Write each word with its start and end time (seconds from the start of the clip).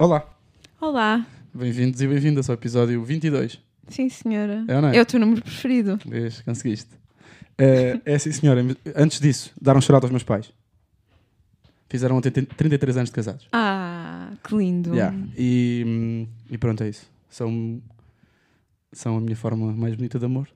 Olá, 0.00 0.24
Olá. 0.80 1.26
bem-vindos 1.52 2.00
e 2.00 2.06
bem-vindas 2.06 2.48
ao 2.48 2.54
episódio 2.54 3.02
22. 3.02 3.60
Sim, 3.88 4.08
senhora. 4.08 4.64
É 4.68 4.76
ou 4.76 4.82
não 4.82 4.90
é? 4.90 4.96
É 4.96 5.02
o 5.02 5.04
teu 5.04 5.18
número 5.18 5.42
preferido. 5.42 5.98
Vês, 6.06 6.40
conseguiste. 6.42 6.90
É, 7.58 8.00
é 8.04 8.16
sim, 8.16 8.30
senhora. 8.30 8.64
Antes 8.94 9.18
disso, 9.18 9.52
daram 9.60 9.80
chorado 9.80 10.04
aos 10.04 10.12
meus 10.12 10.22
pais. 10.22 10.52
Fizeram 11.88 12.16
ontem 12.16 12.30
33 12.30 12.96
anos 12.96 13.10
de 13.10 13.14
casados. 13.16 13.48
Ah, 13.52 14.34
que 14.44 14.54
lindo. 14.54 14.94
Yeah. 14.94 15.16
E, 15.36 15.82
hum, 15.84 16.28
e 16.48 16.56
pronto, 16.56 16.84
é 16.84 16.90
isso. 16.90 17.10
São, 17.28 17.82
são 18.92 19.16
a 19.16 19.20
minha 19.20 19.34
forma 19.34 19.72
mais 19.72 19.96
bonita 19.96 20.16
de 20.16 20.26
amor. 20.26 20.48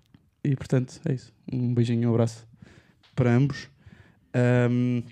E 0.45 0.55
portanto, 0.55 1.01
é 1.05 1.15
isso. 1.15 1.33
Um 1.53 1.75
beijinho 1.75 2.09
um 2.09 2.13
abraço 2.13 2.47
para 3.17 3.35
ambos. 3.35 3.69
Um, 4.71 5.03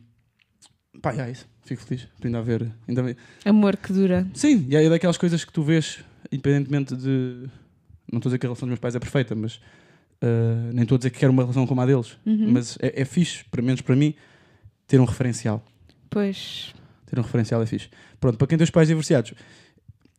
pá, 1.02 1.12
é 1.14 1.30
isso. 1.30 1.46
Fico 1.62 1.82
feliz 1.82 2.06
por 2.18 2.26
ainda 2.26 2.38
haver. 2.38 2.70
Ainda 2.88 3.02
bem- 3.02 3.16
Amor 3.44 3.76
que 3.76 3.92
dura. 3.92 4.26
Sim, 4.34 4.66
e 4.68 4.76
é 4.76 4.88
daquelas 4.88 5.16
coisas 5.18 5.44
que 5.44 5.52
tu 5.52 5.62
vês, 5.62 6.00
independentemente 6.32 6.96
de. 6.96 7.48
Não 8.12 8.18
estou 8.18 8.28
a 8.28 8.30
dizer 8.30 8.38
que 8.38 8.46
a 8.46 8.48
relação 8.48 8.66
dos 8.66 8.70
meus 8.72 8.80
pais 8.80 8.94
é 8.94 8.98
perfeita, 8.98 9.34
mas. 9.34 9.60
ah, 10.22 10.70
nem 10.72 10.82
estou 10.82 10.96
a 10.96 10.98
dizer 10.98 11.10
que 11.10 11.18
quero 11.18 11.32
uma 11.32 11.42
relação 11.42 11.66
como 11.66 11.80
a 11.80 11.86
deles. 11.86 12.16
Uhum. 12.26 12.50
Mas 12.52 12.76
é, 12.80 13.02
é 13.02 13.04
fixe, 13.04 13.44
pelo 13.50 13.64
menos 13.66 13.80
para 13.82 13.94
mim, 13.94 14.14
ter 14.86 15.00
um 15.00 15.04
referencial. 15.04 15.64
Pois. 16.08 16.74
Ter 17.06 17.18
um 17.18 17.22
referencial 17.22 17.62
é 17.62 17.66
fixe. 17.66 17.88
Pronto, 18.20 18.36
para 18.38 18.46
quem 18.46 18.58
tem 18.58 18.64
os 18.64 18.70
pais 18.70 18.88
divorciados. 18.88 19.32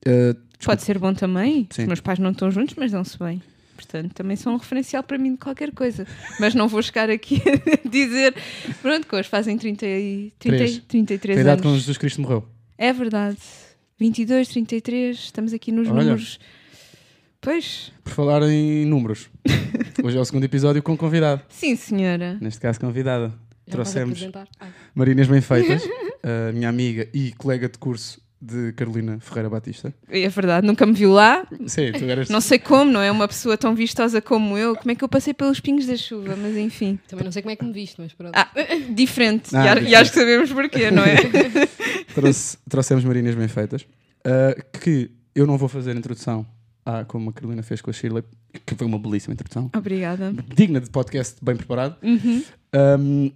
ah, 0.08 0.36
Pode 0.64 0.84
ser 0.84 0.98
bom 1.00 1.14
também. 1.14 1.68
Sim. 1.72 1.82
Os 1.82 1.88
meus 1.88 2.00
pais 2.00 2.20
não 2.20 2.32
estão 2.32 2.50
juntos, 2.52 2.76
mas 2.78 2.92
dão-se 2.92 3.18
bem. 3.18 3.42
Portanto, 3.82 4.14
também 4.14 4.36
são 4.36 4.54
um 4.54 4.58
referencial 4.58 5.02
para 5.04 5.18
mim 5.18 5.32
de 5.34 5.38
qualquer 5.38 5.72
coisa. 5.72 6.06
Mas 6.40 6.54
não 6.54 6.68
vou 6.68 6.82
chegar 6.82 7.10
aqui 7.10 7.42
a 7.86 7.90
dizer. 7.90 8.36
Pronto, 8.82 9.08
que 9.08 9.16
hoje 9.16 9.28
fazem 9.28 9.58
30 9.58 9.86
e, 9.86 10.34
30, 10.40 10.58
Três. 10.58 10.78
33 10.88 11.38
a 11.38 11.42
idade 11.42 11.62
quando 11.62 11.70
anos. 11.72 11.82
Jesus 11.82 11.98
Cristo 11.98 12.22
morreu. 12.22 12.48
É 12.78 12.94
verdade. 12.94 13.38
22, 14.00 14.48
33, 14.50 15.18
estamos 15.18 15.54
aqui 15.54 15.72
nos 15.72 15.88
Olha. 15.88 16.04
números. 16.04 16.40
Pois, 17.40 17.92
Por 18.04 18.14
falar 18.14 18.44
em 18.44 18.86
números, 18.86 19.28
hoje 20.04 20.16
é 20.16 20.20
o 20.22 20.26
segundo 20.26 20.44
episódio 20.44 20.84
com 20.84 20.96
convidado. 20.96 21.42
sim, 21.50 21.76
senhora. 21.76 22.38
Neste 22.40 22.60
caso, 22.62 22.80
convidada. 22.80 23.30
Já 23.66 23.72
Trouxemos 23.72 24.12
apresentar? 24.20 24.48
Ai. 24.60 24.70
Marinhas 24.94 25.28
Bem-Feitas, 25.28 25.82
a 26.24 26.52
minha 26.54 26.70
amiga 26.70 27.08
e 27.14 27.32
colega 27.34 27.68
de 27.68 27.80
curso 27.80 28.21
de 28.42 28.74
Carolina 28.74 29.20
Ferreira 29.20 29.50
Batista. 29.50 29.94
É 30.10 30.28
verdade, 30.28 30.66
nunca 30.66 30.86
me 30.86 30.94
viu 30.94 31.12
lá. 31.12 31.46
Sim, 31.68 31.92
tu 31.92 32.04
eras. 32.06 32.28
Não 32.30 32.42
sei 32.42 32.58
como, 32.58 32.92
não 32.92 33.02
é 33.02 33.12
uma 33.12 33.28
pessoa 33.28 33.56
tão 33.58 33.76
vistosa 33.76 34.20
como 34.22 34.58
eu. 34.58 34.76
Como 34.76 34.90
é 34.92 34.96
que 34.96 35.04
eu 35.04 35.08
passei 35.10 35.34
pelos 35.34 35.60
pingos 35.60 35.86
da 35.86 35.96
chuva? 35.96 36.36
Mas 36.36 36.58
enfim. 36.58 36.98
Também 37.08 37.24
não 37.26 37.32
sei 37.32 37.42
como 37.44 37.52
é 37.52 37.56
que 37.56 37.64
me 37.64 37.72
viste, 37.72 38.02
mas 38.02 38.14
pronto. 38.14 38.34
Ah, 38.36 38.50
diferente. 38.96 39.56
Ah, 39.56 39.60
e, 39.60 39.68
e 39.68 39.70
diferente. 39.76 39.96
acho 39.96 40.12
que 40.12 40.20
sabemos 40.20 40.52
porquê, 40.52 40.90
não 40.90 41.04
é? 41.04 41.16
Trouxe- 42.16 42.58
trouxemos 42.70 43.04
Marinhas 43.04 43.36
bem 43.36 43.48
feitas. 43.48 43.84
uh, 43.84 44.80
que 44.80 45.12
eu 45.36 45.46
não 45.48 45.58
vou 45.58 45.70
fazer 45.70 45.92
a 45.92 45.96
introdução 45.96 46.46
à, 46.86 47.06
como 47.06 47.30
a 47.30 47.34
Carolina 47.34 47.64
fez 47.64 47.80
com 47.82 47.90
a 47.90 47.94
Shirley, 47.94 48.24
que 48.66 48.76
foi 48.76 48.86
uma 48.88 49.00
belíssima 49.00 49.34
introdução, 49.34 49.70
Obrigada. 49.76 50.34
digna 50.54 50.82
de 50.82 50.90
podcast 50.90 51.38
bem 51.42 51.56
preparado. 51.56 51.96
Uhum. 52.04 52.44
Um, 53.00 53.32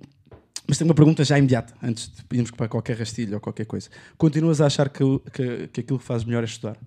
mas 0.67 0.77
tenho 0.77 0.89
uma 0.89 0.95
pergunta 0.95 1.23
já 1.23 1.38
imediata, 1.38 1.73
antes 1.81 2.08
de 2.09 2.23
irmos 2.35 2.52
para 2.52 2.67
qualquer 2.67 2.97
rastilho 2.97 3.35
ou 3.35 3.39
qualquer 3.39 3.66
coisa. 3.66 3.89
Continuas 4.17 4.61
a 4.61 4.66
achar 4.67 4.89
que, 4.89 4.99
que, 5.33 5.67
que 5.69 5.81
aquilo 5.81 5.99
que 5.99 6.05
fazes 6.05 6.25
melhor 6.25 6.41
é 6.44 6.45
estudar? 6.45 6.77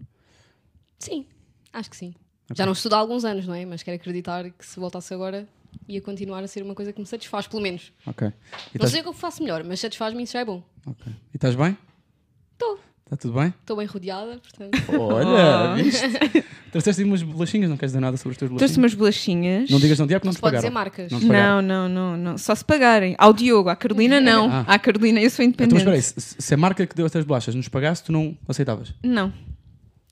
Sim, 0.99 1.27
acho 1.73 1.91
que 1.91 1.97
sim. 1.97 2.15
Já 2.55 2.65
não 2.65 2.73
estudo 2.73 2.95
há 2.95 2.99
alguns 2.99 3.25
anos, 3.25 3.47
não 3.47 3.55
é? 3.55 3.65
Mas 3.67 3.83
quero 3.83 3.97
acreditar 3.97 4.51
que 4.51 4.65
se 4.65 4.81
voltasse 4.81 5.13
agora 5.13 5.47
ia 5.87 6.01
continuar 6.01 6.43
a 6.43 6.49
ser 6.49 6.63
uma 6.63 6.75
coisa 6.75 6.93
que 6.93 7.01
me 7.01 7.07
satisfaz, 7.07 7.47
pelo 7.47 7.63
menos. 7.63 7.93
Ok. 8.07 8.27
E 8.27 8.31
Não 8.31 8.35
estás, 8.75 8.91
sei 8.91 9.01
o 9.01 9.03
que 9.03 9.09
eu 9.11 9.13
faço 9.13 9.43
melhor, 9.43 9.63
mas 9.65 9.81
satisfaz-me 9.81 10.21
e 10.21 10.25
isso 10.25 10.33
já 10.33 10.41
é 10.41 10.45
bom. 10.45 10.63
ok. 10.87 11.13
E 11.33 11.37
estás 11.37 11.55
bem? 11.55 11.77
Estou. 12.55 12.81
Está 13.11 13.17
tudo 13.17 13.41
bem? 13.41 13.55
Estou 13.61 13.75
bem 13.79 13.87
rodeada, 13.87 14.39
portanto. 14.39 15.01
Olha, 15.01 15.73
Oh. 15.73 15.83
viste? 15.83 16.05
Trouxeste 16.71 17.03
umas 17.05 17.23
bolachinhas, 17.23 17.71
não 17.71 17.79
queres 17.79 17.93
dizer 17.93 18.01
nada 18.01 18.19
sobre 18.19 18.33
as 18.33 18.39
tuas 18.39 18.49
Trouxe 18.51 18.61
bolachinhas? 18.75 18.77
umas 18.77 18.95
bolachinhas. 18.95 19.71
Não 19.71 19.81
digas 19.81 19.99
não 19.99 20.07
dia 20.07 20.21
porque 20.21 20.27
não 20.27 20.31
Não 20.31 20.35
te 20.35 20.37
se 20.37 20.41
pode 20.43 20.57
pagaram. 20.57 20.69
dizer 20.69 20.75
marcas. 20.75 21.13
Não 21.13 21.19
te 21.21 21.27
pagaram. 21.27 21.63
Não, 21.63 21.89
não, 21.89 22.17
não, 22.17 22.17
não. 22.33 22.39
Só 22.39 22.55
se 22.55 22.63
pagarem. 22.65 23.15
Ao 23.17 23.33
Diogo, 23.33 23.71
à 23.71 23.77
Carolina, 23.77 24.21
não. 24.21 24.51
Ah. 24.53 24.65
À 24.69 24.79
Carolina, 24.79 25.21
eu 25.23 25.31
sou 25.31 25.43
Então, 25.43 25.65
independente. 25.67 25.87
mas 25.87 26.05
espera 26.05 26.19
aí, 26.21 26.35
se, 26.43 26.53
a 26.55 26.57
marca 26.59 26.87
que 26.87 26.95
deu 26.95 27.07
estas 27.07 27.25
bolachas 27.25 27.55
nos 27.55 27.69
pagasse, 27.69 28.05
tu 28.05 28.13
não 28.13 28.37
aceitavas? 28.47 28.93
Não, 29.03 29.33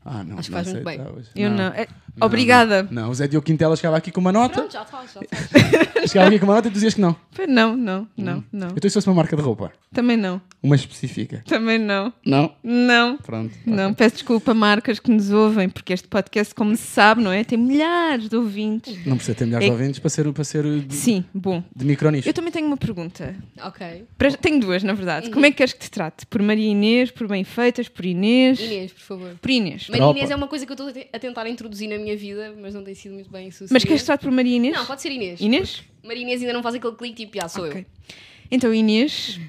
Ah, 0.03 0.25
não. 0.25 0.39
Acho 0.39 0.49
que 0.49 0.55
não 0.57 0.65
faz 0.65 0.73
muito 0.73 0.85
bem. 0.85 1.01
eu 1.35 1.51
não. 1.51 1.65
É- 1.75 1.89
Não, 2.17 2.27
Obrigada. 2.27 2.83
Não, 2.91 3.03
não. 3.05 3.11
o 3.11 3.15
Zé 3.15 3.27
Diogo 3.29 3.45
Quintela 3.47 3.77
chegava 3.77 3.97
aqui 3.97 4.11
com 4.11 4.21
uma 4.21 4.33
nota, 4.33 4.55
Pronto, 4.61 4.73
já 4.73 4.85
faz, 4.85 5.13
já 5.13 5.21
faz. 5.21 6.09
chegava 6.11 6.29
aqui 6.29 6.39
com 6.39 6.47
uma 6.47 6.55
nota 6.55 6.69
e 6.69 6.71
tu 6.71 6.75
dizias 6.75 6.95
que 6.95 7.01
não. 7.01 7.15
Não, 7.49 7.77
não, 7.77 8.09
não, 8.17 8.43
não. 8.53 8.69
Então, 8.69 8.89
se 8.89 8.95
fosse 8.95 9.07
uma 9.09 9.15
marca 9.17 9.37
de 9.37 9.43
roupa, 9.43 9.71
Também 9.93 10.17
não. 10.17 10.41
uma 10.63 10.75
específica. 10.75 11.43
Também 11.47 11.79
não. 11.79 12.13
Não? 12.25 12.55
Não. 12.63 13.19
Pronto. 13.19 13.53
Não, 13.67 13.93
peço 13.93 14.15
desculpa 14.17 14.53
a 14.53 14.55
marcas 14.55 14.99
que 14.99 15.11
nos 15.11 15.31
ouvem, 15.31 15.69
porque 15.69 15.93
este 15.93 16.09
podcast, 16.09 16.55
como 16.55 16.75
se 16.77 16.83
sabe, 16.85 17.23
não 17.23 17.31
é? 17.31 17.45
Tem 17.45 17.59
milhares 17.59 18.29
de 18.31 18.37
ouvintes. 18.37 19.05
Não 19.05 19.17
precisa 19.17 19.37
ter 19.37 19.45
milhares 19.45 19.67
É- 19.67 19.71
de 19.71 19.75
ouvintes 19.77 20.01
para 20.01 20.09
ser, 20.11 20.33
para 20.33 20.45
ser 20.45 20.65
de, 20.81 20.95
Sim, 20.95 21.25
bom. 21.35 21.63
de 21.75 21.85
micronicho. 21.85 22.29
Eu 22.29 22.33
também 22.33 22.51
tenho 22.53 22.67
uma 22.67 22.77
pergunta. 22.79 23.35
ok. 23.63 24.07
Para- 24.17 24.33
Tenho 24.33 24.61
duas, 24.61 24.83
na 24.83 24.95
verdade. 24.95 25.31
Como 25.31 25.45
é 25.45 25.51
que 25.51 25.59
queres 25.59 25.73
que 25.75 25.81
te 25.81 25.91
trate? 25.91 26.25
Por 26.27 26.41
Maria 26.43 26.71
Inês, 26.71 27.11
por 27.11 27.27
Bem-Feitas, 27.29 27.89
por 27.89 28.05
Inês? 28.07 28.59
Inês, 28.61 28.93
por 28.93 29.03
favor. 29.03 29.31
Por 29.41 29.51
Inês. 29.51 29.89
Maria. 29.91 30.11
Inês 30.11 30.31
é 30.31 30.37
uma 30.37 30.47
coisa 30.49 30.65
que 30.65 30.73
eu 30.73 30.75
estou 30.87 30.89
a 31.13 31.19
tentar 31.19 31.47
introduzir 31.49 31.89
na 31.89 31.99
minha 31.99 32.06
vida, 32.15 32.55
mas 32.61 32.75
não 32.75 32.85
tem 32.85 32.95
sido 32.95 33.15
muito 33.15 33.31
bem 33.31 33.51
sucedida. 33.51 33.73
Mas 33.75 33.85
queres 33.85 34.03
que 34.03 34.07
trate 34.07 34.23
por 34.23 34.31
Maria 34.31 34.57
Inês? 34.57 34.75
Não, 34.77 34.85
pode 34.87 35.01
ser 35.01 35.11
Inês. 35.11 35.41
Inês? 35.41 35.83
Maria 36.05 36.23
Inês 36.23 36.41
ainda 36.43 36.53
não 36.53 36.63
faz 36.63 36.75
aquele 36.75 36.95
clique 36.95 37.25
tipo, 37.25 37.37
já 37.37 37.49
sou 37.49 37.67
Ok. 37.67 37.81
eu. 37.81 38.15
Então, 38.51 38.73
Inês, 38.73 39.41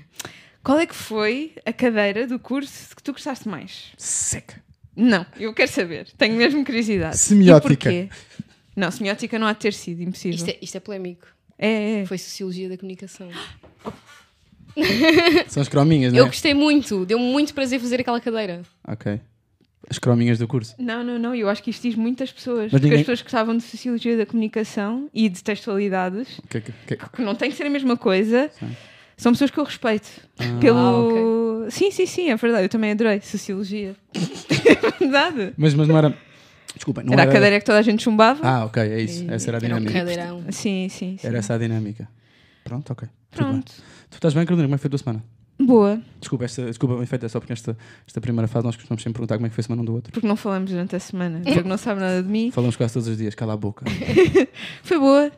qual 0.63 0.79
é 0.79 0.87
que 0.87 0.95
foi 0.95 1.51
a 1.65 1.71
cadeira 1.73 2.25
do 2.25 2.39
curso 2.39 2.95
que 2.95 3.03
tu 3.03 3.11
gostaste 3.11 3.47
mais? 3.47 3.91
Seca. 3.97 4.63
Não, 4.95 5.23
eu 5.39 5.53
quero 5.53 5.69
saber. 5.69 6.07
Tenho 6.17 6.35
mesmo 6.35 6.65
curiosidade. 6.65 7.17
Semiótica. 7.19 7.91
E 7.91 8.07
porquê? 8.07 8.09
Não, 8.75 8.89
semiótica 8.89 9.37
não 9.37 9.45
há 9.45 9.53
de 9.53 9.59
ter 9.59 9.73
sido, 9.73 10.01
impossível. 10.01 10.35
Isto 10.37 10.49
é, 10.49 10.57
isto 10.61 10.75
é 10.77 10.79
polémico. 10.79 11.27
É, 11.59 12.01
é. 12.01 12.05
Foi 12.05 12.17
Sociologia 12.17 12.69
da 12.69 12.77
Comunicação. 12.77 13.29
São 15.47 15.61
as 15.61 15.67
crominhas, 15.67 16.13
não 16.13 16.19
Eu 16.19 16.25
é? 16.25 16.27
gostei 16.27 16.53
muito, 16.53 17.05
deu-me 17.05 17.25
muito 17.31 17.53
prazer 17.53 17.79
fazer 17.79 17.99
aquela 18.01 18.19
cadeira. 18.21 18.61
Ok. 18.87 19.19
As 19.89 19.97
crominhas 19.99 20.37
do 20.37 20.47
curso. 20.47 20.75
Não, 20.77 21.03
não, 21.03 21.17
não. 21.17 21.33
Eu 21.33 21.47
acho 21.47 21.63
que 21.63 21.69
isto 21.69 21.81
diz 21.83 21.95
muitas 21.95 22.31
pessoas. 22.31 22.63
Mas 22.63 22.71
porque 22.71 22.85
ninguém- 22.85 22.99
as 22.99 23.01
pessoas 23.03 23.19
que 23.21 23.25
gostavam 23.25 23.55
de 23.57 23.63
Sociologia 23.63 24.17
da 24.17 24.25
Comunicação 24.25 25.09
e 25.13 25.29
de 25.29 25.41
textualidades, 25.43 26.39
Que- 26.49 26.59
que- 26.61 26.73
que- 26.87 26.97
que 26.97 27.21
não 27.21 27.33
tem 27.35 27.49
que 27.49 27.55
ser 27.55 27.63
a 27.65 27.69
mesma 27.69 27.95
coisa, 27.95 28.49
Sim. 28.59 28.75
são 29.15 29.31
pessoas 29.31 29.49
que 29.49 29.57
eu 29.57 29.63
respeito. 29.63 30.09
Ah. 30.39 30.43
Pelo... 30.59 31.67
Sim, 31.69 31.89
sim, 31.91 32.05
sim, 32.05 32.29
é 32.29 32.35
verdade. 32.35 32.65
Eu 32.65 32.69
também 32.69 32.91
adorei 32.91 33.21
Sociologia. 33.21 33.95
é 34.13 34.99
verdade. 34.99 35.53
Mas, 35.57 35.73
mas 35.73 35.87
não 35.87 35.97
era. 35.97 36.13
Desculpa, 36.75 37.01
não 37.01 37.13
era, 37.13 37.21
era. 37.23 37.31
a 37.31 37.33
cadeira 37.33 37.59
que 37.59 37.65
toda 37.65 37.79
a 37.79 37.81
gente 37.81 38.03
chumbava. 38.03 38.39
Ah, 38.45 38.65
ok, 38.65 38.83
é 38.83 39.01
isso. 39.01 39.23
E- 39.23 39.33
Essa 39.33 39.49
era 39.49 39.57
a 39.57 39.65
Era 39.65 39.75
um 39.77 39.79
dinâmica. 39.79 40.51
Sim, 40.51 40.87
sim, 40.89 41.17
sim. 41.17 41.27
Era 41.27 41.37
essa 41.37 41.53
a 41.55 41.57
dinâmica. 41.57 42.07
Pronto, 42.63 42.91
ok. 42.91 43.07
Pronto. 43.31 43.71
Tu 44.09 44.15
estás 44.15 44.33
bem, 44.33 44.45
Carolina? 44.45 44.67
Como 44.67 44.75
é 44.75 44.77
que 44.77 44.81
foi 44.81 44.87
a 44.87 44.91
tua 44.91 44.99
semana? 44.99 45.23
Boa. 45.67 46.01
Desculpa, 46.19 46.45
esta, 46.45 46.65
desculpa, 46.65 46.95
bem 46.95 47.05
feita, 47.05 47.25
é 47.25 47.29
só 47.29 47.39
porque 47.41 47.51
esta, 47.53 47.77
esta 48.07 48.21
primeira 48.21 48.47
fase 48.47 48.65
nós 48.65 48.75
costumamos 48.77 49.03
sempre 49.03 49.15
perguntar 49.15 49.35
como 49.35 49.47
é 49.47 49.49
que 49.49 49.55
foi 49.55 49.61
a 49.61 49.65
semana 49.65 49.81
um 49.81 49.85
do 49.85 49.93
outro. 49.95 50.13
Porque 50.13 50.25
não 50.27 50.37
falamos 50.37 50.71
durante 50.71 50.95
a 50.95 50.99
semana. 50.99 51.39
O 51.39 51.51
Diogo 51.51 51.67
não 51.67 51.77
sabe 51.77 51.99
nada 51.99 52.23
de 52.23 52.29
mim. 52.29 52.51
Falamos 52.51 52.75
quase 52.77 52.93
todos 52.93 53.07
os 53.09 53.17
dias, 53.17 53.35
cala 53.35 53.53
a 53.53 53.57
boca. 53.57 53.85
Foi 54.81 54.97
boa. 54.97 55.31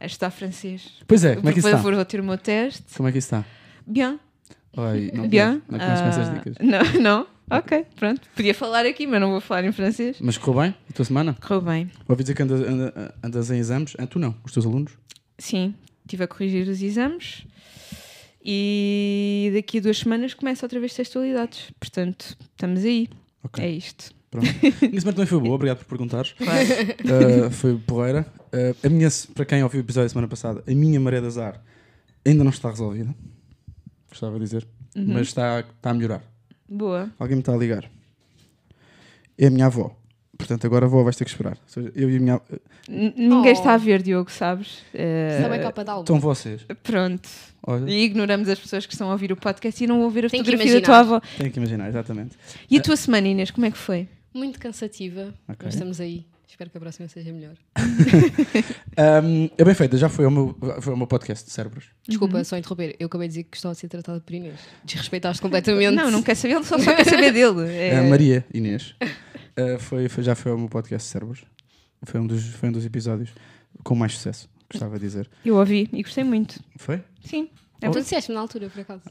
A 0.00 0.06
estudar 0.06 0.30
francês. 0.30 0.92
Pois 1.06 1.24
é, 1.24 1.36
como 1.36 1.48
é 1.48 1.52
que 1.52 1.58
isso 1.58 1.68
Depois 1.68 1.84
está? 1.84 1.96
vou 1.96 2.04
ter 2.06 2.20
o 2.20 2.24
meu 2.24 2.38
teste. 2.38 2.84
Como 2.96 3.08
é 3.08 3.12
que 3.12 3.18
isso 3.18 3.26
está? 3.26 3.44
Bien. 3.86 4.18
Ai, 4.76 5.10
não, 5.12 5.28
Bien. 5.28 5.60
Não 5.68 5.78
conheço 5.78 6.02
com 6.02 6.08
essas 6.08 6.28
Ah, 6.28 6.32
dicas. 6.32 6.54
Não, 6.60 7.02
não. 7.02 7.26
Ok, 7.50 7.86
pronto. 7.94 8.20
Podia 8.34 8.52
falar 8.54 8.84
aqui, 8.86 9.06
mas 9.06 9.20
não 9.20 9.30
vou 9.30 9.40
falar 9.40 9.62
em 9.64 9.70
francês. 9.72 10.16
Mas 10.20 10.36
correu 10.36 10.62
bem? 10.62 10.74
A 10.90 10.92
tua 10.92 11.04
semana? 11.04 11.36
Correu 11.40 11.60
bem. 11.60 11.90
Ouvi 12.08 12.24
dizer 12.24 12.34
que 12.34 12.42
andas, 12.42 12.60
anda- 12.60 13.14
andas 13.22 13.50
em 13.52 13.58
exames. 13.58 13.94
Ah, 13.98 14.06
tu 14.06 14.18
não, 14.18 14.34
os 14.44 14.50
teus 14.52 14.66
alunos? 14.66 14.92
Sim, 15.38 15.72
estive 16.04 16.24
a 16.24 16.26
corrigir 16.26 16.66
os 16.68 16.82
exames 16.82 17.46
e 18.48 19.50
daqui 19.54 19.78
a 19.78 19.80
duas 19.80 19.98
semanas 19.98 20.32
começa 20.34 20.64
outra 20.64 20.78
vez 20.78 20.94
textualidades. 20.94 21.70
Portanto, 21.80 22.36
estamos 22.52 22.84
aí. 22.84 23.08
Ok. 23.42 23.64
É 23.64 23.68
isto. 23.68 24.14
Pronto. 24.30 24.46
A 24.46 24.78
semana 24.78 25.12
também 25.12 25.26
foi 25.26 25.40
boa, 25.40 25.54
obrigado 25.54 25.78
por 25.78 25.86
perguntares. 25.86 26.32
Claro. 26.32 27.46
Uh, 27.46 27.50
foi 27.50 27.76
porreira. 27.78 28.26
Uh, 28.52 28.86
a 28.86 28.88
minha, 28.88 29.08
para 29.34 29.44
quem 29.44 29.62
ouviu 29.62 29.80
o 29.80 29.84
episódio 29.84 30.06
da 30.06 30.12
semana 30.12 30.28
passada, 30.28 30.62
a 30.66 30.74
minha 30.74 30.98
maré 31.00 31.20
de 31.20 31.26
azar 31.26 31.60
ainda 32.24 32.44
não 32.44 32.50
está 32.50 32.70
resolvida. 32.70 33.14
Gostava 34.08 34.34
de 34.38 34.44
dizer. 34.44 34.66
Uhum. 34.96 35.04
Mas 35.08 35.28
está, 35.28 35.60
está 35.60 35.90
a 35.90 35.94
melhorar. 35.94 36.22
Boa. 36.68 37.10
Alguém 37.18 37.36
me 37.36 37.42
está 37.42 37.52
a 37.52 37.56
ligar. 37.56 37.88
É 39.38 39.46
a 39.46 39.50
minha 39.50 39.66
avó. 39.66 39.94
Portanto, 40.38 40.66
agora 40.66 40.84
a 40.86 40.88
avó 40.88 41.02
vais 41.02 41.16
ter 41.16 41.24
que 41.24 41.30
esperar. 41.30 41.52
Ou 41.56 41.68
seja, 41.68 41.92
eu 41.94 42.10
e 42.10 42.16
a 42.16 42.20
minha. 42.20 42.40
N- 42.88 43.14
ninguém 43.16 43.52
Oh. 43.52 43.58
está 43.58 43.74
a 43.74 43.78
ver, 43.78 44.02
Diogo, 44.02 44.30
sabes? 44.30 44.82
Capa 45.62 45.84
de 45.84 45.90
álbum? 45.90 46.02
Estão 46.02 46.20
vocês. 46.20 46.62
Pronto. 46.82 47.28
Olha, 47.66 47.90
E 47.90 48.04
ignoramos 48.04 48.48
as 48.48 48.58
pessoas 48.58 48.86
que 48.86 48.92
estão 48.94 49.08
a 49.08 49.12
ouvir 49.12 49.32
o 49.32 49.36
podcast 49.36 49.82
e 49.82 49.86
não 49.86 50.08
ver 50.10 50.26
a 50.26 50.30
Tem 50.30 50.40
que 50.42 50.46
fotografia 50.50 50.80
da 50.80 50.86
tua 50.86 50.94
imaginar. 50.94 51.16
avó. 51.16 51.26
tenho 51.38 51.50
que 51.50 51.58
imaginar, 51.58 51.88
exatamente. 51.88 52.36
E 52.70 52.78
a 52.78 52.80
tua 52.82 52.96
semana, 52.96 53.26
Inês, 53.28 53.50
como 53.50 53.66
é 53.66 53.70
que 53.70 53.78
foi? 53.78 54.08
Muito 54.32 54.58
cansativa, 54.58 55.34
Ok. 55.48 55.58
mas 55.64 55.74
estamos 55.74 56.00
aí. 56.00 56.26
Espero 56.48 56.70
que 56.70 56.76
a 56.78 56.80
próxima 56.80 57.08
seja 57.08 57.32
melhor. 57.32 57.54
Um, 58.98 59.50
é 59.58 59.64
bem 59.64 59.74
feita, 59.74 59.96
já 59.98 60.08
foi 60.08 60.24
ao 60.24 60.30
meu, 60.30 60.56
foi 60.80 60.92
ao 60.92 60.96
meu 60.96 61.06
podcast 61.06 61.44
de 61.44 61.52
cérebros. 61.52 61.84
Desculpa, 62.08 62.42
só 62.44 62.56
interromper. 62.56 62.96
Eu 62.98 63.06
acabei 63.06 63.28
de 63.28 63.32
dizer 63.34 63.44
que 63.44 63.56
estou 63.56 63.70
a 63.70 63.74
ser 63.74 63.88
tratada 63.88 64.20
por 64.20 64.32
Inês. 64.34 64.58
Desrespeitaste 64.84 65.42
completamente. 65.42 65.94
Não, 65.94 66.10
não 66.10 66.22
quer 66.22 66.34
saber, 66.34 66.54
ele 66.54 66.64
só, 66.64 66.78
só 66.78 66.94
quer 66.96 67.04
saber 67.04 67.30
dele. 67.32 67.68
É, 67.70 67.98
A 67.98 68.02
Maria 68.04 68.44
Inês 68.54 68.94
uh, 69.02 69.78
foi, 69.78 70.08
foi- 70.08 70.24
já 70.24 70.34
foi 70.34 70.50
ao 70.52 70.56
meu 70.58 70.68
podcast 70.68 71.06
de 71.06 71.12
cérebros. 71.12 71.44
Foi 72.04 72.20
um, 72.20 72.26
dos, 72.26 72.42
foi 72.46 72.68
um 72.68 72.72
dos 72.72 72.86
episódios 72.86 73.30
com 73.84 73.94
mais 73.94 74.12
sucesso, 74.14 74.48
gostava 74.70 74.98
de 74.98 75.04
dizer. 75.06 75.28
Eu 75.44 75.56
ouvi 75.56 75.88
e 75.92 76.02
gostei 76.02 76.24
muito. 76.24 76.60
Foi? 76.76 77.02
Sim. 77.24 77.48
É 77.80 77.88
Tu 77.90 78.00
disseste-me 78.00 78.34
na 78.34 78.40
altura, 78.40 78.68
por 78.70 78.80
acaso. 78.80 79.02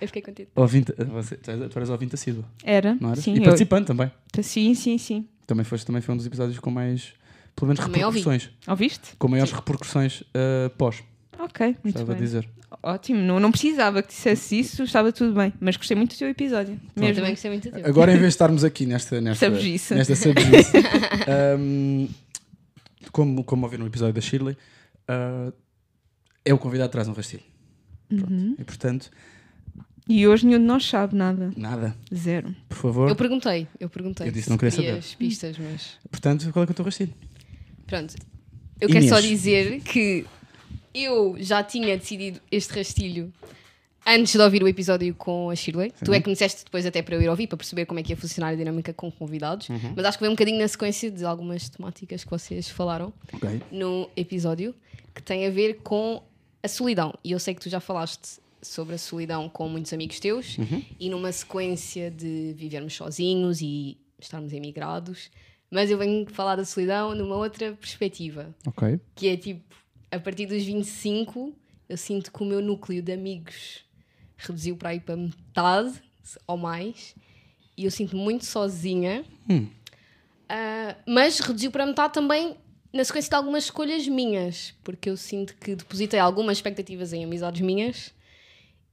Eu 0.00 0.08
fiquei 0.08 0.22
contente. 0.22 0.48
Ouvinte, 0.56 0.92
você, 1.12 1.36
tu 1.36 1.50
eras 1.76 1.88
ouvinte 1.90 2.14
assíduo, 2.16 2.44
Era. 2.64 2.96
não 3.00 3.10
eras? 3.10 3.22
Sim, 3.22 3.34
e 3.34 3.38
eu- 3.38 3.44
participante 3.44 3.86
também. 3.86 4.10
sim, 4.42 4.74
sim, 4.74 4.98
sim. 4.98 5.28
Também, 5.46 5.64
foste, 5.64 5.86
também 5.86 6.02
foi 6.02 6.14
um 6.14 6.16
dos 6.16 6.26
episódios 6.26 6.58
com 6.58 6.70
mais, 6.70 7.12
pelo 7.54 7.68
menos, 7.68 7.84
Também 7.84 8.04
ouvi. 8.04 8.18
repercussões. 8.18 8.50
Ouviste? 8.66 9.10
Com 9.18 9.28
maiores 9.28 9.52
repercussões 9.52 10.20
uh, 10.22 10.70
pós, 10.76 11.02
Ok, 11.38 11.66
muito 11.66 11.82
gostava 11.84 12.06
bem. 12.06 12.16
de 12.16 12.22
dizer. 12.22 12.48
Ótimo, 12.82 13.20
não, 13.20 13.38
não 13.38 13.50
precisava 13.52 14.02
que 14.02 14.08
dissesse 14.08 14.58
isso, 14.58 14.82
estava 14.84 15.12
tudo 15.12 15.34
bem. 15.34 15.52
Mas 15.60 15.76
gostei 15.76 15.96
muito 15.96 16.14
do 16.14 16.18
teu 16.18 16.28
episódio. 16.28 16.80
Eu 16.96 17.00
Mesmo. 17.02 17.16
também 17.16 17.30
gostei 17.32 17.50
muito 17.50 17.68
do 17.70 17.74
teu. 17.76 17.86
Agora, 17.86 18.10
em 18.12 18.14
vez 18.14 18.26
de 18.28 18.28
estarmos 18.30 18.64
aqui 18.64 18.86
nesta, 18.86 19.20
nesta, 19.20 19.46
Sabugice. 19.46 19.94
nesta 19.94 20.16
sabugice, 20.16 20.72
um, 21.58 22.08
como, 23.12 23.44
como 23.44 23.64
ouviram 23.64 23.84
no 23.84 23.90
episódio 23.90 24.14
da 24.14 24.20
Shirley, 24.20 24.56
uh, 25.08 25.52
é 26.44 26.52
o 26.52 26.58
convidado 26.58 26.88
que 26.88 26.92
traz 26.92 27.06
um 27.08 27.12
rastilho. 27.12 27.42
Uhum. 28.10 28.56
E 28.58 28.64
portanto, 28.64 29.10
E 30.08 30.26
hoje 30.26 30.44
nenhum 30.46 30.58
de 30.58 30.64
nós 30.66 30.84
sabe 30.84 31.14
nada. 31.14 31.52
nada, 31.56 31.96
Zero. 32.14 32.54
por 32.68 32.76
favor. 32.76 33.08
Eu 33.08 33.16
perguntei, 33.16 33.68
eu 33.78 33.88
perguntei. 33.88 34.26
Eu 34.26 34.32
disse 34.32 34.44
se 34.44 34.50
não 34.50 34.58
queria 34.58 34.72
saber. 34.72 35.02
pistas, 35.18 35.56
mas. 35.58 35.98
Portanto, 36.10 36.50
qual 36.52 36.64
é 36.64 36.66
que 36.66 36.72
é 36.72 36.74
o 36.74 36.76
teu 36.76 36.84
rastilho? 36.84 37.14
Pronto. 37.86 38.14
Eu 38.80 38.88
quero 38.88 39.08
só 39.08 39.18
Inês. 39.20 39.30
dizer 39.30 39.80
que 39.82 40.26
eu 40.92 41.36
já 41.38 41.62
tinha 41.62 41.96
decidido 41.96 42.40
este 42.50 42.74
rastilho 42.74 43.32
antes 44.06 44.32
de 44.32 44.38
ouvir 44.40 44.62
o 44.62 44.68
episódio 44.68 45.14
com 45.14 45.50
a 45.50 45.54
Shirley. 45.56 45.92
Tu 46.04 46.12
é 46.12 46.20
que 46.20 46.28
me 46.28 46.34
disseste 46.34 46.64
depois 46.64 46.84
até 46.86 47.02
para 47.02 47.14
eu 47.14 47.22
ir 47.22 47.28
ouvir, 47.28 47.46
para 47.46 47.56
perceber 47.56 47.86
como 47.86 48.00
é 48.00 48.02
que 48.02 48.12
ia 48.12 48.16
funcionar 48.16 48.48
a 48.48 48.54
dinâmica 48.54 48.92
com 48.92 49.10
convidados. 49.10 49.68
Uhum. 49.68 49.92
Mas 49.96 50.04
acho 50.06 50.18
que 50.18 50.22
veio 50.22 50.32
um 50.32 50.34
bocadinho 50.34 50.58
na 50.58 50.68
sequência 50.68 51.10
de 51.10 51.24
algumas 51.24 51.68
temáticas 51.68 52.24
que 52.24 52.30
vocês 52.30 52.68
falaram 52.68 53.12
Ok. 53.32 53.62
no 53.70 54.08
episódio, 54.16 54.74
que 55.14 55.22
tem 55.22 55.46
a 55.46 55.50
ver 55.50 55.80
com 55.82 56.22
a 56.62 56.68
solidão. 56.68 57.14
E 57.24 57.32
eu 57.32 57.38
sei 57.38 57.54
que 57.54 57.60
tu 57.60 57.68
já 57.70 57.80
falaste 57.80 58.40
sobre 58.60 58.94
a 58.94 58.98
solidão 58.98 59.48
com 59.48 59.68
muitos 59.68 59.92
amigos 59.92 60.20
teus 60.20 60.56
Uhum. 60.58 60.82
e 60.98 61.08
numa 61.10 61.32
sequência 61.32 62.10
de 62.10 62.54
vivermos 62.56 62.94
sozinhos 62.94 63.60
e 63.60 63.96
estarmos 64.20 64.52
emigrados. 64.52 65.30
Mas 65.70 65.90
eu 65.90 65.98
venho 65.98 66.26
falar 66.30 66.56
da 66.56 66.64
solidão 66.64 67.14
numa 67.14 67.34
outra 67.36 67.72
perspectiva 67.72 68.54
Ok. 68.66 69.00
que 69.16 69.28
é 69.28 69.36
tipo, 69.36 69.62
a 70.10 70.18
partir 70.20 70.46
dos 70.46 70.62
25, 70.62 71.52
eu 71.88 71.96
sinto 71.96 72.30
que 72.32 72.42
o 72.42 72.46
meu 72.46 72.60
núcleo 72.60 73.02
de 73.02 73.10
amigos 73.12 73.80
reduziu 74.46 74.76
para 74.76 74.90
aí 74.90 75.00
para 75.00 75.16
metade 75.16 76.02
ou 76.46 76.56
mais, 76.56 77.14
e 77.76 77.84
eu 77.84 77.90
sinto 77.90 78.16
muito 78.16 78.44
sozinha, 78.44 79.24
Hum. 79.48 79.68
Ah, 80.48 80.96
mas 81.06 81.38
reduziu 81.40 81.70
para 81.70 81.86
metade 81.86 82.12
também 82.12 82.56
na 82.92 83.02
sequência 83.04 83.30
de 83.30 83.36
algumas 83.36 83.64
escolhas 83.64 84.06
minhas, 84.06 84.74
porque 84.84 85.08
eu 85.08 85.16
sinto 85.16 85.54
que 85.56 85.74
depositei 85.74 86.20
algumas 86.20 86.58
expectativas 86.58 87.12
em 87.14 87.24
amizades 87.24 87.62
minhas 87.62 88.12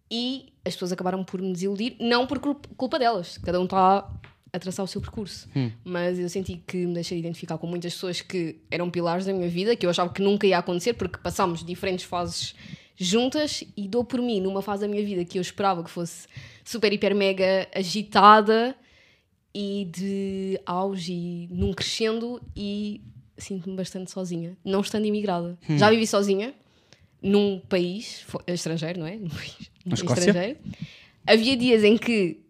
e 0.10 0.54
as 0.66 0.74
pessoas 0.74 0.92
acabaram 0.92 1.24
por 1.24 1.42
me 1.42 1.52
desiludir, 1.52 1.96
não 2.00 2.26
por 2.26 2.40
culpa- 2.40 2.98
delas, 2.98 3.38
cada 3.40 3.60
um 3.60 3.66
está 3.66 4.10
a 4.52 4.58
traçar 4.60 4.84
o 4.84 4.88
seu 4.88 5.02
percurso. 5.02 5.48
Mas 5.84 6.18
eu 6.18 6.30
senti 6.30 6.64
que 6.66 6.78
me 6.86 6.94
deixei 6.94 7.18
de 7.18 7.28
identificar 7.28 7.58
com 7.58 7.68
muitas 7.68 7.94
pessoas 7.94 8.22
que 8.22 8.56
eram 8.72 8.90
pilares 8.90 9.26
da 9.26 9.34
minha 9.34 9.50
vida, 9.50 9.76
que 9.76 9.86
eu 9.86 9.90
achava 9.90 10.12
que 10.14 10.22
nunca 10.22 10.48
ia 10.48 10.58
acontecer, 10.58 10.94
porque 10.94 11.18
passámos 11.18 11.64
diferentes 11.64 12.06
fases 12.06 12.56
juntas 13.00 13.64
e 13.78 13.88
dou 13.88 14.04
por 14.04 14.22
mim 14.22 14.42
numa 14.42 14.62
fase 14.62 14.82
da 14.82 14.88
minha 14.88 15.04
vida 15.06 15.24
que 15.24 15.38
eu 15.38 15.42
esperava 15.42 15.84
que 15.84 15.90
fosse 15.90 16.28
super, 16.66 16.92
hiper, 16.92 17.16
mega 17.16 17.68
agitada 17.74 18.76
e 19.56 19.88
de 19.92 20.60
auge 20.66 21.14
e 21.14 21.48
num 21.50 21.74
crescendo 21.74 22.42
e 22.56 23.02
sinto-me 23.38 23.76
bastante 23.76 24.12
sozinha, 24.12 24.58
não 24.66 24.82
estando 24.82 25.06
imigrada. 25.06 25.58
Já 25.78 25.90
vivi 25.90 26.06
sozinha 26.06 26.54
num 27.22 27.60
país 27.60 28.26
estrangeiro, 28.48 29.00
não 29.00 29.08
é? 29.08 29.16
Num 29.16 29.30
país 29.30 29.70
estrangeiro. 29.94 30.60
Havia 31.26 31.56
dias 31.58 31.84
em 31.84 31.98
que 31.98 32.42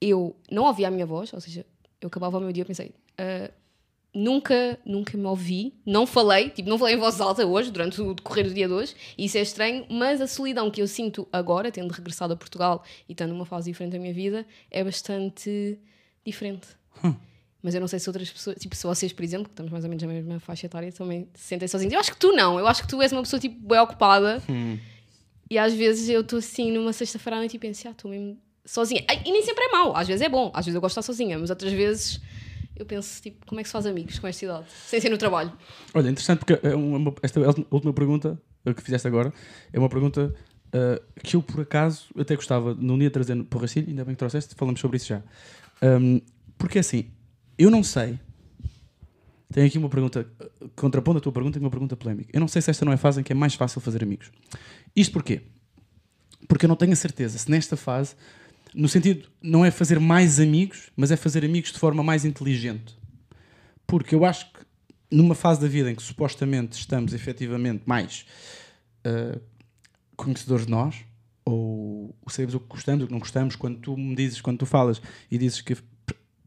eu 0.00 0.34
não 0.50 0.64
ouvia 0.64 0.88
a 0.88 0.90
minha 0.90 1.04
voz, 1.06 1.32
ou 1.34 1.40
seja, 1.40 1.64
eu 2.00 2.08
acabava 2.08 2.38
o 2.38 2.40
meu 2.40 2.52
dia 2.52 2.62
e 2.62 2.66
pensei, 2.66 2.92
"Ah, 3.18 3.50
nunca, 4.14 4.78
nunca 4.84 5.16
me 5.16 5.24
ouvi, 5.24 5.74
não 5.86 6.06
falei, 6.06 6.50
tipo, 6.50 6.68
não 6.68 6.78
falei 6.78 6.94
em 6.94 6.98
voz 6.98 7.20
alta 7.20 7.46
hoje, 7.46 7.70
durante 7.70 8.00
o 8.00 8.14
decorrer 8.14 8.46
do 8.46 8.54
dia 8.54 8.66
de 8.66 8.72
hoje, 8.72 8.94
e 9.16 9.24
isso 9.26 9.38
é 9.38 9.42
estranho, 9.42 9.86
mas 9.88 10.20
a 10.20 10.26
solidão 10.26 10.70
que 10.70 10.82
eu 10.82 10.88
sinto 10.88 11.28
agora, 11.32 11.70
tendo 11.70 11.92
regressado 11.92 12.32
a 12.32 12.36
Portugal 12.36 12.84
e 13.08 13.12
estando 13.12 13.30
numa 13.30 13.46
fase 13.46 13.70
diferente 13.70 13.92
da 13.92 13.98
minha 13.98 14.12
vida, 14.12 14.44
é 14.70 14.82
bastante 14.82 15.78
diferente. 16.24 16.68
Mas 17.62 17.74
eu 17.74 17.80
não 17.80 17.88
sei 17.88 17.98
se 17.98 18.08
outras 18.08 18.30
pessoas, 18.30 18.56
tipo, 18.58 18.74
se 18.74 18.86
vocês, 18.86 19.12
por 19.12 19.22
exemplo, 19.22 19.44
que 19.44 19.52
estamos 19.52 19.70
mais 19.70 19.84
ou 19.84 19.90
menos 19.90 20.02
na 20.02 20.08
mesma 20.08 20.40
faixa 20.40 20.64
etária, 20.66 20.90
também 20.92 21.28
se 21.34 21.44
sentem 21.44 21.68
sozinhos. 21.68 21.92
Eu 21.92 22.00
acho 22.00 22.12
que 22.12 22.18
tu 22.18 22.32
não, 22.32 22.58
eu 22.58 22.66
acho 22.66 22.82
que 22.82 22.88
tu 22.88 23.00
és 23.02 23.12
uma 23.12 23.22
pessoa, 23.22 23.38
tipo, 23.38 23.68
bem 23.68 23.78
ocupada, 23.78 24.42
e 25.48 25.58
às 25.58 25.74
vezes 25.74 26.08
eu 26.08 26.22
estou 26.22 26.38
assim 26.38 26.72
numa 26.72 26.92
sexta-feira 26.92 27.36
à 27.36 27.38
noite 27.40 27.56
e 27.56 27.58
penso, 27.58 27.86
ah, 27.86 27.90
estou 27.90 28.10
mesmo 28.10 28.38
sozinha. 28.64 29.04
E 29.24 29.30
nem 29.30 29.42
sempre 29.42 29.64
é 29.64 29.68
mau, 29.72 29.94
às 29.94 30.08
vezes 30.08 30.22
é 30.22 30.28
bom, 30.28 30.50
às 30.54 30.64
vezes 30.64 30.74
eu 30.74 30.80
gosto 30.80 30.94
de 30.94 31.00
estar 31.00 31.12
sozinha, 31.12 31.38
mas 31.38 31.50
outras 31.50 31.72
vezes 31.72 32.20
eu 32.80 32.86
penso, 32.86 33.20
tipo, 33.22 33.44
como 33.46 33.60
é 33.60 33.62
que 33.62 33.68
se 33.68 33.72
faz 33.72 33.86
amigos 33.86 34.18
com 34.18 34.26
esta 34.26 34.44
idade? 34.44 34.66
Sem 34.86 35.00
ser 35.00 35.10
no 35.10 35.18
trabalho. 35.18 35.52
Olha, 35.94 36.08
interessante 36.08 36.38
porque 36.38 36.58
é 36.66 36.74
uma- 36.74 37.14
esta 37.22 37.40
última 37.70 37.92
pergunta 37.92 38.40
uh, 38.64 38.74
que 38.74 38.82
fizeste 38.82 39.06
agora 39.06 39.32
é 39.72 39.78
uma 39.78 39.88
pergunta 39.88 40.34
uh, 40.68 41.20
que 41.22 41.36
eu, 41.36 41.42
por 41.42 41.60
acaso, 41.60 42.06
até 42.18 42.34
gostava 42.36 42.74
dia 42.74 42.96
de 43.08 43.10
trazer 43.10 43.42
para 43.44 43.56
o 43.58 43.60
Racilho, 43.60 43.88
ainda 43.88 44.04
bem 44.04 44.14
que 44.14 44.18
trouxeste, 44.18 44.54
falamos 44.54 44.80
sobre 44.80 44.96
isso 44.96 45.06
já. 45.08 45.22
Um, 45.82 46.20
porque 46.56 46.78
assim, 46.78 47.10
eu 47.58 47.70
não 47.70 47.82
sei. 47.82 48.18
Tenho 49.52 49.66
aqui 49.66 49.78
uma 49.78 49.88
pergunta, 49.88 50.26
contrapondo 50.76 51.18
a 51.18 51.20
tua 51.20 51.32
pergunta, 51.32 51.58
e 51.58 51.60
uma 51.60 51.70
pergunta 51.70 51.96
polémica. 51.96 52.30
Eu 52.32 52.38
não 52.40 52.46
sei 52.46 52.62
se 52.62 52.70
esta 52.70 52.84
não 52.84 52.92
é 52.92 52.94
a 52.94 52.98
fase 52.98 53.20
em 53.20 53.22
que 53.24 53.32
é 53.32 53.34
mais 53.34 53.54
fácil 53.54 53.80
fazer 53.80 54.02
amigos. 54.02 54.30
Isto 54.94 55.12
porquê? 55.12 55.42
Porque 56.46 56.66
eu 56.66 56.68
não 56.68 56.76
tenho 56.76 56.92
a 56.92 56.96
certeza 56.96 57.36
se 57.36 57.50
nesta 57.50 57.76
fase, 57.76 58.14
no 58.74 58.88
sentido, 58.88 59.28
não 59.42 59.64
é 59.64 59.70
fazer 59.70 59.98
mais 59.98 60.38
amigos, 60.38 60.90
mas 60.96 61.10
é 61.10 61.16
fazer 61.16 61.44
amigos 61.44 61.72
de 61.72 61.78
forma 61.78 62.02
mais 62.02 62.24
inteligente. 62.24 62.96
Porque 63.86 64.14
eu 64.14 64.24
acho 64.24 64.46
que 64.52 64.60
numa 65.10 65.34
fase 65.34 65.60
da 65.60 65.66
vida 65.66 65.90
em 65.90 65.94
que 65.94 66.02
supostamente 66.02 66.78
estamos 66.78 67.12
efetivamente 67.12 67.82
mais 67.84 68.24
uh, 69.04 69.40
conhecedores 70.16 70.66
de 70.66 70.70
nós, 70.70 70.96
ou 71.44 72.14
sabemos 72.28 72.54
o 72.54 72.60
que 72.60 72.68
gostamos, 72.68 73.04
o 73.04 73.06
que 73.08 73.12
não 73.12 73.18
gostamos, 73.18 73.56
quando 73.56 73.78
tu 73.78 73.96
me 73.96 74.14
dizes, 74.14 74.40
quando 74.40 74.58
tu 74.58 74.66
falas 74.66 75.02
e 75.30 75.36
dizes 75.36 75.60
que 75.60 75.76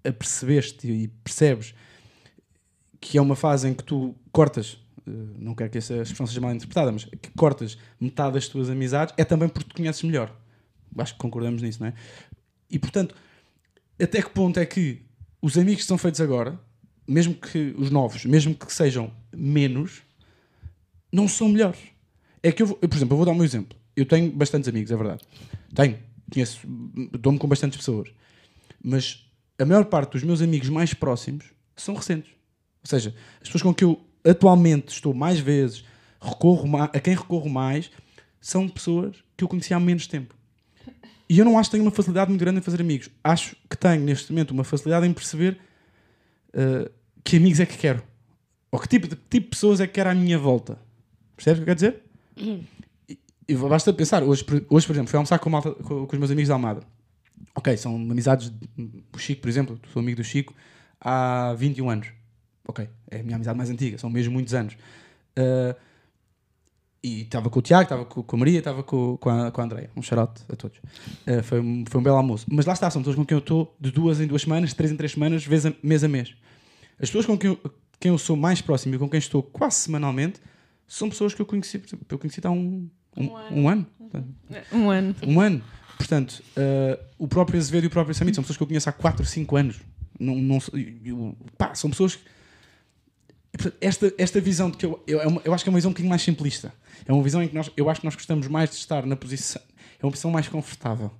apercebeste 0.04 0.90
e 0.90 1.08
percebes 1.08 1.74
que 3.02 3.18
é 3.18 3.22
uma 3.22 3.36
fase 3.36 3.68
em 3.68 3.74
que 3.74 3.84
tu 3.84 4.16
cortas, 4.32 4.74
uh, 5.06 5.12
não 5.38 5.54
quero 5.54 5.70
que 5.70 5.78
essa 5.78 5.96
expressão 5.96 6.26
seja 6.26 6.40
mal 6.40 6.54
interpretada, 6.54 6.90
mas 6.90 7.04
que 7.04 7.30
cortas 7.36 7.78
metade 8.00 8.36
das 8.36 8.48
tuas 8.48 8.70
amizades, 8.70 9.14
é 9.18 9.26
também 9.26 9.50
porque 9.50 9.70
te 9.70 9.76
conheces 9.76 10.04
melhor. 10.04 10.34
Acho 10.98 11.14
que 11.14 11.20
concordamos 11.20 11.62
nisso, 11.62 11.80
não 11.82 11.88
é? 11.88 11.94
E 12.70 12.78
portanto, 12.80 13.16
até 14.02 14.22
que 14.22 14.30
ponto 14.30 14.60
é 14.60 14.66
que 14.66 15.02
os 15.42 15.58
amigos 15.58 15.82
que 15.84 15.88
são 15.88 15.98
feitos 15.98 16.22
agora, 16.22 16.60
mesmo 17.08 17.34
que 17.34 17.74
os 17.78 17.90
novos, 17.90 18.26
mesmo 18.26 18.56
que 18.56 18.72
sejam 18.74 19.12
menos, 19.36 20.02
não 21.12 21.28
são 21.28 21.50
melhores. 21.50 21.80
É 22.42 22.52
que 22.52 22.64
eu, 22.64 22.68
vou- 22.68 22.80
eu, 22.82 22.90
por 22.90 22.96
exemplo, 22.98 23.14
eu 23.14 23.18
vou 23.18 23.26
dar 23.26 23.32
um 23.32 23.44
exemplo. 23.44 23.78
Eu 23.96 24.06
tenho 24.06 24.32
bastantes 24.32 24.68
amigos, 24.68 24.92
é 24.92 24.96
verdade. 24.96 25.22
Tenho, 25.76 26.00
conheço, 26.32 26.60
dou-me 27.20 27.38
com 27.38 27.48
bastantes 27.48 27.78
pessoas. 27.78 28.10
Mas 28.84 29.26
a 29.60 29.66
maior 29.66 29.86
parte 29.86 30.14
dos 30.14 30.24
meus 30.24 30.42
amigos 30.42 30.70
mais 30.70 30.94
próximos 30.94 31.46
são 31.76 31.94
recentes. 31.96 32.32
Ou 32.84 32.90
seja, 32.90 33.14
as 33.36 33.48
pessoas 33.48 33.62
com 33.62 33.74
que 33.74 33.84
eu 33.84 34.02
atualmente 34.26 34.90
estou 34.90 35.14
mais 35.14 35.40
vezes, 35.40 35.84
recorro 36.20 36.78
a 36.78 36.88
quem 37.00 37.16
recorro 37.16 37.50
mais, 37.50 37.92
são 38.42 38.68
pessoas 38.68 39.16
que 39.38 39.44
eu 39.44 39.48
conheci 39.48 39.74
há 39.74 39.80
menos 39.80 40.08
tempo. 40.08 40.36
E 41.34 41.40
eu 41.40 41.46
não 41.46 41.58
acho 41.58 41.70
que 41.70 41.78
tenho 41.78 41.84
uma 41.84 41.90
facilidade 41.92 42.30
muito 42.30 42.40
grande 42.42 42.60
em 42.60 42.62
fazer 42.62 42.80
amigos. 42.80 43.10
Acho 43.24 43.56
que 43.68 43.76
tenho, 43.76 44.04
neste 44.04 44.32
momento, 44.32 44.52
uma 44.52 44.64
facilidade 44.64 45.08
em 45.08 45.12
perceber 45.12 45.58
uh, 46.54 46.88
que 47.24 47.38
amigos 47.38 47.60
é 47.60 47.66
que 47.66 47.76
quero. 47.76 48.04
Ou 48.72 48.80
que 48.80 48.88
tipo 48.88 49.08
de, 49.08 49.16
tipo 49.16 49.46
de 49.46 49.50
pessoas 49.50 49.80
é 49.80 49.88
que 49.88 49.94
quero 49.94 50.12
à 50.12 50.14
minha 50.14 50.38
volta. 50.38 50.78
Percebes 51.36 51.60
o 51.62 51.66
que 51.66 51.72
eu 51.72 51.76
quero 51.76 51.94
dizer? 52.38 52.60
E, 53.10 53.18
e 53.48 53.56
basta 53.56 53.92
pensar, 53.92 54.22
hoje, 54.22 54.46
hoje, 54.70 54.86
por 54.86 54.94
exemplo, 54.94 55.10
fui 55.10 55.18
almoçar 55.18 55.40
com, 55.40 55.50
com- 55.60 56.06
com 56.06 56.14
os 56.16 56.20
meus 56.20 56.30
amigos 56.30 56.50
da 56.50 56.54
Almada. 56.54 56.82
Ok, 57.56 57.76
são 57.78 57.96
amizades. 57.96 58.52
O 59.12 59.18
Chico, 59.18 59.42
por 59.42 59.50
exemplo, 59.50 59.80
sou 59.92 60.02
amigo 60.02 60.18
do 60.18 60.24
Chico 60.24 60.54
há 61.02 61.56
21 61.58 61.90
anos. 61.90 62.08
Ok, 62.68 62.88
é 63.10 63.20
a 63.22 63.24
minha 63.24 63.38
amizade 63.38 63.58
mais 63.58 63.72
antiga, 63.72 63.98
são 63.98 64.08
mesmo 64.10 64.34
muitos 64.34 64.54
anos. 64.54 64.76
Uh, 65.38 65.76
e 67.04 67.22
estava 67.24 67.50
com 67.50 67.60
o 67.60 67.62
Tiago, 67.62 67.84
estava 67.84 68.06
com, 68.06 68.24
com 68.24 68.36
a 68.36 68.40
Maria, 68.40 68.60
estava 68.60 68.82
com, 68.82 69.18
com, 69.18 69.30
a, 69.30 69.52
com 69.52 69.62
a 69.62 69.64
Andrea. 69.66 69.90
Um 69.96 70.02
shout 70.02 70.42
a 70.48 70.56
todos. 70.56 70.78
Uh, 71.28 71.44
foi, 71.44 71.60
um, 71.60 71.84
foi 71.88 72.00
um 72.00 72.04
belo 72.04 72.16
almoço. 72.16 72.46
Mas 72.50 72.66
lá 72.66 72.72
está, 72.74 72.90
são 72.90 73.02
pessoas 73.02 73.18
com 73.18 73.26
quem 73.26 73.36
eu 73.36 73.40
estou 73.40 73.76
de 73.80 73.92
duas 73.92 74.22
em 74.22 74.28
duas 74.28 74.44
semanas, 74.44 74.70
de 74.70 74.76
três 74.76 74.92
em 74.92 74.96
três 74.96 75.12
semanas, 75.12 75.46
vez 75.46 75.66
a, 75.66 75.74
mês 75.84 76.04
a 76.04 76.08
mês. 76.08 76.34
As 77.00 77.10
pessoas 77.10 77.26
com 77.26 77.38
quem 77.38 77.50
eu, 77.50 77.72
quem 78.00 78.10
eu 78.12 78.18
sou 78.18 78.38
mais 78.38 78.62
próximo 78.62 78.96
e 78.96 78.98
com 78.98 79.10
quem 79.10 79.18
estou 79.18 79.44
quase 79.44 79.76
semanalmente 79.78 80.40
são 80.88 81.10
pessoas 81.10 81.34
que 81.34 81.42
eu 81.42 81.46
conheci, 81.46 81.82
eu 82.10 82.18
conheci 82.20 82.40
há 82.44 82.52
um, 82.52 82.90
um, 83.18 83.30
um 83.52 83.68
ano. 83.68 83.86
Um 84.72 84.90
ano. 84.90 85.16
Um 85.26 85.40
ano. 85.42 85.62
Portanto, 85.98 86.42
eh, 86.56 87.00
o 87.18 87.28
próprio 87.28 87.60
Azevedo 87.60 87.86
e 87.86 87.88
o 87.88 87.90
próprio 87.90 88.14
Samit 88.16 88.36
são 88.36 88.44
pessoas 88.44 88.58
que 88.58 88.64
eu 88.64 88.68
conheço 88.68 88.90
há 88.90 88.92
4 88.92 89.22
ou 89.22 89.26
5 89.26 89.56
anos. 89.56 89.80
Não, 90.20 90.36
não, 90.36 90.60
eu- 91.04 91.36
pá, 91.58 91.74
são 91.76 91.90
pessoas 91.90 92.16
que. 92.16 92.24
Esta, 93.80 94.12
esta 94.18 94.42
visão 94.42 94.72
de 94.72 94.78
que 94.78 94.86
eu, 94.86 95.04
eu, 95.06 95.22
é 95.22 95.26
eu 95.46 95.54
acho 95.54 95.64
que 95.64 95.70
é 95.70 95.72
uma 95.72 95.78
visão 95.78 95.90
um 95.90 95.94
bocadinho 95.94 96.10
mais 96.10 96.22
simplista. 96.24 96.74
É 97.06 97.14
uma 97.14 97.22
visão 97.22 97.42
em 97.44 97.48
que 97.48 97.54
nós, 97.56 97.70
eu 97.78 97.88
acho 97.90 98.02
que 98.02 98.06
nós 98.06 98.16
gostamos 98.16 98.48
mais 98.48 98.70
de 98.72 98.78
estar 98.78 99.06
na 99.06 99.16
posição. 99.16 99.62
É 100.02 100.06
uma 100.06 100.12
posição 100.12 100.32
mais 100.32 100.48
confortável. 100.48 101.12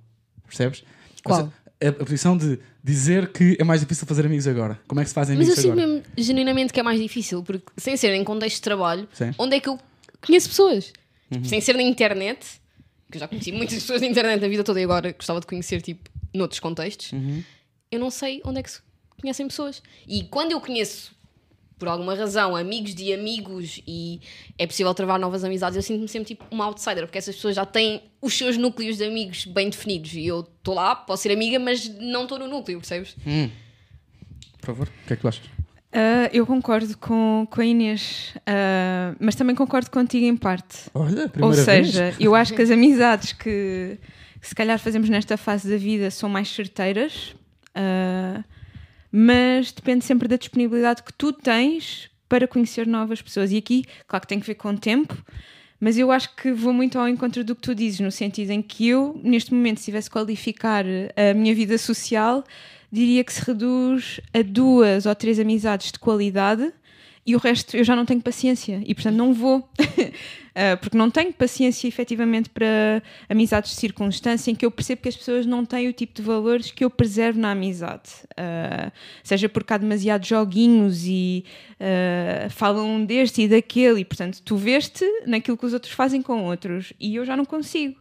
Percebes? 0.46 0.82
Qual? 1.22 1.52
A, 1.82 1.88
a 1.88 1.92
posição 1.92 2.36
de 2.36 2.58
dizer 2.82 3.30
que 3.32 3.56
é 3.58 3.64
mais 3.64 3.80
difícil 3.80 4.06
fazer 4.06 4.26
amigos 4.26 4.46
agora. 4.48 4.80
Como 4.88 5.00
é 5.00 5.04
que 5.04 5.08
se 5.10 5.14
fazem 5.14 5.36
Mas 5.36 5.46
eu 5.48 5.52
amigos 5.54 5.62
sinto 5.62 5.72
agora? 5.72 5.86
mesmo 5.86 6.04
genuinamente 6.18 6.72
que 6.72 6.80
é 6.80 6.82
mais 6.82 7.00
difícil, 7.00 7.42
porque 7.42 7.66
sem 7.76 7.96
ser 7.96 8.12
em 8.14 8.24
contexto 8.24 8.56
de 8.56 8.62
trabalho, 8.62 9.08
Sim. 9.12 9.30
onde 9.38 9.56
é 9.56 9.60
que 9.60 9.68
eu 9.68 9.78
conheço 10.26 10.48
pessoas? 10.48 10.92
Uhum. 11.30 11.44
Sem 11.44 11.60
ser 11.60 11.74
na 11.76 11.82
internet, 11.82 12.60
que 13.10 13.16
eu 13.16 13.20
já 13.20 13.28
conheci 13.28 13.52
muitas 13.52 13.74
pessoas 13.80 14.00
na 14.00 14.06
internet 14.08 14.40
na 14.40 14.48
vida 14.48 14.64
toda 14.64 14.80
e 14.80 14.84
agora 14.84 15.12
gostava 15.12 15.40
de 15.40 15.46
conhecer, 15.46 15.80
tipo, 15.82 16.10
noutros 16.34 16.58
contextos, 16.60 17.12
Uhum. 17.12 17.42
eu 17.92 18.00
não 18.00 18.10
sei 18.10 18.40
onde 18.44 18.58
é 18.58 18.62
que 18.62 18.70
se 18.70 18.80
conhecem 19.20 19.46
pessoas. 19.46 19.82
E 20.06 20.24
quando 20.24 20.52
eu 20.52 20.60
conheço, 20.60 21.14
por 21.78 21.88
alguma 21.88 22.14
razão, 22.14 22.54
amigos 22.54 22.94
de 22.94 23.12
amigos 23.12 23.80
e 23.86 24.20
é 24.58 24.66
possível 24.66 24.94
travar 24.94 25.18
novas 25.18 25.44
amizades, 25.44 25.76
eu 25.76 25.82
sinto-me 25.82 26.08
sempre 26.08 26.28
tipo 26.28 26.44
uma 26.50 26.64
outsider, 26.66 27.04
porque 27.04 27.18
essas 27.18 27.34
pessoas 27.34 27.56
já 27.56 27.66
têm 27.66 28.02
os 28.22 28.36
seus 28.36 28.56
núcleos 28.56 28.96
de 28.96 29.04
amigos 29.04 29.44
bem 29.44 29.68
definidos 29.68 30.14
e 30.14 30.26
eu 30.26 30.40
estou 30.40 30.74
lá, 30.74 30.94
posso 30.94 31.24
ser 31.24 31.32
amiga, 31.32 31.58
mas 31.58 31.88
não 31.98 32.22
estou 32.22 32.38
no 32.38 32.46
núcleo, 32.46 32.78
percebes? 32.78 33.16
Hum. 33.26 33.50
Por 34.60 34.66
favor, 34.66 34.88
o 34.88 35.06
que 35.06 35.12
é 35.12 35.16
que 35.16 35.22
tu 35.22 35.28
achas? 35.28 35.44
Ah, 35.96 36.28
eu 36.32 36.44
concordo 36.44 36.98
com, 36.98 37.46
com 37.48 37.60
a 37.60 37.64
Inês, 37.64 38.34
ah, 38.46 39.14
mas 39.20 39.36
também 39.36 39.54
concordo 39.54 39.90
contigo 39.90 40.26
em 40.26 40.36
parte. 40.36 40.90
Olha, 40.92 41.22
Ou 41.22 41.28
primeira 41.28 41.54
vez. 41.62 41.64
seja, 41.88 42.16
eu 42.18 42.34
acho 42.34 42.52
que 42.52 42.62
as 42.62 42.70
amizades 42.70 43.32
que, 43.32 43.96
que 44.40 44.48
se 44.48 44.54
calhar 44.56 44.76
fazemos 44.78 45.08
nesta 45.08 45.36
fase 45.36 45.70
da 45.70 45.76
vida 45.76 46.10
são 46.10 46.28
mais 46.28 46.48
certeiras, 46.48 47.36
ah, 47.76 48.42
mas 49.16 49.70
depende 49.70 50.04
sempre 50.04 50.26
da 50.26 50.34
disponibilidade 50.34 51.04
que 51.04 51.12
tu 51.12 51.32
tens 51.32 52.10
para 52.28 52.48
conhecer 52.48 52.84
novas 52.84 53.22
pessoas. 53.22 53.52
E 53.52 53.56
aqui, 53.56 53.84
claro 54.08 54.22
que 54.22 54.26
tem 54.26 54.40
que 54.40 54.46
ver 54.46 54.56
com 54.56 54.70
o 54.70 54.76
tempo, 54.76 55.16
mas 55.78 55.96
eu 55.96 56.10
acho 56.10 56.34
que 56.34 56.50
vou 56.50 56.72
muito 56.72 56.98
ao 56.98 57.08
encontro 57.08 57.44
do 57.44 57.54
que 57.54 57.62
tu 57.62 57.76
dizes, 57.76 58.00
no 58.00 58.10
sentido 58.10 58.50
em 58.50 58.60
que 58.60 58.88
eu, 58.88 59.20
neste 59.22 59.54
momento, 59.54 59.78
se 59.78 59.84
tivesse 59.84 60.10
qualificar 60.10 60.84
a 60.84 61.32
minha 61.32 61.54
vida 61.54 61.78
social, 61.78 62.42
diria 62.90 63.22
que 63.22 63.32
se 63.32 63.44
reduz 63.44 64.20
a 64.32 64.42
duas 64.42 65.06
ou 65.06 65.14
três 65.14 65.38
amizades 65.38 65.92
de 65.92 65.98
qualidade 66.00 66.72
e 67.26 67.34
o 67.34 67.38
resto 67.38 67.76
eu 67.76 67.84
já 67.84 67.96
não 67.96 68.04
tenho 68.04 68.20
paciência 68.20 68.82
e 68.84 68.94
portanto 68.94 69.16
não 69.16 69.32
vou 69.32 69.68
Uh, 70.54 70.76
porque 70.80 70.96
não 70.96 71.10
tenho 71.10 71.32
paciência 71.32 71.88
efetivamente 71.88 72.48
para 72.50 73.02
amizades 73.28 73.70
de 73.70 73.76
circunstância 73.76 74.50
em 74.50 74.54
que 74.54 74.64
eu 74.64 74.70
percebo 74.70 75.02
que 75.02 75.08
as 75.08 75.16
pessoas 75.16 75.46
não 75.46 75.64
têm 75.64 75.88
o 75.88 75.92
tipo 75.92 76.14
de 76.14 76.22
valores 76.22 76.70
que 76.70 76.84
eu 76.84 76.90
preservo 76.90 77.40
na 77.40 77.50
amizade. 77.52 78.10
Uh, 78.32 78.92
seja 79.22 79.48
porque 79.48 79.72
há 79.72 79.78
demasiados 79.78 80.28
joguinhos 80.28 81.04
e 81.06 81.44
uh, 81.72 82.50
falam 82.50 83.04
deste 83.04 83.42
e 83.42 83.48
daquele, 83.48 84.00
e 84.00 84.04
portanto 84.04 84.40
tu 84.42 84.56
veste 84.56 85.04
naquilo 85.26 85.56
que 85.56 85.66
os 85.66 85.72
outros 85.72 85.92
fazem 85.92 86.22
com 86.22 86.44
outros 86.44 86.92
e 87.00 87.16
eu 87.16 87.24
já 87.24 87.36
não 87.36 87.44
consigo. 87.44 87.96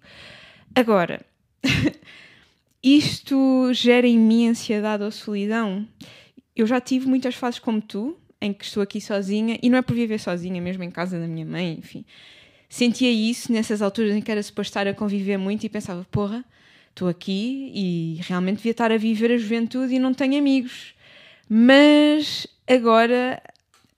Agora, 0.75 1.25
isto 2.83 3.71
gera 3.73 4.05
em 4.05 4.19
mim 4.19 4.49
ansiedade 4.49 5.03
ou 5.03 5.11
solidão. 5.11 5.87
Eu 6.55 6.67
já 6.67 6.79
tive 6.79 7.07
muitas 7.07 7.33
fases 7.33 7.59
como 7.59 7.81
tu, 7.81 8.15
em 8.43 8.53
que 8.53 8.65
estou 8.65 8.83
aqui 8.83 8.99
sozinha, 8.99 9.57
e 9.61 9.69
não 9.69 9.77
é 9.77 9.81
por 9.81 9.95
viver 9.95 10.19
sozinha, 10.19 10.61
mesmo 10.61 10.83
em 10.83 10.91
casa 10.91 11.19
da 11.19 11.27
minha 11.27 11.45
mãe, 11.45 11.77
enfim. 11.79 12.05
Sentia 12.69 13.11
isso 13.11 13.51
nessas 13.51 13.81
alturas 13.81 14.15
em 14.15 14.21
que 14.21 14.31
era 14.31 14.41
suposto 14.41 14.71
estar 14.71 14.87
a 14.87 14.93
conviver 14.93 15.37
muito 15.37 15.63
e 15.63 15.69
pensava, 15.69 16.05
porra, 16.11 16.43
estou 16.89 17.07
aqui 17.07 17.71
e 17.73 18.19
realmente 18.23 18.57
devia 18.57 18.71
estar 18.71 18.91
a 18.91 18.97
viver 18.97 19.31
a 19.31 19.37
juventude 19.37 19.93
e 19.93 19.99
não 19.99 20.13
tenho 20.13 20.37
amigos. 20.37 20.93
Mas 21.47 22.47
agora 22.67 23.41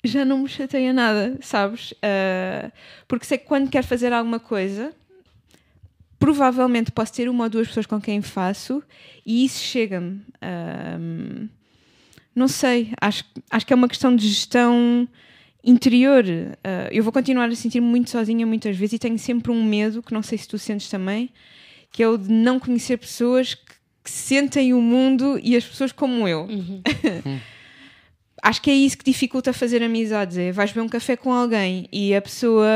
já 0.03 0.23
não 0.23 0.39
me 0.39 0.49
chateia 0.49 0.93
nada, 0.93 1.37
sabes? 1.41 1.91
Uh, 1.93 2.71
porque 3.07 3.25
sei 3.25 3.37
que 3.37 3.45
quando 3.45 3.69
quero 3.69 3.87
fazer 3.87 4.13
alguma 4.13 4.39
coisa, 4.39 4.93
provavelmente 6.19 6.91
posso 6.91 7.13
ter 7.13 7.29
uma 7.29 7.45
ou 7.45 7.49
duas 7.49 7.67
pessoas 7.67 7.85
com 7.85 7.99
quem 7.99 8.21
faço 8.21 8.83
e 9.25 9.45
isso 9.45 9.63
chega-me. 9.63 10.21
Um, 10.99 11.47
não 12.35 12.47
sei, 12.47 12.91
acho, 12.99 13.23
acho 13.49 13.65
que 13.65 13.71
é 13.71 13.75
uma 13.75 13.87
questão 13.87 14.13
de 14.15 14.27
gestão 14.27 15.07
interior. 15.63 16.23
Uh, 16.25 16.91
eu 16.91 17.03
vou 17.03 17.11
continuar 17.11 17.49
a 17.49 17.55
sentir-me 17.55 17.87
muito 17.87 18.09
sozinha 18.09 18.45
muitas 18.45 18.75
vezes 18.75 18.93
e 18.93 18.99
tenho 18.99 19.17
sempre 19.17 19.51
um 19.51 19.63
medo, 19.63 20.03
que 20.03 20.13
não 20.13 20.21
sei 20.21 20.37
se 20.37 20.47
tu 20.47 20.59
sentes 20.59 20.89
também, 20.89 21.29
que 21.91 22.03
é 22.03 22.07
o 22.07 22.17
de 22.17 22.29
não 22.31 22.59
conhecer 22.59 22.97
pessoas 22.97 23.55
que, 23.55 23.73
que 24.03 24.11
sentem 24.11 24.73
o 24.73 24.81
mundo 24.81 25.39
e 25.41 25.55
as 25.55 25.65
pessoas 25.65 25.91
como 25.91 26.27
eu. 26.27 26.41
Uhum. 26.41 26.81
Acho 28.43 28.61
que 28.61 28.69
é 28.69 28.75
isso 28.75 28.97
que 28.97 29.05
dificulta 29.05 29.51
fazer 29.53 29.81
amizades. 29.81 30.37
É, 30.37 30.51
vais 30.51 30.71
beber 30.71 30.85
um 30.85 30.89
café 30.89 31.15
com 31.15 31.33
alguém 31.33 31.87
e 31.91 32.13
a 32.13 32.21
pessoa. 32.21 32.67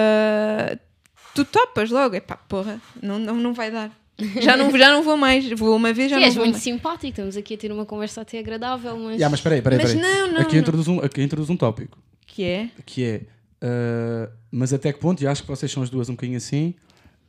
Tu 1.35 1.45
topas 1.45 1.91
logo. 1.91 2.15
É 2.15 2.19
pá, 2.19 2.37
porra, 2.37 2.81
não, 2.99 3.19
não, 3.19 3.35
não 3.35 3.53
vai 3.53 3.69
dar. 3.69 3.91
Já 4.41 4.57
não, 4.57 4.77
já 4.77 4.91
não 4.91 5.03
vou 5.03 5.17
mais. 5.17 5.49
Vou 5.51 5.75
uma 5.75 5.93
vez, 5.93 6.09
já 6.09 6.17
Sim, 6.17 6.21
não 6.21 6.27
és 6.27 6.35
vou 6.35 6.43
muito 6.43 6.55
mais. 6.55 6.63
simpático, 6.63 7.07
estamos 7.07 7.37
aqui 7.37 7.53
a 7.53 7.57
ter 7.57 7.71
uma 7.71 7.85
conversa 7.85 8.21
até 8.21 8.39
agradável, 8.39 8.95
mas. 8.97 9.13
Yeah, 9.15 9.29
mas 9.29 9.39
espera 9.39 9.55
aí, 9.55 9.59
espera 9.59 9.75
aí, 9.75 9.81
Mas 9.81 9.91
espera 9.93 10.07
aí. 10.07 10.19
não, 10.19 10.33
não, 10.33 10.41
aqui, 10.41 10.53
não. 10.53 10.61
Introduz 10.61 10.87
um, 10.87 10.99
aqui 10.99 11.21
introduz 11.21 11.49
um 11.49 11.57
tópico. 11.57 11.97
Que 12.25 12.43
é? 12.43 12.69
que 12.85 13.03
é 13.03 13.21
uh, 13.63 14.31
mas 14.51 14.73
até 14.73 14.91
que 14.91 14.99
ponto, 14.99 15.21
e 15.23 15.27
acho 15.27 15.43
que 15.43 15.47
vocês 15.49 15.71
são 15.71 15.83
as 15.83 15.89
duas 15.89 16.09
um 16.09 16.13
bocadinho 16.13 16.37
assim, 16.37 16.73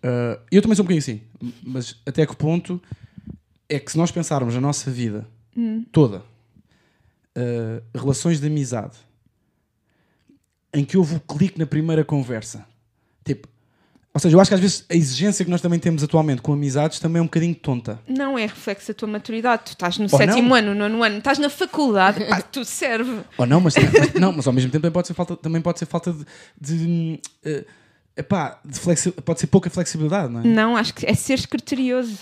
uh, 0.04 0.40
eu 0.50 0.62
também 0.62 0.76
sou 0.76 0.84
um 0.84 0.88
bocadinho 0.88 0.98
assim, 0.98 1.20
mas 1.62 1.96
até 2.06 2.26
que 2.26 2.36
ponto 2.36 2.80
é 3.68 3.78
que 3.78 3.90
se 3.90 3.98
nós 3.98 4.10
pensarmos 4.10 4.56
a 4.56 4.60
nossa 4.60 4.90
vida 4.90 5.26
toda, 5.92 6.18
uh, 7.36 7.82
relações 7.98 8.40
de 8.40 8.46
amizade, 8.46 8.96
em 10.72 10.84
que 10.84 10.96
houve 10.96 11.16
o 11.16 11.20
clique 11.20 11.58
na 11.58 11.66
primeira 11.66 12.04
conversa, 12.04 12.64
ou 14.12 14.20
seja, 14.20 14.36
eu 14.36 14.40
acho 14.40 14.50
que 14.50 14.54
às 14.54 14.60
vezes 14.60 14.84
a 14.90 14.94
exigência 14.94 15.44
que 15.44 15.50
nós 15.50 15.60
também 15.60 15.78
temos 15.78 16.02
atualmente 16.02 16.42
com 16.42 16.52
amizades 16.52 16.98
também 16.98 17.20
é 17.20 17.22
um 17.22 17.26
bocadinho 17.26 17.54
tonta. 17.54 18.00
Não 18.08 18.36
é 18.38 18.42
reflexo 18.42 18.88
da 18.88 18.94
tua 18.94 19.08
maturidade. 19.08 19.62
Tu 19.66 19.72
estás 19.72 19.98
no 19.98 20.04
Ou 20.10 20.18
sétimo 20.18 20.48
não. 20.48 20.54
ano, 20.56 20.74
nono 20.74 21.02
ano, 21.04 21.18
estás 21.18 21.38
na 21.38 21.48
faculdade, 21.48 22.24
pá, 22.24 22.40
tudo 22.42 22.64
serve. 22.64 23.18
Ou 23.38 23.46
não, 23.46 23.60
mas, 23.60 23.74
mas- 23.76 24.14
não, 24.14 24.32
mas 24.32 24.46
ao 24.46 24.52
mesmo 24.52 24.70
tempo 24.70 24.82
também 24.82 24.92
pode 24.92 25.06
ser 25.06 25.14
falta, 25.14 25.36
também 25.36 25.62
pode 25.62 25.78
ser 25.78 25.86
falta 25.86 26.12
de, 26.12 26.76
de, 26.76 27.20
uh, 27.46 27.64
epá, 28.16 28.58
de 28.64 28.78
flexi- 28.80 29.12
pode 29.12 29.38
ser 29.40 29.46
pouca 29.46 29.70
flexibilidade, 29.70 30.32
não 30.32 30.40
é? 30.40 30.44
Não, 30.44 30.76
acho 30.76 30.92
que 30.94 31.06
é 31.06 31.14
seres 31.14 31.46
criterioso. 31.46 32.18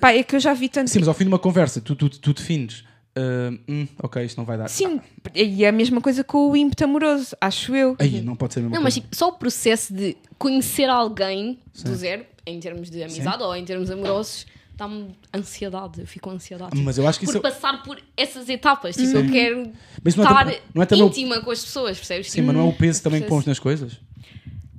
Pá, 0.00 0.12
é 0.12 0.22
que 0.24 0.34
eu 0.34 0.40
já 0.40 0.52
vi 0.52 0.68
tanto. 0.68 0.90
Sim, 0.90 0.98
mas 0.98 1.08
ao 1.08 1.14
fim 1.14 1.24
de 1.24 1.28
uma 1.28 1.38
conversa, 1.38 1.80
tu, 1.80 1.94
tu, 1.94 2.08
tu 2.08 2.34
defines, 2.34 2.84
uh, 3.18 3.58
hum, 3.68 3.86
ok, 4.02 4.24
isto 4.24 4.36
não 4.36 4.44
vai 4.44 4.56
dar. 4.58 4.68
Sim, 4.68 5.00
e 5.34 5.64
é 5.64 5.68
a 5.68 5.72
mesma 5.72 6.00
coisa 6.00 6.22
com 6.24 6.50
o 6.50 6.56
ímpeto 6.56 6.84
amoroso, 6.84 7.36
acho 7.40 7.74
eu. 7.74 7.96
Aí, 7.98 8.20
não 8.20 8.36
pode 8.36 8.54
ser 8.54 8.60
a 8.60 8.62
mesma 8.62 8.76
Não, 8.76 8.82
mas 8.82 8.94
coisa. 8.94 9.06
tipo, 9.06 9.16
só 9.16 9.28
o 9.28 9.32
processo 9.32 9.92
de 9.94 10.16
conhecer 10.38 10.88
alguém 10.88 11.58
do 11.82 11.94
zero, 11.94 12.24
em 12.46 12.60
termos 12.60 12.90
de 12.90 13.02
amizade 13.02 13.42
ou 13.42 13.54
em 13.56 13.64
termos 13.64 13.90
amorosos, 13.90 14.46
dá-me 14.76 15.14
ansiedade. 15.34 16.00
Eu 16.00 16.06
fico 16.06 16.28
com 16.28 16.34
ansiedade. 16.34 16.76
Mas 16.80 16.98
eu 16.98 17.06
acho 17.06 17.18
que 17.20 17.26
por 17.26 17.32
isso. 17.32 17.40
passar 17.40 17.82
por 17.82 17.98
essas 18.16 18.48
etapas. 18.48 18.96
Tipo, 18.96 19.16
eu 19.18 19.30
quero 19.30 19.72
Mas 20.02 20.14
não 20.16 20.24
é 20.24 20.26
estar 20.26 20.60
não 20.74 20.82
é 20.82 20.94
o- 21.04 21.06
íntima 21.06 21.40
com 21.40 21.50
as 21.50 21.64
pessoas, 21.64 21.96
percebes? 21.96 22.30
Sim, 22.30 22.42
mas 22.42 22.54
não 22.56 22.62
é 22.62 22.68
o 22.68 22.72
peso 22.72 23.02
também 23.02 23.22
que 23.22 23.28
pões 23.28 23.46
nas 23.46 23.58
coisas? 23.58 23.98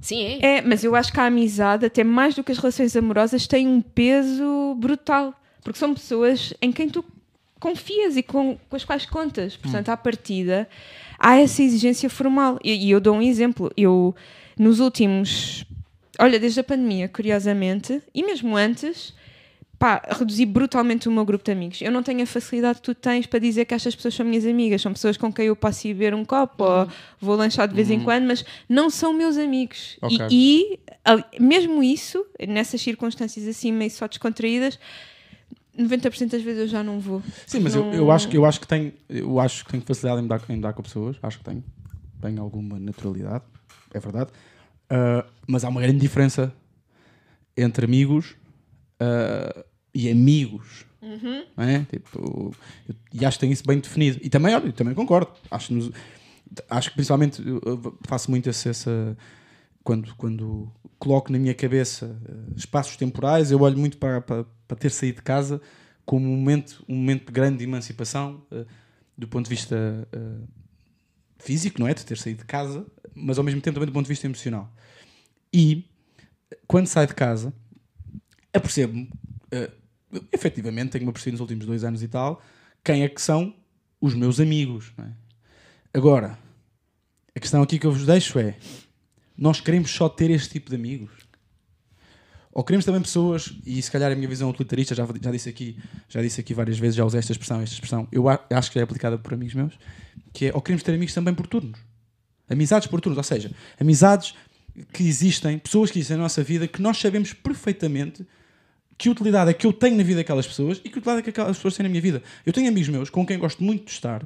Sim, 0.02 0.40
é. 0.40 0.58
É, 0.58 0.62
mas 0.62 0.84
eu 0.84 0.96
acho 0.96 1.12
que 1.12 1.20
a 1.20 1.26
amizade, 1.26 1.84
até 1.86 2.04
mais 2.04 2.36
do 2.36 2.44
que 2.44 2.52
as 2.52 2.60
relações 2.60 2.96
amorosas, 2.96 3.48
tem 3.48 3.68
um 3.68 3.82
peso 3.82 4.76
brutal. 4.78 5.34
Porque 5.64 5.80
são 5.80 5.96
pessoas 5.96 6.54
em 6.62 6.72
quem 6.72 6.88
tu 6.88 7.04
confias 7.60 8.18
e 8.18 8.24
com, 8.24 8.58
com 8.70 8.76
as 8.76 8.84
quais 8.86 9.06
contas. 9.06 9.56
Portanto, 9.58 9.90
à 9.90 9.98
partida, 9.98 10.68
há 11.20 11.38
essa 11.38 11.62
exigência 11.64 12.10
formal. 12.10 12.60
E, 12.64 12.88
e 12.88 12.92
eu 12.92 13.00
dou 13.00 13.16
um 13.16 13.22
exemplo. 13.22 13.72
Eu, 13.78 14.16
nos 14.58 14.80
últimos. 14.80 15.66
Olha, 16.20 16.40
desde 16.40 16.60
a 16.62 16.64
pandemia, 16.64 17.10
curiosamente, 17.10 18.02
e 18.14 18.24
mesmo 18.24 18.56
antes, 18.56 19.14
pá, 19.78 20.02
reduzi 20.18 20.46
brutalmente 20.46 21.10
o 21.10 21.12
meu 21.12 21.26
grupo 21.26 21.44
de 21.44 21.52
amigos. 21.52 21.82
Eu 21.82 21.92
não 21.92 22.02
tenho 22.02 22.24
a 22.24 22.26
facilidade 22.26 22.78
que 22.80 22.84
tu 22.86 22.96
tens 22.96 23.26
para 23.26 23.38
dizer 23.40 23.66
que 23.66 23.74
estas 23.74 23.94
pessoas 23.94 24.14
são 24.14 24.26
minhas 24.26 24.46
amigas. 24.46 24.82
São 24.82 24.94
pessoas 24.94 25.18
com 25.18 25.32
quem 25.34 25.48
eu 25.48 25.56
posso 25.58 25.86
ir 25.88 25.94
beber 25.94 26.14
um 26.14 26.24
copo 26.24 26.64
ou 26.64 26.88
vou 27.20 27.36
lanchar 27.36 27.68
de 27.68 27.76
vez 27.76 27.92
em 27.92 28.00
quando, 28.06 28.26
mas 28.28 28.46
não 28.70 28.90
são 28.90 29.12
meus 29.12 29.36
amigos. 29.38 29.98
E- 30.10 30.16
Ok. 30.16 30.28
E, 30.32 30.80
ali- 31.04 31.26
mesmo 31.38 31.84
isso, 31.84 32.26
nessas 32.48 32.80
circunstâncias 32.82 33.46
assim 33.46 33.74
meio 33.74 33.92
só 33.92 34.08
descontraídas, 34.08 34.80
90% 35.78 36.30
das 36.32 36.42
vezes 36.42 36.60
eu 36.62 36.68
já 36.68 36.84
não 36.84 37.00
vou. 37.00 37.22
Sim, 37.48 37.60
mas 37.60 37.76
eu, 37.76 37.84
Não- 37.84 37.94
eu, 37.94 38.12
acho, 38.12 38.28
que- 38.30 38.38
eu, 38.38 38.46
acho 38.46 38.60
que 38.62 38.68
tenho, 38.68 38.94
eu 39.10 39.40
acho 39.40 39.66
que 39.66 39.72
tenho 39.72 39.84
facilidade 39.84 40.20
em 40.20 40.24
me 40.24 40.30
dar, 40.30 40.42
em 40.50 40.60
dar 40.62 40.74
com 40.74 40.82
pessoas. 40.84 41.18
Acho 41.22 41.40
que 41.40 41.44
tenho. 41.44 41.64
Tenho 42.22 42.42
alguma 42.42 42.80
naturalidade, 42.80 43.44
é 43.94 44.00
verdade. 44.00 44.32
Uh, 44.86 45.28
mas 45.48 45.64
há 45.64 45.70
uma 45.70 45.82
grande 45.82 46.00
diferença 46.00 46.54
entre 47.58 47.86
amigos 47.86 48.36
uh, 49.02 49.64
e 49.94 50.10
amigos. 50.10 50.86
Não 51.56 51.64
é? 51.64 51.86
Tipo, 51.90 52.20
eu- 52.20 52.96
e 53.14 53.24
acho 53.26 53.38
que 53.38 53.42
tem 53.42 53.52
isso 53.52 53.64
bem 53.66 53.80
definido. 53.80 54.20
E 54.24 54.30
também, 54.30 54.56
olha, 54.56 54.66
eu 54.66 54.74
também 54.74 54.96
concordo. 54.96 55.30
Acho, 55.52 55.72
nos- 55.74 55.92
acho 56.70 56.90
que 56.90 56.96
principalmente 56.96 57.46
eu- 57.48 57.62
eu 57.64 57.98
faço 58.08 58.32
muito 58.32 58.50
essa. 58.50 58.70
essa- 58.70 59.18
quando, 59.84 60.16
quando 60.16 60.72
coloco 60.98 61.32
na 61.32 61.38
minha 61.38 61.54
cabeça 61.54 62.20
eh, 62.28 62.54
espaços 62.56 62.96
temporais, 62.98 63.52
eu 63.52 63.62
olho 63.62 63.78
muito 63.78 63.98
para, 64.00 64.20
para, 64.20 64.44
para 64.68 64.78
ter 64.78 64.92
saído 64.92 65.18
de 65.18 65.24
casa 65.24 65.62
como 66.06 66.28
um 66.32 66.38
momento, 66.38 66.84
um 66.88 66.96
momento 66.96 67.26
de 67.28 67.32
grande 67.32 67.64
emancipação 67.64 68.46
eh, 68.52 68.66
do 69.18 69.28
ponto 69.28 69.46
de 69.46 69.50
vista 69.50 70.08
eh, 70.12 70.48
físico, 71.40 71.80
não 71.80 71.88
é? 71.88 71.94
De 71.94 72.06
ter 72.06 72.18
saído 72.18 72.40
de 72.40 72.46
casa, 72.46 72.86
mas 73.14 73.38
ao 73.38 73.44
mesmo 73.44 73.62
tempo 73.62 73.76
também 73.76 73.88
do 73.88 73.94
ponto 73.94 74.06
de 74.06 74.10
vista 74.10 74.28
emocional. 74.28 74.72
E 75.52 75.86
quando 76.68 76.88
saio 76.88 77.08
de 77.08 77.16
casa, 77.16 77.54
apercebo-me, 78.54 79.10
eh, 79.52 79.72
efetivamente, 80.32 80.92
tenho-me 80.92 81.10
apercebido 81.10 81.36
nos 81.36 81.42
últimos 81.42 81.66
dois 81.66 81.84
anos 81.84 82.04
e 82.04 82.08
tal, 82.08 82.42
quem 82.84 83.04
é 83.04 83.10
que 83.10 83.22
são 83.22 83.56
os 84.00 84.14
meus 84.14 84.40
amigos. 84.40 84.94
É? 84.98 85.10
Agora, 85.94 86.38
a 87.36 87.40
questão 87.40 87.62
aqui 87.62 87.80
que 87.80 87.86
eu 87.88 87.92
vos 87.92 88.06
deixo 88.06 88.38
é: 88.38 88.58
nós 89.38 89.60
queremos 89.60 89.92
só 89.92 90.08
ter 90.08 90.30
este 90.30 90.50
tipo 90.50 90.70
de 90.70 90.76
amigos? 90.76 91.12
Ou 92.56 92.64
queremos 92.64 92.86
também 92.86 93.02
pessoas, 93.02 93.54
e 93.66 93.82
se 93.82 93.92
calhar 93.92 94.10
a 94.10 94.16
minha 94.16 94.30
visão 94.30 94.50
utilitarista, 94.50 94.96
já, 94.96 95.06
já, 95.22 95.30
disse 95.30 95.50
aqui, 95.50 95.78
já 96.08 96.22
disse 96.22 96.40
aqui 96.40 96.54
várias 96.54 96.80
vezes, 96.80 96.96
já 96.96 97.04
usei 97.04 97.20
esta 97.20 97.34
expressão, 97.34 97.60
esta 97.60 97.76
expressão, 97.76 98.08
eu 98.14 98.30
acho 98.30 98.72
que 98.72 98.80
é 98.80 98.82
aplicada 98.82 99.18
por 99.18 99.34
amigos 99.34 99.54
meus, 99.54 99.74
que 100.32 100.46
é, 100.46 100.52
ou 100.56 100.62
queremos 100.62 100.82
ter 100.82 100.94
amigos 100.94 101.14
também 101.14 101.34
por 101.34 101.48
turnos. 101.48 101.78
Amizades 102.50 102.88
por 102.88 103.02
turnos, 103.02 103.18
ou 103.18 103.24
seja, 103.26 103.52
amizades 103.78 104.34
que 104.94 105.04
existem, 105.04 105.60
pessoas 105.60 105.92
que 105.92 106.00
existem 106.00 106.16
na 106.16 106.24
nossa 106.24 106.42
vida, 106.44 106.66
que 106.66 106.82
nós 106.82 106.98
sabemos 106.98 107.34
perfeitamente 107.34 108.26
que 108.98 109.10
utilidade 109.10 109.52
é 109.52 109.54
que 109.54 109.68
eu 109.68 109.74
tenho 109.74 109.98
na 109.98 110.04
vida 110.04 110.22
daquelas 110.22 110.48
pessoas 110.48 110.78
e 110.78 110.90
que 110.90 110.98
utilidade 110.98 111.20
é 111.20 111.22
que 111.24 111.32
aquelas 111.32 111.58
pessoas 111.58 111.76
têm 111.76 111.84
na 111.84 111.90
minha 111.90 112.02
vida. 112.02 112.24
Eu 112.46 112.54
tenho 112.54 112.70
amigos 112.70 112.88
meus 112.88 113.10
com 113.10 113.26
quem 113.26 113.38
gosto 113.38 113.62
muito 113.62 113.88
de 113.88 113.92
estar, 113.92 114.26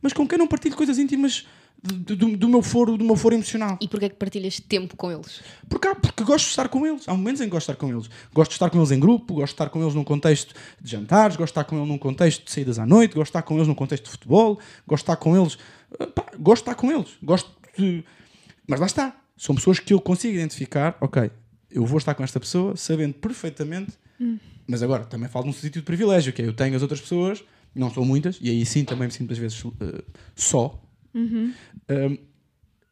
mas 0.00 0.12
com 0.12 0.28
quem 0.28 0.38
não 0.38 0.46
partilho 0.46 0.76
coisas 0.76 0.96
íntimas 0.96 1.44
de- 1.82 2.16
do, 2.16 2.36
do 2.36 2.48
meu 2.48 2.62
foro, 2.62 2.96
do 2.96 3.04
meu 3.04 3.14
foro 3.16 3.34
emocional. 3.34 3.78
E 3.80 3.86
porquê 3.88 4.06
é 4.06 4.08
que 4.08 4.16
partilhas 4.16 4.58
tempo 4.60 4.96
com 4.96 5.10
eles? 5.12 5.40
Porque, 5.68 5.86
há- 5.88 5.94
porque 5.94 6.24
gosto 6.24 6.44
de 6.46 6.50
estar 6.50 6.68
com 6.68 6.86
eles. 6.86 7.08
Há 7.08 7.12
momentos 7.14 7.40
em 7.40 7.44
que 7.44 7.50
gosto 7.50 7.66
de 7.66 7.72
estar 7.72 7.80
com 7.86 7.92
eles. 7.92 8.10
Gosto 8.34 8.50
de 8.50 8.54
estar 8.56 8.70
com 8.70 8.78
eles 8.78 8.90
em 8.90 8.98
grupo, 9.00 9.34
gosto 9.34 9.46
de 9.48 9.54
estar 9.54 9.68
com 9.70 9.80
eles 9.82 9.94
num 9.94 10.04
contexto 10.04 10.54
de 10.80 10.90
jantares, 10.90 11.36
gosto 11.36 11.52
de 11.54 11.60
estar 11.60 11.64
com 11.64 11.76
eles 11.76 11.88
num 11.88 11.98
contexto 11.98 12.44
de 12.44 12.50
saídas 12.50 12.78
à 12.78 12.86
noite, 12.86 13.14
gosto 13.14 13.26
de 13.26 13.30
estar 13.30 13.42
com 13.42 13.54
eles 13.56 13.68
num 13.68 13.74
contexto 13.74 14.04
de 14.04 14.10
futebol, 14.10 14.58
gosto 14.86 15.04
de 15.04 15.10
estar 15.12 15.16
com 15.16 15.36
eles. 15.40 15.56
ah, 16.00 16.06
pá, 16.06 16.26
gosto 16.38 16.64
de 16.64 16.70
estar 16.70 16.74
com 16.74 16.90
eles. 16.92 17.08
Gosto 17.22 17.50
de. 17.78 18.04
Mas 18.66 18.80
lá 18.80 18.86
está. 18.86 19.16
São 19.36 19.54
pessoas 19.54 19.78
que 19.78 19.94
eu 19.94 20.00
consigo 20.00 20.34
identificar, 20.34 20.96
ok, 21.00 21.30
eu 21.70 21.86
vou 21.86 21.98
estar 21.98 22.14
com 22.14 22.24
esta 22.24 22.40
pessoa 22.40 22.76
sabendo 22.76 23.14
perfeitamente. 23.14 23.92
Mas 24.66 24.82
agora, 24.82 25.04
também 25.04 25.28
falo 25.28 25.46
num 25.46 25.52
sítio 25.52 25.80
de 25.80 25.82
privilégio, 25.86 26.32
que 26.32 26.42
é 26.42 26.46
eu 26.46 26.52
tenho 26.52 26.74
as 26.74 26.82
outras 26.82 27.00
pessoas, 27.00 27.42
não 27.72 27.88
são 27.88 28.04
muitas, 28.04 28.36
e 28.42 28.50
aí 28.50 28.66
sim 28.66 28.84
também 28.84 29.06
me 29.06 29.12
sinto 29.12 29.30
às 29.32 29.38
vezes 29.38 29.62
ah, 29.80 30.02
só. 30.34 30.82
Um, 31.14 32.18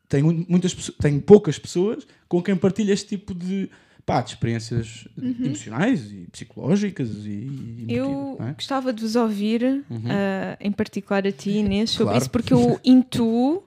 tenho, 0.09 0.47
muitas, 0.49 0.73
tenho 1.01 1.21
poucas 1.21 1.59
pessoas 1.59 2.07
com 2.29 2.43
quem 2.43 2.57
partilho 2.57 2.93
este 2.93 3.09
tipo 3.17 3.35
de, 3.35 3.69
pá, 4.05 4.21
de 4.21 4.31
experiências 4.31 5.07
emocionais 5.45 6.11
e 6.13 6.27
psicológicas 6.31 7.09
e, 7.25 7.31
e 7.31 7.87
Eu 7.89 8.37
é? 8.41 8.53
gostava 8.53 8.93
de 8.93 9.03
vos 9.03 9.17
ouvir, 9.17 9.85
ah, 10.09 10.57
em 10.61 10.71
particular 10.73 11.27
a 11.27 11.33
ti, 11.33 11.51
Inês, 11.51 11.91
sobre 11.91 12.13
Claro. 12.13 12.19
isso, 12.19 12.31
porque 12.31 12.55
eu 12.55 12.81
intuo 12.85 13.65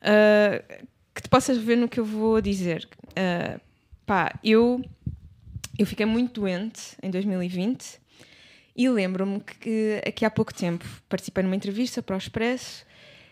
ah, 0.00 0.62
que 1.14 1.22
te 1.22 1.28
possas 1.28 1.58
ver 1.58 1.76
no 1.76 1.88
que 1.88 1.98
eu 1.98 2.04
vou 2.04 2.40
dizer. 2.40 2.88
Ah, 3.16 3.60
pá, 4.06 4.38
eu, 4.44 4.82
eu 5.78 5.86
fiquei 5.86 6.06
muito 6.06 6.40
doente 6.40 6.96
em 7.02 7.10
2020 7.10 8.00
e 8.76 8.88
lembro-me 8.88 9.40
que 9.40 10.00
aqui 10.06 10.24
há 10.24 10.30
pouco 10.30 10.54
tempo 10.54 10.84
participei 11.08 11.42
numa 11.42 11.56
entrevista 11.56 12.00
para 12.00 12.14
o 12.14 12.18
Expresso 12.18 12.86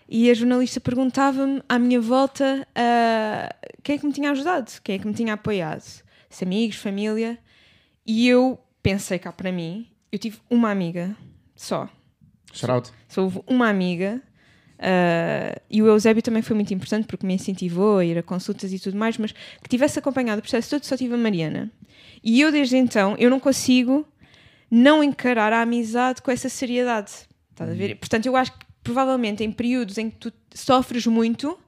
e 0.09 0.31
a 0.31 0.35
jornalista 0.35 0.81
perguntava-me 0.81 1.63
à 1.69 1.79
minha 1.79 2.01
volta 2.01 2.67
ah, 2.75 3.55
quem 3.83 3.97
é 3.97 3.99
que 3.99 4.07
me 4.07 4.13
tinha 4.13 4.31
ajudado, 4.31 4.71
quem 4.83 4.97
é 4.97 4.99
que 4.99 5.07
me 5.07 5.15
tinha 5.15 5.35
apoiado. 5.35 6.03
Se 6.31 6.45
amigos, 6.45 6.77
família. 6.77 7.39
E 8.07 8.29
eu 8.29 8.59
pensei 8.83 9.19
cá 9.19 9.33
para 9.33 9.51
mim, 9.51 9.89
eu 10.13 10.19
tive 10.19 10.39
uma 10.49 10.71
amiga 10.71 11.17
só. 11.57 11.89
Shout 12.53 12.71
out. 12.71 12.93
Só 13.09 13.23
houve 13.23 13.43
uma 13.47 13.69
amiga. 13.69 14.23
ah, 14.79 15.61
e 15.69 15.83
o 15.83 15.89
Eusébio 15.89 16.23
também 16.23 16.43
foi 16.43 16.55
muito 16.55 16.73
importante 16.73 17.07
porque 17.07 17.27
me 17.27 17.35
incentivou 17.35 17.99
a 17.99 18.05
ir 18.05 18.17
a 18.17 18.23
consultas 18.23 18.73
e 18.73 18.79
tudo 18.79 18.97
mais, 18.97 19.19
mas 19.19 19.33
que 19.33 19.69
tivesse 19.69 19.99
acompanhado 19.99 20.39
o 20.39 20.43
processo 20.43 20.71
todo 20.71 20.85
só 20.85 20.97
tive 20.97 21.15
a 21.15 21.19
Mariana. 21.19 21.71
E 22.23 22.41
eu 22.41 22.53
desde 22.53 22.77
então, 22.77 23.17
eu 23.19 23.29
não 23.29 23.41
consigo 23.41 24.07
não 24.71 25.03
encarar 25.03 25.53
a 25.53 25.63
amizade 25.63 26.23
com 26.23 26.31
essa 26.31 26.49
seriedade. 26.49 27.11
Estás 27.51 27.71
a 27.71 27.75
ver? 27.75 27.97
Portanto, 27.97 28.27
eu 28.27 28.37
acho 28.37 28.53
que 28.53 28.66
provavelmente 28.87 29.43
em 29.43 29.51
períodos 29.51 29.99
em 29.99 30.09
que 30.09 30.17
tu 30.17 30.33
sofres 30.55 31.05
muito, 31.09 31.59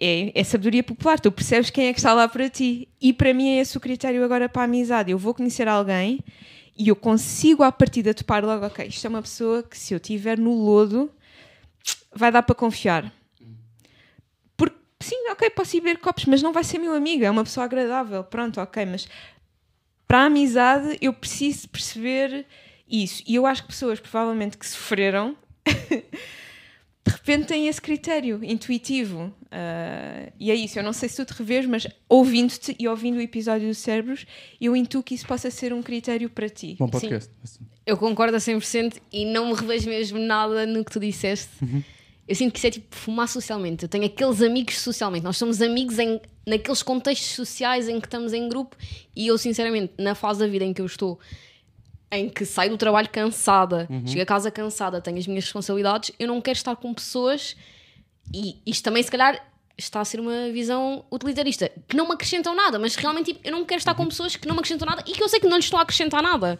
é, 0.00 0.30
é 0.40 0.44
sabedoria 0.44 0.84
popular, 0.84 1.18
tu 1.18 1.32
percebes 1.32 1.68
quem 1.68 1.88
é 1.88 1.92
que 1.92 1.98
está 1.98 2.14
lá 2.14 2.28
para 2.28 2.48
ti. 2.48 2.88
E 3.00 3.12
para 3.12 3.34
mim 3.34 3.48
é 3.48 3.60
esse 3.60 3.76
o 3.76 3.80
critério 3.80 4.24
agora 4.24 4.48
para 4.48 4.62
a 4.62 4.64
amizade. 4.66 5.10
Eu 5.10 5.18
vou 5.18 5.34
conhecer 5.34 5.66
alguém 5.66 6.20
e 6.78 6.86
eu 6.86 6.94
consigo 6.94 7.64
à 7.64 7.72
partida 7.72 8.14
topar 8.14 8.44
logo, 8.44 8.64
ok, 8.64 8.86
isto 8.86 9.04
é 9.04 9.10
uma 9.10 9.20
pessoa 9.20 9.64
que 9.64 9.76
se 9.76 9.92
eu 9.92 9.96
estiver 9.96 10.38
no 10.38 10.54
lodo 10.54 11.10
vai 12.14 12.30
dar 12.30 12.44
para 12.44 12.54
confiar. 12.54 13.12
Porque 14.56 14.76
sim, 15.00 15.28
ok, 15.28 15.50
posso 15.50 15.76
ir 15.76 15.80
beber 15.80 15.98
copos, 15.98 16.24
mas 16.26 16.40
não 16.40 16.52
vai 16.52 16.62
ser 16.62 16.78
meu 16.78 16.94
amigo, 16.94 17.24
é 17.24 17.30
uma 17.30 17.42
pessoa 17.42 17.64
agradável, 17.64 18.22
pronto, 18.22 18.60
ok, 18.60 18.86
mas 18.86 19.08
para 20.06 20.18
a 20.18 20.24
amizade 20.26 20.96
eu 21.00 21.12
preciso 21.12 21.68
perceber 21.68 22.46
isso. 22.88 23.24
E 23.26 23.34
eu 23.34 23.44
acho 23.44 23.62
que 23.62 23.68
pessoas 23.68 23.98
provavelmente 23.98 24.56
que 24.56 24.66
sofreram 24.66 25.36
de 27.04 27.12
repente 27.12 27.46
têm 27.46 27.68
esse 27.68 27.80
critério 27.80 28.42
intuitivo. 28.42 29.32
Ah, 29.50 30.32
e 30.38 30.50
é 30.50 30.54
isso, 30.54 30.78
eu 30.78 30.82
não 30.82 30.92
sei 30.92 31.08
se 31.08 31.16
tu 31.16 31.24
te 31.24 31.38
revês, 31.38 31.66
mas 31.66 31.86
ouvindo-te 32.08 32.76
e 32.78 32.88
ouvindo 32.88 33.16
o 33.16 33.20
episódio 33.20 33.68
do 33.68 33.74
Cérebros, 33.74 34.24
eu 34.60 34.74
intuo 34.76 35.02
que 35.02 35.14
isso 35.14 35.26
possa 35.26 35.50
ser 35.50 35.72
um 35.72 35.82
critério 35.82 36.30
para 36.30 36.48
ti. 36.48 36.76
Bom 36.78 36.88
podcast. 36.88 37.30
Eu 37.84 37.96
concordo 37.96 38.36
a 38.36 38.40
100% 38.40 38.96
e 39.12 39.24
não 39.24 39.48
me 39.48 39.54
revejo 39.54 39.88
mesmo 39.88 40.18
nada 40.18 40.64
no 40.64 40.84
que 40.84 40.92
tu 40.92 41.00
disseste. 41.00 41.50
Eu 42.26 42.36
sinto 42.36 42.52
que 42.52 42.58
isso 42.58 42.66
é 42.68 42.70
tipo 42.70 42.94
fumar 42.94 43.28
socialmente. 43.28 43.82
Eu 43.82 43.88
tenho 43.88 44.04
aqueles 44.04 44.40
amigos 44.40 44.78
socialmente. 44.78 45.24
Nós 45.24 45.36
somos 45.36 45.60
amigos 45.60 45.98
em, 45.98 46.20
naqueles 46.46 46.82
contextos 46.82 47.34
sociais 47.34 47.88
em 47.88 48.00
que 48.00 48.06
estamos 48.06 48.32
em 48.32 48.48
grupo 48.48 48.76
e 49.14 49.26
eu, 49.26 49.36
sinceramente, 49.36 49.92
na 49.98 50.14
fase 50.14 50.38
da 50.38 50.46
vida 50.46 50.64
em 50.64 50.72
que 50.72 50.80
eu 50.80 50.86
estou, 50.86 51.18
em 52.12 52.28
que 52.28 52.44
saio 52.44 52.70
do 52.70 52.76
trabalho 52.76 53.08
cansada, 53.08 53.88
chego 54.06 54.22
a 54.22 54.26
casa 54.26 54.50
cansada, 54.50 55.00
tenho 55.00 55.18
as 55.18 55.26
minhas 55.26 55.44
responsabilidades, 55.44 56.12
eu 56.18 56.28
não 56.28 56.40
quero 56.40 56.56
estar 56.56 56.76
com 56.76 56.92
pessoas 56.92 57.56
e 58.32 58.60
isto 58.66 58.84
também, 58.84 59.02
se 59.02 59.10
calhar, 59.10 59.42
está 59.76 60.00
a 60.00 60.04
ser 60.04 60.20
uma 60.20 60.50
visão 60.52 61.04
utilitarista 61.10 61.70
que 61.88 61.96
não 61.96 62.06
me 62.06 62.12
acrescentam 62.12 62.54
nada, 62.54 62.78
mas 62.78 62.94
realmente 62.94 63.32
tipo, 63.32 63.40
eu 63.42 63.50
não 63.50 63.64
quero 63.64 63.78
estar 63.78 63.94
com 63.94 64.06
pessoas 64.06 64.36
que 64.36 64.46
não 64.46 64.54
me 64.54 64.60
acrescentam 64.60 64.86
nada 64.86 65.02
e 65.06 65.12
que 65.12 65.22
eu 65.22 65.28
sei 65.28 65.40
que 65.40 65.46
não 65.46 65.56
lhes 65.56 65.64
estou 65.64 65.78
a 65.78 65.82
acrescentar 65.82 66.22
nada. 66.22 66.58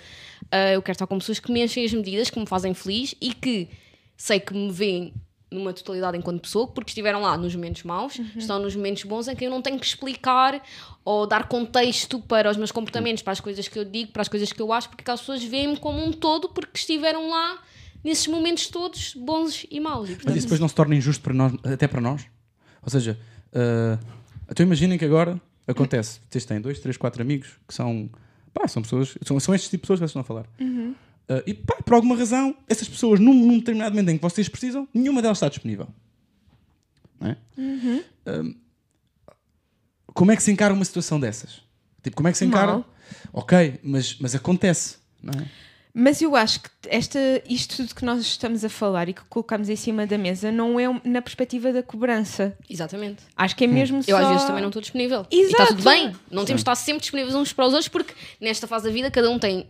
Ah, 0.50 0.72
eu 0.72 0.82
quero 0.82 0.96
estar 0.96 1.06
com 1.06 1.18
pessoas 1.18 1.38
que 1.38 1.52
me 1.52 1.62
enchem 1.62 1.84
as 1.84 1.92
medidas, 1.92 2.30
que 2.30 2.40
me 2.40 2.46
fazem 2.46 2.72
feliz 2.72 3.14
e 3.20 3.34
que 3.34 3.68
sei 4.16 4.40
que 4.40 4.54
me 4.54 4.72
veem 4.72 5.12
numa 5.52 5.72
totalidade 5.72 6.16
enquanto 6.16 6.40
pessoa, 6.40 6.66
porque 6.66 6.90
estiveram 6.90 7.20
lá 7.20 7.36
nos 7.36 7.54
momentos 7.54 7.82
maus, 7.82 8.18
estão 8.36 8.58
nos 8.58 8.74
momentos 8.74 9.04
bons 9.04 9.28
em 9.28 9.36
que 9.36 9.44
eu 9.44 9.50
não 9.50 9.60
tenho 9.60 9.78
que 9.78 9.86
explicar 9.86 10.62
ou 11.04 11.26
dar 11.26 11.48
contexto 11.48 12.20
para 12.20 12.50
os 12.50 12.56
meus 12.56 12.72
comportamentos, 12.72 13.22
para 13.22 13.32
as 13.32 13.40
coisas 13.40 13.68
que 13.68 13.78
eu 13.78 13.84
digo, 13.84 14.12
para 14.12 14.22
as 14.22 14.28
coisas 14.28 14.52
que 14.52 14.60
eu 14.60 14.72
acho, 14.72 14.88
porque 14.88 15.02
aquelas 15.02 15.20
pessoas 15.20 15.42
veem-me 15.44 15.76
como 15.76 16.04
um 16.04 16.12
todo 16.12 16.48
porque 16.48 16.78
estiveram 16.78 17.28
lá 17.28 17.62
nesses 18.02 18.26
momentos 18.26 18.68
todos 18.68 19.14
bons 19.14 19.66
e 19.70 19.78
maus. 19.80 20.08
E, 20.08 20.12
Mas 20.12 20.16
portanto, 20.18 20.36
isso 20.36 20.46
depois 20.46 20.60
não 20.60 20.68
se 20.68 20.74
torna 20.74 20.94
injusto 20.94 21.22
para 21.22 21.34
nós, 21.34 21.52
até 21.64 21.86
para 21.86 22.00
nós? 22.00 22.26
Ou 22.82 22.90
seja, 22.90 23.18
uh, 23.52 24.04
então 24.50 24.64
imaginem 24.64 24.98
que 24.98 25.04
agora 25.04 25.40
acontece, 25.66 26.20
vocês 26.28 26.44
têm 26.44 26.60
dois, 26.60 26.80
três, 26.80 26.96
quatro 26.96 27.22
amigos 27.22 27.58
que 27.66 27.74
são, 27.74 28.10
pá, 28.52 28.66
são 28.66 28.82
pessoas, 28.82 29.16
são, 29.24 29.38
são 29.38 29.54
estes 29.54 29.70
tipos 29.70 29.82
de 29.82 29.82
pessoas 29.82 29.98
que 29.98 30.02
vocês 30.02 30.10
estão 30.10 30.22
a 30.22 30.24
falar. 30.24 30.46
Uh, 31.28 31.42
e 31.46 31.54
pá, 31.54 31.76
por 31.84 31.94
alguma 31.94 32.16
razão, 32.16 32.56
essas 32.68 32.88
pessoas, 32.88 33.20
num, 33.20 33.32
num 33.32 33.58
determinado 33.58 33.94
momento 33.94 34.10
em 34.10 34.16
que 34.16 34.22
vocês 34.22 34.48
precisam, 34.48 34.88
nenhuma 34.92 35.22
delas 35.22 35.38
está 35.38 35.48
disponível. 35.48 35.88
Não 37.20 37.30
é? 37.30 37.36
Um, 38.26 38.54
como 40.06 40.32
é 40.32 40.36
que 40.36 40.42
se 40.42 40.50
encara 40.50 40.74
uma 40.74 40.84
situação 40.84 41.18
dessas? 41.18 41.62
Tipo, 42.02 42.16
como 42.16 42.28
é 42.28 42.32
que 42.32 42.38
se 42.38 42.44
encara? 42.44 42.72
Mal. 42.72 42.84
Ok, 43.32 43.80
mas, 43.82 44.16
mas 44.18 44.34
acontece, 44.34 44.98
não 45.22 45.32
é? 45.40 45.46
Mas 45.94 46.22
eu 46.22 46.34
acho 46.34 46.60
que 46.60 46.70
esta, 46.88 47.18
isto 47.46 47.76
tudo 47.76 47.94
que 47.94 48.04
nós 48.04 48.22
estamos 48.22 48.64
a 48.64 48.68
falar 48.70 49.10
e 49.10 49.12
que 49.12 49.22
colocamos 49.26 49.68
em 49.68 49.76
cima 49.76 50.06
da 50.06 50.16
mesa 50.16 50.50
não 50.50 50.80
é 50.80 50.86
na 51.04 51.20
perspectiva 51.20 51.70
da 51.70 51.82
cobrança. 51.82 52.56
Exatamente. 52.68 53.22
Acho 53.36 53.54
que 53.54 53.64
é 53.64 53.66
mesmo 53.66 53.98
Eu 53.98 54.16
só... 54.16 54.22
às 54.22 54.28
vezes 54.28 54.44
também 54.44 54.62
não 54.62 54.70
estou 54.70 54.80
disponível. 54.80 55.26
E 55.30 55.42
está 55.42 55.64
Exato. 55.64 55.76
tudo 55.76 55.84
bem. 55.84 56.16
Não 56.30 56.46
temos 56.46 56.60
de 56.60 56.62
estar 56.62 56.74
sempre 56.76 57.02
disponíveis 57.02 57.34
uns 57.34 57.52
para 57.52 57.66
os 57.66 57.74
outros 57.74 57.88
porque 57.88 58.14
nesta 58.40 58.66
fase 58.66 58.86
da 58.86 58.90
vida 58.90 59.10
cada 59.10 59.28
um 59.30 59.38
tem 59.38 59.66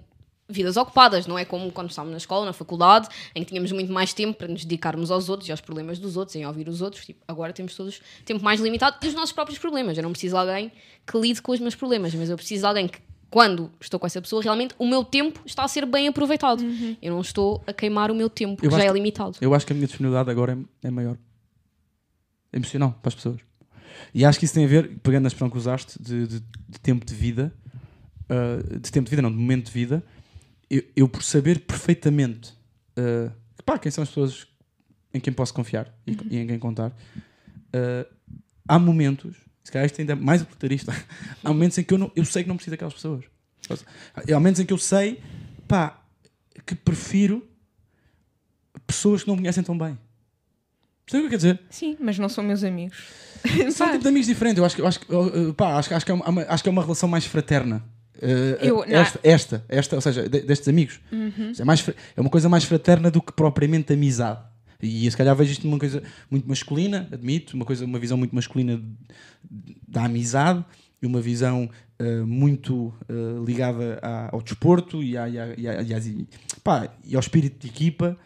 vidas 0.53 0.77
ocupadas, 0.77 1.27
não 1.27 1.39
é 1.39 1.45
como 1.45 1.71
quando 1.73 1.91
estávamos 1.91 2.13
na 2.13 2.19
escola, 2.19 2.47
na 2.47 2.53
faculdade, 2.53 3.09
em 3.35 3.43
que 3.43 3.49
tínhamos 3.51 3.73
muito 3.73 3.93
mais 3.93 4.13
tempo 4.13 4.39
para 4.39 4.49
nos 4.49 4.65
dedicarmos 4.65 5.11
aos 5.11 5.29
outros 5.29 5.49
e 5.49 5.53
aos 5.53 5.61
problemas 5.61 5.99
dos 5.99 6.17
outros, 6.17 6.37
em 6.37 6.47
ouvir 6.47 6.69
os 6.69 6.81
outros. 6.83 7.05
Tipo, 7.05 7.21
agora 7.27 7.53
temos 7.53 7.75
todos 7.75 8.01
tempo 8.25 8.45
mais 8.45 8.61
limitado 8.61 8.97
e 9.03 9.09
os 9.09 9.15
nossos 9.15 9.33
próprios 9.33 9.59
problemas. 9.59 9.97
Eu 9.97 10.03
não 10.03 10.11
preciso 10.13 10.35
de 10.35 10.41
alguém 10.41 10.73
que 11.07 11.19
lide 11.19 11.41
com 11.43 11.53
os 11.53 11.61
meus 11.61 11.75
problemas, 11.75 12.15
mas 12.15 12.31
eu 12.31 12.37
preciso 12.37 12.61
de 12.63 12.67
alguém 12.67 12.87
que 12.89 12.99
quando 13.31 13.71
estou 13.81 13.99
com 13.99 14.07
essa 14.07 14.21
pessoa, 14.21 14.43
realmente 14.43 14.75
o 14.79 14.87
meu 14.87 15.03
tempo 15.03 15.41
está 15.47 15.65
a 15.65 15.69
ser 15.69 15.87
bem 15.87 16.07
aproveitado. 16.07 16.61
Uhum. 16.61 16.97
Eu 17.01 17.15
não 17.15 17.21
estou 17.23 17.65
a 17.67 17.73
queimar 17.73 18.11
o 18.11 18.15
meu 18.15 18.29
tempo, 18.29 18.63
Eu 18.63 18.69
que 18.71 18.77
já 18.77 18.83
é 18.85 18.87
que- 18.89 18.93
limitado. 18.93 19.39
Eu 19.41 19.55
acho 19.55 19.65
que 19.67 19.73
a 19.73 19.75
minha 19.75 19.87
disponibilidade 19.87 20.31
agora 20.31 20.59
é, 20.83 20.89
é 20.89 20.91
maior. 20.91 21.17
Emocional 22.53 22.93
para 23.01 23.09
as 23.09 23.15
pessoas. 23.15 23.41
E 24.15 24.25
acho 24.25 24.39
que 24.39 24.45
isso 24.45 24.53
tem 24.55 24.65
a 24.65 24.69
ver, 24.69 24.99
pegando 25.03 25.25
a 25.25 25.29
expressão 25.29 25.49
que 25.49 25.57
usaste, 25.57 26.03
de, 26.03 26.27
de- 26.27 26.41
de 26.69 26.79
tempo 26.83 27.07
de 27.07 27.15
vida, 27.15 27.51
uh, 28.29 28.79
de 28.81 28.91
tempo 28.93 29.07
de 29.07 29.11
vida, 29.11 29.23
não, 29.23 29.31
de 29.31 29.37
momento 29.39 29.67
de 29.67 29.73
vida, 29.73 30.03
eu, 30.77 30.83
eu 30.97 31.09
por 31.09 31.23
saber 31.23 31.61
perfeitamente 31.61 32.53
uh, 32.99 33.31
pá, 33.65 33.79
quem 33.79 33.91
são 33.93 34.03
as 34.03 34.09
pessoas 34.09 34.47
em 35.15 35.21
quem 35.21 35.33
posso 35.33 35.53
confiar 35.53 35.93
e, 36.07 36.17
e 36.31 36.39
em 36.39 36.47
quem 36.47 36.59
contar, 36.59 36.89
uh, 36.91 38.15
há 38.67 38.79
momentos, 38.79 39.37
se 39.63 39.71
calhar 39.71 39.85
isto 39.87 40.01
ainda 40.01 40.13
é 40.15 40.17
mais 40.17 40.41
utilitarista, 40.43 40.93
há 41.45 41.49
momentos 41.49 41.77
em 41.79 41.85
que 41.85 41.93
eu, 41.95 41.99
não, 41.99 42.11
eu 42.17 42.25
sei 42.25 42.43
que 42.43 42.49
não 42.49 42.57
preciso 42.57 42.73
daquelas 42.73 42.95
pessoas. 42.95 43.25
Há 44.17 44.35
momentos 44.35 44.61
em 44.61 44.67
que 44.67 44.73
eu 44.73 44.79
sei, 44.79 45.21
pá, 45.69 46.03
que 46.67 46.75
prefiro 46.75 47.47
pessoas 48.87 49.23
que 49.23 49.29
não 49.29 49.37
me 49.37 49.43
conhecem 49.43 49.63
tão 49.63 49.77
bem. 49.77 49.99
Percebe 51.05 51.27
o 51.27 51.29
que 51.29 51.35
eu 51.35 51.41
quero 51.41 51.55
dizer? 51.57 51.61
Sim, 51.71 51.97
mas 52.01 52.19
não 52.19 52.29
são 52.29 52.43
meus 52.45 52.65
amigos. 52.65 52.97
São 53.73 53.87
Pá, 53.87 53.93
tipo 53.93 54.03
de 54.05 54.09
amigos 54.09 54.27
diferentes. 54.27 54.59
Eu 54.59 54.65
acho, 54.65 54.77
que- 54.77 54.83
eu 54.83 54.87
acho, 54.87 55.01
que- 55.01 55.53
pá, 55.57 55.77
acho, 55.79 55.89
que- 55.89 55.95
acho, 55.95 56.07
que 56.07 56.13
é 56.13 56.15
uma, 56.15 56.43
acho 56.43 56.63
que 56.63 56.69
é 56.69 56.73
uma 56.73 56.83
relação 56.83 57.09
mais 57.09 57.25
fraterna. 57.27 57.85
Uh, 58.23 58.65
Eu- 58.65 58.77
não. 58.77 58.85
esta, 58.85 59.21
esta, 59.25 59.65
esta, 59.69 59.97
ou 59.97 60.01
seja, 60.01 60.29
de- 60.29 60.43
destes 60.43 60.69
amigos. 60.69 61.01
É, 61.59 61.65
mais, 61.65 61.87
é 62.17 62.21
uma 62.21 62.31
coisa 62.31 62.49
mais 62.49 62.63
fraterna 62.63 63.11
do 63.11 63.21
que 63.21 63.33
propriamente 63.33 63.93
amizade. 63.93 64.41
E 64.81 65.11
se 65.11 65.17
calhar 65.17 65.35
vejo 65.35 65.51
isto 65.53 65.67
numa 65.67 65.79
coisa 65.79 66.03
muito 66.31 66.49
masculina, 66.49 67.09
admito, 67.13 67.55
uma, 67.57 67.65
coisa, 67.65 67.85
uma 67.85 67.99
visão 67.99 68.17
muito 68.17 68.35
masculina 68.35 68.81
da 69.89 70.05
amizade 70.05 70.65
e 71.01 71.07
uma 71.07 71.21
visão 71.21 71.69
uh, 72.01 72.27
muito 72.27 72.95
uh, 73.09 73.45
ligada 73.45 73.99
à- 74.03 74.29
ao 74.33 74.41
desporto 74.43 75.03
e, 75.03 75.17
à, 75.17 75.29
e, 75.29 75.39
à- 75.39 75.55
e, 75.57 75.63
e 75.89 75.95
às- 75.95 76.07
e- 76.07 76.29
pá, 76.63 76.89
e 77.05 77.15
ao 77.17 77.21
espírito 77.21 77.61
de 77.61 77.69
equipa. 77.69 78.17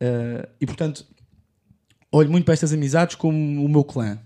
Uh, 0.00 0.46
e 0.60 0.66
portanto, 0.66 1.04
olho 2.12 2.30
muito 2.30 2.44
para 2.44 2.54
estas 2.54 2.72
amizades 2.72 3.14
como 3.16 3.64
o 3.64 3.68
meu 3.68 3.84
clã. 3.84 4.18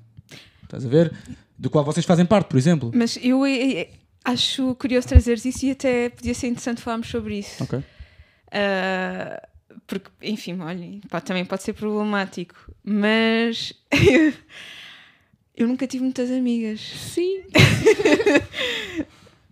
Estás 0.64 0.84
a 0.84 0.88
ver? 0.88 1.12
Do 1.58 1.68
qual 1.68 1.84
vocês 1.84 2.06
fazem 2.06 2.24
parte, 2.24 2.48
por 2.48 2.56
exemplo. 2.56 2.90
Mas 2.94 3.18
eu 3.22 3.44
eh, 3.44 3.72
eh, 3.80 3.90
acho 4.24 4.74
curioso 4.76 5.08
trazeres 5.08 5.44
isso 5.44 5.66
e 5.66 5.70
até 5.72 6.08
podia 6.10 6.34
ser 6.34 6.48
interessante 6.48 6.80
falarmos 6.80 7.08
sobre 7.08 7.38
isso. 7.38 7.62
Ok. 7.64 7.82
Ah, 8.52 9.46
porque, 9.86 10.10
enfim, 10.22 10.58
olhem, 10.60 11.00
pá, 11.08 11.20
também 11.20 11.44
pode 11.44 11.62
ser 11.62 11.72
problemático, 11.72 12.54
mas 12.84 13.72
eu 15.56 15.66
nunca 15.68 15.86
tive 15.86 16.02
muitas 16.04 16.30
amigas. 16.30 16.80
Sim. 16.80 17.42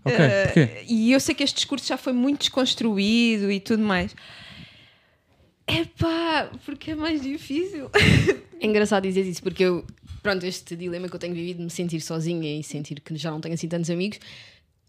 Ok, 0.05 0.15
Ah, 0.17 0.45
porquê? 0.45 0.85
e 0.89 1.13
eu 1.13 1.21
sei 1.21 1.35
que 1.35 1.43
este 1.43 1.57
discurso 1.57 1.87
já 1.87 1.99
foi 1.99 2.13
muito 2.15 2.39
desconstruído 2.41 3.51
e 3.53 3.61
tudo 3.61 3.83
mais. 3.83 4.15
É 5.67 5.85
pá, 5.85 6.51
porque 6.65 6.93
é 6.93 6.95
mais 6.95 7.21
difícil. 7.21 7.91
É 8.61 8.67
engraçado 8.67 9.03
dizer 9.03 9.27
isso, 9.27 9.43
porque 9.43 9.65
eu, 9.65 9.85
pronto, 10.23 10.47
este 10.47 10.75
dilema 10.77 11.09
que 11.09 11.15
eu 11.15 11.19
tenho 11.19 11.35
vivido 11.35 11.59
de 11.59 11.65
me 11.65 11.71
sentir 11.71 12.01
sozinha 12.01 12.59
e 12.59 12.63
sentir 12.63 13.01
que 13.01 13.15
já 13.17 13.31
não 13.31 13.41
tenho 13.41 13.55
assim 13.55 13.69
tantos 13.69 13.91
amigos, 13.91 14.19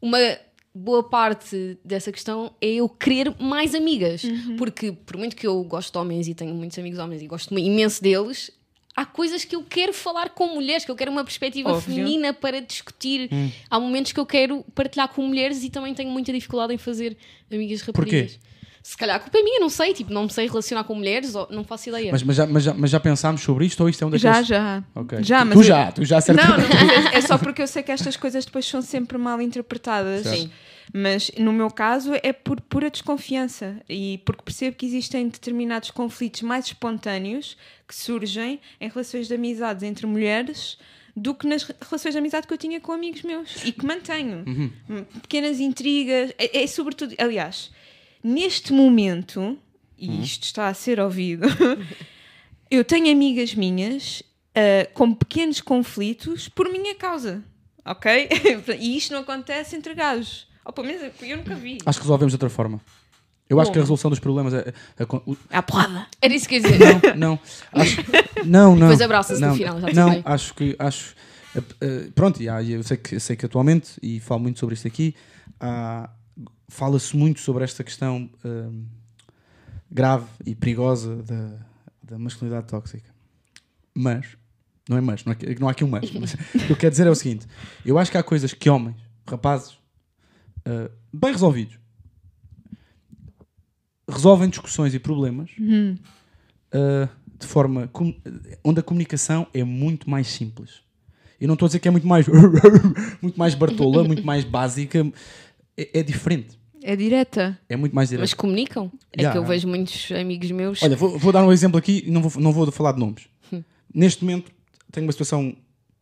uma 0.01 0.17
boa 0.73 1.03
parte 1.03 1.77
dessa 1.83 2.11
questão 2.11 2.53
é 2.61 2.67
eu 2.67 2.87
querer 2.87 3.33
mais 3.39 3.73
amigas. 3.75 4.23
Porque, 4.57 4.91
por 4.91 5.17
muito 5.17 5.35
que 5.35 5.47
eu 5.47 5.63
gosto 5.63 5.91
de 5.91 5.97
homens 5.97 6.27
e 6.27 6.33
tenho 6.33 6.53
muitos 6.53 6.77
amigos 6.77 6.99
homens 6.99 7.21
e 7.21 7.27
gosto 7.27 7.57
imenso 7.57 8.01
deles, 8.01 8.51
há 8.95 9.05
coisas 9.05 9.45
que 9.45 9.55
eu 9.55 9.63
quero 9.63 9.93
falar 9.93 10.29
com 10.29 10.47
mulheres, 10.47 10.85
que 10.85 10.91
eu 10.91 10.95
quero 10.95 11.11
uma 11.11 11.23
perspectiva 11.23 11.69
Óbvio. 11.71 11.95
feminina 11.95 12.33
para 12.33 12.61
discutir. 12.61 13.29
Há 13.69 13.79
momentos 13.79 14.11
que 14.11 14.19
eu 14.19 14.25
quero 14.25 14.63
partilhar 14.75 15.07
com 15.09 15.21
mulheres 15.21 15.63
e 15.63 15.69
também 15.69 15.93
tenho 15.93 16.09
muita 16.09 16.31
dificuldade 16.31 16.73
em 16.73 16.77
fazer 16.77 17.17
amigas 17.51 17.81
raparigas. 17.81 18.39
Se 18.81 18.95
calhar 18.97 19.17
a 19.17 19.19
culpa 19.19 19.37
é 19.37 19.43
minha, 19.43 19.59
não 19.59 19.69
sei, 19.69 19.93
tipo, 19.93 20.11
não 20.11 20.23
me 20.23 20.29
sei 20.31 20.47
relacionar 20.47 20.83
com 20.85 20.95
mulheres, 20.95 21.35
ou, 21.35 21.47
não 21.51 21.63
faço 21.63 21.89
ideia. 21.89 22.11
Mas, 22.11 22.23
mas, 22.23 22.35
já, 22.35 22.45
mas, 22.47 22.63
já, 22.63 22.73
mas 22.73 22.89
já 22.89 22.99
pensámos 22.99 23.41
sobre 23.41 23.65
isto 23.65 23.81
ou 23.81 23.89
isto 23.89 24.03
é 24.03 24.07
um 24.07 24.09
daqueles... 24.09 24.37
Já, 24.37 24.41
já. 24.43 24.83
Ok. 24.95 25.19
Já, 25.23 25.41
tu, 25.41 25.45
mas 25.47 25.53
tu 25.55 25.59
eu- 25.59 25.63
já, 25.63 25.91
tu 25.91 26.05
já 26.05 26.15
Não, 26.15 26.21
certamente. 26.21 26.69
não, 26.75 26.85
mas 26.87 27.05
é 27.13 27.17
é 27.17 27.21
só 27.21 27.37
porque 27.37 27.61
eu 27.61 27.67
sei 27.67 27.83
que 27.83 27.91
estas 27.91 28.15
coisas 28.17 28.45
depois 28.45 28.65
são 28.65 28.81
sempre 28.81 29.17
mal 29.17 29.41
interpretadas. 29.41 30.25
Sim. 30.25 30.49
Mas 30.91 31.29
no 31.37 31.53
meu 31.53 31.69
caso 31.69 32.13
é 32.23 32.33
por 32.33 32.59
pura 32.61 32.89
desconfiança 32.89 33.79
e 33.87 34.19
porque 34.25 34.41
percebo 34.43 34.75
que 34.75 34.87
existem 34.87 35.27
determinados 35.27 35.91
conflitos 35.91 36.41
mais 36.41 36.65
espontâneos 36.65 37.55
que 37.87 37.93
surgem 37.95 38.59
em 38.81 38.89
relações 38.89 39.27
de 39.27 39.35
amizades 39.35 39.83
entre 39.83 40.07
mulheres 40.07 40.79
do 41.15 41.35
que 41.35 41.45
nas 41.45 41.61
re- 41.63 41.75
relações 41.79 42.13
de 42.13 42.17
amizade 42.17 42.47
que 42.47 42.53
eu 42.53 42.57
tinha 42.57 42.79
com 42.79 42.91
amigos 42.91 43.21
meus 43.21 43.63
e 43.65 43.71
que 43.71 43.85
mantenho. 43.85 44.43
Hum, 44.47 45.03
Pequenas 45.21 45.59
intrigas, 45.59 46.31
é, 46.39 46.63
é 46.63 46.65
sobretudo, 46.65 47.13
aliás, 47.19 47.69
neste 48.23 48.73
momento, 48.73 49.57
e 49.97 50.21
isto 50.23 50.43
está 50.43 50.67
a 50.67 50.73
ser 50.73 50.99
ouvido, 50.99 51.47
eu 52.69 52.83
tenho 52.83 53.11
amigas 53.11 53.53
minhas 53.55 54.23
ah, 54.55 54.87
com 54.93 55.13
pequenos 55.13 55.61
conflitos 55.61 56.47
por 56.49 56.69
minha 56.71 56.95
causa, 56.95 57.43
ok? 57.85 58.29
e 58.79 58.97
isto 58.97 59.13
não 59.13 59.21
acontece 59.21 59.75
entre 59.75 59.93
gajos. 59.93 60.47
Ou 60.65 60.73
pelo 60.73 60.87
menos 60.87 61.11
eu 61.21 61.37
nunca 61.37 61.55
vi. 61.55 61.77
Acho 61.85 61.97
que 61.99 62.03
resolvemos 62.03 62.31
de 62.31 62.35
outra 62.35 62.49
forma. 62.49 62.79
Eu 63.49 63.59
acho 63.59 63.69
Bom. 63.69 63.73
que 63.73 63.79
a 63.79 63.81
resolução 63.81 64.11
dos 64.11 64.19
problemas 64.19 64.53
é... 64.53 64.59
é- 64.59 64.73
é- 65.03 65.05
o- 65.25 65.35
À 65.49 65.63
porrada. 65.63 66.05
Era 66.21 66.35
isso 66.35 66.47
que 66.47 66.55
eu 66.57 66.61
ia 66.61 66.71
dizer. 66.71 67.15
não, 67.15 67.31
não. 67.31 67.39
Acho, 67.71 67.97
não, 68.45 68.75
não. 68.75 68.87
Depois 68.89 69.01
abraça-se 69.01 69.41
no 69.41 69.47
não, 69.47 69.55
final, 69.55 69.81
já 69.81 69.93
Não, 69.93 70.09
bem. 70.11 70.21
acho 70.23 70.53
que... 70.53 70.75
Acho, 70.77 71.15
eh, 71.55 72.09
pronto, 72.13 72.39
e 72.43 72.47
há- 72.47 72.61
eu 72.61 72.83
sei, 72.83 72.97
que, 72.97 73.15
eu 73.15 73.19
sei 73.19 73.35
que 73.35 73.47
atualmente, 73.47 73.93
e 74.03 74.19
falo 74.19 74.41
muito 74.41 74.59
sobre 74.59 74.75
isto 74.75 74.87
aqui, 74.87 75.15
há- 75.59 76.07
fala-se 76.69 77.15
muito 77.17 77.39
sobre 77.41 77.63
esta 77.63 77.83
questão 77.83 78.29
hum, 78.45 78.85
grave 79.91 80.27
e 80.45 80.55
perigosa 80.55 81.17
da, 81.23 81.59
da 82.03 82.19
masculinidade 82.19 82.67
tóxica. 82.67 83.09
Mas, 83.93 84.37
não 84.87 84.97
é 84.97 85.01
mas, 85.01 85.25
não, 85.25 85.33
é, 85.33 85.55
não 85.59 85.67
há 85.67 85.71
aqui 85.71 85.83
um 85.83 85.89
mas. 85.89 86.09
mas 86.11 86.33
o 86.55 86.59
que 86.67 86.71
eu 86.71 86.77
quero 86.77 86.91
dizer 86.91 87.07
é 87.07 87.09
o 87.09 87.15
seguinte: 87.15 87.45
eu 87.85 87.97
acho 87.97 88.11
que 88.11 88.17
há 88.17 88.23
coisas 88.23 88.53
que 88.53 88.69
homens, 88.69 88.95
rapazes, 89.27 89.73
uh, 90.65 90.89
bem 91.11 91.31
resolvidos, 91.31 91.77
resolvem 94.07 94.49
discussões 94.49 94.93
e 94.93 94.99
problemas 94.99 95.51
uh, 95.59 97.09
de 97.37 97.47
forma 97.47 97.87
com- 97.87 98.15
onde 98.63 98.79
a 98.79 98.83
comunicação 98.83 99.47
é 99.53 99.63
muito 99.63 100.09
mais 100.09 100.27
simples. 100.27 100.81
Eu 101.39 101.47
não 101.47 101.53
estou 101.53 101.67
a 101.67 101.69
dizer 101.69 101.79
que 101.79 101.87
é 101.87 101.91
muito 101.91 102.07
mais 102.07 102.27
muito 103.21 103.37
mais 103.39 103.55
bartola, 103.55 104.03
muito 104.03 104.25
mais 104.25 104.43
básica. 104.43 105.09
É, 105.77 105.99
é 105.99 106.03
diferente. 106.03 106.58
É 106.83 106.95
direta. 106.95 107.59
É 107.67 107.75
muito 107.75 107.93
mais 107.95 108.09
direto. 108.09 108.21
Mas 108.23 108.33
comunicam. 108.33 108.91
É 109.11 109.23
Já. 109.23 109.31
que 109.31 109.37
eu 109.37 109.43
vejo 109.45 109.67
muitos 109.67 110.11
amigos 110.11 110.49
meus. 110.51 110.81
Olha, 110.81 110.95
vou, 110.95 111.17
vou 111.17 111.31
dar 111.31 111.45
um 111.45 111.51
exemplo 111.51 111.77
aqui 111.77 112.03
e 112.05 112.11
não 112.11 112.21
vou, 112.21 112.41
não 112.41 112.51
vou 112.51 112.71
falar 112.71 112.93
de 112.93 112.99
nomes. 112.99 113.27
Neste 113.93 114.23
momento 114.23 114.51
tenho 114.91 115.05
uma 115.05 115.11
situação 115.11 115.55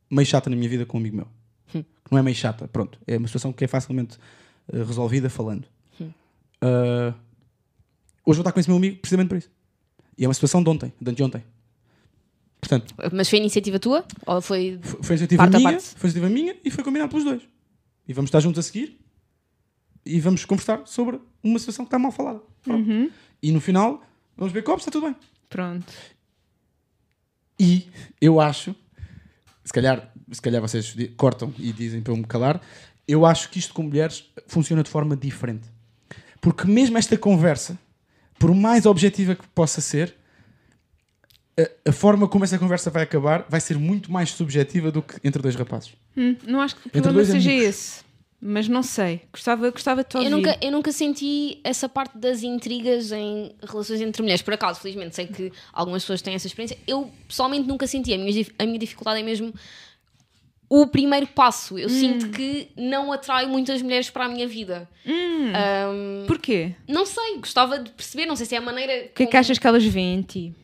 meio 0.10 0.26
chata 0.26 0.50
na 0.50 0.56
minha 0.56 0.70
vida 0.70 0.86
com 0.86 0.98
um 0.98 1.00
amigo 1.00 1.16
meu. 1.18 1.28
Que 1.74 2.12
não 2.12 2.20
é 2.20 2.22
meio 2.22 2.36
chata, 2.36 2.68
pronto. 2.68 3.00
É 3.08 3.18
uma 3.18 3.28
situação 3.28 3.52
que 3.52 3.64
é 3.64 3.68
facilmente 3.68 4.18
eh, 4.72 4.78
resolvida 4.84 5.30
falando. 5.30 5.66
Ah, 6.62 7.14
hoje 8.26 8.38
vou 8.38 8.42
estar 8.42 8.52
com 8.52 8.60
esse 8.60 8.70
meu 8.70 8.78
amigo 8.78 8.98
precisamente 8.98 9.30
por 9.30 9.38
isso. 9.38 9.50
E 10.18 10.26
é 10.26 10.28
uma 10.28 10.34
situação 10.34 10.64
de 10.64 10.70
ontem, 10.70 10.92
de 11.00 11.12
anteontem. 11.12 11.44
Portanto, 12.60 12.96
Mas 13.14 13.30
foi 13.30 13.40
iniciativa 13.40 13.78
tua? 13.80 14.04
Ou 14.26 14.42
foi. 14.42 14.80
foi 14.82 15.04
foi 15.04 15.16
iniciativa 15.16 15.44
Parte 15.44 15.56
a 15.56 15.60
minha, 15.60 15.72
parte. 15.74 15.84
foi 15.96 16.10
iniciativa 16.10 16.30
minha 16.34 16.56
e 16.66 16.72
foi 16.72 16.84
combinado 16.84 17.10
pelos 17.10 17.24
dois. 17.24 17.42
E 18.08 18.14
vamos 18.14 18.30
estar 18.30 18.40
juntos 18.40 18.60
a 18.60 18.64
seguir 18.64 18.98
e 20.08 20.20
vamos 20.20 20.46
conversar 20.46 20.82
sobre 20.86 21.20
uma 21.44 21.60
situação 21.60 21.86
que 21.86 21.88
está 21.88 22.00
mal 22.00 22.12
falada. 22.12 22.42
Pronto. 22.64 23.12
E 23.42 23.52
no 23.52 23.60
final, 23.62 24.04
vamos 24.36 24.54
ver 24.54 24.64
copos, 24.64 24.82
está 24.82 24.92
tudo 24.92 25.08
bem. 25.08 25.16
Pronto. 25.50 25.94
E 27.60 27.88
eu 28.22 28.40
acho, 28.40 28.76
se 29.64 29.74
calhar, 29.74 30.12
se 30.32 30.42
calhar 30.42 30.62
vocês 30.62 30.96
cortam 31.16 31.54
e 31.58 31.72
dizem 31.72 32.02
para 32.02 32.14
eu 32.14 32.18
me 32.18 32.26
calar, 32.26 32.62
eu 33.08 33.26
acho 33.26 33.50
que 33.50 33.60
isto 33.60 33.74
com 33.74 33.84
mulheres 33.84 34.26
funciona 34.48 34.84
de 34.84 34.90
forma 34.90 35.16
diferente. 35.16 35.68
Porque 36.42 36.68
mesmo 36.68 36.98
esta 36.98 37.18
conversa, 37.18 37.78
por 38.38 38.54
mais 38.54 38.86
objetiva 38.86 39.36
que 39.36 39.48
possa 39.48 39.82
ser, 39.82 40.16
a, 41.60 41.90
a 41.90 41.92
forma 41.92 42.28
como 42.28 42.44
essa 42.44 42.60
conversa 42.60 42.92
vai 42.92 43.04
acabar 43.04 43.46
vai 43.50 43.60
ser 43.60 43.78
muito 43.80 44.12
mais 44.12 44.30
subjetiva 44.32 44.92
do 44.92 45.02
que 45.02 45.16
entre 45.24 45.42
dois 45.42 45.56
rapazes. 45.56 45.94
Hum, 46.16 46.36
não 46.46 46.62
acho 46.62 46.76
que 46.76 46.88
o 46.88 46.90
Entre 46.90 47.02
problema 47.02 47.26
dois 47.26 47.30
seja 47.30 47.50
amigos. 47.50 47.68
esse. 47.70 48.07
Mas 48.40 48.68
não 48.68 48.84
sei. 48.84 49.22
Gostava, 49.32 49.70
gostava 49.72 50.04
de 50.04 50.10
te 50.10 50.18
ouvir. 50.18 50.30
Eu 50.30 50.38
nunca, 50.38 50.58
eu 50.62 50.72
nunca 50.72 50.92
senti 50.92 51.60
essa 51.64 51.90
parte 51.90 52.18
das 52.18 52.44
intrigas 52.44 53.12
em 53.12 53.56
relações 53.64 54.00
entre 54.00 54.22
mulheres. 54.22 54.44
Por 54.44 54.54
acaso, 54.54 54.80
felizmente, 54.80 55.16
sei 55.16 55.26
que 55.26 55.52
algumas 55.74 56.04
pessoas 56.04 56.22
têm 56.22 56.36
essa 56.36 56.46
experiência. 56.46 56.78
Eu 56.86 57.12
pessoalmente 57.28 57.68
nunca 57.68 57.88
senti. 57.88 58.14
A 58.14 58.18
minha, 58.18 58.46
a 58.60 58.66
minha 58.66 58.78
dificuldade 58.78 59.20
é 59.20 59.24
mesmo 59.24 59.52
o 60.70 60.86
primeiro 60.86 61.26
passo. 61.28 61.80
Eu 61.80 61.90
sinto 61.90 62.30
que 62.30 62.70
não 62.78 63.12
atrai 63.12 63.48
muitas 63.48 63.82
mulheres 63.82 64.12
para 64.12 64.26
a 64.26 64.30
minha 64.30 64.48
vida. 64.48 64.88
Ahm, 65.06 66.28
Porquê? 66.28 66.76
não 66.88 67.08
sei, 67.08 67.38
gostava 67.38 67.80
de 67.80 67.90
perceber. 67.92 68.28
Não 68.28 68.36
sei 68.36 68.46
se 68.46 68.54
é 68.54 68.60
a 68.60 68.62
maneira. 68.62 69.08
O 69.08 69.14
que 69.16 69.24
é 69.24 69.26
que 69.26 69.38
achas 69.38 69.58
que 69.58 69.66
elas 69.66 69.84
veem 69.84 70.20
em 70.20 70.22
ti? 70.22 70.56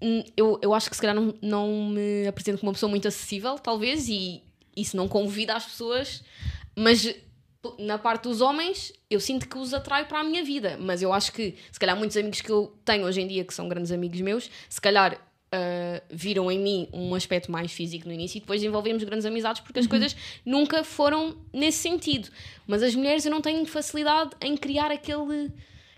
Hum, 0.00 0.22
eu, 0.36 0.58
eu 0.62 0.74
acho 0.74 0.88
que 0.90 0.96
se 0.96 1.02
calhar 1.02 1.14
não, 1.14 1.34
não 1.40 1.88
me 1.90 2.26
apresento 2.26 2.58
como 2.58 2.70
uma 2.70 2.74
pessoa 2.74 2.90
muito 2.90 3.06
acessível, 3.06 3.58
talvez, 3.58 4.08
e 4.08 4.42
isso 4.76 4.96
não 4.96 5.08
convida 5.08 5.54
as 5.54 5.64
pessoas, 5.64 6.22
mas 6.76 7.14
na 7.78 7.96
parte 7.96 8.24
dos 8.24 8.40
homens, 8.40 8.92
eu 9.08 9.20
sinto 9.20 9.48
que 9.48 9.56
os 9.56 9.72
atrai 9.72 10.06
para 10.06 10.20
a 10.20 10.24
minha 10.24 10.42
vida. 10.42 10.76
Mas 10.80 11.00
eu 11.00 11.12
acho 11.12 11.32
que, 11.32 11.54
se 11.70 11.78
calhar, 11.78 11.96
muitos 11.96 12.16
amigos 12.16 12.40
que 12.40 12.50
eu 12.50 12.76
tenho 12.84 13.04
hoje 13.04 13.20
em 13.20 13.26
dia, 13.26 13.44
que 13.44 13.54
são 13.54 13.68
grandes 13.68 13.92
amigos 13.92 14.20
meus, 14.20 14.50
se 14.68 14.80
calhar 14.80 15.20
ah, 15.54 16.02
viram 16.08 16.50
em 16.50 16.58
mim 16.58 16.88
um 16.94 17.14
aspecto 17.14 17.52
mais 17.52 17.70
físico 17.70 18.08
no 18.08 18.14
início 18.14 18.38
e 18.38 18.40
depois 18.40 18.62
desenvolvemos 18.62 19.04
grandes 19.04 19.26
amizades 19.26 19.60
porque 19.60 19.80
as 19.80 19.86
coisas 19.86 20.16
nunca 20.46 20.82
foram 20.82 21.36
nesse 21.52 21.76
sentido. 21.78 22.30
Mas 22.66 22.82
as 22.82 22.94
mulheres 22.94 23.26
eu 23.26 23.30
não 23.30 23.42
tenho 23.42 23.66
facilidade 23.66 24.30
em 24.40 24.56
criar 24.56 24.90
aquele, 24.90 25.52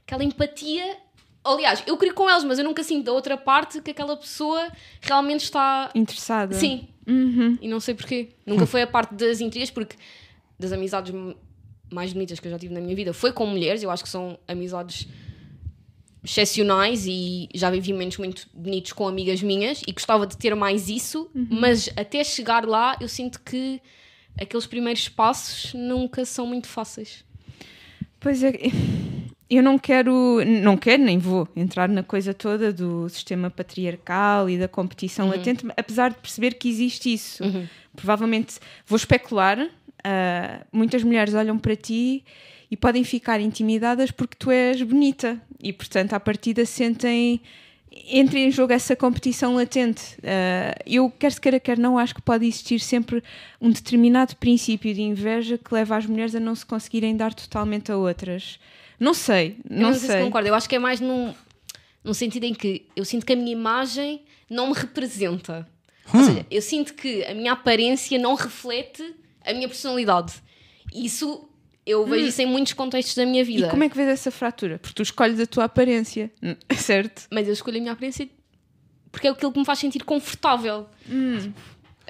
aquela 0.05 0.25
empatia. 0.25 0.99
Aliás, 1.45 1.83
eu 1.87 1.97
crio 1.97 2.15
com 2.15 2.29
elas, 2.29 2.43
mas 2.43 2.59
eu 2.59 2.65
nunca 2.65 2.83
sinto 2.83 3.05
da 3.05 3.13
outra 3.13 3.37
parte 3.37 3.81
que 3.83 3.91
aquela 3.91 4.17
pessoa 4.17 4.73
realmente 5.01 5.43
está 5.43 5.91
Interessada. 5.95 6.55
Sim. 6.55 6.89
Uhum. 7.07 7.59
E 7.61 7.69
não 7.69 7.81
sei 7.81 7.95
porquê. 7.95 8.31
Nunca 8.47 8.65
foi 8.65 8.81
a 8.83 8.87
parte 8.87 9.15
das 9.15 9.41
intrigas, 9.41 9.71
porque 9.71 9.95
das 10.59 10.73
amizades 10.73 11.15
mais 11.93 12.13
bonitas 12.13 12.41
que 12.41 12.47
eu 12.47 12.51
já 12.51 12.59
tive 12.59 12.73
na 12.73 12.81
minha 12.81 12.97
vida 12.97 13.13
foi 13.13 13.31
com 13.31 13.47
mulheres. 13.47 13.83
Eu 13.83 13.91
acho 13.91 14.03
que 14.03 14.09
são 14.09 14.39
amizades 14.49 15.07
excepcionais 16.25 17.05
e 17.07 17.49
já 17.55 17.71
vivi 17.71 17.93
momentos 17.93 18.17
muito 18.17 18.49
bonitos 18.55 18.93
com 18.93 19.07
amigas 19.07 19.43
minhas 19.43 19.83
e 19.87 19.93
gostava 19.93 20.27
de 20.27 20.37
ter 20.39 20.55
mais 20.57 20.89
isso, 20.89 21.31
mas 21.35 21.91
até 21.95 22.25
chegar 22.25 22.67
lá 22.67 22.97
eu 22.99 23.09
sinto 23.09 23.41
que 23.43 23.81
aqueles 24.41 24.67
primeiros 24.67 25.07
passos 25.09 25.75
nunca 25.75 26.25
são 26.25 26.47
muito 26.47 26.67
fáceis. 26.67 27.23
Pois 28.19 28.43
é, 28.43 28.53
eu 29.49 29.63
não 29.63 29.79
quero, 29.79 30.43
não 30.63 30.77
quero 30.77 31.03
nem 31.03 31.19
vou 31.19 31.47
entrar 31.55 31.89
na 31.89 32.03
coisa 32.03 32.33
toda 32.33 32.73
do 32.73 33.09
sistema 33.09 33.51
patriarcal 33.51 34.49
e 34.49 34.59
da 34.59 34.67
competição 34.67 35.29
latente, 35.29 35.67
apesar 35.77 36.11
de 36.11 36.17
perceber 36.17 36.55
que 36.55 36.69
existe 36.69 37.13
isso. 37.13 37.43
Provavelmente 37.95 38.59
vou 38.87 38.97
especular. 38.97 39.59
ah, 40.03 40.61
muitas 40.73 41.03
mulheres 41.03 41.35
olham 41.35 41.59
para 41.59 41.77
ti 41.77 42.25
e 42.71 42.77
podem 42.77 43.05
ficar 43.05 43.41
intimidadas 43.41 44.11
porque 44.11 44.37
tu 44.39 44.51
és 44.51 44.83
bonita 44.83 45.41
e, 45.63 45.73
portanto, 45.73 46.15
à 46.15 46.21
partida 46.21 46.65
sentem. 46.65 47.41
Entra 48.09 48.41
em 48.41 48.51
jogo 48.51 48.73
essa 48.73 48.97
competição 48.97 49.55
latente. 49.55 50.17
Ah, 50.25 50.75
eu, 50.87 51.11
quer 51.11 51.31
se 51.31 51.41
queira, 51.41 51.61
quer 51.61 51.79
não, 51.79 51.99
acho 51.99 52.15
que 52.15 52.23
pode 52.23 52.47
existir 52.47 52.81
sempre 52.81 53.23
um 53.61 53.71
determinado 53.71 54.35
princípio 54.37 54.93
de 54.93 55.03
inveja 55.03 55.59
que 55.59 55.73
leva 55.73 55.97
as 55.97 56.07
mulheres 56.07 56.35
a 56.35 56.41
não 56.41 56.55
se 56.55 56.67
conseguirem 56.67 57.15
dar 57.17 57.33
totalmente 57.33 57.93
a 57.93 57.97
outras. 57.97 58.59
Não 58.99 59.15
sei, 59.15 59.59
Eu 59.69 59.77
não, 59.77 59.91
não 59.91 59.99
sei, 59.99 60.09
sei. 60.09 60.19
se 60.19 60.25
concordo. 60.25 60.49
Eu 60.49 60.55
acho 60.55 60.69
que 60.69 60.77
é 60.77 60.79
mais 60.79 61.01
num, 61.01 61.35
num 62.03 62.15
sentido 62.15 62.45
em 62.45 62.55
que 62.55 62.87
eu 62.95 63.05
sinto 63.05 63.27
que 63.27 63.33
a 63.33 63.37
minha 63.37 63.53
imagem 63.53 64.23
não 64.49 64.69
me 64.69 64.75
representa. 64.75 65.67
Ou 66.13 66.23
seja, 66.23 66.47
eu 66.51 66.63
sinto 66.63 66.95
que 66.95 67.25
a 67.25 67.35
minha 67.35 67.53
aparência 67.53 68.19
não 68.19 68.35
reflete 68.35 69.03
a 69.45 69.53
minha 69.53 69.67
personalidade. 69.69 70.35
Isso 70.95 71.49
eu 71.87 72.07
vejo 72.07 72.27
isso 72.29 72.41
em 72.41 72.47
muitos 72.47 72.73
contextos 72.73 73.15
da 73.15 73.27
minha 73.27 73.43
E 73.43 73.45
vida. 73.45 73.69
como 73.69 73.85
é 73.85 73.89
que 73.89 73.97
vês 73.97 74.09
essa 74.09 74.31
fratura? 74.31 74.79
Porque 74.79 74.95
tu 74.95 75.03
escolhes 75.03 75.39
a 75.41 75.47
tua 75.47 75.65
aparência, 75.65 76.31
hum, 76.43 76.55
certo? 76.77 77.27
Mas 77.31 77.47
eu 77.47 77.53
escolho 77.53 77.77
a 77.79 77.81
minha 77.81 77.93
aparência 77.93 78.29
porque 79.11 79.27
é 79.29 79.31
aquilo 79.31 79.53
que 79.53 79.59
me 79.59 79.65
faz 79.65 79.79
sentir 79.79 80.03
confortável. 80.05 80.87
Hum. 81.09 81.53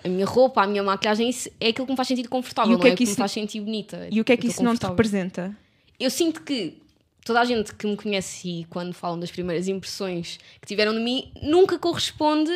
A 0.03 0.09
minha 0.09 0.27
roupa, 0.27 0.63
a 0.63 0.67
minha 0.67 0.83
maquiagem, 0.83 1.29
isso 1.29 1.49
é 1.61 1.69
aquilo 1.69 1.87
que 1.87 1.93
me 1.93 1.97
faz 1.97 2.09
sentir 2.09 2.29
confortável, 2.29 2.73
E 2.73 2.75
o 2.75 2.79
não 2.79 2.83
que 2.83 2.89
é, 2.89 2.91
é 2.93 2.93
que 2.93 2.95
o 2.95 2.99
que 2.99 3.05
isso- 3.05 3.13
me 3.13 3.17
faz 3.19 3.33
sentir 3.33 3.61
bonita. 3.61 4.09
E 4.11 4.21
o 4.21 4.25
que 4.25 4.33
é 4.33 4.37
que 4.37 4.47
isso 4.49 4.63
não 4.63 4.77
te 4.77 4.87
representa? 4.87 5.57
Eu 5.99 6.11
sinto 6.11 6.43
que 6.43 6.83
toda 7.25 7.41
a 7.41 7.45
gente 7.45 7.75
que 7.75 7.87
me 7.87 7.97
conhece 7.97 8.49
e 8.61 8.65
quando 8.67 8.93
falam 8.93 9.19
das 9.19 9.31
primeiras 9.31 9.67
impressões 9.69 10.39
que 10.61 10.67
tiveram 10.67 10.93
de 10.93 11.01
mim 11.01 11.33
nunca 11.43 11.79
corresponde 11.79 12.53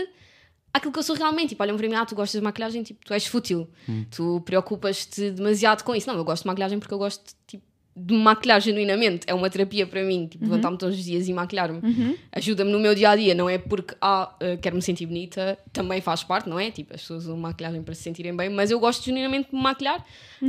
àquilo 0.75 0.93
que 0.93 0.99
eu 0.99 1.03
sou 1.03 1.17
realmente. 1.17 1.51
Tipo, 1.51 1.63
olham 1.63 1.77
para 1.77 1.89
mim, 1.89 1.95
ah, 1.95 2.05
tu 2.05 2.15
gostas 2.15 2.41
de 2.41 2.45
maquilhagem, 2.45 2.83
tipo, 2.83 3.01
tu 3.05 3.13
és 3.15 3.27
fútil. 3.27 3.69
Tu 4.11 4.41
preocupas-te 4.45 5.31
demasiado 5.31 5.83
com 5.83 5.95
isso. 5.95 6.07
Não, 6.09 6.17
eu 6.17 6.25
gosto 6.25 6.43
de 6.43 6.49
maquilhagem 6.49 6.79
porque 6.79 6.93
eu 6.93 6.99
gosto 6.99 7.35
tipo, 7.47 7.65
de 7.97 8.15
me 8.15 8.21
maquilhar 8.21 8.61
genuinamente. 8.61 9.25
É 9.27 9.35
uma 9.35 9.49
terapia 9.51 9.87
para 9.87 10.03
mim, 10.05 10.27
tipo, 10.29 10.45
levantar-me 10.45 10.77
todos 10.79 10.97
os 10.99 11.05
dias 11.05 11.27
e 11.29 11.33
maquilhar-me. 11.33 11.81
Ajuda-me 12.31 12.71
no 12.71 12.79
meu 12.79 12.95
dia 12.95 13.11
a 13.11 13.17
dia, 13.17 13.35
não 13.35 13.49
é 13.49 13.57
porque, 13.59 13.97
ah, 14.01 14.37
eh, 14.39 14.57
quero 14.59 14.77
me 14.77 14.83
sentir 14.83 15.07
bonita, 15.07 15.59
também 15.73 16.01
faz 16.01 16.23
parte, 16.23 16.49
não 16.49 16.61
é? 16.61 16.71
Tipo, 16.71 16.95
as 16.95 17.01
pessoas 17.01 17.25
usam 17.25 17.37
maquilhagem 17.39 17.83
para 17.83 17.95
se 17.95 18.03
sentirem 18.03 18.37
bem, 18.37 18.51
mas 18.51 18.71
eu 18.71 18.79
gosto 18.79 19.03
genuinamente 19.05 19.49
de 19.51 19.57
me 19.57 19.63
maquilhar 19.63 20.05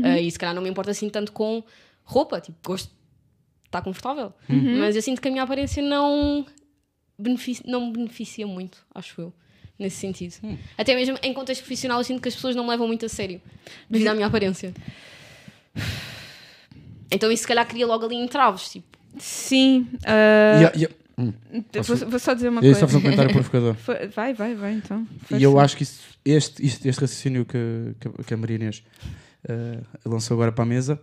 Eh, 0.05 0.21
e 0.23 0.29
se 0.31 0.37
calhar 0.37 0.53
não 0.53 0.61
me 0.61 0.69
importa 0.69 0.91
assim 0.91 1.09
tanto 1.09 1.31
com 1.31 1.63
roupa, 2.09 2.41
tipo, 2.41 2.57
gosto 2.65 2.91
está 3.65 3.81
confortável. 3.81 4.33
Mas 4.79 4.95
eu 4.95 5.01
sinto 5.01 5.21
que 5.21 5.27
a 5.27 5.31
minha 5.31 5.43
aparência 5.43 5.81
não, 5.83 6.43
beneficia, 7.17 7.63
não 7.67 7.85
me 7.87 7.93
beneficia 7.93 8.47
muito, 8.47 8.79
acho 8.95 9.21
eu, 9.21 9.33
nesse 9.77 9.97
sentido. 9.97 10.33
Até 10.77 10.95
mesmo 10.95 11.17
em 11.21 11.33
contexto 11.33 11.61
profissional, 11.61 11.99
eu 11.99 12.03
sinto 12.03 12.19
que 12.21 12.27
as 12.29 12.33
pessoas 12.35 12.55
não 12.55 12.63
me 12.63 12.69
levam 12.71 12.87
muito 12.87 13.05
a 13.05 13.09
sério 13.09 13.39
devido 13.89 14.07
à 14.07 14.15
minha 14.15 14.25
aparência. 14.25 14.73
Então 17.11 17.31
isso 17.31 17.41
se 17.43 17.47
calhar 17.47 17.67
cria 17.67 17.85
logo 17.87 18.05
ali 18.05 18.15
entraves, 18.15 18.69
tipo, 18.69 18.97
Sim. 19.17 19.87
ah, 20.05 20.61
E 20.61 20.65
a- 20.65 20.71
e 20.75 20.85
a- 20.85 20.89
hum, 21.17 21.33
vou, 21.83 21.97
vou 22.09 22.19
só 22.19 22.33
dizer 22.33 22.49
uma 22.49 22.61
eu 22.61 22.69
ia 22.69 22.73
só 22.75 22.81
coisa. 22.81 22.87
fazer 22.87 22.97
um 22.97 23.01
comentário 23.01 23.31
provocador. 23.33 23.75
Vai, 24.15 24.33
vai, 24.33 24.55
vai, 24.55 24.73
então. 24.73 25.07
E 25.37 25.41
eu 25.43 25.59
acho 25.59 25.75
que 25.77 25.83
isso- 25.83 26.01
este, 26.25 26.65
isto- 26.65 26.85
este 26.87 27.01
raciocínio 27.01 27.45
que, 27.45 27.57
que, 27.99 28.23
que 28.23 28.33
a 28.33 28.37
Maria 28.37 28.55
Inês 28.57 28.83
eh, 29.47 29.79
lançou 30.05 30.35
agora 30.35 30.51
para 30.51 30.63
a 30.63 30.67
mesa 30.67 30.99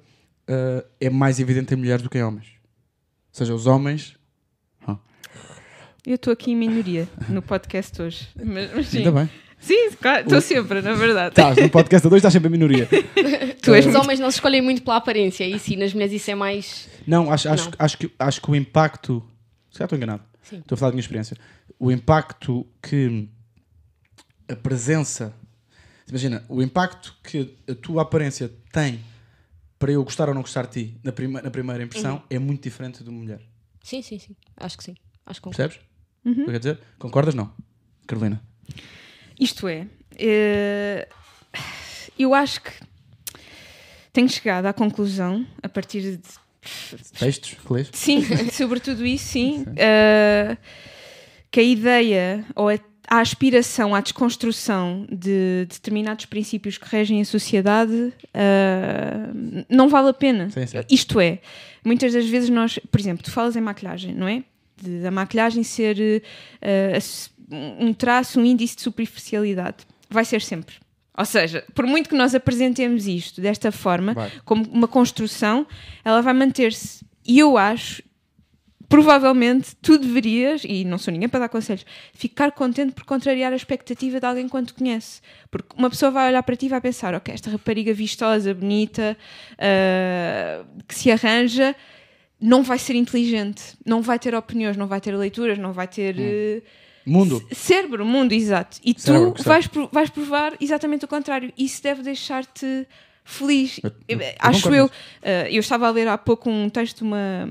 eh, 0.48 0.84
é 1.00 1.10
mais 1.10 1.40
evidente 1.40 1.74
em 1.74 1.76
mulheres 1.76 2.02
do 2.02 2.10
que 2.10 2.18
em 2.18 2.22
homens. 2.22 2.46
Ou 2.46 3.38
seja, 3.38 3.54
os 3.54 3.66
homens. 3.66 4.16
Eu 6.06 6.14
estou 6.14 6.32
aqui 6.32 6.52
em 6.52 6.56
minoria 6.56 7.08
no 7.28 7.42
podcast 7.42 8.00
hoje. 8.00 8.28
Mas, 8.36 8.72
mas 8.72 8.86
sim. 8.86 8.98
Ainda 8.98 9.10
bem. 9.10 9.30
Sim, 9.58 9.90
claro, 10.00 10.22
estou 10.22 10.40
sempre, 10.40 10.80
na 10.80 10.94
verdade. 10.94 11.30
Estás 11.30 11.56
no 11.56 11.68
podcast 11.68 12.06
a 12.06 12.10
dois, 12.10 12.20
estás 12.20 12.32
sempre 12.32 12.48
em 12.48 12.52
minoria. 12.52 12.88
Tu 13.60 13.74
és 13.74 13.84
os 13.84 13.92
muito... 13.92 14.04
homens 14.04 14.20
não 14.20 14.30
se 14.30 14.36
escolhem 14.36 14.62
muito 14.62 14.82
pela 14.82 14.96
aparência, 14.96 15.44
e 15.44 15.58
sim, 15.58 15.74
nas 15.74 15.92
mulheres 15.92 16.14
isso 16.14 16.30
é 16.30 16.36
mais. 16.36 16.88
Não, 17.04 17.32
acho, 17.32 17.48
acho, 17.48 17.64
Não. 17.64 17.72
Acho, 17.76 17.98
que, 17.98 18.12
acho 18.16 18.40
que 18.40 18.50
o 18.50 18.54
impacto. 18.54 19.20
Se 19.72 19.78
calhar 19.78 19.86
estou 19.86 19.96
enganado. 19.96 20.22
Sim. 20.42 20.58
Estou 20.58 20.76
a 20.76 20.78
falar 20.78 20.90
da 20.90 20.94
minha 20.94 21.00
experiência. 21.00 21.36
O 21.80 21.90
impacto 21.90 22.64
que 22.80 23.28
a 24.48 24.54
presença. 24.54 25.34
Imagina, 26.08 26.44
o 26.48 26.62
impacto 26.62 27.16
que 27.24 27.52
a 27.68 27.74
tua 27.74 28.02
aparência 28.02 28.48
tem 28.72 29.00
para 29.78 29.92
eu 29.92 30.02
gostar 30.02 30.28
ou 30.28 30.34
não 30.34 30.42
gostar 30.42 30.66
de 30.66 30.72
ti 30.86 31.00
na, 31.02 31.12
prima, 31.12 31.42
na 31.42 31.50
primeira 31.50 31.82
impressão 31.82 32.22
é 32.30 32.38
muito 32.38 32.62
diferente 32.62 33.02
de 33.02 33.10
uma 33.10 33.18
mulher. 33.18 33.40
Sim, 33.82 34.02
sim, 34.02 34.18
sim. 34.18 34.36
Acho 34.56 34.76
que 34.78 34.84
sim. 34.84 34.94
Acho 35.24 35.40
que. 35.40 35.48
Percebes? 35.50 35.80
O 36.24 36.34
que 36.34 36.40
eu 36.40 36.46
quero 36.46 36.58
dizer? 36.58 36.80
Concordas? 36.98 37.34
Não. 37.34 37.52
Carolina. 38.06 38.42
Isto 39.38 39.68
é, 39.68 39.86
eh, 40.16 41.08
eu 42.18 42.34
acho 42.34 42.62
que 42.62 42.72
tenho 44.12 44.28
chegado 44.28 44.66
à 44.66 44.72
conclusão, 44.72 45.46
a 45.62 45.68
partir 45.68 46.00
de 46.00 46.20
Textos 47.18 47.54
que 47.54 47.72
lês? 47.72 47.90
Sim, 47.92 48.24
sobretudo 48.50 49.04
isso, 49.04 49.26
sim. 49.26 49.62
Uh, 49.62 50.56
que 51.50 51.60
a 51.60 51.62
ideia 51.62 52.44
ou 52.54 52.68
a, 52.68 52.78
a 53.08 53.20
aspiração 53.20 53.94
à 53.94 54.00
desconstrução 54.00 55.06
de 55.10 55.66
determinados 55.68 56.26
princípios 56.26 56.76
que 56.76 56.88
regem 56.88 57.20
a 57.20 57.24
sociedade 57.24 57.94
uh, 57.94 59.66
não 59.68 59.88
vale 59.88 60.08
a 60.08 60.14
pena. 60.14 60.50
Sim, 60.50 60.66
sim. 60.66 60.78
Isto 60.90 61.20
é, 61.20 61.38
muitas 61.84 62.12
das 62.12 62.26
vezes 62.26 62.50
nós, 62.50 62.78
por 62.90 63.00
exemplo, 63.00 63.22
tu 63.24 63.30
falas 63.30 63.56
em 63.56 63.60
maquilhagem, 63.60 64.14
não 64.14 64.26
é? 64.28 64.42
De, 64.76 65.00
da 65.00 65.10
maquilhagem 65.10 65.62
ser 65.62 65.96
uh, 65.98 67.76
um 67.80 67.92
traço, 67.94 68.40
um 68.40 68.44
índice 68.44 68.76
de 68.76 68.82
superficialidade. 68.82 69.78
Vai 70.10 70.24
ser 70.24 70.42
sempre. 70.42 70.74
Ou 71.16 71.24
seja, 71.24 71.64
por 71.74 71.86
muito 71.86 72.10
que 72.10 72.14
nós 72.14 72.34
apresentemos 72.34 73.06
isto 73.06 73.40
desta 73.40 73.72
forma, 73.72 74.12
Vai. 74.12 74.30
como 74.44 74.64
uma 74.68 74.86
construção, 74.86 75.66
ela 76.04 76.20
vai 76.20 76.34
manter-se. 76.34 77.04
E 77.26 77.38
eu 77.38 77.56
acho, 77.56 78.02
provavelmente, 78.88 79.74
tu 79.82 79.98
deverias, 79.98 80.62
e 80.64 80.84
não 80.84 80.98
sou 80.98 81.12
ninguém 81.12 81.28
para 81.28 81.40
dar 81.40 81.48
conselhos, 81.48 81.84
ficar 82.14 82.52
contente 82.52 82.92
por 82.92 83.04
contrariar 83.04 83.52
a 83.52 83.56
expectativa 83.56 84.20
de 84.20 84.26
alguém 84.26 84.48
quando 84.48 84.68
te 84.68 84.74
conhece. 84.74 85.20
Porque 85.50 85.68
uma 85.76 85.90
pessoa 85.90 86.10
vai 86.10 86.28
olhar 86.28 86.42
para 86.42 86.56
ti 86.56 86.66
e 86.66 86.68
vai 86.68 86.80
pensar: 86.80 87.14
ok, 87.14 87.34
esta 87.34 87.50
rapariga 87.50 87.92
vistosa, 87.92 88.54
bonita, 88.54 89.16
ah, 89.58 90.64
que 90.86 90.94
se 90.94 91.10
arranja, 91.10 91.74
não 92.40 92.62
vai 92.62 92.78
ser 92.78 92.94
inteligente, 92.94 93.62
não 93.84 94.02
vai 94.02 94.18
ter 94.18 94.34
opiniões, 94.34 94.76
não 94.76 94.86
vai 94.86 95.00
ter 95.00 95.16
leituras, 95.16 95.58
não 95.58 95.72
vai 95.72 95.88
ter. 95.88 96.16
eh, 96.18 96.62
Mundo. 97.06 97.40
Cérebro, 97.52 98.04
mundo, 98.04 98.32
exato. 98.32 98.78
E 98.84 98.92
Cérebro, 98.98 99.30
tu 99.32 99.44
vais, 99.44 99.70
vais 99.92 100.10
provar 100.10 100.54
exatamente 100.60 101.04
o 101.04 101.08
contrário. 101.08 101.52
Isso 101.56 101.80
deve 101.80 102.02
deixar-te 102.02 102.84
feliz. 103.26 103.80
Eu- 104.08 104.18
Acho 104.38 104.72
eu. 104.74 104.90
eh, 105.20 105.48
eu 105.50 105.58
estava 105.60 105.86
a 105.88 105.90
ler 105.90 106.06
há 106.08 106.16
pouco 106.16 106.48
um 106.48 106.70
texto 106.70 106.98
de 106.98 107.02
uma, 107.02 107.48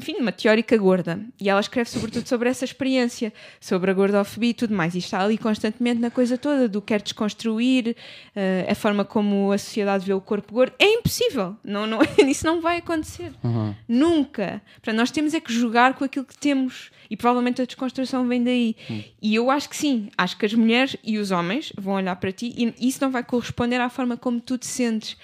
enfim, 0.00 0.14
uma 0.18 0.32
teórica 0.32 0.76
gorda. 0.78 1.20
E 1.40 1.48
ela 1.48 1.60
escreve 1.60 1.88
sobretudo 1.90 2.26
sobre 2.26 2.48
essa 2.48 2.64
experiência, 2.64 3.32
sobre 3.60 3.90
a 3.90 3.94
gordofobia 3.94 4.50
e 4.50 4.54
tudo 4.54 4.74
mais. 4.74 4.94
E 4.94 4.98
está 4.98 5.22
ali 5.22 5.36
constantemente 5.36 6.00
na 6.00 6.10
coisa 6.10 6.38
toda 6.38 6.66
do 6.68 6.80
quer 6.80 7.02
desconstruir, 7.02 7.94
eh, 8.34 8.66
a 8.68 8.74
forma 8.74 9.04
como 9.04 9.52
a 9.52 9.58
sociedade 9.58 10.06
vê 10.06 10.14
o 10.14 10.20
corpo 10.20 10.54
gordo. 10.54 10.72
É 10.78 10.86
impossível. 10.86 11.54
Não, 11.62 11.86
não, 11.86 11.98
isso 12.26 12.46
não 12.46 12.60
vai 12.62 12.78
acontecer. 12.78 13.30
Uhum. 13.44 13.74
Nunca. 13.86 14.62
Portanto, 14.76 14.96
nós 14.96 15.10
temos 15.10 15.34
é 15.34 15.40
que 15.40 15.52
jogar 15.52 15.94
com 15.94 16.04
aquilo 16.04 16.24
que 16.24 16.36
temos 16.38 16.90
e 17.10 17.16
provavelmente 17.16 17.60
a 17.60 17.64
desconstrução 17.64 18.26
vem 18.28 18.42
daí. 18.44 18.76
E 19.20 19.34
eu 19.34 19.50
acho 19.50 19.68
que 19.68 19.76
sim, 19.76 20.08
acho 20.16 20.38
que 20.38 20.46
as 20.46 20.54
mulheres 20.54 20.96
e 21.02 21.18
os 21.18 21.32
homens 21.32 21.72
vão 21.76 21.94
olhar 21.94 22.14
para 22.16 22.30
ti 22.30 22.54
e 22.56 22.88
isso 22.88 22.98
não 23.02 23.10
vai 23.10 23.24
corresponder 23.24 23.80
à 23.80 23.90
forma 23.90 24.16
como 24.16 24.40
tu 24.40 24.56
te 24.56 24.66
sentes. 24.66 25.16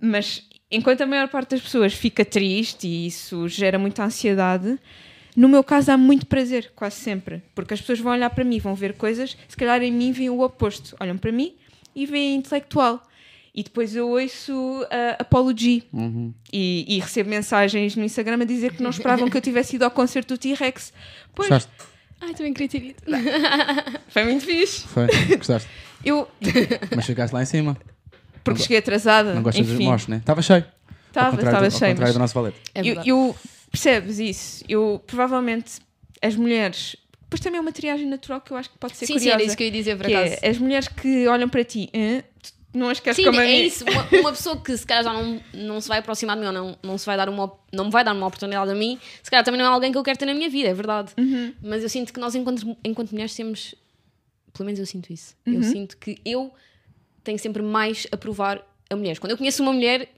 Mas 0.00 0.44
enquanto 0.70 1.02
a 1.02 1.06
maior 1.06 1.28
parte 1.28 1.50
das 1.50 1.60
pessoas 1.60 1.94
fica 1.94 2.24
triste 2.24 2.88
e 2.88 3.06
isso 3.06 3.48
gera 3.48 3.78
muita 3.78 4.04
ansiedade, 4.04 4.78
no 5.36 5.48
meu 5.48 5.62
caso 5.62 5.92
há 5.92 5.96
muito 5.96 6.26
prazer, 6.26 6.72
quase 6.74 6.96
sempre. 6.96 7.42
Porque 7.54 7.72
as 7.72 7.80
pessoas 7.80 8.00
vão 8.00 8.12
olhar 8.12 8.30
para 8.30 8.42
mim, 8.42 8.58
vão 8.58 8.74
ver 8.74 8.94
coisas, 8.94 9.36
se 9.46 9.56
calhar 9.56 9.80
em 9.82 9.92
mim 9.92 10.10
veem 10.10 10.30
o 10.30 10.40
oposto. 10.40 10.96
Olham 10.98 11.16
para 11.16 11.30
mim 11.30 11.54
e 11.94 12.06
veem 12.06 12.34
intelectual. 12.34 13.00
E 13.54 13.62
depois 13.62 13.94
eu 13.96 14.08
ouço 14.10 14.52
uh, 14.82 14.86
Apology 15.18 15.82
Uhum. 15.92 16.32
e, 16.52 16.96
e 16.96 17.00
recebo 17.00 17.28
mensagens 17.30 17.96
no 17.96 18.04
Instagram 18.04 18.40
a 18.42 18.44
dizer 18.44 18.72
que 18.74 18.82
não 18.82 18.90
esperavam 18.90 19.28
que 19.28 19.36
eu 19.36 19.40
tivesse 19.40 19.76
ido 19.76 19.84
ao 19.84 19.90
concerto 19.90 20.34
do 20.34 20.38
T-Rex. 20.38 20.92
Pois, 21.34 21.48
Gostaste? 21.48 21.72
Ai, 22.20 22.34
também 22.34 22.52
queria 22.52 22.68
ter 22.68 22.82
ido. 22.82 23.02
foi 24.08 24.24
muito 24.24 24.44
fixe. 24.44 24.86
Foi? 24.88 25.06
Gostaste? 25.36 25.68
Eu, 26.04 26.28
Mas 26.94 27.04
chegaste 27.04 27.34
lá 27.34 27.42
em 27.42 27.46
cima. 27.46 27.76
porque 28.44 28.58
Não 28.58 28.62
cheguei 28.62 28.78
atrasada. 28.78 29.34
Não 29.34 29.42
gostas 29.42 29.66
de 29.66 29.74
mosh, 29.84 30.06
né? 30.08 30.16
Estava 30.18 30.42
cheio. 30.42 30.64
Estava, 31.08 31.36
estava 31.36 31.58
do- 31.58 31.64
ao 31.64 31.70
cheio. 31.70 31.90
contrário 31.92 31.98
mas- 32.00 32.12
do 32.12 32.18
nosso 32.18 32.34
valete. 32.34 32.56
É 32.74 32.80
eu, 32.82 33.02
eu- 33.04 33.36
percebes 33.70 34.18
isso? 34.18 34.64
Eu 34.68 35.02
provavelmente 35.06 35.80
as 36.22 36.36
mulheres. 36.36 36.96
Depois 37.22 37.40
também 37.40 37.58
é 37.58 37.60
uma 37.60 37.72
triagem 37.72 38.06
natural 38.06 38.40
que 38.40 38.50
eu 38.52 38.56
acho 38.56 38.70
que 38.70 38.78
pode 38.78 38.96
ser 38.96 39.06
Sim, 39.06 39.14
sim, 39.14 39.18
curiosa. 39.20 39.34
era 39.34 39.42
isso 39.44 39.56
que 39.56 39.62
eu 39.62 39.66
ia 39.66 39.72
dizer, 39.72 39.96
por 39.96 40.06
acaso. 40.06 40.36
é, 40.42 40.48
as 40.48 40.58
mulheres 40.58 40.88
que 40.88 41.28
olham 41.28 41.48
para 41.48 41.62
ti, 41.64 41.90
"Hã? 41.94 42.22
Tu 42.42 42.52
não 42.74 42.90
as 42.90 43.00
queres 43.00 43.16
Sim, 43.16 43.24
como 43.24 43.40
é 43.40 43.46
mim?" 43.46 43.64
isso. 43.66 43.84
Uma, 43.84 44.20
uma 44.20 44.32
pessoa 44.32 44.56
que 44.60 44.76
se 44.76 44.86
calhar 44.86 45.04
já 45.04 45.12
não, 45.12 45.40
não 45.52 45.80
se 45.80 45.88
vai 45.88 45.98
aproximar 45.98 46.36
de 46.36 46.40
mim 46.42 46.46
ou 46.48 46.52
não, 46.52 46.78
não, 46.82 46.98
se 46.98 47.06
vai 47.06 47.16
dar 47.16 47.28
uma, 47.28 47.52
não 47.72 47.86
me 47.86 47.90
vai 47.90 48.04
dar 48.04 48.14
uma 48.14 48.26
oportunidade 48.26 48.70
a 48.70 48.74
mim, 48.74 48.98
se 49.22 49.30
calhar 49.30 49.44
também 49.44 49.58
não 49.60 49.66
é 49.66 49.68
alguém 49.70 49.90
que 49.92 49.98
eu 49.98 50.02
quero 50.02 50.18
ter 50.18 50.26
na 50.26 50.34
minha 50.34 50.48
vida, 50.50 50.68
é 50.68 50.74
verdade. 50.74 51.12
Uhum. 51.18 51.52
Mas 51.62 51.82
eu 51.82 51.88
sinto 51.88 52.12
que 52.12 52.20
nós, 52.20 52.34
enquanto, 52.34 52.76
enquanto 52.84 53.10
mulheres, 53.12 53.34
temos. 53.34 53.74
Pelo 54.52 54.66
menos 54.66 54.80
eu 54.80 54.86
sinto 54.86 55.12
isso. 55.12 55.34
Uhum. 55.46 55.54
Eu 55.54 55.62
sinto 55.62 55.96
que 55.96 56.18
eu 56.24 56.52
tenho 57.22 57.38
sempre 57.38 57.62
mais 57.62 58.06
a 58.10 58.16
provar 58.16 58.60
a 58.90 58.96
mulheres. 58.96 59.18
Quando 59.18 59.30
eu 59.32 59.38
conheço 59.38 59.62
uma 59.62 59.72
mulher, 59.72 60.08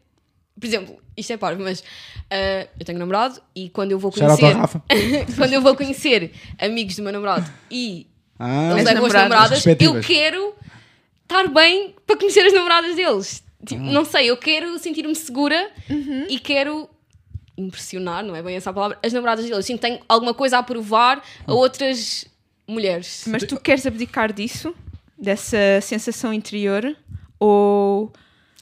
por 0.58 0.66
exemplo, 0.66 0.98
isto 1.16 1.32
é 1.32 1.36
parvo, 1.36 1.62
mas 1.62 1.82
ah, 2.30 2.66
eu 2.78 2.84
tenho 2.86 2.98
namorado 2.98 3.40
e 3.54 3.68
quando 3.68 3.92
eu 3.92 3.98
vou 3.98 4.10
conhecer. 4.12 4.54
quando 5.36 5.52
eu 5.52 5.60
vou 5.60 5.74
conhecer 5.76 6.32
amigos 6.58 6.96
do 6.96 7.02
meu 7.02 7.12
namorado 7.12 7.50
e 7.70 8.06
Ah, 8.38 8.70
eles 8.72 8.86
As 8.86 8.92
levam 8.94 9.06
as 9.06 9.12
namoradas. 9.12 9.66
eu 9.66 10.00
quero 10.00 10.54
estar 11.30 11.48
bem 11.48 11.94
para 12.06 12.16
conhecer 12.16 12.40
as 12.40 12.52
namoradas 12.52 12.94
deles. 12.96 13.42
Tipo, 13.66 13.82
Hum. 13.82 13.92
Não 13.92 14.04
sei, 14.04 14.30
eu 14.30 14.36
quero 14.36 14.78
sentir-me 14.78 15.14
segura 15.14 15.70
e 16.28 16.38
quero 16.38 16.88
impressionar, 17.56 18.24
não 18.24 18.34
é 18.34 18.42
bem 18.42 18.56
essa 18.56 18.70
a 18.70 18.72
palavra, 18.72 18.98
as 19.04 19.12
namoradas 19.12 19.44
deles. 19.44 19.64
Sinto 19.66 19.76
que 19.80 19.86
tenho 19.86 20.00
alguma 20.08 20.32
coisa 20.34 20.58
a 20.58 20.62
provar 20.62 21.18
Hum. 21.18 21.52
a 21.52 21.54
outras 21.54 22.24
mulheres. 22.66 23.24
Mas 23.26 23.44
tu 23.44 23.58
queres 23.60 23.86
abdicar 23.86 24.32
disso? 24.32 24.74
Dessa 25.18 25.58
sensação 25.82 26.32
interior? 26.32 26.96
Ou. 27.38 28.10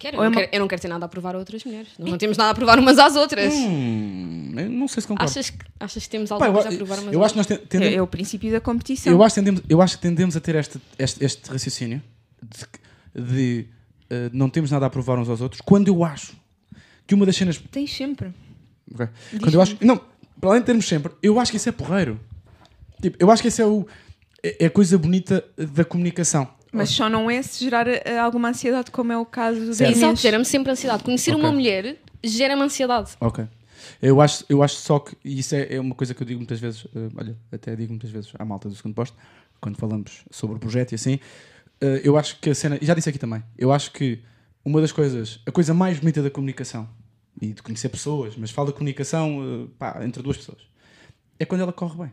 Quero, 0.00 0.16
Ou 0.18 0.22
eu, 0.24 0.26
é 0.26 0.31
não 0.31 0.33
uma- 0.33 0.40
quero, 0.40 0.54
eu 0.57 0.61
não 0.61 0.68
quero 0.68 0.83
ter 0.83 0.88
nada 0.88 1.04
a 1.07 1.09
provar 1.09 1.35
a 1.35 1.38
outras 1.38 1.64
mulheres. 1.64 1.88
Nós 1.98 2.11
não 2.11 2.18
temos 2.18 2.37
nada 2.37 2.50
a 2.50 2.54
provar 2.54 2.78
umas 2.78 2.98
às 2.98 3.14
outras. 3.16 3.52
hum, 3.52 4.54
eu 4.57 4.70
não 4.70 4.87
sei 4.88 5.00
se 5.02 5.09
concordo. 5.09 5.31
Achas, 5.31 5.50
que, 5.50 5.59
achas 5.78 6.02
que 6.04 6.09
temos 6.09 6.31
alguma 6.33 6.48
eu, 6.48 6.52
coisa 6.54 6.68
a 6.68 6.72
provar 6.76 6.98
umas 7.00 7.12
eu 7.12 7.20
às 7.20 7.24
acho 7.26 7.35
que 7.35 7.38
nós 7.38 7.46
te- 7.46 7.52
É, 7.54 7.57
tendemos, 7.59 7.96
é 7.96 8.02
o 8.02 8.07
princípio 8.07 8.50
da 8.52 8.61
competição. 8.61 9.12
eu 9.12 9.22
acho 9.22 9.35
que 9.35 9.40
tendemos, 9.40 9.62
eu 9.68 9.83
acho 9.83 9.96
que 9.96 10.02
tendemos 10.02 10.37
a 10.37 10.40
ter 10.40 10.54
este, 10.57 10.81
este, 10.98 11.24
este 11.24 11.50
raciocínio 11.50 12.00
de, 12.42 13.22
de, 13.22 13.66
eh, 14.11 14.31
não 14.33 14.48
temos 14.48 14.70
nada 14.70 14.87
a 14.87 14.90
provar 14.90 15.18
uns 15.18 15.29
aos 15.29 15.40
outros 15.40 15.61
quando 15.61 15.88
eu 15.88 16.05
acho 16.05 16.37
que 17.07 17.14
uma 17.14 17.24
das 17.27 17.37
cenas 17.37 17.59
Tens 17.70 17.92
sempre. 17.94 18.33
Ok. 18.94 19.09
Quando 19.40 19.55
eu 19.55 19.62
acho. 19.62 19.77
Não, 19.81 20.01
para 20.40 20.51
além 20.51 20.61
de 20.61 20.66
termos 20.66 20.87
sempre, 20.87 21.12
eu 21.22 21.38
acho 21.40 21.51
que 21.51 21.57
isso 21.57 21.68
é 21.68 21.72
porreiro. 21.72 22.20
Tipo, 23.01 23.16
eu 23.20 23.31
acho 23.31 23.42
que 23.42 23.48
isso 23.48 23.62
é, 23.62 23.66
o, 23.66 23.87
é 24.42 24.64
é 24.64 24.66
a 24.66 24.70
coisa 24.70 24.96
bonita 24.98 25.44
da 25.57 25.85
comunicação. 25.85 26.48
Mas 26.70 26.90
só 26.90 27.09
não 27.09 27.31
é 27.31 27.40
se 27.42 27.64
gerar 27.64 27.87
eh, 27.88 28.18
alguma 28.18 28.51
ansiedade, 28.51 28.90
como 28.90 29.11
é 29.12 29.16
o 29.16 29.24
caso 29.24 29.59
da. 29.59 29.85
Inês. 29.85 29.96
Exato, 29.98 30.16
gera-me 30.16 30.44
sempre 30.44 30.70
ansiedade. 30.72 31.03
Conhecer 31.03 31.31
Ok. 31.33 31.42
uma 31.42 31.51
mulher 31.53 31.96
gera-me 32.22 32.62
ansiedade. 32.62 33.12
Ok. 33.20 33.46
Eu 34.03 34.20
acho, 34.20 34.44
eu 34.48 34.62
acho 34.62 34.77
só 34.77 34.98
que. 34.98 35.16
E 35.24 35.38
isso 35.38 35.55
é, 35.55 35.74
é 35.77 35.81
uma 35.81 35.94
coisa 35.94 36.12
que 36.12 36.22
eu 36.22 36.27
digo 36.27 36.38
muitas 36.38 36.61
vezes. 36.61 36.87
eh, 36.94 37.09
olha, 37.16 37.37
até 37.51 37.74
digo 37.74 37.90
muitas 37.92 38.11
vezes 38.11 38.31
à 38.38 38.44
malta 38.44 38.68
do 38.68 38.74
segundo 38.74 38.94
posto, 38.94 39.16
quando 39.61 39.77
falamos 39.79 40.24
sobre 40.31 40.57
o 40.57 40.59
projeto 40.59 40.92
e 40.92 40.94
assim. 40.96 41.18
Eh, 41.81 42.01
eu 42.05 42.17
acho 42.17 42.38
que 42.41 42.51
a 42.51 42.55
cena. 42.55 42.79
E 42.81 42.87
já 42.87 42.95
disse 42.95 43.09
aqui 43.09 43.19
também. 43.19 43.43
Eu 43.57 43.73
acho 43.73 43.93
que 43.93 44.21
uma 44.64 44.81
das 44.81 44.93
coisas. 44.93 45.41
A 45.47 45.53
coisa 45.53 45.73
mais 45.75 45.99
bonita 45.99 46.23
da 46.23 46.31
comunicação. 46.31 46.88
E 47.41 47.53
de 47.53 47.62
conhecer 47.62 47.88
pessoas, 47.88 48.35
mas 48.37 48.51
falo 48.51 48.69
da 48.69 48.73
comunicação 48.73 49.41
eh, 49.43 49.71
pá, 49.79 50.01
entre 50.05 50.23
duas 50.23 50.37
pessoas. 50.37 50.62
É 51.38 51.45
quando 51.45 51.61
ela 51.61 51.73
corre 51.73 51.97
bem. 51.97 52.12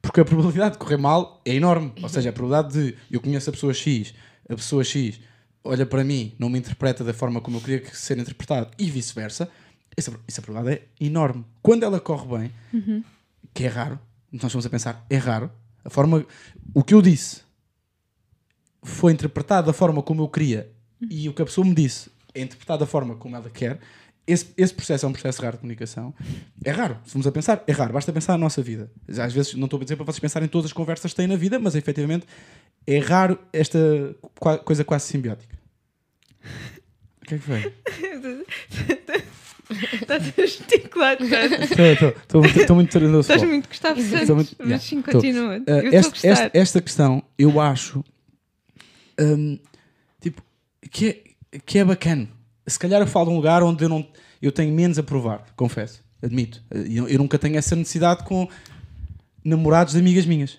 Porque 0.00 0.20
a 0.20 0.24
probabilidade 0.24 0.72
de 0.72 0.78
correr 0.78 0.96
mal 0.96 1.42
é 1.44 1.54
enorme. 1.54 1.92
Ou 2.02 2.08
seja, 2.08 2.30
a 2.30 2.32
probabilidade 2.32 2.92
de 2.92 2.96
eu 3.10 3.20
conheço 3.20 3.50
a 3.50 3.52
pessoa 3.52 3.74
X, 3.74 4.14
a 4.48 4.54
pessoa 4.54 4.82
X 4.82 5.20
olha 5.68 5.84
para 5.84 6.02
mim, 6.02 6.34
não 6.38 6.48
me 6.48 6.58
interpreta 6.58 7.04
da 7.04 7.12
forma 7.12 7.40
como 7.40 7.58
eu 7.58 7.60
queria 7.60 7.80
que 7.80 7.96
ser 7.96 8.18
interpretado 8.18 8.70
e 8.78 8.90
vice-versa, 8.90 9.50
essa, 9.96 10.12
essa 10.26 10.40
probabilidade 10.40 10.86
é 10.98 11.04
enorme. 11.04 11.44
Quando 11.60 11.82
ela 11.82 12.00
corre 12.00 12.38
bem, 12.38 12.52
que 13.52 13.64
é 13.64 13.68
raro, 13.68 13.98
nós 14.32 14.44
estamos 14.44 14.64
a 14.64 14.70
pensar, 14.70 15.06
é 15.10 15.16
raro, 15.16 15.50
a 15.84 15.90
forma, 15.90 16.24
o 16.72 16.82
que 16.82 16.94
eu 16.94 17.02
disse 17.02 17.42
foi 18.88 19.12
interpretado 19.12 19.66
da 19.68 19.72
forma 19.72 20.02
como 20.02 20.22
eu 20.22 20.28
queria 20.28 20.70
e 21.10 21.28
o 21.28 21.32
que 21.34 21.42
a 21.42 21.44
pessoa 21.44 21.66
me 21.66 21.74
disse 21.74 22.10
é 22.34 22.40
interpretado 22.42 22.80
da 22.80 22.86
forma 22.86 23.14
como 23.16 23.36
ela 23.36 23.48
quer, 23.50 23.78
esse, 24.26 24.48
esse 24.56 24.74
processo 24.74 25.06
é 25.06 25.08
um 25.08 25.12
processo 25.12 25.40
raro 25.40 25.56
de 25.56 25.60
comunicação. 25.60 26.12
É 26.62 26.70
raro, 26.70 26.98
se 27.04 27.12
formos 27.12 27.26
a 27.26 27.32
pensar, 27.32 27.64
é 27.66 27.72
raro. 27.72 27.94
Basta 27.94 28.12
pensar 28.12 28.32
na 28.32 28.38
nossa 28.38 28.60
vida. 28.60 28.90
Às 29.18 29.32
vezes, 29.32 29.54
não 29.54 29.64
estou 29.64 29.80
a 29.80 29.82
dizer 29.82 29.96
para 29.96 30.04
vocês 30.04 30.18
pensarem 30.20 30.44
em 30.46 30.50
todas 30.50 30.66
as 30.66 30.72
conversas 30.72 31.12
que 31.12 31.16
têm 31.16 31.26
na 31.26 31.34
vida, 31.36 31.58
mas 31.58 31.74
efetivamente 31.74 32.26
é 32.86 32.98
raro 32.98 33.38
esta 33.52 33.78
coisa 34.64 34.84
quase 34.84 35.06
simbiótica. 35.06 35.56
O 37.22 37.26
que 37.26 37.34
é 37.36 37.38
que 37.38 37.44
foi? 37.44 37.72
Estás 39.94 40.22
a 40.26 40.30
gesticular. 40.46 41.16
Estou 41.20 42.42
muito- 42.42 42.74
muito. 42.74 43.20
Estás 43.20 43.42
muito 43.42 43.68
Gustavo 43.68 44.00
Santos. 44.02 44.54
Mas 44.58 44.82
sim, 44.82 45.00
continua. 45.02 45.60
Esta, 45.92 46.50
esta 46.54 46.80
questão, 46.82 47.22
eu 47.38 47.60
acho 47.60 48.04
hum, 49.20 49.58
tipo, 50.20 50.42
que, 50.90 51.08
é, 51.52 51.58
que 51.58 51.78
é 51.78 51.84
bacana. 51.84 52.28
Se 52.66 52.78
calhar 52.78 53.00
eu 53.00 53.06
falo 53.06 53.26
de 53.26 53.32
um 53.32 53.36
lugar 53.36 53.62
onde 53.62 53.84
eu, 53.84 53.88
não, 53.88 54.06
eu 54.42 54.52
tenho 54.52 54.72
menos 54.72 54.98
a 54.98 55.02
provar, 55.02 55.44
confesso, 55.56 56.02
admito. 56.22 56.62
Eu, 56.70 57.08
eu 57.08 57.18
nunca 57.18 57.38
tenho 57.38 57.56
essa 57.56 57.74
necessidade 57.74 58.24
com 58.24 58.48
namorados 59.44 59.94
de 59.94 60.00
amigas 60.00 60.26
minhas. 60.26 60.58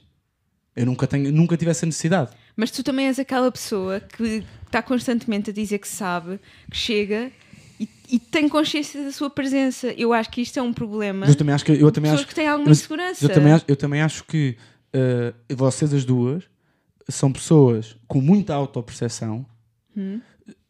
Eu 0.76 0.86
nunca, 0.86 1.06
tenho, 1.06 1.32
nunca 1.32 1.58
tive 1.58 1.72
essa 1.72 1.86
necessidade. 1.86 2.32
Mas 2.56 2.72
tu 2.72 2.84
também 2.84 3.08
és 3.08 3.20
aquela 3.20 3.52
pessoa 3.52 4.00
que 4.00 4.44
está 4.66 4.82
constantemente 4.82 5.50
a 5.50 5.54
dizer 5.54 5.78
que 5.80 5.88
sabe, 5.88 6.40
que 6.70 6.78
chega 6.78 7.32
e, 7.80 7.88
e 8.10 8.20
tem 8.20 8.50
consciência 8.50 9.04
da 9.04 9.12
sua 9.12 9.30
presença. 9.30 9.94
Eu 9.98 10.14
acho 10.14 10.30
que 10.30 10.42
isto 10.42 10.58
é 10.60 10.62
um 10.62 10.74
problema. 10.74 11.26
Eu 11.26 11.36
também 11.36 11.56
acho 11.56 11.66
que, 11.66 11.72
eu 11.72 11.92
também 11.92 12.12
Pessoas 12.12 12.22
acho, 12.22 12.28
que 12.28 12.36
têm 12.36 12.48
alguma 12.48 12.70
mas 12.70 12.80
insegurança. 12.80 13.26
eu 13.26 13.30
também 13.30 13.54
acho, 13.54 13.66
eu 13.68 13.76
também 13.76 14.02
acho 14.02 14.24
que 14.26 14.58
uh, 14.94 15.56
vocês 15.56 15.94
as 15.94 16.04
duas 16.04 16.44
são 17.10 17.32
pessoas 17.32 17.96
com 18.08 18.22
muita 18.22 18.54
autoperceção, 18.54 19.46
Hum. 19.98 20.22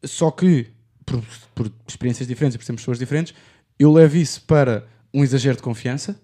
só 0.02 0.30
que 0.30 0.66
por, 1.04 1.22
por 1.54 1.70
experiências 1.86 2.26
diferentes 2.26 2.54
e 2.54 2.58
por 2.58 2.64
sermos 2.64 2.82
pessoas 2.82 2.98
diferentes, 2.98 3.34
eu 3.78 3.92
levo 3.92 4.16
isso 4.16 4.42
para 4.42 4.86
um 5.12 5.22
exagero 5.22 5.56
de 5.56 5.62
confiança 5.62 6.20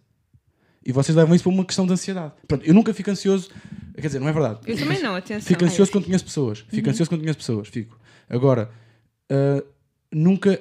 e 0.85 0.92
vocês 0.92 1.14
levam 1.14 1.35
isso 1.35 1.44
para 1.44 1.52
uma 1.52 1.64
questão 1.64 1.87
de 1.87 1.92
ansiedade. 1.92 2.33
Pronto, 2.48 2.64
eu 2.64 2.72
nunca 2.72 2.94
fico 2.94 3.11
ansioso, 3.11 3.50
quer 3.94 4.07
dizer, 4.07 4.18
não 4.20 4.29
é 4.29 4.33
verdade. 4.33 4.61
Eu 4.66 4.79
também 4.79 5.02
não, 5.02 5.14
atenção. 5.14 5.46
Fico 5.46 5.64
ansioso 5.64 5.90
quando 5.92 6.05
conheço 6.05 6.24
pessoas. 6.24 6.64
Fico 6.68 6.88
ansioso 6.88 7.11
quando 7.11 7.20
conheço 7.20 7.38
pessoas. 7.38 7.68
Fico. 7.68 7.98
Agora, 8.29 8.70
ah, 9.29 9.62
nunca. 10.12 10.61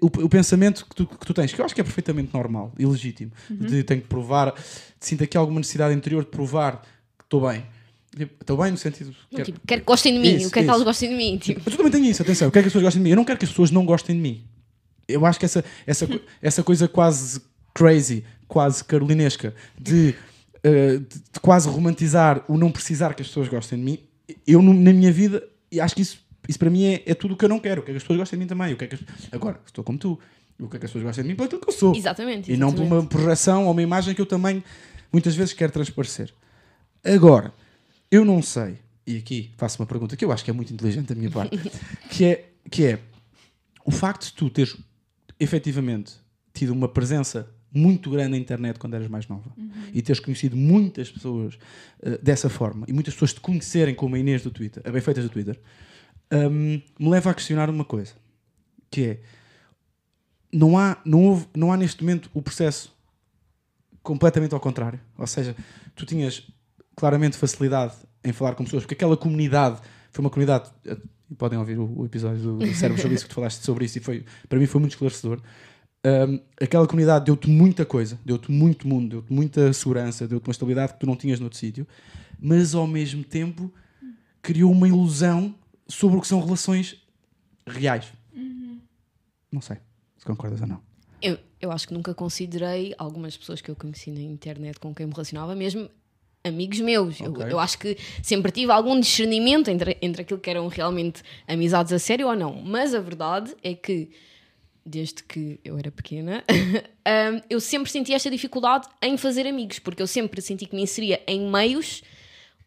O, 0.00 0.06
o 0.06 0.28
pensamento 0.28 0.84
que 0.86 0.94
tu, 0.94 1.06
que 1.06 1.26
tu 1.26 1.34
tens, 1.34 1.52
que 1.52 1.60
eu 1.60 1.64
acho 1.64 1.74
que 1.74 1.80
é 1.80 1.84
perfeitamente 1.84 2.32
normal 2.32 2.72
e 2.78 2.84
legítimo, 2.84 3.32
de 3.50 3.82
tenho 3.82 4.02
que 4.02 4.08
provar, 4.08 4.54
sinto 5.00 5.24
aqui 5.24 5.36
alguma 5.36 5.60
necessidade 5.60 5.94
interior 5.94 6.24
de 6.24 6.30
provar 6.30 6.82
que 7.18 7.24
estou 7.24 7.48
bem. 7.48 7.64
Tipo, 8.16 8.34
Estou 8.40 8.56
bem 8.56 8.70
no 8.70 8.78
sentido. 8.78 9.08
Não, 9.30 9.36
quero- 9.36 9.44
tipo, 9.44 9.60
quero 9.66 9.80
que 9.82 9.86
gostem 9.86 10.12
de 10.14 10.18
mim, 10.18 10.28
Isso, 10.36 10.38
quero 10.38 10.52
que 10.52 10.60
isso. 10.60 10.70
elas 10.70 10.82
gostem 10.82 11.08
de 11.10 11.16
mim. 11.16 11.38
Tipo. 11.38 11.60
Mas 11.64 11.72
eu 11.74 11.76
também 11.76 11.92
tenho 11.92 12.04
isso, 12.06 12.22
atenção. 12.22 12.48
Eu 12.48 12.52
quero 12.52 12.62
que 12.64 12.68
as 12.68 12.72
pessoas 12.72 12.84
gostem 12.84 13.00
de 13.02 13.04
mim. 13.04 13.10
Eu 13.10 13.16
não 13.16 13.24
quero 13.24 13.38
que 13.38 13.44
as 13.44 13.50
pessoas 13.50 13.70
não 13.70 13.84
gostem 13.84 14.16
de 14.16 14.22
mim. 14.22 14.44
Eu 15.08 15.24
acho 15.26 15.38
que 15.38 15.44
essa, 15.44 15.64
essa, 15.86 16.08
essa 16.40 16.62
coisa 16.62 16.88
quase 16.88 17.40
crazy, 17.74 18.24
quase 18.48 18.82
carolinesca, 18.84 19.54
de, 19.78 20.14
eh, 20.64 20.96
de- 20.98 21.04
de 21.34 21.40
quase 21.42 21.68
romantizar 21.68 22.42
o 22.48 22.56
não 22.56 22.72
precisar 22.72 23.12
que 23.14 23.20
as 23.22 23.28
pessoas 23.28 23.48
gostem 23.48 23.78
de 23.78 23.84
mim, 23.84 23.98
eu 24.46 24.62
na 24.62 24.92
minha 24.92 25.12
vida, 25.12 25.46
e 25.70 25.78
acho 25.80 25.94
que 25.94 26.00
isso, 26.02 26.18
isso 26.48 26.58
para 26.58 26.70
mim 26.70 26.84
é, 26.86 27.02
é 27.06 27.14
tudo 27.14 27.34
o 27.34 27.36
que 27.36 27.44
eu 27.44 27.48
não 27.50 27.58
quero. 27.60 27.80
Eu 27.80 27.84
quero 27.84 27.92
que 27.94 27.96
as 27.98 28.02
pessoas 28.02 28.18
gostem 28.18 28.38
de 28.38 28.44
mim 28.44 28.48
também. 28.48 28.70
Eu 28.70 28.76
quero 28.78 28.96
que 28.96 29.04
as- 29.04 29.28
Agora, 29.32 29.60
estou 29.66 29.84
como 29.84 29.98
tu. 29.98 30.18
Eu 30.58 30.66
quero 30.68 30.80
que 30.80 30.86
as 30.86 30.90
pessoas 30.90 31.04
gostem 31.04 31.22
de 31.24 31.28
mim 31.34 31.44
aquilo 31.44 31.60
que 31.60 31.68
eu 31.68 31.72
sou. 31.72 31.94
Exatamente. 31.94 32.50
E 32.50 32.56
não 32.56 32.68
por 32.72 32.80
exatamente. 32.80 33.02
uma 33.02 33.06
projeção 33.08 33.66
ou 33.66 33.72
uma 33.72 33.82
imagem 33.82 34.14
que 34.14 34.20
eu 34.22 34.26
também 34.26 34.64
muitas 35.12 35.36
vezes 35.36 35.52
quero 35.52 35.70
transparecer. 35.70 36.32
Agora, 37.04 37.52
eu 38.10 38.24
não 38.24 38.42
sei, 38.42 38.78
e 39.06 39.18
aqui 39.18 39.52
faço 39.56 39.80
uma 39.80 39.86
pergunta 39.86 40.16
que 40.16 40.24
eu 40.24 40.32
acho 40.32 40.44
que 40.44 40.50
é 40.50 40.54
muito 40.54 40.72
inteligente 40.72 41.08
da 41.08 41.14
minha 41.14 41.30
parte, 41.30 41.58
que 42.10 42.24
é, 42.24 42.48
que 42.70 42.84
é 42.84 42.98
o 43.84 43.90
facto 43.90 44.26
de 44.26 44.32
tu 44.32 44.50
teres 44.50 44.76
efetivamente 45.38 46.14
tido 46.52 46.72
uma 46.72 46.88
presença 46.88 47.48
muito 47.72 48.10
grande 48.10 48.30
na 48.30 48.36
internet 48.38 48.78
quando 48.78 48.94
eras 48.94 49.08
mais 49.08 49.28
nova 49.28 49.50
e 49.92 50.00
teres 50.00 50.18
conhecido 50.18 50.56
muitas 50.56 51.10
pessoas 51.10 51.58
eh, 52.02 52.18
dessa 52.22 52.48
forma 52.48 52.86
e 52.88 52.92
muitas 52.92 53.12
pessoas 53.12 53.34
te 53.34 53.40
conhecerem 53.40 53.94
como 53.94 54.14
a 54.14 54.18
Inês 54.18 54.42
do 54.42 54.50
Twitter, 54.50 54.82
a 54.86 54.90
bem 54.90 55.02
feitas 55.02 55.24
do 55.24 55.28
Twitter, 55.28 55.60
hum, 56.32 56.80
me 56.98 57.10
leva 57.10 57.30
a 57.30 57.34
questionar 57.34 57.68
uma 57.68 57.84
coisa 57.84 58.14
que 58.90 59.02
é 59.02 59.20
não 60.52 60.78
há, 60.78 60.96
não, 61.04 61.24
houve, 61.24 61.46
não 61.54 61.72
há 61.72 61.76
neste 61.76 62.02
momento 62.02 62.30
o 62.32 62.40
processo 62.40 62.94
completamente 64.02 64.54
ao 64.54 64.60
contrário. 64.60 65.00
Ou 65.18 65.26
seja, 65.26 65.54
tu 65.94 66.06
tinhas 66.06 66.46
claramente 66.96 67.36
facilidade 67.36 67.94
em 68.24 68.32
falar 68.32 68.54
com 68.54 68.64
pessoas, 68.64 68.82
porque 68.82 68.94
aquela 68.94 69.16
comunidade 69.16 69.80
foi 70.10 70.24
uma 70.24 70.30
comunidade. 70.30 70.70
eh, 70.84 70.96
E 71.28 71.34
podem 71.34 71.58
ouvir 71.58 71.76
o, 71.76 72.00
o 72.00 72.04
episódio 72.04 72.40
do, 72.40 72.58
do 72.58 72.74
Cérebro 72.74 73.02
sobre 73.02 73.16
isso, 73.16 73.24
que 73.24 73.30
tu 73.30 73.34
falaste 73.34 73.60
sobre 73.64 73.84
isso, 73.84 73.98
e 73.98 74.00
foi, 74.00 74.24
para 74.48 74.58
mim 74.60 74.66
foi 74.66 74.80
muito 74.80 74.92
esclarecedor. 74.92 75.40
Um, 76.06 76.40
aquela 76.62 76.86
comunidade 76.86 77.24
deu-te 77.24 77.50
muita 77.50 77.84
coisa, 77.84 78.16
deu-te 78.24 78.48
muito 78.52 78.86
mundo, 78.86 79.08
deu-te 79.10 79.32
muita 79.32 79.72
segurança, 79.72 80.28
deu-te 80.28 80.46
uma 80.46 80.52
estabilidade 80.52 80.92
que 80.92 81.00
tu 81.00 81.06
não 81.06 81.16
tinhas 81.16 81.40
noutro 81.40 81.58
sítio, 81.58 81.84
mas 82.38 82.76
ao 82.76 82.86
mesmo 82.86 83.24
tempo 83.24 83.74
criou 84.40 84.70
uma 84.70 84.86
ilusão 84.86 85.52
sobre 85.88 86.16
o 86.16 86.20
que 86.20 86.28
são 86.28 86.40
relações 86.40 86.96
reais. 87.66 88.12
Não 89.50 89.60
sei 89.60 89.78
se 90.16 90.24
concordas 90.24 90.60
ou 90.60 90.68
não. 90.68 90.80
Eu, 91.20 91.38
eu 91.60 91.72
acho 91.72 91.88
que 91.88 91.94
nunca 91.94 92.14
considerei 92.14 92.94
algumas 92.98 93.36
pessoas 93.36 93.60
que 93.60 93.68
eu 93.68 93.74
conheci 93.74 94.12
na 94.12 94.20
internet 94.20 94.78
com 94.78 94.94
quem 94.94 95.06
me 95.06 95.12
relacionava 95.12 95.56
mesmo 95.56 95.90
amigos 96.46 96.80
meus. 96.80 97.20
Eu- 97.20 97.30
Ok. 97.30 97.46
Eu, 97.50 97.58
acho 97.58 97.78
que 97.78 97.96
sempre 98.22 98.50
tive 98.52 98.72
algum 98.72 98.98
discernimento 98.98 99.68
entre, 99.70 99.96
entre 100.00 100.22
aquilo 100.22 100.38
que 100.40 100.48
eram 100.50 100.66
realmente 100.68 101.22
amizades 101.46 101.92
a 101.92 101.98
sério 101.98 102.28
ou 102.28 102.36
não. 102.36 102.54
Mas 102.62 102.94
a 102.94 103.00
verdade 103.00 103.54
é 103.62 103.74
que, 103.74 104.10
desde 104.84 105.22
que 105.22 105.58
eu 105.64 105.78
era 105.78 105.90
pequena, 105.90 106.44
hum, 106.50 107.40
eu 107.50 107.60
sempre 107.60 107.90
senti 107.90 108.12
esta 108.14 108.30
dificuldade 108.30 108.86
em 109.02 109.16
fazer 109.16 109.46
amigos, 109.46 109.78
porque 109.78 110.02
eu 110.02 110.06
sempre 110.06 110.40
senti 110.40 110.66
que 110.66 110.74
me 110.76 110.82
inseria 110.82 111.20
em 111.26 111.40
meios 111.50 112.02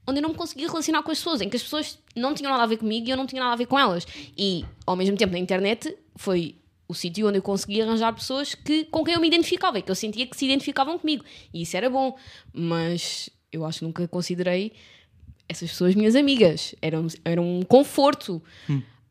onde 0.08 0.18
eu 0.20 0.24
não 0.24 0.30
me 0.30 0.36
conseguia 0.36 0.68
relacionar 0.68 1.04
com 1.04 1.12
as 1.12 1.20
pessoas, 1.20 1.40
em 1.40 1.48
que 1.50 1.56
as 1.56 1.62
pessoas 1.62 2.00
não 2.16 2.34
tinham 2.34 2.52
nada 2.52 2.64
a 2.64 2.66
ver 2.66 2.78
comigo 2.78 3.08
e 3.08 3.12
eu 3.12 3.18
não 3.18 3.28
tinha 3.28 3.42
nada 3.42 3.54
a 3.54 3.56
ver 3.56 3.68
com 3.68 3.78
elas. 3.78 4.08
E, 4.36 4.66
ao 4.86 4.96
mesmo 4.96 5.16
tempo, 5.16 5.34
na 5.34 5.38
internet 5.40 5.96
foi 6.16 6.56
o 6.88 6.96
sítio 6.96 7.28
onde 7.28 7.38
eu 7.38 7.44
conseguia 7.44 7.84
arranjar 7.86 8.12
pessoas 8.16 8.56
que, 8.56 8.86
com 8.86 9.04
quem 9.04 9.14
eu 9.14 9.22
me 9.22 9.28
identificava 9.28 9.78
e 9.78 9.84
que 9.84 9.92
eu 9.92 9.94
sentia 9.96 10.26
que 10.26 10.36
se 10.36 10.46
identificavam 10.46 10.98
comigo. 10.98 11.24
E 11.54 11.62
isso 11.62 11.78
era 11.78 11.88
bom. 11.92 12.18
Mas 12.52 13.30
eu 13.52 13.66
acho 13.66 13.80
que 13.80 13.86
nunca 13.86 14.08
considerei 14.08 14.74
essas 15.48 15.70
pessoas 15.70 15.96
minhas 15.96 16.16
amigas. 16.16 16.76
Eram, 16.82 17.08
eram 17.26 17.60
um 17.60 17.64
conforto. 17.64 18.42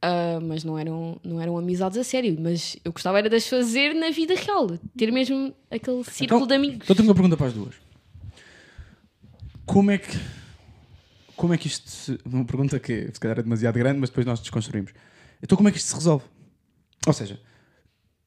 Ah, 0.00 0.38
mas 0.40 0.62
não 0.62 0.78
eram, 0.78 1.20
não 1.24 1.40
eram 1.40 1.58
amizades 1.58 1.98
a 1.98 2.04
sério. 2.04 2.36
Mas 2.40 2.76
eu 2.84 2.92
gostava 2.92 3.18
era 3.18 3.28
de 3.28 3.36
as 3.36 3.46
fazer 3.46 3.94
na 3.94 4.10
vida 4.10 4.34
real. 4.34 4.68
Ter 4.96 5.10
mesmo 5.10 5.52
aquele 5.70 6.04
círculo 6.04 6.46
de 6.46 6.54
amigos. 6.54 6.80
Então 6.84 6.94
tenho 6.94 7.08
uma 7.08 7.14
pergunta 7.14 7.36
para 7.36 7.48
as 7.48 7.52
duas. 7.52 7.74
Como 9.66 9.90
é 9.90 9.98
que. 9.98 10.16
Como 11.36 11.52
é 11.52 11.58
que 11.58 11.66
isto. 11.66 11.90
Se, 11.90 12.18
uma 12.24 12.44
pergunta 12.44 12.78
que 12.78 13.10
se 13.12 13.20
calhar 13.20 13.38
é 13.38 13.42
demasiado 13.42 13.74
grande, 13.74 13.98
mas 13.98 14.08
depois 14.08 14.24
nós 14.24 14.40
desconstruímos. 14.40 14.92
Então 15.42 15.56
como 15.56 15.68
é 15.68 15.72
que 15.72 15.78
isto 15.78 15.88
se 15.88 15.94
resolve? 15.94 16.24
Ou 17.06 17.12
seja, 17.12 17.40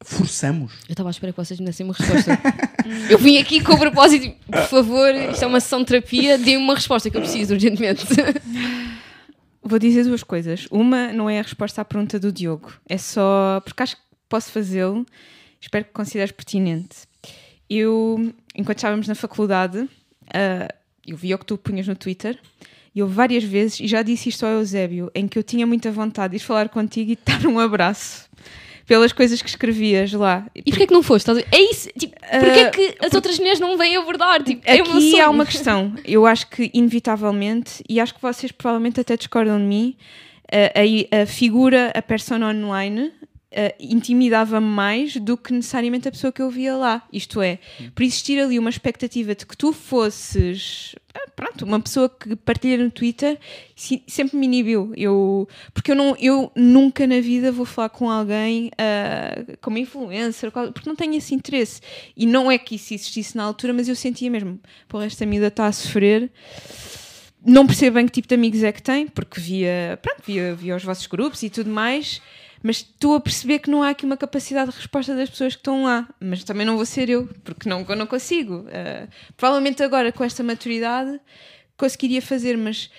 forçamos. 0.04 0.74
Eu 0.88 0.94
estava 0.94 1.10
à 1.10 1.12
espera 1.12 1.32
que 1.32 1.38
vocês 1.38 1.60
me 1.60 1.66
dessem 1.66 1.86
uma 1.86 1.94
resposta. 1.94 2.38
eu 3.10 3.18
vim 3.18 3.38
aqui 3.38 3.64
com 3.64 3.74
o 3.74 3.80
propósito, 3.80 4.36
por 4.46 4.64
favor, 4.64 5.14
isto 5.14 5.44
é 5.44 5.48
uma 5.48 5.60
sessão 5.60 5.80
de 5.80 5.86
terapia, 5.86 6.38
dê-me 6.38 6.64
uma 6.64 6.76
resposta 6.76 7.10
que 7.10 7.18
eu 7.18 7.22
preciso 7.22 7.54
urgentemente. 7.54 8.06
Vou 9.64 9.78
dizer 9.78 10.04
duas 10.04 10.24
coisas. 10.24 10.68
Uma 10.72 11.14
não 11.14 11.30
é 11.30 11.40
a 11.40 11.44
resposta 11.44 11.82
à 11.82 11.86
pergunta 11.86 12.20
do 12.20 12.32
Diogo. 12.32 12.74
É 12.90 12.98
só 12.98 13.62
porque 13.64 13.84
acho 13.84 13.96
que 13.96 14.02
posso 14.28 14.52
fazê-lo. 14.52 15.06
Espero 15.62 15.86
que 15.86 15.92
consideres 15.92 16.32
pertinente. 16.32 17.08
Eu, 17.70 18.34
enquanto 18.56 18.80
estávamos 18.80 19.08
na 19.08 19.14
faculdade, 19.14 19.88
ah, 20.34 20.68
eu 21.06 21.16
vi 21.16 21.34
o 21.34 21.38
que 21.38 21.46
tu 21.46 21.58
punhas 21.58 21.88
no 21.88 21.96
Twitter 21.96 22.40
e 22.94 23.00
eu 23.00 23.08
várias 23.08 23.44
vezes, 23.44 23.80
e 23.80 23.88
já 23.88 24.02
disse 24.02 24.28
isto 24.30 24.46
ao 24.46 24.52
Eusébio, 24.54 25.10
em 25.16 25.28
que 25.28 25.40
eu 25.40 25.44
tinha 25.44 25.66
muita 25.66 25.92
vontade 25.92 26.32
de 26.32 26.38
ir 26.38 26.46
falar 26.46 26.68
contigo 26.68 27.12
e 27.12 27.16
de 27.16 27.22
dar 27.24 27.46
um 27.48 27.58
abraço 27.58 28.30
pelas 28.92 29.14
coisas 29.14 29.42
que 29.42 29.48
escrevias 29.48 30.12
lá. 30.12 30.46
E 30.54 30.70
porquê 30.70 30.86
que 30.86 30.92
não 30.94 31.02
foste? 31.02 31.32
É 31.50 31.62
isso. 31.72 31.88
Tipo, 31.98 32.14
porquê 32.20 32.60
é 32.60 32.70
que 32.70 32.96
as 33.06 33.14
outras 33.14 33.40
mulheres 33.40 33.58
não 33.58 33.78
vêm 33.78 33.96
abordar? 33.96 34.44
Tipo, 34.44 34.62
é 34.66 34.82
Aqui 34.82 35.12
sonho. 35.12 35.24
há 35.24 35.30
uma 35.30 35.46
questão. 35.46 35.94
Eu 36.04 36.26
acho 36.26 36.48
que, 36.50 36.70
inevitavelmente, 36.74 37.82
e 37.88 38.02
acho 38.02 38.14
que 38.14 38.22
vocês 38.22 38.52
provavelmente 38.52 39.00
até 39.00 39.16
discordam 39.16 39.58
de 39.58 39.64
mim, 39.64 39.96
a, 40.52 41.18
a- 41.20 41.22
a 41.22 41.26
figura, 41.26 41.94
a 41.96 42.02
persona 42.02 42.50
online, 42.50 43.14
eh, 43.54 43.76
intimidava-me 43.82 44.66
mais 44.66 45.18
do 45.18 45.36
que 45.36 45.52
necessariamente 45.52 46.08
a 46.08 46.12
pessoa 46.12 46.32
que 46.32 46.42
eu 46.42 46.50
via 46.50 46.74
lá. 46.74 47.04
Isto 47.12 47.42
é, 47.42 47.60
por 47.94 48.02
existir 48.02 48.40
ali 48.40 48.58
uma 48.58 48.70
expectativa 48.70 49.36
de 49.36 49.46
que 49.46 49.58
tu 49.58 49.74
fosses. 49.74 50.96
ah, 51.14 51.30
Pronto, 51.36 51.66
uma 51.66 51.80
pessoa 51.82 52.08
que 52.08 52.34
partilha 52.38 52.82
no 52.82 52.90
Twitter 52.90 53.38
sempre 54.08 54.38
me 54.38 54.46
inibiu. 54.46 54.94
Eu, 54.96 55.50
porque 55.74 55.92
eu, 55.92 55.96
não, 55.96 56.16
eu 56.18 56.50
nunca 56.56 57.06
na 57.06 57.20
vida 57.20 57.52
vou 57.52 57.66
falar 57.66 57.90
com 57.90 58.10
alguém 58.10 58.72
ah, 58.78 59.44
como 59.60 59.78
influencer, 59.78 60.50
porque 60.50 60.88
não 60.88 60.96
tenho 60.96 61.16
esse 61.16 61.36
interesse. 61.36 61.82
E 62.16 62.26
não 62.26 62.50
é 62.50 62.58
que 62.58 62.76
isso 62.76 62.94
existisse 62.94 63.36
na 63.36 63.44
altura, 63.44 63.74
mas 63.74 63.90
eu 63.90 63.98
sentia 63.98 64.32
mesmo, 64.32 64.62
pô, 64.88 65.02
esta 65.02 65.26
miúda 65.26 65.48
está 65.48 65.66
a 65.68 65.74
sofrer. 65.74 66.32
Não 67.46 67.68
percebo 67.68 67.96
bem 67.96 68.06
que 68.06 68.12
tipo 68.14 68.30
de 68.30 68.36
amigos 68.36 68.64
é 68.64 68.72
que 68.72 68.82
tem, 68.82 69.08
porque 69.08 69.42
via, 69.42 70.00
pronto, 70.02 70.22
via, 70.26 70.56
via 70.56 70.76
os 70.76 70.84
vossos 70.84 71.08
grupos 71.08 71.42
e 71.44 71.50
tudo 71.50 71.70
mais, 71.72 72.22
mas 72.64 72.78
estou 72.78 73.16
a 73.16 73.20
perceber 73.20 73.60
que 73.60 73.70
não 73.70 73.82
há 73.84 73.90
aqui 73.90 74.06
uma 74.06 74.18
capacidade 74.18 74.72
de 74.72 74.78
resposta 74.78 75.16
das 75.16 75.30
pessoas 75.30 75.54
que 75.56 75.60
estão 75.60 75.84
lá. 75.84 76.08
Mas 76.20 76.44
também 76.44 76.66
não 76.66 76.76
vou 76.76 76.86
ser 76.86 77.10
eu, 77.10 77.28
porque 77.44 77.68
não, 77.68 77.86
eu 77.88 77.96
não 77.96 78.08
consigo. 78.08 78.66
Ah, 78.70 79.08
provavelmente 79.36 79.82
agora, 79.82 80.12
com 80.12 80.24
esta 80.24 80.44
maturidade, 80.44 81.20
conseguiria 81.76 82.22
fazer, 82.22 82.58
mas 82.58 82.90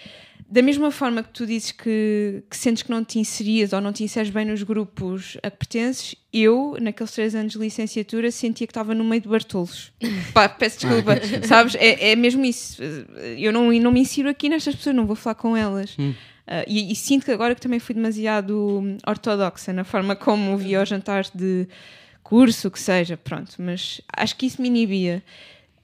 da 0.52 0.60
mesma 0.60 0.90
forma 0.90 1.22
que 1.22 1.30
tu 1.30 1.46
dizes 1.46 1.72
que, 1.72 2.42
que 2.50 2.54
sentes 2.54 2.82
que 2.82 2.90
não 2.90 3.02
te 3.02 3.18
inserias 3.18 3.72
ou 3.72 3.80
não 3.80 3.90
te 3.90 4.04
inseres 4.04 4.28
bem 4.28 4.44
nos 4.44 4.62
grupos 4.62 5.38
a 5.42 5.50
que 5.50 5.56
pertences, 5.56 6.14
eu, 6.30 6.76
naqueles 6.78 7.10
três 7.12 7.34
anos 7.34 7.54
de 7.54 7.58
licenciatura, 7.58 8.30
sentia 8.30 8.66
que 8.66 8.70
estava 8.70 8.94
no 8.94 9.02
meio 9.02 9.22
de 9.22 9.28
Bartolos. 9.28 9.92
Pá, 10.34 10.50
peço 10.50 10.80
desculpa, 10.80 11.12
sabes? 11.46 11.74
É, 11.76 12.10
é 12.10 12.16
mesmo 12.16 12.44
isso. 12.44 12.82
Eu 13.38 13.50
não, 13.50 13.72
não 13.72 13.90
me 13.90 14.00
insiro 14.00 14.28
aqui 14.28 14.50
nestas 14.50 14.74
pessoas, 14.74 14.94
não 14.94 15.06
vou 15.06 15.16
falar 15.16 15.36
com 15.36 15.56
elas. 15.56 15.96
Ah, 16.46 16.64
e, 16.66 16.92
e 16.92 16.96
sinto 16.96 17.24
que 17.24 17.30
agora 17.30 17.54
que 17.54 17.60
também 17.60 17.78
fui 17.78 17.94
demasiado 17.94 18.80
hum, 18.82 18.96
ortodoxa 19.06 19.72
na 19.72 19.84
forma 19.84 20.16
como 20.16 20.56
via 20.56 20.82
os 20.82 20.88
jantares 20.88 21.30
de 21.34 21.68
curso, 22.22 22.68
o 22.68 22.70
que 22.70 22.80
seja, 22.80 23.16
pronto, 23.16 23.54
mas 23.58 24.00
acho 24.16 24.36
que 24.36 24.46
isso 24.46 24.60
me 24.60 24.68
inibia. 24.68 25.22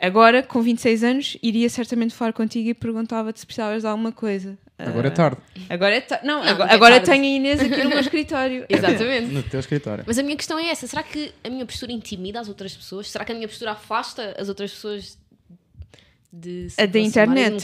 Agora, 0.01 0.43
com 0.45 0.63
26 0.63 1.03
anos, 1.05 1.37
iria 1.43 1.69
certamente 1.69 2.15
falar 2.15 2.33
contigo 2.33 2.69
e 2.69 2.75
perguntava-te 2.75 3.41
se 3.41 3.47
precisavas 3.47 3.83
de 3.83 3.89
alguma 3.89 4.13
coisa. 4.13 4.57
Agora 4.79 5.09
é 5.09 5.11
Ah, 5.11 5.15
tarde. 5.15 5.37
Agora 5.69 5.95
é 5.97 6.01
ta- 6.01 6.21
Não, 6.23 6.41
Não, 6.45 6.49
agora, 6.51 6.71
é 6.71 6.75
agora 6.75 7.01
tarde. 7.01 7.11
tenho 7.11 7.25
a 7.25 7.37
Inês 7.37 7.61
aqui 7.61 7.83
no 7.83 7.89
meu 7.91 7.99
escritório. 8.01 8.65
Exatamente. 8.69 9.27
No 9.33 9.43
teu 9.43 9.59
escritório. 9.59 10.05
Mas 10.07 10.17
a 10.17 10.23
minha 10.23 10.37
questão 10.37 10.57
é 10.57 10.69
essa: 10.69 10.87
será 10.87 11.03
que 11.03 11.33
a 11.43 11.49
minha 11.51 11.67
postura 11.67 11.91
intimida 11.91 12.39
as 12.39 12.49
outras 12.49 12.77
pessoas? 12.77 13.11
Será 13.11 13.25
que 13.25 13.33
a 13.33 13.35
minha 13.35 13.49
postura 13.49 13.73
afasta 13.73 14.37
as 14.39 14.49
outras 14.49 14.71
pessoas 14.71 15.19
de 16.33 16.71
se 16.71 16.81
A 16.81 16.87
da 16.87 16.99
internet? 17.01 17.57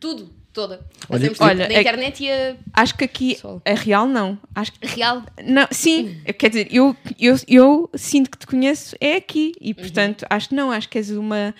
Tudo, 0.00 0.28
toda. 0.52 0.74
Olha, 1.08 1.18
Fazemos 1.20 1.40
olha, 1.40 1.64
tudo. 1.64 1.68
da 1.68 1.74
é- 1.74 1.80
internet 1.80 2.24
e 2.24 2.30
a 2.30 2.56
Acho 2.74 2.94
que 2.96 3.04
aqui 3.04 3.34
Pessoal. 3.34 3.62
a 3.64 3.74
real 3.74 4.06
não. 4.06 4.38
Acho 4.54 4.72
que 4.72 4.86
real. 4.86 5.22
Não, 5.44 5.66
sim, 5.70 6.20
quer 6.38 6.48
dizer, 6.50 6.68
eu, 6.70 6.96
eu, 7.18 7.36
eu 7.48 7.90
sinto 7.94 8.30
que 8.30 8.38
te 8.38 8.46
conheço 8.46 8.94
é 9.00 9.16
aqui 9.16 9.52
Uhum. 9.60 9.68
e 9.68 9.74
portanto 9.74 10.26
acho 10.28 10.48
que 10.50 10.54
não, 10.54 10.70
acho 10.70 10.88
que 10.88 10.98
és 10.98 11.10
uma, 11.10 11.54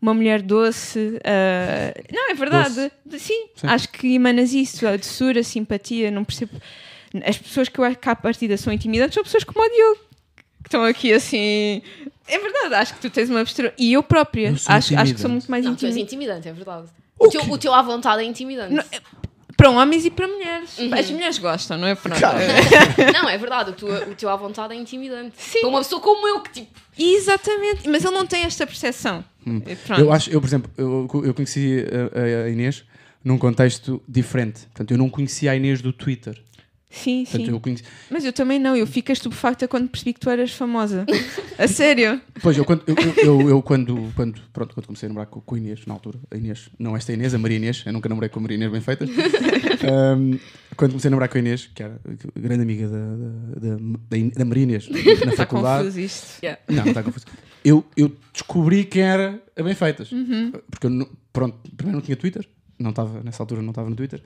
uma 0.00 0.14
mulher 0.14 0.42
doce. 0.42 1.18
ah, 1.24 1.92
não, 2.12 2.30
é 2.30 2.34
verdade, 2.34 2.90
sim, 3.18 3.46
Sim. 3.56 3.66
acho 3.66 3.88
que 3.88 4.14
emanas 4.14 4.52
isso, 4.52 4.86
a 4.86 4.96
doçura, 4.96 5.40
a 5.40 5.44
simpatia, 5.44 6.10
não 6.10 6.24
percebo. 6.24 6.52
As 7.24 7.38
pessoas 7.38 7.68
que 7.68 7.78
eu 7.78 7.84
acho 7.84 7.96
que 7.98 8.08
à 8.08 8.14
partida 8.16 8.56
são 8.56 8.72
intimidantes 8.72 9.14
são 9.14 9.22
pessoas 9.24 9.42
como 9.44 9.64
o 9.64 9.68
Diogo, 9.68 10.00
que 10.62 10.68
estão 10.68 10.84
aqui 10.84 11.12
assim. 11.12 11.80
É 12.28 12.38
verdade, 12.38 12.74
acho 12.74 12.94
que 12.94 13.00
tu 13.00 13.08
tens 13.08 13.30
uma 13.30 13.38
postura. 13.40 13.72
E 13.78 13.92
eu 13.92 14.02
própria, 14.02 14.48
Eu 14.48 14.54
acho, 14.54 14.70
acho 14.72 14.88
que 14.88 14.94
sou 14.94 15.02
intimidante. 15.04 15.28
muito 15.32 15.50
mais 15.50 15.64
Não, 15.64 15.76
tu 15.76 15.86
és 15.86 15.96
intimidante. 15.96 16.14
intimidante, 16.44 16.48
é 16.48 16.52
verdade. 16.52 16.88
O 17.18 17.26
O 17.26 17.28
teu, 17.30 17.42
o 17.42 17.58
teu 17.58 17.74
à 17.74 17.82
vontade 17.82 18.22
é 18.22 18.24
intimidante. 18.24 18.74
Não, 18.74 18.84
Para 19.56 19.70
homens 19.70 20.04
e 20.04 20.10
para 20.10 20.28
mulheres. 20.28 20.78
Uhum. 20.78 20.94
As 20.94 21.10
mulheres 21.10 21.38
gostam, 21.38 21.78
não 21.78 21.88
é? 21.88 21.94
Pronto. 21.94 22.20
Calma. 22.20 22.40
Não, 23.12 23.28
é 23.28 23.38
verdade, 23.38 23.70
o 23.70 23.72
teu, 23.72 23.88
o 23.88 24.14
teu 24.14 24.28
à 24.28 24.36
vontade 24.36 24.74
é 24.74 24.76
intimidante. 24.76 25.32
Sim. 25.38 25.60
Para 25.60 25.68
uma 25.70 25.78
pessoa 25.78 26.00
como 26.00 26.28
eu, 26.28 26.40
que 26.40 26.50
tipo. 26.52 26.78
Exatamente, 26.98 27.88
mas 27.88 28.04
ele 28.04 28.14
não 28.14 28.26
tem 28.26 28.44
esta 28.44 28.66
percepção. 28.66 29.24
Pronto. 29.86 30.00
Eu 30.00 30.12
acho, 30.12 30.30
eu, 30.30 30.40
por 30.40 30.46
exemplo, 30.46 30.70
eu, 30.76 31.08
eu 31.24 31.34
conheci 31.34 31.84
a, 32.14 32.44
a 32.44 32.50
Inês 32.50 32.84
num 33.24 33.38
contexto 33.38 34.02
diferente. 34.08 34.60
Portanto, 34.66 34.90
eu 34.90 34.98
não 34.98 35.08
conhecia 35.10 35.50
a 35.52 35.56
Inês 35.56 35.80
do 35.82 35.92
Twitter. 35.92 36.40
Sim, 36.88 37.24
Portanto, 37.24 37.46
sim. 37.46 37.50
eu 37.52 37.60
conheci... 37.60 37.82
Mas 38.10 38.24
eu 38.24 38.32
também 38.32 38.58
não, 38.58 38.76
eu 38.76 38.86
fico 38.86 39.10
estupefacta 39.12 39.66
quando 39.66 39.88
percebi 39.88 40.12
que 40.14 40.20
tu 40.20 40.30
eras 40.30 40.52
famosa. 40.52 41.04
A 41.58 41.66
sério? 41.66 42.20
Pois, 42.40 42.56
eu, 42.56 42.64
quando, 42.64 42.82
eu, 42.86 42.94
eu, 42.94 43.40
eu- 43.40 43.48
eu 43.50 43.62
quando, 43.62 44.12
quando, 44.14 44.40
pronto, 44.52 44.72
quando 44.74 44.86
comecei 44.86 45.06
a 45.06 45.10
namorar 45.10 45.26
com, 45.26 45.40
com 45.40 45.54
a 45.54 45.58
Inês, 45.58 45.84
na 45.84 45.94
altura, 45.94 46.18
a 46.30 46.36
Inês, 46.36 46.68
não 46.78 46.96
esta 46.96 47.12
Inês, 47.12 47.34
a 47.34 47.38
Maria 47.38 47.56
Inês, 47.56 47.82
eu 47.84 47.92
nunca 47.92 48.08
namorei 48.08 48.28
com 48.28 48.38
a 48.38 48.42
Maria 48.42 48.56
Inês 48.56 48.70
bem 48.72 48.80
feitas. 48.80 49.08
Ahm, 49.82 50.38
quando 50.76 50.90
comecei 50.92 51.08
a 51.08 51.10
namorar 51.10 51.28
com 51.28 51.36
a 51.38 51.40
Inês, 51.40 51.68
que 51.74 51.82
era 51.82 52.00
grande 52.38 52.62
amiga 52.62 52.88
da, 52.88 52.98
da, 52.98 53.76
da, 53.76 54.28
da, 54.38 54.44
Maria 54.44 54.62
Inês, 54.62 54.88
na 54.88 54.98
Está 54.98 55.32
faculdade. 55.36 55.84
confuso 55.84 56.00
isto. 56.00 56.40
Não, 56.68 56.76
não 56.76 56.86
está 56.86 57.02
confuso. 57.02 57.26
Eu, 57.64 57.84
eu 57.96 58.16
descobri 58.32 58.84
quem 58.84 59.02
era 59.02 59.42
a 59.56 59.62
Bem 59.62 59.74
Feitas. 59.74 60.08
Porque 60.70 60.86
eu, 60.86 60.90
não- 60.90 61.08
pronto, 61.32 61.58
primeiro 61.76 61.98
não 61.98 62.04
tinha 62.04 62.16
Twitter. 62.16 62.46
Não 62.78 62.90
estava, 62.90 63.22
nessa 63.22 63.42
altura 63.42 63.62
não 63.62 63.70
estava 63.70 63.88
no 63.88 63.96
Twitter. 63.96 64.22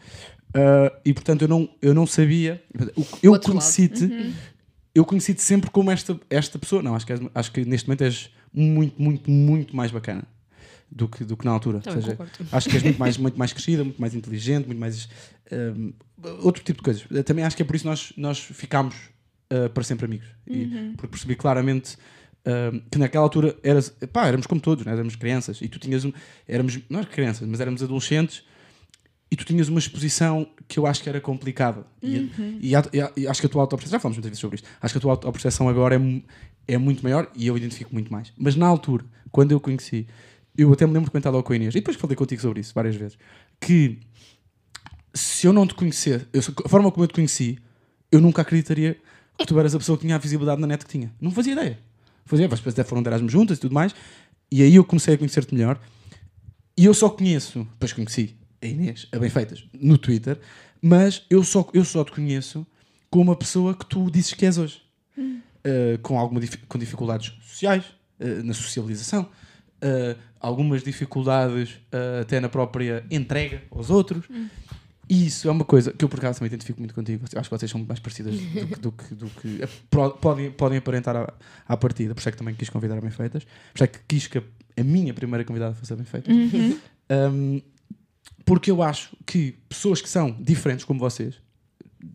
Ah, 0.54 0.92
e 1.04 1.12
portanto 1.14 1.42
eu 1.42 1.48
não, 1.48 1.68
eu 1.80 1.94
não 1.94 2.06
sabia. 2.06 2.62
Eu, 3.22 3.38
conheci-te 3.40 4.34
eu 4.94 5.04
conheci-te 5.04 5.40
sempre 5.42 5.70
como 5.70 5.90
esta, 5.90 6.18
esta 6.28 6.58
pessoa. 6.58 6.82
Não, 6.82 6.94
acho 6.94 7.06
que, 7.06 7.12
és- 7.12 7.22
acho 7.34 7.52
que 7.52 7.64
neste 7.64 7.88
momento 7.88 8.02
és 8.02 8.30
muito, 8.52 9.00
muito, 9.00 9.30
muito 9.30 9.76
mais 9.76 9.90
bacana 9.92 10.24
do 10.90 11.08
que, 11.08 11.22
do 11.24 11.36
que 11.36 11.44
na 11.44 11.52
altura. 11.52 11.80
Ou 11.86 11.92
seja, 11.92 12.10
concordo. 12.16 12.32
acho 12.50 12.68
que 12.68 12.74
és 12.76 12.82
muito 12.82 12.98
mais, 12.98 13.16
muito 13.16 13.38
mais 13.38 13.52
crescida, 13.52 13.84
muito 13.84 14.00
mais 14.00 14.14
inteligente, 14.14 14.66
muito 14.66 14.80
mais. 14.80 15.08
hum, 15.52 15.92
outro 16.42 16.62
tipo 16.64 16.78
de 16.78 16.82
coisas. 16.82 17.24
Também 17.24 17.44
acho 17.44 17.56
que 17.56 17.62
é 17.62 17.64
por 17.64 17.76
isso 17.76 17.86
nós, 17.86 18.12
nós 18.16 18.38
ficámos 18.40 18.96
uh, 19.52 19.70
para 19.70 19.84
sempre 19.84 20.06
amigos. 20.06 20.26
E, 20.46 20.92
porque 20.96 21.06
percebi 21.08 21.36
claramente 21.36 21.96
hum, 22.46 22.82
que 22.90 22.98
naquela 22.98 23.24
altura 23.24 23.56
eras, 23.62 23.90
pá, 24.12 24.26
éramos 24.26 24.46
como 24.46 24.60
todos, 24.60 24.84
né? 24.84 24.92
éramos 24.92 25.16
crianças 25.16 25.60
e 25.62 25.68
tu 25.68 25.78
tinhas 25.78 26.04
um, 26.04 26.12
éramos, 26.46 26.78
não 26.88 26.98
éramos 27.00 27.14
crianças, 27.14 27.48
mas 27.48 27.60
éramos 27.60 27.82
adolescentes 27.82 28.42
e 29.30 29.36
tu 29.36 29.44
tinhas 29.44 29.68
uma 29.68 29.78
exposição 29.78 30.46
que 30.66 30.78
eu 30.78 30.86
acho 30.86 31.02
que 31.02 31.08
era 31.08 31.20
complicada. 31.20 31.86
E, 32.02 32.16
e 32.60 32.72
e 32.74 33.22
e 33.22 33.26
acho 33.28 33.40
que 33.40 33.46
a 33.46 33.50
tua 33.50 33.62
autopercepção, 33.62 33.96
já 33.98 34.00
falamos 34.00 34.16
muitas 34.16 34.30
vezes 34.30 34.40
sobre 34.40 34.56
isto, 34.56 34.68
acho 34.80 34.94
que 34.94 34.98
a 34.98 35.00
tua 35.00 35.12
autopercepção 35.12 35.68
agora 35.68 35.94
é, 35.96 36.74
é 36.74 36.78
muito 36.78 37.02
maior 37.02 37.30
e 37.36 37.46
eu 37.46 37.56
identifico 37.56 37.92
muito 37.94 38.12
mais. 38.12 38.32
Mas 38.36 38.56
na 38.56 38.66
altura, 38.66 39.04
quando 39.30 39.52
eu 39.52 39.60
conheci, 39.60 40.06
eu 40.58 40.72
até 40.72 40.84
me 40.86 40.92
lembro 40.92 41.06
de 41.06 41.12
comentar 41.12 41.32
logo 41.32 41.44
com 41.44 41.52
a 41.52 41.56
Inês, 41.56 41.74
e 41.74 41.78
depois 41.78 41.96
falei 41.96 42.16
contigo 42.16 42.40
sobre 42.42 42.60
isso 42.60 42.72
várias 42.74 42.96
vezes, 42.96 43.16
que 43.60 44.00
se 45.14 45.46
eu 45.46 45.52
não 45.52 45.66
te 45.66 45.74
conhecer, 45.74 46.26
eu- 46.32 46.40
a 46.64 46.68
forma 46.68 46.90
como 46.90 47.04
eu 47.04 47.08
te 47.08 47.14
conheci, 47.14 47.58
eu 48.10 48.20
nunca 48.20 48.42
acreditaria 48.42 48.96
que 49.38 49.46
tu 49.46 49.58
eras 49.58 49.74
a 49.74 49.78
pessoa 49.78 49.96
que 49.96 50.02
tinha 50.02 50.16
a 50.16 50.18
visibilidade 50.18 50.60
na 50.60 50.66
net 50.66 50.84
que 50.84 50.90
tinha. 50.90 51.12
Não 51.20 51.30
fazia 51.30 51.52
ideia. 51.52 51.78
Fazia, 52.30 52.48
mas 52.48 52.60
depois 52.60 52.74
até 52.74 52.88
foram 52.88 53.02
de 53.02 53.08
Erasmus 53.08 53.32
juntas 53.32 53.58
e 53.58 53.60
tudo 53.60 53.74
mais, 53.74 53.94
e 54.50 54.62
aí 54.62 54.74
eu 54.74 54.84
comecei 54.84 55.14
a 55.14 55.18
conhecer-te 55.18 55.54
melhor. 55.54 55.80
E 56.76 56.84
eu 56.84 56.94
só 56.94 57.10
conheço, 57.10 57.66
depois 57.72 57.92
conheci 57.92 58.36
a 58.62 58.66
Inês, 58.66 59.06
a 59.12 59.18
Bem-Feitas, 59.18 59.64
no 59.74 59.98
Twitter, 59.98 60.38
mas 60.80 61.24
eu 61.28 61.42
só, 61.44 61.68
eu 61.74 61.84
só 61.84 62.04
te 62.04 62.12
conheço 62.12 62.66
como 63.10 63.32
a 63.32 63.36
pessoa 63.36 63.74
que 63.74 63.84
tu 63.84 64.10
dizes 64.10 64.32
que 64.32 64.46
és 64.46 64.56
hoje. 64.56 64.82
Uh, 65.18 65.98
com, 66.00 66.18
alguma 66.18 66.40
com 66.68 66.78
dificuldades 66.78 67.34
sociais, 67.42 67.84
uh, 68.18 68.42
na 68.42 68.54
socialização, 68.54 69.24
uh, 69.24 70.18
algumas 70.40 70.82
dificuldades 70.82 71.78
até 72.18 72.40
na 72.40 72.48
própria 72.48 73.04
entrega 73.10 73.62
aos 73.70 73.90
outros. 73.90 74.24
E 74.26 74.69
isso 75.10 75.48
é 75.48 75.50
uma 75.50 75.64
coisa 75.64 75.92
que 75.92 76.04
eu 76.04 76.08
por 76.08 76.18
acaso 76.18 76.38
também 76.38 76.48
identifico 76.48 76.78
muito 76.80 76.94
contigo. 76.94 77.24
Acho 77.34 77.48
que 77.50 77.58
vocês 77.58 77.70
são 77.70 77.78
muito 77.78 77.88
mais 77.88 77.98
parecidas 78.00 78.34
do 78.36 78.66
que, 78.66 78.74
do 78.76 78.92
que, 78.92 79.14
do 79.14 79.26
que- 79.30 79.66
pro- 79.90 80.10
podem, 80.12 80.50
podem 80.52 80.78
aparentar 80.78 81.16
à, 81.16 81.32
à 81.66 81.76
partida. 81.76 82.14
Por 82.14 82.20
isso 82.20 82.28
é 82.28 82.32
que 82.32 82.38
também 82.38 82.54
quis 82.54 82.68
convidar 82.70 82.96
a 82.96 83.00
Bem-Feitas. 83.00 83.44
Por 83.44 83.50
isso 83.76 83.84
é 83.84 83.86
que 83.86 83.98
quis 84.06 84.26
que 84.26 84.38
a, 84.38 84.42
a 84.78 84.84
minha 84.84 85.12
primeira 85.12 85.44
convidada 85.44 85.74
fosse 85.74 85.92
a 85.92 85.96
Bem-Feitas. 85.96 86.32
Um, 87.10 87.60
porque 88.44 88.70
eu 88.70 88.82
acho 88.82 89.16
que 89.26 89.52
pessoas 89.68 90.00
que 90.00 90.08
são 90.08 90.30
diferentes 90.40 90.84
como 90.84 90.98
vocês, 91.00 91.34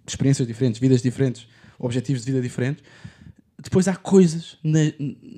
experiências 0.08 0.48
diferentes, 0.48 0.80
vidas 0.80 1.02
diferentes, 1.02 1.48
objetivos 1.78 2.24
de 2.24 2.32
vida 2.32 2.42
diferentes, 2.42 2.84
depois 3.62 3.88
há 3.88 3.96
coisas 3.96 4.58
na, 4.64 4.80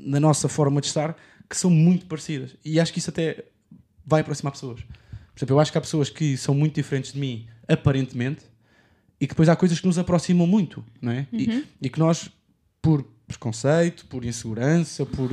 na 0.06 0.20
nossa 0.20 0.48
forma 0.48 0.80
de 0.82 0.88
estar 0.88 1.16
que 1.50 1.56
são 1.58 1.70
muito 1.72 2.06
parecidas. 2.08 2.56
E 2.64 2.80
acho 2.80 2.92
que 2.94 3.00
isso 3.00 3.10
até 3.10 3.46
vai 4.06 4.22
aproximar 4.22 4.52
pessoas. 4.54 4.82
Por 5.38 5.44
exemplo, 5.44 5.56
eu 5.56 5.60
acho 5.60 5.72
que 5.72 5.78
há 5.78 5.82
pessoas 5.82 6.10
que 6.10 6.36
são 6.36 6.56
muito 6.56 6.74
diferentes 6.74 7.14
de 7.14 7.20
mim, 7.20 7.46
aparentemente, 7.68 8.42
e 9.22 9.28
que 9.28 9.34
depois 9.34 9.48
há 9.48 9.56
coisas 9.56 9.80
que 9.80 9.86
nos 9.86 10.00
aproximam 10.00 10.48
muito, 10.48 10.84
não 11.00 11.12
é? 11.12 11.28
E, 11.32 11.64
e 11.80 11.90
que 11.90 12.00
nós, 12.00 12.28
por 12.82 13.04
preconceito, 13.28 14.08
por 14.08 14.26
insegurança, 14.26 15.06
por, 15.06 15.30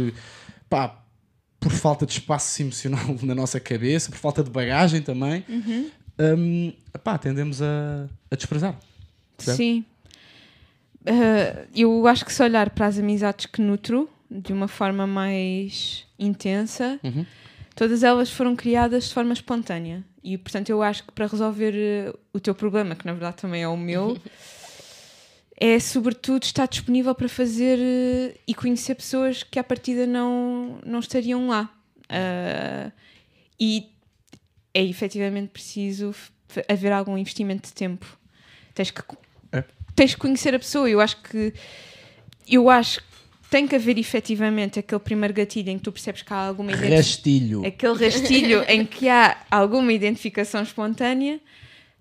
pá, 0.68 1.02
por 1.59 1.72
falta 1.72 2.05
de 2.05 2.12
espaço 2.12 2.61
emocional 2.61 3.16
na 3.22 3.34
nossa 3.34 3.59
cabeça, 3.59 4.11
por 4.11 4.18
falta 4.18 4.44
de 4.44 4.50
bagagem 4.50 5.00
também, 5.00 5.42
hum, 5.48 6.70
pá, 7.02 7.16
tendemos 7.16 7.62
a, 7.62 8.07
a 8.30 8.36
desprezar. 8.36 8.78
Certo? 9.38 9.57
Sim. 9.57 9.86
Ah, 11.07 11.64
eu 11.74 12.07
acho 12.07 12.26
que 12.26 12.32
se 12.32 12.42
olhar 12.42 12.68
para 12.70 12.86
as 12.86 12.98
amizades 12.98 13.46
que 13.46 13.62
nutro 13.62 14.09
de 14.30 14.52
uma 14.52 14.68
forma 14.68 15.07
mais 15.07 16.07
intensa, 16.18 17.00
Uhum. 17.02 17.24
Todas 17.75 18.03
elas 18.03 18.31
foram 18.31 18.55
criadas 18.57 19.09
de 19.09 19.14
forma 19.14 19.33
espontânea. 19.33 20.05
E 20.22 20.39
portanto 20.39 20.70
eu 20.70 20.83
acho 20.83 21.05
que 21.05 21.12
para 21.12 21.27
resolver 21.27 21.75
eh, 21.75 22.12
o 22.33 22.41
teu 22.41 22.55
problema, 22.55 22.95
que 22.95 23.05
na 23.07 23.12
verdade 23.12 23.37
também 23.37 23.62
é 23.62 23.68
o 23.68 23.77
meu, 23.77 24.16
é 25.61 25.79
sobretudo 25.79 26.43
estar 26.45 26.66
disponível 26.66 27.14
para 27.14 27.29
fazer 27.29 27.79
eh, 27.81 28.37
e 28.47 28.55
conhecer 28.55 28.95
pessoas 28.95 29.43
que 29.43 29.59
à 29.59 29.64
partida 29.64 30.07
não, 30.07 30.79
não 30.85 30.99
estariam 31.01 31.49
lá. 31.49 31.70
Ah, 32.09 32.91
e 33.59 33.91
é 34.72 34.83
efetivamente 34.85 35.49
preciso 35.49 36.14
haver 36.68 36.93
algum 36.93 37.16
investimento 37.16 37.68
de 37.68 37.75
tempo. 37.75 38.18
Tens 38.75 38.91
que, 38.91 39.01
É. 39.53 39.64
tens 39.95 40.14
que 40.14 40.20
conhecer 40.20 40.55
a 40.55 40.59
pessoa. 40.59 40.89
Eu 40.89 41.01
acho 41.01 41.16
que 41.22 41.55
eu 42.49 42.68
acho 42.68 43.01
que 43.01 43.07
tem 43.55 43.68
que 43.68 43.76
haver 43.76 43.96
efetivamente 43.98 44.80
aquele 44.80 44.98
primeiro 44.98 45.32
gatilho 45.32 45.70
em 45.70 45.78
que 45.78 45.84
tu 45.84 45.92
percebes 45.92 46.22
que 46.22 46.34
há 46.34 46.48
alguma 46.48 46.72
identificação 46.72 46.96
Rastilho. 46.96 47.64
aquele 47.64 48.05
rastilho 48.05 48.64
em 48.68 48.84
que 48.84 49.09
há 49.09 49.46
alguma 49.48 49.92
identificação 49.92 50.61
espontânea, 50.61 51.40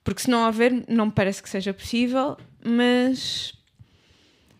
porque 0.04 0.24
se 0.24 0.32
não 0.32 0.48
houver, 0.48 0.84
não 0.88 1.06
me 1.06 1.12
parece 1.12 1.44
que 1.44 1.48
seja 1.48 1.72
possível, 1.72 2.36
mas 2.66 3.54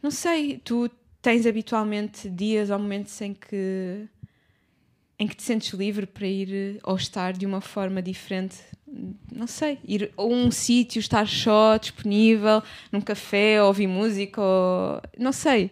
não 0.04 0.12
sei, 0.12 0.62
tu 0.64 0.88
tens 1.20 1.48
habitualmente 1.48 2.30
dias 2.30 2.70
ou 2.70 2.78
momentos 2.78 3.20
em 3.22 3.34
que 3.34 4.08
em 5.18 5.26
que 5.26 5.36
te 5.36 5.42
sentes 5.42 5.74
livre 5.74 6.06
para 6.06 6.28
ir 6.28 6.80
ou 6.84 6.96
estar 6.96 7.34
de 7.34 7.48
uma 7.48 7.60
forma 7.60 8.04
diferente, 8.04 8.58
não 9.32 9.48
sei, 9.48 9.80
ir 9.84 10.12
a 10.16 10.24
um 10.24 10.52
sítio, 10.52 11.00
estar 11.00 11.28
só 11.28 11.76
disponível, 11.76 12.62
num 12.92 13.02
café, 13.02 13.64
ouvir 13.64 13.88
música, 13.88 14.40
ou 14.40 15.02
não 15.18 15.32
sei. 15.32 15.72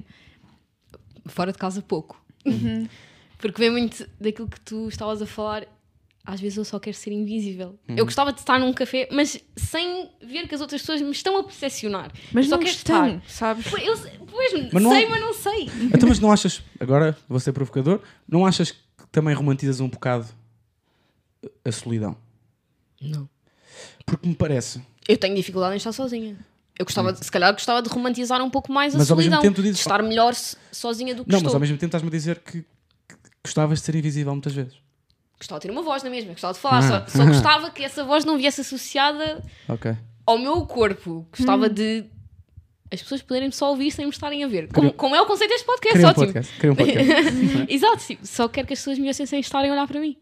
Fora 1.26 1.52
de 1.52 1.58
casa, 1.58 1.82
pouco. 1.82 2.24
Uhum. 2.46 2.88
Porque 3.38 3.60
vem 3.60 3.70
muito 3.72 4.08
daquilo 4.20 4.48
que 4.48 4.60
tu 4.62 4.88
estavas 4.88 5.22
a 5.22 5.26
falar. 5.26 5.66
Às 6.24 6.40
vezes 6.40 6.58
eu 6.58 6.64
só 6.66 6.80
quero 6.80 6.96
ser 6.96 7.12
invisível. 7.12 7.80
Uhum. 7.90 7.96
Eu 7.98 8.06
gostava 8.06 8.32
de 8.32 8.40
estar 8.40 8.60
num 8.60 8.72
café, 8.72 9.10
mas 9.12 9.40
sem 9.56 10.08
ver 10.22 10.48
que 10.48 10.54
as 10.54 10.62
outras 10.62 10.82
pessoas 10.82 11.02
me 11.02 11.10
estão 11.12 11.36
a 11.38 11.44
percepcionar. 11.44 12.12
Mas 12.32 12.46
eu 12.46 12.50
só 12.52 12.58
não 12.58 12.64
quero 12.64 12.76
estão, 12.78 13.08
estar. 13.18 13.30
sabes? 13.30 13.68
Pois, 13.68 13.84
eu, 13.84 13.98
pois 14.28 14.70
Mas 14.72 14.84
não 14.84 14.92
sei, 14.92 15.06
há- 15.06 15.10
mas 15.10 15.22
não 15.22 15.34
sei. 15.34 15.70
Então, 15.92 16.08
mas 16.08 16.20
não 16.20 16.32
achas, 16.32 16.62
agora 16.80 17.18
vou 17.28 17.40
ser 17.40 17.52
provocador, 17.54 18.02
não 18.28 18.46
achas 18.46 18.70
que 18.72 18.78
também 19.12 19.34
romantizas 19.34 19.80
um 19.80 19.90
bocado 19.90 20.28
a 21.66 21.72
solidão? 21.72 22.16
Não. 23.02 23.28
Porque 24.06 24.28
me 24.28 24.36
parece, 24.36 24.80
Eu 25.08 25.18
tenho 25.18 25.36
dificuldade 25.36 25.74
em 25.74 25.78
estar 25.78 25.92
sozinha. 25.92 26.38
Eu 26.80 26.86
gostava, 26.86 27.14
de- 27.14 27.24
se 27.24 27.32
calhar, 27.32 27.52
gostava 27.54 27.82
de 27.82 27.90
romantizar 27.90 28.42
um 28.42 28.50
pouco 28.50 28.72
mais 28.72 28.96
a 28.96 28.98
Mas 28.98 29.12
ao 29.12 29.18
mesmo 29.18 29.32
solidão. 29.32 29.42
tempo 29.42 29.62
dizes- 29.62 29.76
de 29.78 29.82
estar 29.82 30.02
melhor 30.02 30.34
so- 30.34 30.58
sozinha 30.72 31.14
do 31.14 31.24
que 31.24 31.30
não, 31.32 31.38
estou. 31.38 31.50
mas 31.50 31.54
ao 31.54 31.60
mesmo 31.60 31.78
tempo 31.78 31.88
estás-me 31.90 32.08
a 32.08 32.12
dizer 32.12 32.40
que, 32.40 32.62
que 32.62 33.16
gostavas 33.44 33.80
de 33.80 33.86
ser 33.86 33.96
invisível 33.96 34.32
muitas 34.34 34.54
vezes. 34.54 34.74
Gostava 35.38 35.60
de 35.60 35.68
ter 35.68 35.72
uma 35.72 35.82
voz 35.84 36.02
na 36.04 36.10
mesma, 36.10 36.32
gostava 36.32 36.54
de 36.54 36.60
falar. 36.60 36.78
Ah. 36.80 37.08
Só, 37.08 37.18
só 37.18 37.26
gostava 37.26 37.70
que 37.72 37.84
essa 37.84 38.04
voz 38.04 38.26
não 38.26 38.38
viesse 38.38 38.62
associada 38.62 39.44
Ok. 39.68 39.96
ao 40.26 40.38
meu 40.38 40.66
corpo. 40.66 41.28
Gostava 41.36 41.66
Hum. 41.68 41.74
de 41.74 42.06
as 42.92 43.02
pessoas 43.02 43.22
poderem 43.22 43.50
só 43.52 43.70
ouvir 43.70 43.90
sem 43.92 44.06
me 44.06 44.12
estarem 44.12 44.44
a 44.44 44.48
ver. 44.48 44.68
Como, 44.74 44.92
como 44.94 45.16
é 45.16 45.22
o 45.22 45.26
conceito 45.26 45.50
deste 45.52 45.66
podcast, 45.66 45.94
Queria 45.94 46.08
um 46.08 46.10
ótimo. 46.10 46.26
podcast. 46.26 46.54
Queria 46.56 46.72
um 46.72 46.76
podcast. 46.76 47.66
Exato, 47.74 48.02
sim. 48.02 48.18
só 48.24 48.48
quero 48.50 48.68
que 48.68 48.74
as 48.74 48.80
pessoas 48.80 49.00
me 49.00 49.08
ouçam 49.08 49.26
sem 49.26 49.40
estarem 49.40 49.70
a 49.70 49.74
olhar 49.74 49.88
para 49.88 50.00
mim. 50.00 50.18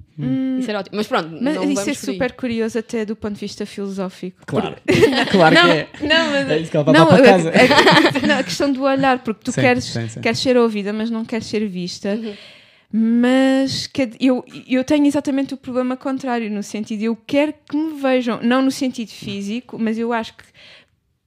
Isso 0.59 0.70
era 0.70 0.80
ótimo. 0.80 0.97
Mas 0.97 1.07
pronto, 1.07 1.28
Hum. 1.34 1.39
Mas 1.41 1.55
não 1.55 1.63
isso 1.63 1.74
vamos 1.76 1.88
é 1.88 1.93
super 1.93 2.32
curioso 2.34 2.78
até 2.78 3.05
do 3.05 3.15
ponto 3.15 3.34
de 3.34 3.39
vista 3.39 3.65
filosófico. 3.65 4.38
claro. 4.45 4.76
claro 5.32 5.55
Não, 5.55 5.63
que 5.63 5.72
é. 5.72 5.88
não, 6.01 6.30
mas 6.32 6.49
É 6.49 6.57
isso 6.59 6.70
que 6.72 6.78
ela 6.78 6.84
vai 6.84 6.93
não, 6.93 7.07
para 7.07 7.15
a- 7.17 7.22
casa. 7.24 7.49
a- 7.51 8.28
não, 8.28 8.38
a 8.39 8.43
questão 8.43 8.72
do 8.72 8.84
olhar, 8.84 9.20
porque 9.20 9.41
tu 9.45 9.51
Sim, 9.51 9.61
queres, 9.61 9.84
sim, 9.86 10.07
sim. 10.09 10.22
queres 10.22 10.39
ser 10.39 10.57
ouvida, 10.57 10.91
mas 10.93 11.09
não 11.09 11.24
queres 11.26 11.47
ser 11.47 11.65
vista. 11.67 12.20
Mas 12.91 13.86
que- 13.88 14.09
eu, 14.20 14.43
eu 14.67 14.84
tenho 14.84 15.05
exatamente 15.05 15.53
o 15.53 15.57
problema 15.57 15.95
contrário, 15.95 16.49
no 16.49 16.63
sentido, 16.63 17.03
eu 17.03 17.15
quero 17.28 17.53
que 17.70 17.78
me 17.78 18.01
vejam, 18.01 18.39
não 18.41 18.61
no 18.63 18.72
sentido 18.72 19.09
físico, 19.09 19.78
mas 19.80 19.97
eu 19.99 20.11
acho 20.11 20.34
que 20.36 20.43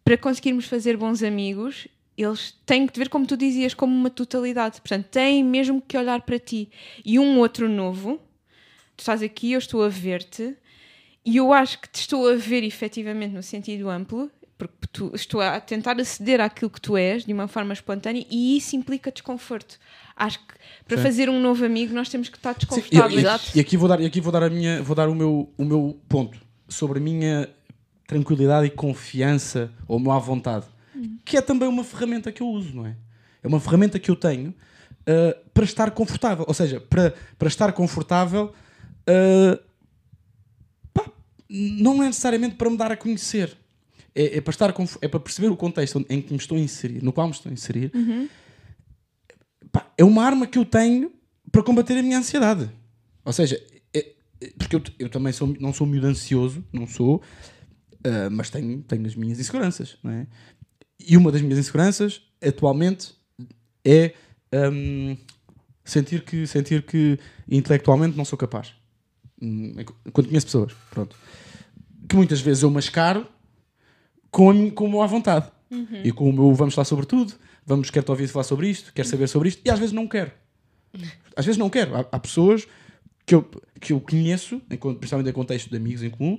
para 0.04 0.16
conseguirmos 0.18 0.66
fazer 0.66 0.96
bons 0.96 1.22
amigos, 1.22 1.86
eles 2.16 2.54
têm 2.66 2.86
que 2.86 2.92
te 2.92 2.98
ver, 2.98 3.08
como 3.08 3.26
tu 3.26 3.36
dizias, 3.36 3.72
como 3.74 3.94
uma 3.94 4.10
totalidade. 4.10 4.80
Portanto, 4.80 5.06
têm 5.06 5.42
mesmo 5.44 5.80
que 5.80 5.96
olhar 5.96 6.20
para 6.22 6.38
ti. 6.38 6.68
E 7.04 7.18
um 7.18 7.38
outro 7.38 7.68
novo, 7.68 8.16
tu 8.96 9.00
estás 9.00 9.22
aqui, 9.22 9.52
eu 9.52 9.58
estou 9.58 9.82
a 9.82 9.88
ver-te, 9.88 10.54
e 11.24 11.36
eu 11.36 11.52
acho 11.52 11.80
que 11.80 11.88
te 11.88 12.00
estou 12.00 12.28
a 12.28 12.34
ver 12.34 12.64
efetivamente 12.64 13.32
no 13.32 13.42
sentido 13.42 13.88
amplo, 13.88 14.30
porque 14.58 14.86
tu, 14.92 15.10
estou 15.14 15.40
a 15.40 15.58
tentar 15.60 15.98
aceder 16.00 16.40
àquilo 16.40 16.70
que 16.70 16.80
tu 16.80 16.96
és 16.96 17.24
de 17.24 17.32
uma 17.32 17.48
forma 17.48 17.72
espontânea, 17.72 18.24
e 18.30 18.56
isso 18.56 18.76
implica 18.76 19.10
desconforto. 19.10 19.78
Acho 20.14 20.38
que 20.40 20.54
para 20.86 20.96
Sim. 20.98 21.02
fazer 21.02 21.30
um 21.30 21.40
novo 21.40 21.64
amigo 21.64 21.94
nós 21.94 22.08
temos 22.08 22.28
que 22.28 22.36
estar 22.36 22.52
Sim, 22.52 22.58
e, 22.58 22.60
desconfortáveis. 22.60 23.54
e- 23.54 23.58
e 23.58 23.60
aqui 23.60 23.76
vou 23.76 23.88
dar, 23.88 24.00
aqui 24.00 24.20
vou 24.20 24.30
dar 24.32 24.42
a 24.42 24.50
minha, 24.50 24.82
vou 24.82 24.94
dar 24.94 25.08
o 25.08 25.14
meu, 25.14 25.50
o 25.56 25.64
meu 25.64 25.98
ponto 26.08 26.38
sobre 26.68 26.98
a 26.98 27.02
minha 27.02 27.48
tranquilidade 28.12 28.66
e 28.66 28.70
confiança 28.70 29.70
ou 29.88 30.10
à 30.10 30.18
vontade, 30.18 30.66
que 31.24 31.36
é 31.36 31.40
também 31.40 31.68
uma 31.68 31.84
ferramenta 31.84 32.30
que 32.32 32.42
eu 32.42 32.48
uso, 32.48 32.74
não 32.76 32.86
é? 32.86 32.96
É 33.42 33.48
uma 33.48 33.58
ferramenta 33.60 33.98
que 33.98 34.10
eu 34.10 34.16
tenho 34.16 34.54
ah, 35.06 35.36
para 35.52 35.64
estar 35.64 35.90
confortável, 35.90 36.44
ou 36.46 36.54
seja, 36.54 36.80
para, 36.80 37.14
para 37.38 37.48
estar 37.48 37.72
confortável, 37.72 38.52
ah, 39.06 39.58
pá, 40.94 41.06
não 41.48 42.02
é 42.02 42.06
necessariamente 42.06 42.54
para 42.56 42.70
me 42.70 42.76
dar 42.76 42.92
a 42.92 42.96
conhecer. 42.96 43.56
é, 44.14 44.36
é 44.36 44.40
para 44.40 44.50
estar 44.52 44.74
é 45.00 45.08
para 45.08 45.20
perceber 45.20 45.48
o 45.48 45.56
contexto 45.56 46.04
em 46.08 46.20
que 46.20 46.32
me 46.32 46.38
estou 46.38 46.56
a 46.58 46.60
inserir, 46.60 47.02
no 47.02 47.12
qual 47.12 47.26
me 47.26 47.32
estou 47.32 47.50
a 47.50 47.52
inserir. 47.52 47.90
Pá, 49.72 49.86
é 49.96 50.04
uma 50.04 50.22
arma 50.24 50.46
que 50.46 50.58
eu 50.58 50.64
tenho 50.64 51.10
para 51.50 51.62
combater 51.62 51.96
a 51.98 52.02
minha 52.02 52.18
ansiedade. 52.18 52.70
Ou 53.24 53.32
seja, 53.32 53.60
é- 53.94 54.12
é- 54.40 54.52
porque 54.58 54.76
eu, 54.76 54.82
eu 54.98 55.08
também 55.08 55.32
sou, 55.32 55.54
não 55.60 55.72
sou 55.72 55.86
miúdo 55.86 56.06
ansioso, 56.08 56.62
não 56.72 56.86
sou, 56.86 57.22
ah, 58.04 58.28
mas 58.30 58.50
tenho, 58.50 58.82
tenho 58.82 59.06
as 59.06 59.14
minhas 59.14 59.38
inseguranças, 59.38 59.96
não 60.02 60.10
é? 60.10 60.26
E 60.98 61.16
uma 61.16 61.32
das 61.32 61.42
minhas 61.42 61.58
inseguranças, 61.58 62.22
atualmente, 62.42 63.14
é 63.84 64.14
hum, 64.52 65.16
sentir, 65.84 66.22
que, 66.24 66.46
sentir 66.46 66.82
que 66.82 67.18
intelectualmente 67.48 68.16
não 68.16 68.24
sou 68.24 68.38
capaz. 68.38 68.74
Hum, 69.40 69.72
Quando 70.12 70.28
conheço 70.28 70.46
pessoas, 70.46 70.72
pronto. 70.90 71.16
Que 72.08 72.16
muitas 72.16 72.40
vezes 72.40 72.62
eu 72.62 72.70
mascaro 72.70 73.26
com, 74.30 74.50
a 74.50 74.70
com 74.70 74.86
o 74.86 74.90
meu 74.90 75.02
à 75.02 75.06
vontade. 75.06 75.50
E 76.04 76.12
com 76.12 76.28
o 76.28 76.32
meu 76.32 76.54
vamos 76.54 76.74
falar 76.74 76.84
sobre 76.84 77.06
tudo, 77.06 77.32
vamos, 77.64 77.90
quero-te 77.90 78.10
ouvir 78.10 78.28
falar 78.28 78.44
sobre 78.44 78.68
isto, 78.68 78.92
quero 78.92 79.08
saber 79.08 79.26
sobre 79.26 79.48
isto, 79.48 79.62
e 79.64 79.70
às 79.70 79.78
vezes 79.78 79.92
não 79.92 80.06
quero. 80.06 80.30
Às 81.34 81.46
vezes 81.46 81.56
não 81.56 81.70
quero. 81.70 81.96
Há, 81.96 82.00
há 82.12 82.18
pessoas 82.18 82.68
que 83.24 83.34
eu, 83.34 83.42
que 83.80 83.94
eu 83.94 84.00
conheço, 84.02 84.60
principalmente 84.68 85.30
em 85.30 85.32
contexto 85.32 85.70
de 85.70 85.76
amigos 85.78 86.02
em 86.02 86.10
comum, 86.10 86.38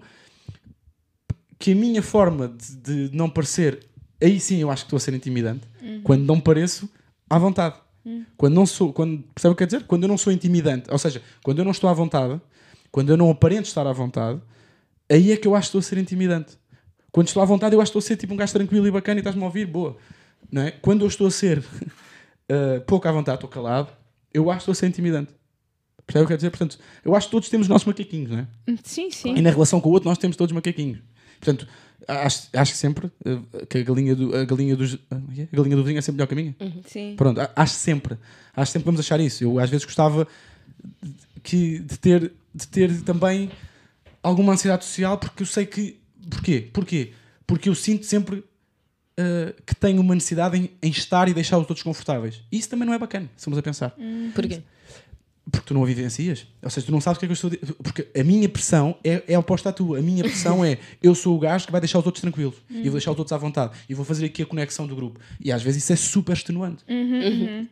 que 1.60 1.72
a 1.72 1.76
minha 1.76 2.02
forma 2.02 2.48
de, 2.48 3.10
de 3.10 3.18
não 3.18 3.30
parecer, 3.30 3.86
aí 4.22 4.40
sim 4.40 4.58
eu 4.58 4.70
acho 4.70 4.84
que 4.84 4.88
estou 4.88 4.98
a 4.98 5.00
ser 5.00 5.14
intimidante, 5.14 5.68
quando 6.04 6.24
não 6.24 6.40
pareço 6.40 6.90
à 7.30 7.38
vontade. 7.38 7.76
Quando 8.36 8.54
não 8.54 8.66
sou, 8.66 8.92
quando, 8.92 9.24
percebe 9.34 9.54
o 9.54 9.56
que 9.56 9.60
quer 9.60 9.66
dizer? 9.66 9.88
Quando 9.88 10.04
eu 10.04 10.10
não 10.10 10.18
sou 10.18 10.34
intimidante, 10.34 10.92
ou 10.92 10.98
seja, 10.98 11.22
quando 11.42 11.60
eu 11.60 11.66
não 11.66 11.72
estou 11.72 11.90
à 11.90 11.94
vontade, 11.94 12.40
quando 12.92 13.10
eu 13.10 13.18
não 13.18 13.30
aparento 13.30 13.66
estar 13.66 13.88
à 13.88 13.94
vontade, 13.94 14.42
aí 15.10 15.32
é 15.32 15.38
que 15.38 15.48
eu 15.48 15.56
acho 15.56 15.72
que 15.72 15.78
estou 15.78 15.80
a 15.80 15.82
ser 15.82 15.98
intimidante. 15.98 16.58
Quando 17.12 17.28
estou 17.28 17.42
à 17.42 17.46
vontade, 17.46 17.76
eu 17.76 17.82
acho 17.82 17.92
que 17.92 17.98
estou 17.98 18.06
a 18.06 18.10
ser 18.10 18.18
tipo 18.18 18.34
um 18.34 18.38
gajo 18.38 18.52
tranquilo 18.52 18.86
e 18.88 18.92
bacana 18.92 19.20
e 19.20 19.22
estás-me 19.22 19.42
a 19.42 19.46
ouvir, 19.46 19.66
boa. 19.66 19.96
Não 20.52 20.64
é? 20.64 20.72
Quando 20.72 21.02
eu 21.02 21.08
estou 21.08 21.28
a 21.28 21.32
ser 21.32 21.64
eh, 22.50 22.80
pouco 22.82 23.08
à 23.08 23.12
vontade, 23.12 23.38
estou 23.38 23.50
calado, 23.50 23.90
eu 24.34 24.50
acho 24.50 24.60
que 24.60 24.62
estou 24.64 24.72
a 24.74 24.76
ser 24.76 24.88
intimidante. 24.88 25.32
Percebe 26.06 26.26
o 26.26 26.28
que 26.28 26.34
quer 26.34 26.38
dizer? 26.38 26.50
Portanto, 26.50 26.78
eu 27.06 27.16
acho 27.16 27.28
que 27.28 27.32
todos 27.32 27.50
temos 27.50 27.66
os 27.66 27.70
nossos 27.70 27.88
macaquinhos, 27.88 28.32
não 28.32 28.40
é? 28.40 28.48
Sim, 28.84 29.10
sim. 29.10 29.36
E 29.36 29.42
na 29.42 29.50
relação 29.50 29.80
com 29.80 29.90
o 29.90 29.94
outro, 29.94 30.10
nós 30.10 30.18
temos 30.18 30.36
todos 30.36 30.52
macaquinhos. 30.52 31.00
Portanto, 31.44 31.68
acho, 32.08 32.48
acho 32.54 32.76
sempre 32.76 33.12
eh, 33.26 33.66
que 33.70 33.78
a 33.80 33.84
galinha, 33.84 34.16
do, 34.16 34.36
a, 34.36 34.46
galinha 34.46 34.76
dos, 34.76 34.98
ah, 35.12 35.20
é 35.38 35.42
é? 35.42 35.48
a 35.52 35.56
galinha 35.56 35.76
do 35.76 35.84
vizinho 35.84 36.00
é 36.00 36.02
sempre 36.02 36.18
melhor 36.18 36.28
que 36.28 36.34
a 36.34 36.38
minha. 36.38 36.56
Sim. 36.88 37.16
Pronto, 37.18 37.40
acho 37.56 37.74
sempre. 37.76 38.18
Acho 38.56 38.72
sempre 38.72 38.84
que 38.84 38.86
vamos 38.86 39.00
achar 39.00 39.20
isso. 39.20 39.44
Eu 39.44 39.60
às 39.60 39.70
vezes 39.70 39.86
gostava 39.86 40.28
de- 41.02 41.14
que, 41.42 41.80
de, 41.80 42.00
ter, 42.00 42.32
de 42.54 42.68
ter 42.68 43.02
também 43.02 43.52
alguma 44.22 44.54
ansiedade 44.54 44.86
social 44.86 45.18
porque 45.18 45.44
eu 45.44 45.48
sei 45.48 45.66
que. 45.66 46.00
Porquê? 46.30 46.70
Porquê? 46.72 47.14
Porque 47.46 47.68
eu 47.68 47.76
sinto 47.76 48.06
sempre 48.06 48.44
ah, 49.18 49.54
que 49.66 49.76
tenho 49.76 50.02
uma 50.02 50.16
necessidade 50.16 50.58
em, 50.58 50.70
em 50.82 50.90
estar 50.90 51.28
e 51.28 51.34
deixar 51.34 51.58
os 51.58 51.64
outros 51.64 51.84
confortáveis. 51.84 52.42
Isso 52.52 52.70
também 52.70 52.86
não 52.86 52.94
é 52.94 52.98
bacana, 53.00 53.30
se 53.36 53.46
vamos 53.46 53.58
a 53.60 53.62
pensar. 53.62 53.96
Porquê? 54.34 54.62
Porque 55.54 55.68
tu 55.68 55.74
não 55.76 55.84
a 55.84 55.86
vivencias. 55.86 56.48
Ou 56.64 56.70
seja, 56.70 56.88
tu 56.88 56.92
não 56.92 57.00
sabes 57.00 57.18
o 57.18 57.20
que 57.20 57.26
é 57.26 57.28
que 57.28 57.32
eu 57.32 57.36
estou 57.36 57.48
a 57.52 57.54
dizer. 57.54 57.74
Porque 57.84 58.08
a 58.20 58.24
minha 58.24 58.50
pressão 58.50 58.98
é, 59.04 59.22
é 59.28 59.38
oposta 59.38 59.70
à 59.70 59.72
tua. 59.72 60.00
A 60.00 60.02
minha 60.02 60.24
pressão 60.24 60.66
é 60.66 60.80
eu 61.02 61.14
sou 61.14 61.36
o 61.38 61.40
gajo 61.40 61.68
que 61.68 61.72
vai 61.72 61.80
deixar 61.80 62.00
os 62.00 62.06
outros 62.08 62.22
tranquilos 62.22 62.56
e 62.72 62.82
vou 62.84 62.94
deixar 62.94 63.12
os 63.12 63.20
outros 63.20 63.32
à 63.32 63.38
vontade 63.38 63.72
e 63.88 63.94
vou 63.94 64.04
fazer 64.04 64.26
aqui 64.26 64.42
a 64.42 64.46
conexão 64.48 64.88
do 64.88 64.96
grupo. 64.96 65.20
E 65.40 65.52
às 65.52 65.62
vezes 65.62 65.84
isso 65.84 65.94
é 65.94 65.96
super 65.96 66.34
extenuante. 66.34 66.84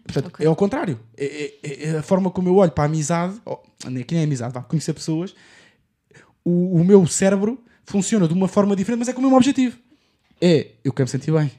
Portanto, 0.03 0.31
é 0.39 0.45
ao 0.45 0.55
contrário. 0.55 0.99
É, 1.17 1.53
é- 1.63 1.85
é 1.87 1.97
a 1.97 2.03
forma 2.03 2.29
como 2.29 2.47
eu 2.47 2.55
olho 2.57 2.71
para 2.71 2.83
a 2.83 2.87
amizade, 2.87 3.41
que 4.05 4.13
nem 4.13 4.21
é 4.21 4.23
amizade, 4.25 4.53
vá, 4.53 4.61
conhecer 4.61 4.93
pessoas, 4.93 5.33
o, 6.45 6.79
o 6.79 6.83
meu 6.85 7.05
cérebro 7.07 7.59
funciona 7.85 8.27
de 8.27 8.33
uma 8.35 8.47
forma 8.47 8.75
diferente, 8.75 8.99
mas 8.99 9.09
é 9.09 9.13
com 9.13 9.19
o 9.19 9.23
mesmo 9.23 9.35
objetivo. 9.37 9.75
É, 10.39 10.67
eu 10.83 10.93
quero 10.93 11.07
me 11.07 11.11
sentir 11.11 11.31
bem. 11.31 11.51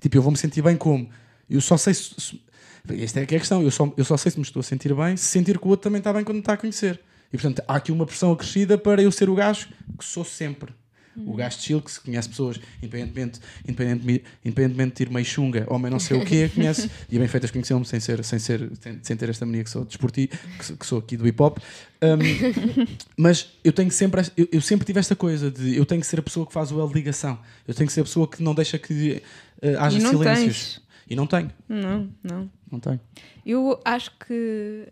Tipo, 0.00 0.16
eu 0.18 0.22
vou 0.22 0.30
me 0.32 0.38
sentir 0.38 0.60
bem 0.62 0.76
como? 0.76 1.08
Eu 1.48 1.60
só 1.60 1.76
sei 1.76 1.94
se. 1.94 2.14
se- 2.18 2.40
esta 2.88 3.20
é 3.20 3.26
que 3.26 3.34
é 3.34 3.36
a 3.36 3.40
questão. 3.40 3.62
Eu 3.62 3.70
só, 3.70 3.92
eu 3.96 4.04
só 4.04 4.16
sei 4.16 4.32
se 4.32 4.38
me 4.38 4.44
estou 4.44 4.60
a 4.60 4.62
sentir 4.62 4.94
bem 4.94 5.16
se 5.16 5.24
sentir 5.24 5.58
que 5.58 5.66
o 5.66 5.70
outro 5.70 5.84
também 5.84 5.98
está 5.98 6.12
bem 6.12 6.24
quando 6.24 6.36
me 6.36 6.40
está 6.40 6.54
a 6.54 6.56
conhecer. 6.56 7.00
E 7.32 7.36
portanto, 7.36 7.62
há 7.68 7.76
aqui 7.76 7.92
uma 7.92 8.04
pressão 8.06 8.32
acrescida 8.32 8.76
para 8.76 9.00
eu 9.02 9.12
ser 9.12 9.28
o 9.30 9.34
gajo 9.34 9.68
que 9.98 10.04
sou 10.04 10.24
sempre. 10.24 10.72
O 11.16 11.34
gajo 11.34 11.58
de 11.58 11.64
chill 11.64 11.82
que 11.82 11.90
se 11.90 12.00
conhece 12.00 12.28
pessoas, 12.28 12.58
independentemente, 12.80 13.40
independentemente, 13.66 14.24
independentemente 14.44 14.96
de 14.96 15.02
ir 15.02 15.12
meio 15.12 15.26
chunga 15.26 15.66
ou 15.68 15.78
meio 15.78 15.90
não 15.92 15.98
sei 15.98 16.16
o 16.16 16.24
quê, 16.24 16.48
conhece. 16.54 16.88
E 17.10 17.18
bem 17.18 17.26
feitas 17.28 17.50
conheceu-me 17.50 17.84
sem, 17.84 17.98
ser, 18.00 18.24
sem, 18.24 18.38
ser, 18.38 18.70
sem, 18.80 18.98
sem 19.02 19.16
ter 19.16 19.28
esta 19.28 19.44
mania 19.44 19.62
que 19.64 19.68
sou 19.70 19.84
desportivo, 19.84 20.30
que, 20.58 20.64
sou- 20.64 20.76
que 20.76 20.86
sou 20.86 20.98
aqui 21.00 21.16
do 21.16 21.26
hip 21.26 21.42
hop. 21.42 21.58
Um, 22.00 22.86
mas 23.16 23.48
eu 23.62 23.72
tenho 23.72 23.90
sempre, 23.90 24.22
eu, 24.36 24.48
eu 24.52 24.60
sempre 24.60 24.86
tive 24.86 24.98
esta 25.00 25.14
coisa 25.16 25.50
de 25.50 25.76
eu 25.76 25.84
tenho 25.84 26.00
que 26.00 26.06
ser 26.06 26.20
a 26.20 26.22
pessoa 26.22 26.46
que 26.46 26.52
faz 26.52 26.70
o 26.72 26.80
L 26.80 26.92
ligação. 26.92 27.38
Eu 27.66 27.74
tenho 27.74 27.86
que 27.88 27.92
ser 27.92 28.00
a 28.00 28.04
pessoa 28.04 28.26
que 28.28 28.42
não 28.42 28.54
deixa 28.54 28.78
que 28.78 29.22
eh, 29.60 29.74
haja 29.78 29.98
silêncios. 30.00 30.74
tens. 30.74 30.82
E 31.10 31.16
não 31.16 31.26
tenho, 31.26 31.50
Não, 31.68 32.08
não. 32.22 32.48
não 32.70 32.78
tenho. 32.78 33.00
Eu 33.44 33.80
acho 33.84 34.12
que 34.24 34.86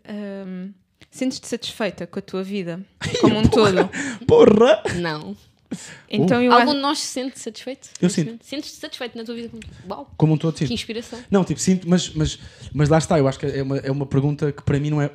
hum, 0.45 0.73
sentes-te 1.09 1.47
satisfeita 1.47 2.05
com 2.05 2.19
a 2.19 2.21
tua 2.21 2.43
vida 2.43 2.81
como 3.21 3.37
um 3.39 3.43
todo. 3.43 3.89
Porra! 4.27 4.83
Não. 4.99 5.35
Então 6.09 6.41
eu 6.41 6.51
Algum 6.51 6.73
de 6.73 6.79
nós 6.79 6.97
se 6.99 7.07
sente 7.07 7.39
satisfeito? 7.39 7.89
Eu 8.01 8.09
sinto. 8.09 8.43
Sentes-te 8.43 8.77
satisfeito 8.79 9.15
na 9.17 9.23
tua 9.23 9.35
vida? 9.35 9.51
Uau, 9.87 10.11
Como 10.17 10.33
um 10.33 10.37
todo, 10.37 10.55
que 10.55 10.65
sim. 10.67 10.73
inspiração. 10.73 11.19
Não, 11.29 11.43
tipo, 11.43 11.59
sinto, 11.59 11.87
mas, 11.87 12.09
mas, 12.15 12.39
mas 12.73 12.89
lá 12.89 12.97
está, 12.97 13.19
eu 13.19 13.27
acho 13.27 13.37
que 13.39 13.45
é 13.45 13.61
uma, 13.61 13.77
é 13.77 13.91
uma 13.91 14.05
pergunta 14.07 14.51
que 14.51 14.63
para 14.63 14.79
mim 14.79 14.89
não 14.89 14.99
é. 15.01 15.11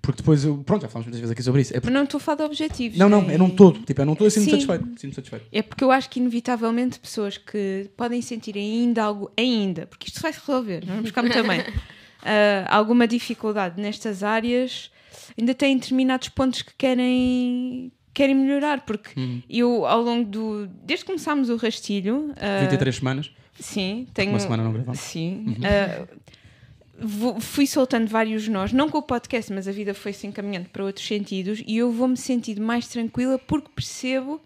Porque 0.00 0.18
depois 0.18 0.44
eu. 0.44 0.58
Pronto, 0.58 0.82
já 0.82 0.88
falamos 0.88 1.06
muitas 1.06 1.20
vezes 1.20 1.32
aqui 1.32 1.42
sobre 1.42 1.62
isso. 1.62 1.72
É 1.72 1.76
Mas 1.76 1.80
porque- 1.82 1.94
não 1.94 2.04
estou 2.04 2.18
a 2.18 2.20
falar 2.20 2.36
de 2.36 2.42
objetivos. 2.44 2.96
não, 2.96 3.08
não, 3.08 3.28
é 3.28 3.36
num 3.36 3.50
todo. 3.50 3.80
Tipo, 3.80 4.02
é 4.02 4.04
num 4.04 4.14
todo 4.14 4.26
eu 4.26 4.30
sinto-me 4.30 4.60
Sim. 4.60 4.66
satisfeito. 4.66 4.84
Sinto-me 5.00 5.14
satisfeito. 5.14 5.46
É 5.50 5.62
porque 5.62 5.82
eu 5.82 5.90
acho 5.90 6.08
que, 6.08 6.20
inevitavelmente, 6.20 7.00
pessoas 7.00 7.36
que 7.36 7.90
podem 7.96 8.22
sentir 8.22 8.56
ainda 8.56 9.02
algo, 9.02 9.30
ainda, 9.36 9.86
porque 9.88 10.06
isto 10.08 10.20
vai 10.20 10.32
se 10.32 10.38
resolver, 10.38 10.84
não 10.86 10.94
vamos 10.94 11.08
ficar 11.08 11.22
muito 11.22 11.42
bem, 11.42 11.64
ah, 12.22 12.66
alguma 12.76 13.08
dificuldade 13.08 13.80
nestas 13.80 14.22
áreas, 14.22 14.90
ainda 15.36 15.52
têm 15.54 15.76
determinados 15.76 16.28
pontos 16.28 16.62
que 16.62 16.72
querem, 16.78 17.90
querem 18.18 18.34
melhorar, 18.34 18.80
porque 18.82 19.18
Hum. 19.18 19.40
eu, 19.48 19.86
ao 19.86 20.02
longo 20.02 20.28
do. 20.28 20.66
Desde 20.84 21.04
que 21.04 21.10
começámos 21.12 21.48
o 21.48 21.56
rastilho. 21.56 22.32
ah, 22.36 22.60
23 22.62 22.96
semanas, 22.96 23.30
Sim, 23.58 24.06
tenho. 24.12 24.30
uma 24.30 24.40
semana 24.40 24.62
não 24.64 24.72
gravamos. 24.72 25.00
Sim. 25.00 25.56
vou- 27.00 27.40
fui 27.40 27.66
soltando 27.66 28.08
vários 28.08 28.48
nós, 28.48 28.72
não 28.72 28.88
com 28.88 28.98
o 28.98 29.02
podcast, 29.02 29.52
mas 29.52 29.68
a 29.68 29.72
vida 29.72 29.94
foi 29.94 30.12
se 30.12 30.26
encaminhando 30.26 30.68
para 30.68 30.84
outros 30.84 31.06
sentidos 31.06 31.62
e 31.66 31.76
eu 31.76 31.92
vou-me 31.92 32.16
sentindo 32.16 32.60
mais 32.60 32.88
tranquila 32.88 33.38
porque 33.38 33.68
percebo 33.74 34.40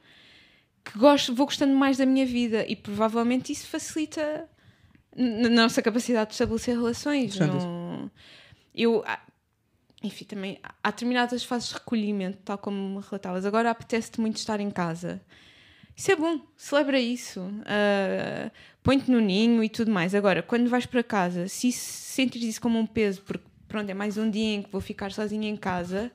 que 0.85 0.99
gosto, 0.99 1.35
vou 1.35 1.47
gostando 1.47 1.75
mais 1.75 1.97
da 1.97 2.05
minha 2.05 2.27
vida 2.27 2.65
e 2.69 2.77
provavelmente 2.77 3.53
isso 3.53 3.67
facilita 3.69 4.45
na 5.17 5.49
nossa 5.49 5.81
capacidade 5.81 6.29
de 6.29 6.35
estabelecer 6.35 6.75
relações. 6.77 7.39
Não- 7.39 8.11
eu, 8.75 9.03
ah, 9.07 9.19
enfim, 10.03 10.25
também 10.25 10.59
há- 10.83 10.91
determinadas 10.91 11.45
fases 11.45 11.69
de 11.69 11.75
recolhimento, 11.75 12.39
tal 12.45 12.59
como 12.59 13.01
relatavas. 13.01 13.45
Agora 13.47 13.71
apetece-te 13.71 14.21
muito 14.21 14.37
estar 14.37 14.61
em 14.61 14.71
casa. 14.71 15.21
Isso 15.97 16.11
é 16.11 16.17
bom, 16.17 16.41
celebra 16.57 16.99
isso. 16.99 17.41
Ah, 17.67 18.51
Põe-te 18.83 19.11
no 19.11 19.21
ninho 19.21 19.63
e 19.63 19.69
tudo 19.69 19.91
mais. 19.93 20.13
Agora, 20.15 20.43
quando 20.43 20.69
vais 20.69 20.87
para 20.87 21.05
casa, 21.05 21.47
se 21.47 21.71
sentires 21.71 22.49
isso 22.49 22.61
como 22.61 22.79
um 22.79 22.87
peso, 22.87 23.23
porque 23.23 23.45
pronto, 23.69 23.89
é 23.89 23.95
mais 23.95 24.19
um 24.19 24.29
dia 24.29 24.57
em 24.57 24.63
que 24.63 24.71
vou 24.73 24.81
ficar 24.81 25.13
sozinha 25.13 25.49
em 25.49 25.57
casa, 25.57 26.11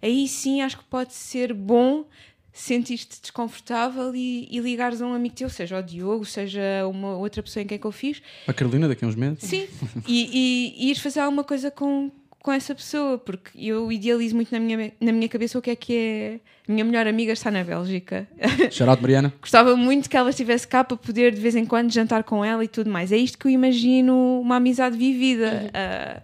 aí 0.00 0.26
sim 0.26 0.62
acho 0.62 0.78
que 0.78 0.84
pode 0.84 1.12
ser 1.12 1.52
bom 1.52 2.06
sentir-te 2.52 3.20
desconfortável 3.20 4.14
e, 4.16 4.48
e 4.50 4.58
ligares 4.60 5.02
a 5.02 5.06
um 5.06 5.12
amigo 5.12 5.34
teu, 5.34 5.50
seja 5.50 5.78
o 5.78 5.82
Diogo, 5.82 6.24
seja 6.24 6.86
uma 6.88 7.14
outra 7.18 7.42
pessoa 7.42 7.62
em 7.62 7.66
quem 7.66 7.78
confio, 7.78 8.16
A 8.46 8.52
Carolina, 8.54 8.88
daqui 8.88 9.04
a 9.04 9.08
uns 9.08 9.14
meses. 9.14 9.40
Sim, 9.40 9.68
e, 10.06 10.30
e, 10.78 10.84
e 10.86 10.90
ires 10.90 11.02
fazer 11.02 11.20
alguma 11.20 11.44
coisa 11.44 11.70
com, 11.70 12.10
com 12.46 12.52
essa 12.52 12.76
pessoa, 12.76 13.18
porque 13.18 13.50
eu 13.58 13.90
idealizo 13.90 14.36
muito 14.36 14.52
na 14.52 14.60
minha, 14.60 14.92
na 15.00 15.10
minha 15.10 15.28
cabeça 15.28 15.58
o 15.58 15.62
que 15.62 15.70
é 15.70 15.74
que 15.74 15.96
é. 15.96 16.40
A 16.68 16.72
minha 16.72 16.84
melhor 16.84 17.04
amiga 17.04 17.32
está 17.32 17.50
na 17.50 17.64
Bélgica. 17.64 18.28
Shout 18.70 19.02
Mariana. 19.02 19.34
Gostava 19.40 19.76
muito 19.76 20.08
que 20.08 20.16
ela 20.16 20.30
estivesse 20.30 20.64
cá 20.64 20.84
para 20.84 20.96
poder 20.96 21.34
de 21.34 21.40
vez 21.40 21.56
em 21.56 21.66
quando 21.66 21.92
jantar 21.92 22.22
com 22.22 22.44
ela 22.44 22.64
e 22.64 22.68
tudo 22.68 22.88
mais. 22.88 23.10
É 23.10 23.16
isto 23.16 23.36
que 23.36 23.48
eu 23.48 23.50
imagino 23.50 24.40
uma 24.40 24.56
amizade 24.56 24.96
vivida. 24.96 25.68
Ah, 25.74 26.22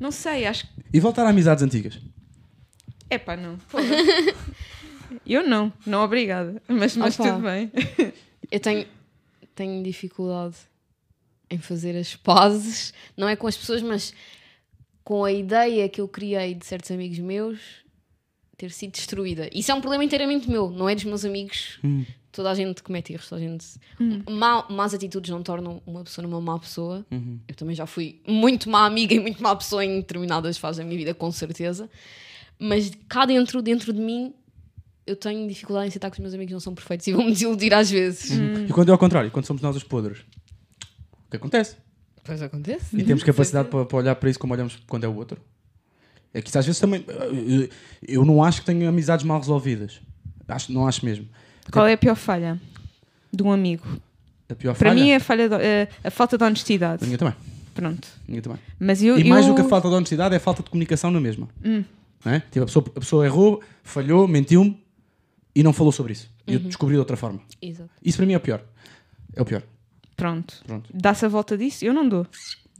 não 0.00 0.10
sei, 0.10 0.44
acho 0.44 0.66
que. 0.66 0.72
E 0.92 0.98
voltar 0.98 1.24
a 1.24 1.28
amizades 1.28 1.62
antigas. 1.62 2.00
Epá, 3.08 3.36
não. 3.36 3.58
Porra. 3.70 3.84
eu 5.24 5.46
não, 5.46 5.72
não 5.86 6.02
obrigada. 6.02 6.60
Mas, 6.66 6.96
mas 6.96 7.18
Opa. 7.18 7.30
tudo 7.30 7.42
bem. 7.42 7.70
Eu 8.50 8.58
tenho, 8.58 8.86
tenho 9.54 9.82
dificuldade 9.84 10.56
em 11.48 11.58
fazer 11.58 11.96
as 11.96 12.16
pazes, 12.16 12.92
não 13.16 13.28
é 13.28 13.36
com 13.36 13.46
as 13.46 13.56
pessoas, 13.56 13.82
mas 13.82 14.12
com 15.04 15.24
a 15.24 15.32
ideia 15.32 15.88
que 15.88 16.00
eu 16.00 16.08
criei 16.08 16.54
de 16.54 16.64
certos 16.64 16.90
amigos 16.90 17.18
meus 17.18 17.58
ter 18.56 18.70
sido 18.70 18.92
destruída. 18.92 19.50
Isso 19.52 19.72
é 19.72 19.74
um 19.74 19.80
problema 19.80 20.04
inteiramente 20.04 20.48
meu, 20.48 20.70
não 20.70 20.88
é 20.88 20.94
dos 20.94 21.04
meus 21.04 21.24
amigos. 21.24 21.78
Hum. 21.82 22.04
Toda 22.30 22.50
a 22.50 22.54
gente 22.54 22.82
comete 22.82 23.12
erros, 23.12 23.28
toda 23.28 23.42
a 23.42 23.44
gente. 23.44 23.66
Má, 24.30 24.66
más 24.70 24.94
atitudes 24.94 25.30
não 25.30 25.42
tornam 25.42 25.82
uma 25.84 26.02
pessoa 26.02 26.26
uma 26.26 26.40
má 26.40 26.58
pessoa. 26.58 27.04
Uhum. 27.10 27.40
Eu 27.46 27.54
também 27.54 27.74
já 27.74 27.84
fui 27.84 28.22
muito 28.26 28.70
má 28.70 28.86
amiga 28.86 29.14
e 29.14 29.20
muito 29.20 29.42
má 29.42 29.54
pessoa 29.54 29.84
em 29.84 29.96
determinadas 29.96 30.56
fases 30.56 30.78
da 30.78 30.84
minha 30.84 30.96
vida, 30.96 31.12
com 31.12 31.30
certeza. 31.30 31.90
Mas 32.58 32.90
cá 33.06 33.26
dentro, 33.26 33.60
dentro 33.60 33.92
de 33.92 34.00
mim, 34.00 34.32
eu 35.06 35.16
tenho 35.16 35.46
dificuldade 35.46 35.86
em 35.86 35.88
aceitar 35.88 36.10
que 36.10 36.16
os 36.16 36.20
meus 36.20 36.32
amigos 36.32 36.52
não 36.52 36.60
são 36.60 36.74
perfeitos 36.74 37.06
e 37.06 37.12
vão-me 37.12 37.32
desiludir 37.32 37.74
às 37.74 37.90
vezes. 37.90 38.30
E 38.30 38.72
quando 38.72 38.88
é 38.88 38.92
ao 38.92 38.98
contrário, 38.98 39.30
quando 39.30 39.44
somos 39.44 39.60
nós 39.60 39.76
os 39.76 39.82
podres, 39.82 40.20
o 41.26 41.30
que 41.30 41.36
acontece? 41.36 41.76
Pois 42.24 42.40
acontece. 42.42 42.96
E 42.96 43.02
temos 43.04 43.22
capacidade 43.22 43.68
para, 43.68 43.84
para 43.84 43.96
olhar 43.98 44.14
para 44.14 44.30
isso 44.30 44.38
como 44.38 44.52
olhamos 44.54 44.78
quando 44.86 45.04
é 45.04 45.08
o 45.08 45.14
outro. 45.16 45.40
É 46.34 46.40
que 46.40 46.56
às 46.56 46.64
vezes 46.64 46.80
também. 46.80 47.04
eu- 48.06 48.24
não 48.24 48.42
acho 48.42 48.60
que 48.60 48.66
tenho 48.66 48.88
amizades 48.88 49.24
mal 49.24 49.38
resolvidas. 49.38 50.00
Acho, 50.48 50.72
não 50.72 50.86
acho 50.86 51.04
mesmo. 51.04 51.26
Qual 51.70 51.86
é 51.86 51.92
a 51.94 51.98
pior 51.98 52.14
falha 52.16 52.60
de 53.32 53.42
um 53.42 53.50
amigo? 53.52 53.84
A 54.48 54.54
pior 54.54 54.74
Para 54.76 54.90
falha. 54.90 55.02
mim 55.02 55.10
é 55.10 55.16
a, 55.16 55.20
falha 55.20 55.48
de- 55.48 55.54
eh, 55.56 55.88
a 56.04 56.10
falta 56.10 56.36
de 56.38 56.44
honestidade. 56.44 57.02
A 57.04 57.06
minha 57.06 57.18
também. 57.18 57.34
Pronto. 57.74 58.06
a 58.28 58.30
minha 58.30 58.42
também. 58.42 58.58
Mas 58.78 59.02
eu. 59.02 59.18
E 59.18 59.24
mais 59.24 59.46
eu... 59.46 59.52
do 59.52 59.56
que 59.56 59.62
a 59.62 59.68
falta 59.68 59.88
de 59.88 59.94
honestidade 59.94 60.34
é 60.34 60.36
a 60.36 60.40
falta 60.40 60.62
de 60.62 60.70
comunicação 60.70 61.10
na 61.10 61.20
mesma. 61.20 61.48
Hum. 61.64 61.84
Não 62.24 62.32
é? 62.32 62.40
Tipo, 62.40 62.62
a, 62.62 62.66
pessoa, 62.66 62.84
a 62.96 63.00
pessoa 63.00 63.24
errou, 63.26 63.62
falhou, 63.82 64.28
mentiu-me 64.28 64.80
e 65.54 65.62
não 65.62 65.72
falou 65.72 65.90
sobre 65.92 66.12
isso. 66.12 66.30
E 66.46 66.54
eu 66.54 66.60
Uhum. 66.60 66.66
descobri 66.66 66.94
de 66.94 66.98
outra 66.98 67.16
forma. 67.16 67.40
Exato. 67.60 67.90
Isso 68.04 68.16
para 68.18 68.26
mim 68.26 68.34
é 68.34 68.36
o 68.36 68.40
pior. 68.40 68.62
É 69.34 69.40
o 69.42 69.44
pior. 69.44 69.62
Pronto. 70.22 70.62
Pronto. 70.64 70.88
Dá-se 70.94 71.24
a 71.24 71.28
volta 71.28 71.58
disso? 71.58 71.84
Eu 71.84 71.92
não 71.92 72.08
dou. 72.08 72.24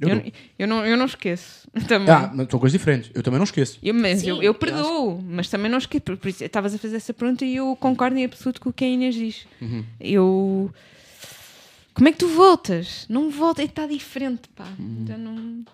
Eu 0.00 0.08
Eu, 0.08 0.32
eu 0.60 0.68
não, 0.68 0.86
eu 0.86 0.96
não 0.96 1.06
esqueço. 1.06 1.68
Também. 1.88 2.14
Ah, 2.14 2.30
mas 2.32 2.46
são 2.48 2.60
coisas 2.60 2.78
diferentes. 2.78 3.10
Eu 3.12 3.22
também 3.22 3.38
não 3.38 3.44
esqueço. 3.44 3.80
Eu, 3.82 3.92
mas 3.94 4.20
Sim, 4.20 4.28
eu, 4.28 4.36
eu 4.36 4.42
eu 4.44 4.54
perdoo, 4.54 5.20
mas 5.26 5.48
também 5.48 5.68
não 5.68 5.78
esqueço. 5.78 6.02
Por, 6.02 6.16
por 6.16 6.28
isso, 6.28 6.44
estavas 6.44 6.72
a 6.72 6.78
fazer 6.78 6.96
essa 6.96 7.12
pergunta 7.12 7.44
e 7.44 7.56
eu 7.56 7.74
concordo 7.76 8.16
em 8.16 8.24
absoluto 8.24 8.60
com 8.60 8.70
o 8.70 8.72
que 8.72 8.84
a 8.84 8.88
Inês 8.88 9.14
diz. 9.16 9.46
Uhum. 9.60 9.84
Eu. 10.00 10.70
Como 11.94 12.08
é 12.08 12.12
que 12.12 12.18
tu 12.18 12.28
voltas? 12.28 13.06
Não 13.08 13.28
volta, 13.28 13.62
está 13.62 13.86
diferente, 13.86 14.48
pá. 14.54 14.66
Uhum. 14.78 15.04
Já 15.06 15.18
não... 15.18 15.64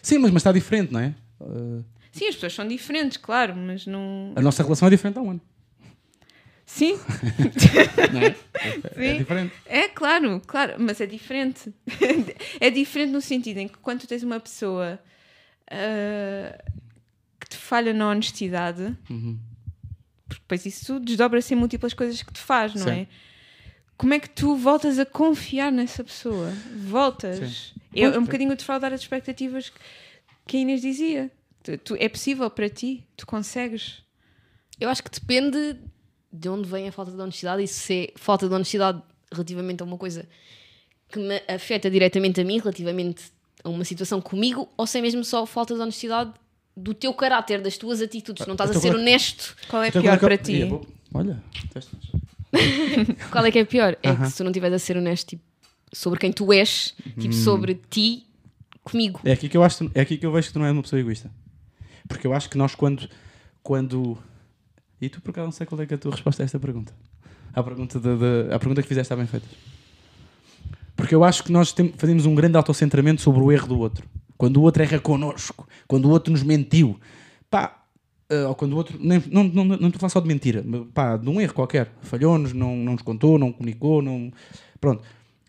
Sim, 0.00 0.18
mas, 0.18 0.30
mas 0.30 0.40
está 0.40 0.52
diferente, 0.52 0.92
não 0.92 1.00
é? 1.00 1.14
Uh, 1.40 1.84
Sim, 2.12 2.28
as 2.28 2.34
pessoas 2.34 2.54
são 2.54 2.66
diferentes, 2.66 3.18
claro, 3.18 3.54
mas 3.54 3.84
não. 3.84 4.32
a 4.36 4.40
nossa 4.40 4.62
relação 4.62 4.88
é 4.88 4.90
diferente 4.90 5.18
há 5.18 5.22
um 5.22 5.32
ano. 5.32 5.40
Sim, 6.68 6.98
Não 8.12 8.20
é? 8.20 8.26
É, 8.54 8.68
é 8.68 9.12
Sim. 9.12 9.18
diferente. 9.18 9.54
é 9.66 9.88
claro, 9.88 10.42
claro, 10.44 10.74
mas 10.78 11.00
é 11.00 11.06
diferente. 11.06 11.72
é 12.60 12.70
diferente 12.70 13.12
no 13.12 13.20
sentido 13.20 13.58
em 13.58 13.68
que 13.68 13.78
quando 13.78 14.00
tu 14.00 14.06
tens 14.08 14.24
uma 14.24 14.40
pessoa 14.40 14.98
ah, 15.70 16.64
que 17.40 17.48
te 17.50 17.56
falha 17.56 17.92
na 17.94 18.08
honestidade, 18.10 18.96
Uhum. 19.08 19.38
porque 20.28 20.42
depois 20.42 20.66
isso 20.66 20.98
desdobra-se 20.98 21.54
em 21.54 21.56
múltiplas 21.56 21.94
coisas 21.94 22.20
que 22.22 22.32
te 22.32 22.40
faz, 22.40 22.74
não 22.74 22.84
Sim. 22.84 22.90
é? 23.02 23.06
Como 23.96 24.12
é 24.12 24.18
que 24.18 24.28
tu 24.28 24.56
voltas 24.56 24.98
a 24.98 25.06
confiar 25.06 25.70
nessa 25.72 26.02
pessoa? 26.04 26.52
Voltas. 26.76 27.72
É, 27.94 28.02
é 28.02 28.18
um 28.18 28.24
bocadinho 28.24 28.54
defraudar 28.56 28.92
as 28.92 29.00
expectativas 29.00 29.70
que- 29.70 29.78
que 30.46 30.56
a 30.58 30.60
Inês 30.60 30.82
dizia. 30.82 31.30
Tu- 31.62 31.78
tu- 31.78 31.96
é 31.98 32.08
possível 32.08 32.50
para 32.50 32.68
ti? 32.68 33.06
Tu 33.16 33.26
consegues? 33.26 34.02
Eu 34.78 34.90
acho 34.90 35.02
que 35.02 35.10
depende 35.10 35.76
de 36.38 36.48
onde 36.48 36.68
vem 36.68 36.88
a 36.88 36.92
falta 36.92 37.10
de 37.12 37.20
honestidade 37.20 37.62
e 37.62 37.68
se 37.68 37.94
é 37.94 38.12
falta 38.18 38.48
de 38.48 38.54
honestidade 38.54 39.02
relativamente 39.32 39.82
a 39.82 39.84
uma 39.86 39.96
coisa 39.98 40.26
que 41.08 41.18
me 41.18 41.40
afeta 41.48 41.90
diretamente 41.90 42.40
a 42.40 42.44
mim, 42.44 42.58
relativamente 42.58 43.24
a 43.64 43.68
uma 43.68 43.84
situação 43.84 44.20
comigo, 44.20 44.68
ou 44.76 44.86
se 44.86 44.98
é 44.98 45.02
mesmo 45.02 45.24
só 45.24 45.46
falta 45.46 45.74
de 45.74 45.80
honestidade 45.80 46.32
do 46.76 46.92
teu 46.92 47.14
caráter, 47.14 47.60
das 47.62 47.76
tuas 47.78 48.00
atitudes. 48.02 48.46
Não 48.46 48.54
estás 48.54 48.70
a 48.70 48.72
então 48.72 48.82
ser 48.82 48.88
qual 48.90 48.98
é- 48.98 49.02
honesto. 49.02 49.56
Qual 49.68 49.82
é 49.82 49.88
Então, 49.88 50.02
pior 50.02 50.18
como 50.18 50.32
é 50.32 50.36
para 50.36 50.50
eu- 50.50 50.62
ti? 50.62 50.64
Vou- 50.68 50.86
Olha. 51.14 51.42
Qual 53.30 53.44
é 53.44 53.50
que 53.50 53.58
é 53.58 53.64
pior? 53.64 53.96
É 54.02 54.14
que 54.14 54.26
se 54.30 54.36
tu 54.36 54.44
não 54.44 54.50
estiveres 54.50 54.76
a 54.76 54.78
ser 54.78 54.96
honesto 54.96 55.28
tipo, 55.30 55.42
sobre 55.92 56.18
quem 56.18 56.32
tu 56.32 56.52
és, 56.52 56.94
tipo, 57.18 57.32
sobre 57.34 57.80
ti, 57.90 58.26
comigo. 58.84 59.20
É 59.24 59.32
aqui 59.32 59.48
que 59.48 59.56
eu 59.56 59.62
acho, 59.62 59.90
é 59.94 60.00
aqui 60.00 60.16
que 60.16 60.24
eu 60.26 60.32
vejo 60.32 60.48
que 60.48 60.52
tu 60.52 60.58
não 60.58 60.66
és 60.66 60.72
uma 60.72 60.82
pessoa 60.82 61.00
egoísta. 61.00 61.30
Porque 62.08 62.26
eu 62.26 62.32
acho 62.32 62.48
que 62.48 62.56
nós 62.58 62.74
quando 62.74 63.08
quando 63.62 64.16
e 65.00 65.08
tu 65.08 65.20
por 65.20 65.30
acaso 65.30 65.44
não 65.46 65.52
sei 65.52 65.66
qual 65.66 65.80
é, 65.80 65.86
é 65.88 65.94
a 65.94 65.98
tua 65.98 66.12
resposta 66.12 66.42
a 66.42 66.44
esta 66.44 66.58
pergunta. 66.58 66.92
À 67.54 67.62
pergunta 67.62 67.98
de, 67.98 68.16
de- 68.16 68.54
à 68.54 68.58
pergunta 68.58 68.82
que 68.82 68.88
fizeste 68.88 69.06
está 69.06 69.16
bem 69.16 69.26
feita. 69.26 69.46
Porque 70.94 71.14
eu 71.14 71.24
acho 71.24 71.44
que 71.44 71.52
nós 71.52 71.72
tem- 71.72 71.92
fazemos 71.96 72.26
um 72.26 72.34
grande 72.34 72.56
autocentramento 72.56 73.20
sobre 73.20 73.42
o 73.42 73.52
erro 73.52 73.66
do 73.68 73.78
outro. 73.78 74.06
Quando 74.36 74.58
o 74.58 74.62
outro 74.62 74.82
erra 74.82 74.98
connosco, 74.98 75.66
quando 75.86 76.06
o 76.06 76.10
outro 76.10 76.32
nos 76.32 76.42
mentiu, 76.42 76.98
pá, 77.50 77.82
eh, 78.28 78.44
ou 78.44 78.54
quando 78.54 78.72
o 78.72 78.76
outro, 78.76 78.98
nem, 79.00 79.22
não, 79.30 79.44
não, 79.44 79.64
não 79.64 79.74
estou 79.74 79.96
a 79.96 79.98
falar 80.00 80.10
só 80.10 80.20
de 80.20 80.28
mentira, 80.28 80.64
pá, 80.92 81.16
de 81.16 81.28
um 81.28 81.40
erro 81.40 81.54
qualquer, 81.54 81.92
falhou-nos, 82.02 82.52
não, 82.52 82.76
não 82.76 82.92
nos 82.92 83.02
contou, 83.02 83.38
não 83.38 83.52
comunicou, 83.52 84.02
não. 84.02 84.30
Pronto. 84.80 85.02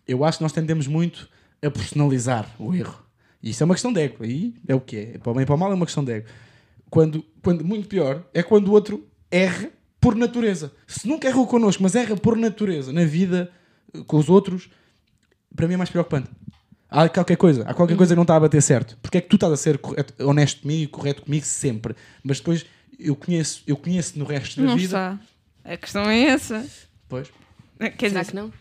Eu 0.06 0.24
acho 0.24 0.38
que 0.38 0.44
nós 0.44 0.52
tendemos 0.52 0.86
muito 0.86 1.28
a 1.62 1.70
personalizar 1.70 2.48
o 2.58 2.74
erro. 2.74 3.02
E 3.42 3.50
isso 3.50 3.62
é 3.62 3.66
uma 3.66 3.74
questão 3.74 3.92
de 3.92 4.00
ego. 4.00 4.24
Aí 4.24 4.54
é 4.66 4.74
o 4.74 4.80
que 4.80 4.96
é. 4.96 5.18
Para 5.18 5.30
o 5.30 5.34
bem 5.34 5.42
e 5.42 5.46
para 5.46 5.54
o 5.54 5.58
mal 5.58 5.70
é 5.70 5.74
uma 5.74 5.84
questão 5.86 6.02
de 6.04 6.12
ego. 6.12 6.26
Quando, 6.90 7.22
quando 7.42 7.62
muito 7.64 7.86
pior 7.88 8.24
é 8.32 8.42
quando 8.42 8.68
o 8.68 8.72
outro 8.72 9.06
erra 9.30 9.70
por 10.00 10.14
natureza. 10.14 10.72
Se 10.86 11.06
nunca 11.08 11.28
errou 11.28 11.46
connosco, 11.46 11.82
mas 11.82 11.94
erra 11.94 12.16
por 12.16 12.36
natureza 12.36 12.92
na 12.92 13.04
vida 13.04 13.50
eh, 13.94 14.00
com 14.06 14.16
os 14.18 14.28
outros, 14.28 14.68
para 15.54 15.66
mim 15.66 15.74
é 15.74 15.76
mais 15.76 15.90
preocupante. 15.90 16.28
Há 16.90 17.08
qualquer 17.08 17.36
coisa, 17.36 17.64
há 17.68 17.74
qualquer 17.74 17.96
coisa 17.96 18.14
que 18.14 18.16
não 18.16 18.22
está 18.22 18.36
a 18.36 18.40
bater 18.40 18.62
certo. 18.62 18.96
Porque 19.02 19.18
é 19.18 19.20
que 19.20 19.28
tu 19.28 19.36
estás 19.36 19.52
a 19.52 19.56
ser 19.56 19.76
correto- 19.78 20.14
honesto 20.26 20.62
comigo 20.62 20.82
e 20.84 20.86
correto 20.86 21.22
comigo 21.22 21.44
sempre, 21.44 21.94
mas 22.24 22.38
depois 22.38 22.64
eu 22.98 23.14
conheço, 23.14 23.62
eu 23.66 23.76
conheço 23.76 24.18
no 24.18 24.24
resto 24.24 24.60
da 24.60 24.66
Não 24.66 24.76
vida. 24.76 24.86
está. 24.86 25.20
A 25.72 25.76
questão 25.76 26.08
é 26.08 26.20
essa. 26.22 26.66
Pois. 27.08 27.28
Quer 27.98 28.08
Será 28.08 28.20
dizer, 28.22 28.30
que 28.32 28.36
não? 28.36 28.52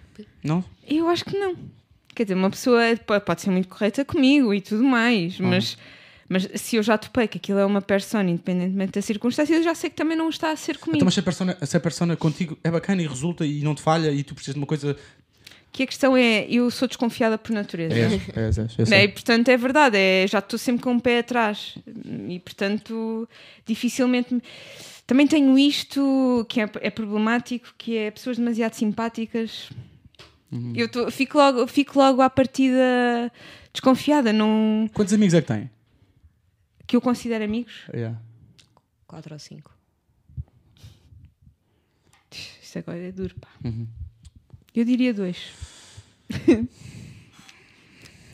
Não? 0.43 0.65
eu 0.87 1.07
acho 1.07 1.23
que 1.23 1.37
não. 1.37 1.55
Quer 2.13 2.23
dizer, 2.23 2.35
uma 2.35 2.49
pessoa 2.49 2.81
po- 3.05 3.19
pode 3.21 3.41
ser 3.41 3.49
muito 3.51 3.69
correta 3.69 4.03
comigo 4.03 4.53
e 4.53 4.59
tudo 4.59 4.83
mais, 4.83 5.39
mas, 5.39 5.77
mas 6.29 6.47
se 6.55 6.75
eu 6.75 6.83
já 6.83 6.97
topei 6.97 7.27
que 7.27 7.37
aquilo 7.37 7.59
é 7.59 7.65
uma 7.65 7.81
persona, 7.81 8.29
independentemente 8.29 8.93
da 8.93 9.01
circunstância, 9.01 9.55
eu 9.55 9.63
já 9.63 9.73
sei 9.75 9.89
que 9.89 9.95
também 9.95 10.17
não 10.17 10.29
está 10.29 10.51
a 10.51 10.55
ser 10.55 10.77
comigo. 10.77 10.97
Então, 10.97 11.05
mas 11.05 11.13
se 11.13 11.19
a, 11.19 11.23
persona, 11.23 11.57
se 11.65 11.77
a 11.77 11.79
persona 11.79 12.15
contigo 12.15 12.57
é 12.63 12.69
bacana 12.71 13.01
e 13.01 13.07
resulta 13.07 13.45
e 13.45 13.61
não 13.61 13.73
te 13.75 13.81
falha 13.81 14.11
e 14.11 14.23
tu 14.23 14.33
precisas 14.35 14.55
de 14.55 14.59
uma 14.59 14.67
coisa. 14.67 14.95
Que 15.71 15.83
a 15.83 15.87
questão 15.87 16.17
é, 16.17 16.45
eu 16.49 16.71
sou 16.71 16.87
desconfiada 16.87 17.37
por 17.37 17.51
natureza. 17.51 17.93
É, 17.95 18.01
é, 18.05 18.07
é, 18.07 18.49
eu 18.49 18.63
Né? 18.79 18.85
sei. 18.85 19.03
E 19.03 19.07
portanto 19.09 19.49
é 19.49 19.57
verdade, 19.57 19.97
é, 19.97 20.25
já 20.27 20.39
estou 20.39 20.57
sempre 20.57 20.81
com 20.83 20.95
o 20.95 21.01
pé 21.01 21.19
atrás 21.19 21.75
e 22.29 22.39
portanto 22.39 23.27
dificilmente. 23.65 24.33
me- 24.33 24.41
Também 25.05 25.27
tenho 25.27 25.57
isto 25.57 26.45
que 26.49 26.59
é, 26.61 26.69
é 26.81 26.89
problemático, 26.89 27.67
que 27.77 27.95
é 27.95 28.11
pessoas 28.11 28.37
demasiado 28.37 28.73
simpáticas. 28.73 29.69
Uhum. 30.51 30.73
Eu 30.75 30.89
tô- 30.89 31.11
fico, 31.11 31.37
logo, 31.37 31.67
fico 31.67 31.99
logo 31.99 32.21
à 32.21 32.29
partida 32.29 33.31
desconfiada, 33.71 34.33
não, 34.33 34.89
Quantos 34.93 35.13
amigos 35.13 35.33
é 35.33 35.41
que 35.41 35.47
tem? 35.47 35.69
Que 36.87 36.95
eu 36.95 37.01
considero 37.01 37.43
amigos. 37.43 37.83
Yeah. 37.93 38.17
4 39.05 39.33
ou 39.33 39.39
5. 39.39 39.71
Isto 42.63 42.79
agora 42.79 42.97
é 42.99 43.11
duro, 43.11 43.35
pá. 43.39 43.49
Uhum. 43.63 43.87
Eu 44.73 44.85
diria 44.85 45.13
dois. 45.13 45.37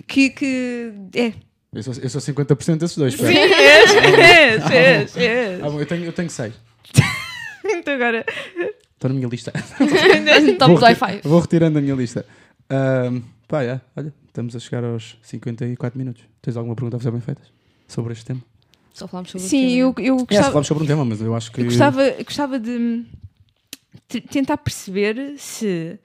que, 0.07 0.29
que 0.29 0.93
é. 1.15 1.33
Eu 1.73 1.83
sou, 1.83 1.93
eu 1.95 2.09
sou 2.09 2.21
50% 2.21 2.77
desses 2.77 2.97
dois. 2.97 3.13
Sim, 3.15 3.25
és, 3.25 3.93
és, 3.95 4.71
és, 4.71 5.17
és. 5.17 5.63
Ah, 5.63 5.69
bom, 5.69 5.79
eu, 5.79 5.85
tenho, 5.85 6.05
eu 6.05 6.13
tenho 6.13 6.29
6. 6.29 6.53
Então 7.65 7.93
agora. 7.95 8.25
Estou 8.93 9.09
na 9.09 9.15
minha 9.15 9.27
lista. 9.27 9.51
Top 10.59 10.73
vou, 10.73 10.81
reti- 10.81 11.01
Wi-Fi. 11.01 11.21
vou 11.27 11.39
retirando 11.39 11.79
a 11.79 11.81
minha 11.81 11.95
lista. 11.95 12.25
Ahm, 12.69 13.21
pá, 13.47 13.63
é, 13.63 13.79
olha, 13.95 14.13
estamos 14.27 14.55
a 14.55 14.59
chegar 14.59 14.83
aos 14.83 15.17
54 15.23 15.97
minutos. 15.97 16.23
Tens 16.41 16.55
alguma 16.57 16.75
pergunta 16.75 16.97
a 16.97 16.99
fazer 16.99 17.11
bem 17.11 17.21
feitas 17.21 17.51
sobre 17.93 18.13
este 18.13 18.25
tema? 18.25 18.41
Só 18.93 19.07
falámos 19.07 19.31
sobre 19.31 19.45
o 19.45 19.49
Sim, 19.49 19.61
tema. 19.61 19.77
eu, 19.77 19.95
eu 19.97 20.15
É, 20.15 20.17
gostava, 20.19 20.43
falamos 20.47 20.67
sobre 20.67 20.83
um 20.83 20.87
tema, 20.87 21.05
mas 21.05 21.21
eu 21.21 21.35
acho 21.35 21.51
que. 21.51 21.61
eu 21.61 21.65
gostava, 21.65 22.09
gostava 22.23 22.59
de 22.59 23.05
te- 24.07 24.21
tentar 24.21 24.57
perceber 24.57 25.35
se 25.37 25.99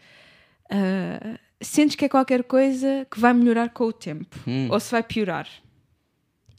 ah, 0.70 1.38
sentes 1.60 1.96
que 1.96 2.04
é 2.04 2.08
qualquer 2.08 2.44
coisa 2.44 3.06
que 3.10 3.18
vai 3.20 3.32
melhorar 3.34 3.70
com 3.70 3.84
o 3.84 3.92
tempo 3.92 4.38
Hum. 4.46 4.68
ou 4.70 4.80
se 4.80 4.90
vai 4.90 5.02
piorar. 5.02 5.48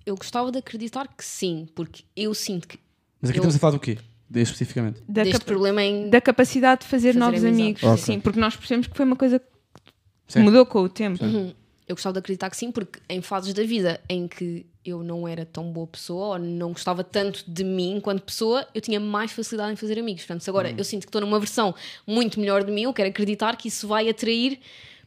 Eu 0.05 0.15
gostava 0.15 0.51
de 0.51 0.57
acreditar 0.59 1.07
que 1.07 1.23
sim, 1.23 1.67
porque 1.75 2.03
eu 2.15 2.33
sinto 2.33 2.67
que 2.67 2.79
Mas 3.21 3.29
aqui 3.29 3.39
eu- 3.39 3.41
estamos 3.41 3.55
a 3.55 3.59
falar 3.59 3.73
do 3.73 3.79
quê? 3.79 3.97
De, 4.29 4.41
especificamente. 4.41 5.01
Da, 5.07 5.23
deste 5.23 5.43
problema 5.43 5.81
em. 5.83 6.09
da 6.09 6.21
capacidade 6.21 6.81
de 6.81 6.87
fazer, 6.87 7.09
Fazer 7.13 7.19
novos 7.19 7.39
amizades. 7.43 7.59
amigos. 7.59 7.83
Ok. 7.83 7.97
Sim, 7.97 8.19
porque 8.19 8.39
nós 8.39 8.55
percebemos 8.55 8.85
que 8.87 8.95
foi 8.95 9.05
uma 9.05 9.15
coisa 9.15 9.39
que 9.39 10.33
Sim. 10.33 10.41
mudou 10.43 10.65
com 10.67 10.83
o 10.83 10.89
tempo. 10.89 11.23
Uhum. 11.25 11.53
Eu 11.89 11.95
gostava 11.95 12.13
de 12.13 12.19
acreditar 12.19 12.51
que 12.51 12.55
sim, 12.55 12.71
porque 12.71 12.99
em 13.09 13.19
fases 13.19 13.51
da 13.51 13.63
vida 13.63 13.99
em 14.07 14.27
que 14.27 14.63
eu 14.85 15.01
não 15.01 15.27
era 15.27 15.43
tão 15.43 15.71
boa 15.71 15.87
pessoa 15.87 16.27
ou 16.27 16.39
não 16.39 16.71
gostava 16.71 17.03
tanto 17.03 17.43
de 17.47 17.63
mim 17.63 17.95
enquanto 17.95 18.21
pessoa, 18.21 18.67
eu 18.75 18.79
tinha 18.79 18.99
mais 18.99 19.31
facilidade 19.31 19.73
em 19.73 19.75
fazer 19.75 19.97
amigos. 19.97 20.21
Portanto, 20.21 20.43
se 20.43 20.49
agora 20.51 20.71
eu 20.77 20.83
sinto 20.83 21.01
que 21.01 21.07
estou 21.07 21.19
numa 21.19 21.39
versão 21.39 21.73
muito 22.05 22.39
melhor 22.39 22.63
de 22.63 22.71
mim, 22.71 22.83
eu 22.83 22.93
quero 22.93 23.09
acreditar 23.09 23.57
que 23.57 23.69
isso 23.69 23.87
vai 23.87 24.07
atrair 24.07 24.59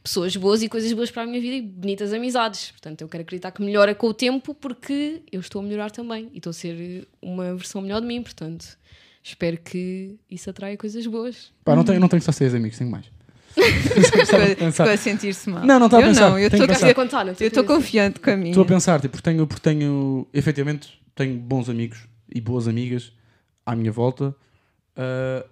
pessoas 0.03 0.35
boas 0.35 0.61
e 0.61 0.67
coisas 0.67 0.91
boas 0.91 1.09
para 1.09 1.23
a 1.23 1.25
minha 1.25 1.39
vida 1.39 1.55
e 1.55 1.61
bonitas 1.61 2.11
amizades. 2.11 2.71
Portanto, 2.71 3.01
eu 3.01 3.07
quero 3.07 3.21
acreditar 3.23 3.51
que 3.51 3.63
melhora 3.63 3.95
com 3.95 4.07
o 4.07 4.13
tempo 4.13 4.53
porque 4.53 5.21
eu 5.31 5.39
estou 5.39 5.61
a 5.61 5.63
melhorar 5.63 5.89
também 5.89 6.29
e 6.33 6.37
estou 6.37 6.49
a 6.49 6.53
ser 6.53 7.07
uma 7.21 7.55
versão 7.55 7.81
melhor 7.81 8.01
de 8.01 8.07
mim. 8.07 8.21
Portanto, 8.21 8.77
espero 9.23 9.57
que 9.57 10.17
isso 10.29 10.49
atraia 10.49 10.75
coisas 10.75 11.07
boas. 11.07 11.53
Pá, 11.63 11.77
não 11.77 11.85
tenho, 11.85 12.01
não 12.01 12.09
tenho 12.09 12.21
só 12.21 12.33
6 12.33 12.53
amigos, 12.55 12.77
tenho 12.77 12.91
mais. 12.91 13.05
Ficou, 13.53 14.85
a 14.89 14.97
sentir-se 14.97 15.49
mal. 15.49 15.63
Não, 15.65 15.79
não 15.79 15.85
estava 15.87 16.03
a 16.03 16.07
pensar. 16.07 16.29
Não, 16.29 16.39
eu 16.39 16.47
estou 16.47 16.65
estou 17.47 17.63
confiante 17.63 18.19
com 18.19 18.29
a 18.31 18.35
minha. 18.37 18.49
Estou 18.51 18.63
a 18.63 18.67
pensar, 18.67 18.99
tipo, 18.99 19.11
porque 19.17 19.29
tenho, 19.29 19.45
porque 19.47 19.61
tenho, 19.61 20.27
efetivamente, 20.33 20.99
tenho 21.15 21.37
bons 21.37 21.69
amigos 21.69 21.99
e 22.33 22.41
boas 22.41 22.67
amigas 22.67 23.11
à 23.65 23.75
minha 23.75 23.91
volta. 23.91 24.35
ah, 24.95 25.45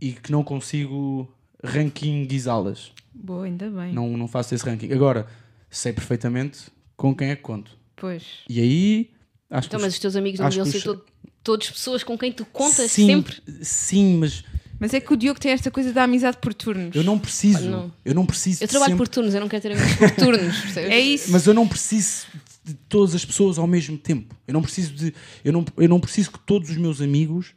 e 0.00 0.12
que 0.12 0.32
não 0.32 0.42
consigo 0.42 1.32
rankinguizá-las. 1.62 2.90
Boa, 3.14 3.44
ainda 3.44 3.70
bem. 3.70 3.92
Não, 3.92 4.16
não 4.16 4.26
faço 4.26 4.54
esse 4.54 4.64
ranking. 4.64 4.92
Agora, 4.92 5.26
sei 5.70 5.92
perfeitamente 5.92 6.60
com 6.96 7.14
quem 7.14 7.30
é 7.30 7.36
que 7.36 7.42
conto. 7.42 7.70
Pois. 7.94 8.24
E 8.48 8.60
aí, 8.60 9.10
acho 9.50 9.68
Então, 9.68 9.78
que. 9.78 9.84
mas 9.86 9.94
os 9.94 10.00
teus 10.00 10.16
amigos 10.16 10.40
não 10.40 10.48
deviam 10.48 10.66
ser 10.66 10.78
os- 10.78 10.82
to- 10.82 11.04
todos 11.44 11.70
pessoas 11.70 12.02
com 12.02 12.16
quem 12.18 12.32
tu 12.32 12.44
contas 12.46 12.90
sim, 12.90 13.06
sempre? 13.06 13.36
Sim, 13.62 14.16
mas 14.18 14.42
Mas 14.82 14.92
é 14.92 15.00
que 15.00 15.12
o 15.12 15.16
Diogo 15.16 15.38
tem 15.38 15.52
esta 15.52 15.70
coisa 15.70 15.92
da 15.92 16.02
amizade 16.02 16.38
por 16.38 16.52
turnos. 16.52 16.96
eu 16.96 17.04
não 17.04 17.16
preciso. 17.16 17.70
Não. 17.70 17.92
Eu 18.04 18.16
não 18.16 18.26
preciso 18.26 18.64
Eu 18.64 18.66
trabalho 18.66 18.90
sempre- 18.90 19.06
por 19.06 19.08
turnos, 19.08 19.32
eu 19.32 19.40
não 19.40 19.48
quero 19.48 19.62
ter 19.62 19.72
amigos 19.72 19.94
por 19.94 20.10
turnos? 20.10 20.56
É 20.76 20.98
isso. 20.98 21.30
Mas 21.30 21.46
eu 21.46 21.54
não 21.54 21.68
preciso 21.68 22.26
de 22.64 22.74
todas 22.74 23.14
as 23.14 23.24
pessoas 23.24 23.58
ao 23.58 23.66
mesmo 23.68 23.96
tempo. 23.96 24.34
Eu 24.44 24.52
não 24.52 24.60
preciso 24.60 24.92
de. 24.92 25.14
Eu 25.44 25.52
não, 25.52 25.64
eu 25.76 25.88
não 25.88 26.00
preciso 26.00 26.32
que 26.32 26.40
todos 26.40 26.68
os 26.68 26.76
meus 26.76 27.00
amigos, 27.00 27.54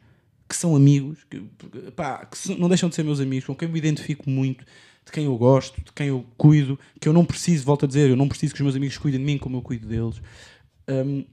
que 0.48 0.54
são 0.54 0.76
amigos, 0.76 1.18
que, 1.28 1.40
pá, 1.96 2.24
que 2.26 2.56
não 2.56 2.68
deixam 2.68 2.88
de 2.88 2.94
ser 2.94 3.02
meus 3.02 3.18
amigos, 3.18 3.44
com 3.44 3.56
quem 3.56 3.66
me 3.66 3.76
identifico 3.76 4.30
muito, 4.30 4.64
de 5.04 5.10
quem 5.10 5.24
eu 5.24 5.36
gosto, 5.36 5.80
de 5.84 5.92
quem 5.92 6.06
eu 6.06 6.24
cuido, 6.36 6.78
que 7.00 7.08
eu 7.08 7.12
não 7.12 7.24
preciso, 7.24 7.64
volto 7.64 7.86
a 7.86 7.88
dizer, 7.88 8.08
eu 8.08 8.16
não 8.16 8.28
preciso 8.28 8.54
que 8.54 8.60
os 8.60 8.64
meus 8.64 8.76
amigos 8.76 8.98
cuidem 8.98 9.18
de 9.18 9.26
mim 9.26 9.36
como 9.36 9.56
eu 9.56 9.62
cuido 9.62 9.88
deles. 9.88 10.22
Hum, 10.88 11.24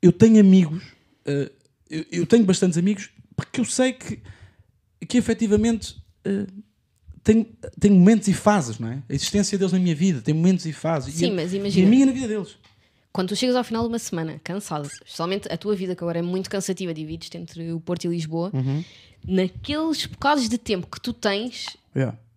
eu 0.00 0.12
tenho 0.12 0.38
amigos, 0.38 0.84
uh, 1.26 1.50
eu, 1.90 2.04
eu 2.12 2.26
tenho 2.26 2.44
bastantes 2.44 2.78
amigos, 2.78 3.10
porque 3.36 3.60
eu 3.60 3.64
sei 3.64 3.92
que, 3.92 4.20
que 5.06 5.18
efetivamente. 5.18 5.96
uh, 6.26 6.46
tenho, 7.22 7.44
tenho 7.80 7.94
momentos 7.96 8.28
e 8.28 8.32
fases, 8.32 8.78
não 8.78 8.88
é? 8.88 9.02
A 9.08 9.12
existência 9.12 9.58
deles 9.58 9.72
na 9.72 9.80
minha 9.80 9.94
vida 9.96 10.20
tem 10.22 10.32
momentos 10.32 10.64
e 10.64 10.72
fases. 10.72 11.12
Sim, 11.14 11.26
e, 11.26 11.30
a- 11.30 11.34
mas 11.34 11.52
E 11.52 11.56
a 11.56 11.58
imagina. 11.58 11.90
minha 11.90 12.06
na 12.06 12.12
vida 12.12 12.28
deles. 12.28 12.56
Quando 13.12 13.30
tu 13.30 13.36
chegas 13.36 13.56
ao 13.56 13.64
final 13.64 13.82
de 13.82 13.88
uma 13.88 13.98
semana, 13.98 14.40
cansado, 14.44 14.86
especialmente 14.86 15.50
a 15.50 15.56
tua 15.56 15.74
vida, 15.74 15.96
que 15.96 16.04
agora 16.04 16.18
é 16.20 16.22
muito 16.22 16.48
cansativa, 16.48 16.94
divides-te 16.94 17.36
entre 17.36 17.72
o 17.72 17.80
Porto 17.80 18.04
e 18.04 18.08
Lisboa, 18.08 18.50
Uhum. 18.54 18.84
naqueles 19.26 20.06
bocados 20.06 20.48
de 20.48 20.58
tempo 20.58 20.86
que 20.86 21.00
tu 21.00 21.12
tens, 21.12 21.76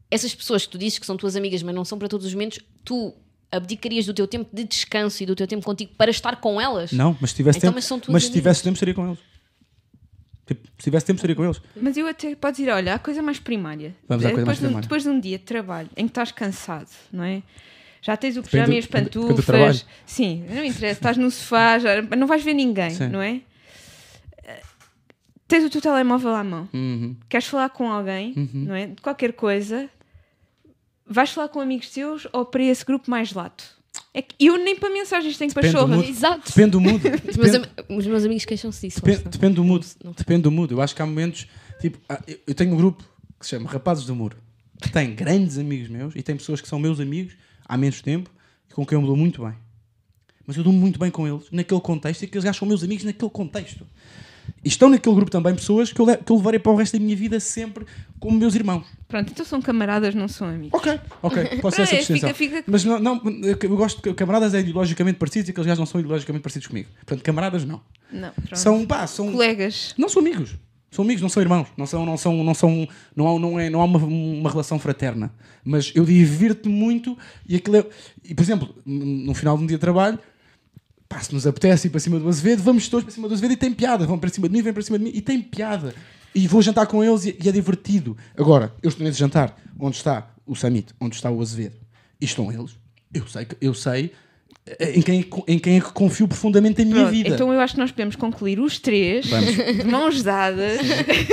essas 0.10 0.34
pessoas 0.34 0.66
que 0.66 0.72
tu 0.72 0.78
dizes 0.78 0.98
que 0.98 1.06
são 1.06 1.18
tuas 1.18 1.36
amigas, 1.36 1.62
mas 1.62 1.76
não 1.76 1.86
são 1.86 2.00
para 2.00 2.08
todos 2.08 2.26
os 2.26 2.34
momentos, 2.34 2.60
tu 2.84 3.14
abdicarias 3.52 4.06
do 4.06 4.14
teu 4.14 4.28
tempo 4.28 4.50
de 4.56 4.64
descanso 4.64 5.22
e 5.22 5.26
do 5.26 5.36
teu 5.36 5.46
tempo 5.48 5.64
contigo 5.66 5.92
para 5.98 6.10
estar 6.10 6.38
com 6.38 6.60
elas? 6.60 6.92
Não, 6.92 7.16
mas 7.22 7.30
se 7.32 7.36
tivesse 7.36 7.58
Então, 7.60 7.74
tempo, 7.74 7.86
mas 7.86 8.08
mas 8.10 8.26
se 8.26 8.32
tivesse 8.32 8.64
tempo, 8.64 8.74
estaria 8.76 8.94
com 8.94 9.06
eles. 9.08 9.20
Tipo, 10.50 10.68
se 10.78 10.84
tivesse 10.84 11.06
tempo, 11.06 11.18
estaria 11.18 11.36
com 11.36 11.44
eles. 11.46 11.62
Mas 11.80 11.96
eu 11.96 12.08
até 12.08 12.36
podes 12.36 12.60
ir, 12.60 12.70
olha, 12.70 12.96
a 12.96 13.00
coisa 13.00 13.22
mais 13.22 13.40
primária. 13.40 13.96
Vamos 14.08 14.26
à 14.26 14.32
coisa 14.32 14.46
mais 14.46 14.58
depois, 14.58 14.58
de 14.60 14.64
um, 14.66 14.68
primária. 14.68 14.82
depois 14.82 15.04
de 15.04 15.10
um 15.10 15.20
dia 15.20 15.38
de 15.38 15.44
trabalho 15.44 15.90
em 15.96 16.06
que 16.06 16.12
estás 16.12 16.32
cansado, 16.32 16.90
não 17.14 17.24
é? 17.24 17.44
Já 18.02 18.18
tens 18.18 18.36
o 18.38 18.42
pijama 18.44 18.74
e 18.74 18.78
as 18.80 18.86
pantufas. 18.88 19.86
Sim, 20.06 20.44
não 20.50 20.64
interessa, 20.64 21.00
estás 21.00 21.18
no 21.18 21.30
sofá, 21.30 21.78
já, 21.80 22.02
não 22.02 22.26
vais 22.28 22.44
ver 22.44 22.54
ninguém, 22.54 22.90
Sim. 22.92 23.10
não 23.10 23.22
é? 23.22 23.42
Tens 25.48 25.64
o 25.66 25.70
teu 25.70 25.82
telemóvel 25.82 26.36
à 26.36 26.44
mão, 26.44 26.70
Uhum. 26.74 27.16
queres 27.28 27.48
falar 27.48 27.70
com 27.70 27.92
alguém, 27.92 28.34
não 28.54 28.76
é? 28.76 28.88
De 28.88 29.02
qualquer 29.02 29.34
coisa, 29.34 29.90
vais 31.08 31.32
falar 31.32 31.50
com 31.50 31.60
amigos 31.60 31.90
teus 31.90 32.28
ou 32.32 32.46
para 32.46 32.64
esse 32.64 32.86
grupo 32.86 33.10
mais 33.10 33.34
lato? 33.34 33.79
É 34.14 34.22
que 34.24 34.36
eu 34.48 34.58
nem 34.58 34.76
para 34.76 34.90
mensagens 34.90 35.38
tenho 35.38 35.50
Depende 35.54 35.68
do 35.74 35.74
pachorra. 35.78 35.96
mood. 35.98 36.10
Exato. 36.10 36.48
Depende 36.48 36.72
do 36.72 36.82
mood. 36.82 37.02
Os 37.30 37.38
meus, 37.38 37.52
Depende, 37.52 37.70
am- 37.90 37.98
os 37.98 38.08
meus 38.08 38.26
amigos 38.26 38.46
queixam-se 38.46 38.88
disso. 38.88 39.02
depende, 39.04 39.30
depende 39.30 39.54
do 39.56 39.64
mood. 39.64 39.86
Não- 40.04 40.12
Depende 40.14 40.42
do 40.44 40.52
mood. 40.52 40.74
Eu 40.74 40.82
acho 40.82 40.96
que 40.96 41.02
há 41.02 41.06
momentos. 41.06 41.48
Tipo, 41.80 42.00
ah, 42.10 42.20
eu- 42.48 42.56
tenho 42.56 42.74
um 42.74 42.78
grupo 42.78 43.04
que 43.40 43.46
se 43.46 43.52
chama 43.52 43.70
Rapazes 43.70 44.06
do 44.06 44.16
Muro. 44.16 44.36
Que 44.82 44.90
tem 44.92 45.14
grandes 45.14 45.58
amigos 45.58 45.90
meus 45.90 46.16
e 46.16 46.24
tem 46.24 46.36
pessoas 46.36 46.60
que 46.62 46.68
são 46.68 46.80
meus 46.80 47.00
amigos 47.00 47.34
há 47.68 47.78
menos 47.78 48.02
tempo 48.02 48.30
e 48.70 48.74
com 48.74 48.86
quem 48.86 48.96
eu 48.96 49.02
me 49.02 49.08
dou 49.08 49.16
muito 49.16 49.44
bem. 49.44 49.54
Mas 50.48 50.58
eu 50.58 50.64
dou-me 50.64 50.80
muito 50.80 50.98
bem 50.98 51.12
com 51.12 51.28
eles 51.28 51.46
naquele 51.52 51.80
contexto 51.82 52.24
e 52.24 52.26
aqueles 52.26 52.44
gajos 52.44 52.58
são 52.58 52.68
meus 52.68 52.84
amigos 52.84 53.04
naquele 53.06 53.30
contexto. 53.30 53.86
Estão 54.64 54.90
naquele 54.90 55.16
grupo 55.16 55.32
também 55.32 55.56
pessoas 55.56 55.92
que 55.94 56.00
eu, 56.02 56.06
que 56.06 56.32
eu 56.32 56.36
levarei 56.36 56.60
para 56.60 56.72
o 56.72 56.76
resto 56.76 56.98
da 56.98 57.04
minha 57.04 57.16
vida 57.16 57.40
sempre 57.40 57.86
como 58.20 58.38
meus 58.38 58.56
irmãos. 58.56 58.86
Pronto, 59.08 59.32
então 59.32 59.46
são 59.46 59.62
camaradas, 59.62 60.14
não 60.14 60.28
são 60.28 60.48
amigos. 60.48 60.78
Ok, 60.80 61.00
ok, 61.24 61.46
posso 61.62 61.78
ser 61.78 61.82
essa 61.84 61.96
É, 61.96 61.98
distinção. 62.00 62.34
fica- 62.34 62.58
fica- 62.58 62.64
Mas 62.68 62.84
não, 62.84 63.00
não, 63.00 63.22
eu 63.42 63.76
gosto 63.76 64.02
que 64.02 64.14
camaradas 64.14 64.54
é 64.54 64.60
ideologicamente 64.60 65.18
parecidos 65.18 65.48
e 65.48 65.52
aqueles 65.52 65.68
gajos 65.68 65.80
não 65.80 65.86
são 65.86 66.00
ideologicamente 66.02 66.44
parecidos 66.44 66.68
comigo. 66.68 66.90
Portanto, 67.06 67.24
camaradas 67.24 67.64
não. 67.64 67.82
Não, 68.12 68.32
pronto. 68.32 68.58
São, 68.58 68.86
pá, 68.86 69.08
são. 69.08 69.32
colegas. 69.32 69.94
Não 69.98 70.10
são 70.10 70.22
amigos. 70.22 70.56
São 70.92 71.06
amigos, 71.06 71.22
não 71.22 71.30
são 71.30 71.42
irmãos. 71.44 71.68
Não 71.78 71.86
são, 71.86 72.04
não 72.06 72.18
são, 72.18 72.44
não 72.44 72.54
são, 72.56 72.88
não 73.16 73.28
há, 73.36 73.40
não 73.40 73.60
é, 73.60 73.70
não 73.70 73.80
há 73.80 73.86
uma, 73.86 74.00
uma 74.00 74.50
relação 74.50 74.80
fraterna. 74.80 75.32
Mas 75.64 75.92
eu 75.94 76.04
divirto-me 76.04 76.74
muito 76.74 77.16
e 77.48 77.56
aquilo 77.56 77.78
é, 77.78 77.86
E, 78.26 78.34
por 78.34 78.42
exemplo, 78.42 78.74
no 78.86 79.34
final 79.36 79.56
de 79.56 79.64
um 79.64 79.68
dia 79.68 79.78
de 79.78 79.82
trabalho, 79.82 80.18
pá, 81.10 81.20
se 81.20 81.34
nos 81.34 81.48
apetece 81.48 81.88
ir 81.88 81.90
para 81.90 82.00
cima 82.00 82.20
do 82.20 82.30
Azevedo, 82.30 82.62
vamos 82.62 82.88
todos 82.88 83.04
para 83.04 83.14
cima 83.14 83.28
do 83.28 83.34
Azevedo 83.34 83.54
e 83.54 83.58
tem 83.58 83.74
piada. 83.74 84.06
Vão 84.06 84.20
para 84.20 84.30
cima 84.30 84.48
de 84.48 84.54
mim, 84.54 84.62
vêm 84.62 84.72
para 84.72 84.84
cima 84.84 85.00
de 85.00 85.06
mim 85.06 85.12
e 85.14 85.20
tem 85.20 85.42
piada. 85.42 85.94
E 86.34 86.48
vou 86.48 86.62
jantar 86.62 86.86
com 86.86 87.04
eles 87.04 87.26
e, 87.26 87.36
e 87.44 87.50
é 87.50 87.52
divertido. 87.52 88.16
Agora, 88.38 88.72
eu 88.84 88.90
estou 88.90 89.04
nesse 89.04 89.18
jantar, 89.18 89.60
onde 89.80 89.98
está 89.98 90.30
o 90.46 90.56
Summit, 90.56 90.94
onde 91.02 91.16
está 91.16 91.32
o 91.32 91.42
Azevedo, 91.42 91.76
e 92.22 92.26
estão 92.26 92.52
eles. 92.52 92.78
Eu 93.12 93.28
sei, 93.28 93.48
eu 93.60 93.74
sei 93.74 94.12
eh, 94.68 95.00
em 95.00 95.02
quem, 95.02 95.26
em 95.48 95.58
quem 95.58 95.78
é 95.78 95.82
que 95.82 95.92
confio 95.92 96.28
profundamente 96.28 96.82
a 96.82 96.86
minha 96.86 96.98
Pronto, 96.98 97.12
vida. 97.12 97.30
Então 97.30 97.52
eu 97.52 97.60
acho 97.60 97.74
que 97.74 97.80
nós 97.80 97.92
podemos 97.92 98.16
concluir 98.16 98.60
os 98.60 98.78
três, 98.78 99.26
Vamos. 99.28 99.56
de 99.56 99.84
mãos 99.86 100.22
dadas, 100.22 100.80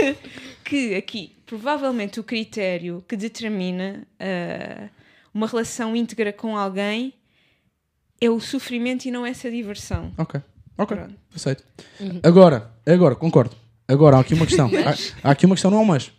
que 0.65 0.95
aqui, 0.95 1.33
provavelmente, 1.45 2.19
o 2.19 2.25
critério 2.25 3.05
que 3.07 3.17
determina 3.17 4.07
ah, 4.19 4.89
uma 5.35 5.47
relação 5.47 5.95
íntegra 5.95 6.33
com 6.33 6.57
alguém 6.57 7.13
é 8.21 8.31
o 8.31 8.41
sofrimento 8.41 9.07
e 9.07 9.11
não 9.11 9.25
essa 9.27 9.51
diversão. 9.51 10.13
Ok, 10.17 10.41
ok, 10.79 10.97
Pronto. 10.97 11.15
aceito. 11.35 11.65
Agora, 12.23 12.71
agora, 12.87 13.15
concordo. 13.15 13.57
Agora, 13.89 14.17
há 14.17 14.21
aqui 14.21 14.35
uma 14.35 14.47
questão. 14.47 14.69
há, 15.23 15.29
há 15.29 15.31
aqui 15.33 15.47
uma 15.47 15.55
questão, 15.55 15.71
não 15.71 15.79
é 15.79 15.83
um 15.83 15.85
mas. 15.85 16.11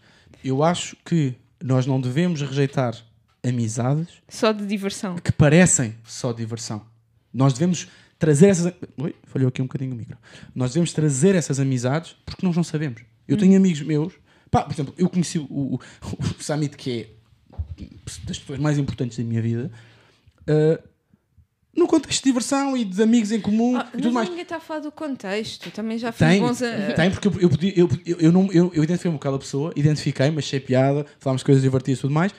Eu 0.43 0.63
acho 0.63 0.95
que 1.03 1.35
nós 1.61 1.85
não 1.85 1.99
devemos 1.99 2.41
rejeitar 2.41 2.95
amizades 3.43 4.07
Só 4.29 4.51
de 4.51 4.65
diversão. 4.65 5.15
que 5.15 5.31
parecem 5.31 5.95
só 6.03 6.31
diversão. 6.31 6.85
Nós 7.33 7.53
devemos 7.53 7.87
trazer 8.19 8.47
essas. 8.47 8.73
Ui, 8.97 9.15
falhou 9.25 9.49
aqui 9.49 9.61
um 9.61 9.65
bocadinho 9.65 9.93
o 9.93 9.95
micro. 9.95 10.17
Nós 10.55 10.71
devemos 10.71 10.93
trazer 10.93 11.35
essas 11.35 11.59
amizades 11.59 12.15
porque 12.25 12.45
nós 12.45 12.55
não 12.55 12.63
sabemos. 12.63 13.01
Eu 13.27 13.37
tenho 13.37 13.57
amigos 13.57 13.81
meus. 13.81 14.13
Pá, 14.49 14.63
por 14.63 14.73
exemplo, 14.73 14.93
eu 14.97 15.09
conheci 15.09 15.39
o, 15.39 15.45
o, 15.49 15.75
o 15.75 16.41
Samit, 16.43 16.77
que 16.77 17.01
é 17.01 17.17
das 18.23 18.39
pessoas 18.39 18.59
mais 18.59 18.77
importantes 18.77 19.17
da 19.17 19.23
minha 19.23 19.41
vida, 19.41 19.69
ah, 20.47 20.79
no 21.77 21.87
contexto 21.87 22.23
de 22.23 22.29
diversão 22.29 22.75
e 22.75 22.83
de 22.83 23.01
amigos 23.03 23.31
em 23.31 23.39
comum 23.39 23.77
Ah, 23.77 23.81
e 23.81 23.83
mas 23.93 24.01
tudo 24.01 24.11
mais. 24.13 24.27
ninguém 24.29 24.43
está 24.43 24.57
a 24.57 24.59
falar 24.59 24.79
do 24.79 24.91
contexto. 24.91 25.69
Também 25.71 25.97
já 25.97 26.11
fiz 26.11 26.27
Tem, 26.27 26.41
bons. 26.41 26.61
a- 26.63 26.93
tem, 26.93 27.11
porque 27.11 27.27
eu, 27.27 27.33
eu, 27.39 27.49
podia- 27.49 27.73
eu, 27.77 27.89
eu, 28.05 28.17
eu 28.19 28.31
não, 28.31 28.51
eu, 28.51 28.71
eu 28.73 28.83
identifiquei-me 28.83 29.15
com 29.17 29.21
aquela 29.21 29.37
pessoa, 29.39 29.71
identifiquei-me, 29.75 30.39
achei 30.39 30.59
piada, 30.59 31.05
falámos 31.19 31.43
coisas 31.43 31.61
divertidas 31.63 31.99
e 31.99 32.01
tudo 32.01 32.13
mais, 32.13 32.33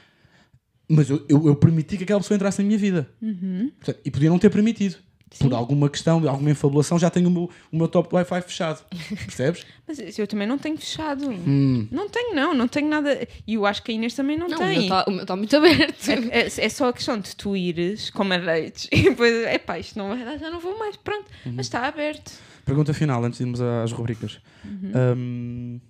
mas 0.88 1.08
eu, 1.08 1.24
eu, 1.28 1.46
eu 1.46 1.54
permiti 1.56 1.96
que 1.96 2.02
aquela 2.04 2.18
pessoa 2.20 2.34
entrasse 2.36 2.60
na 2.60 2.66
minha 2.66 2.78
vida. 2.78 3.08
Uhum. 3.22 3.70
Portanto, 3.78 4.00
e 4.04 4.10
podia 4.10 4.28
não 4.28 4.38
ter 4.38 4.50
permitido. 4.50 4.96
Por 5.38 5.52
alguma 5.52 5.90
questão, 5.90 6.26
alguma 6.28 6.50
infabulação, 6.50 6.98
já 6.98 7.10
tenho 7.10 7.28
o 7.28 7.30
meu, 7.30 7.50
o 7.70 7.76
meu 7.76 7.86
top 7.86 8.14
Wi-Fi 8.14 8.40
fechado. 8.42 8.82
Percebes? 9.26 9.66
Mas 9.86 10.18
eu 10.18 10.26
também 10.26 10.46
não 10.48 10.56
tenho 10.58 10.76
fechado. 10.78 11.28
Hum. 11.30 11.86
Não 11.90 12.08
tenho, 12.08 12.34
não. 12.34 12.54
Não 12.54 12.66
tenho 12.66 12.88
nada. 12.88 13.28
E 13.46 13.54
eu 13.54 13.66
acho 13.66 13.82
que 13.82 13.92
a 13.92 13.94
Inês 13.94 14.14
também 14.14 14.38
não, 14.38 14.48
Não, 14.48 14.56
o 14.56 14.60
meu 14.60 14.68
tem. 14.74 14.82
está 14.84 15.26
tá 15.26 15.36
muito 15.36 15.54
aberto. 15.56 16.08
É, 16.08 16.38
é- 16.40 16.46
é 16.46 16.68
só 16.68 16.88
a 16.88 16.92
questão 16.92 17.18
de 17.18 17.36
tu 17.36 17.54
ires 17.54 18.08
como 18.10 18.32
a 18.32 18.38
dates 18.38 18.88
e 18.92 19.02
depois, 19.02 19.34
epá, 19.48 19.78
isto 19.78 19.98
não 19.98 20.08
vai 20.08 20.24
dar, 20.24 20.38
já 20.38 20.50
não 20.50 20.60
vou 20.60 20.78
mais, 20.78 20.96
pronto. 20.96 21.26
Uhum. 21.44 21.52
Mas 21.56 21.66
está 21.66 21.86
aberto. 21.86 22.32
Pergunta 22.64 22.94
final, 22.94 23.22
antes 23.24 23.38
de 23.38 23.44
irmos 23.44 23.60
às 23.60 23.92
rubricas. 23.92 24.40
Uhum. 24.64 24.92
Hum, 25.16 25.80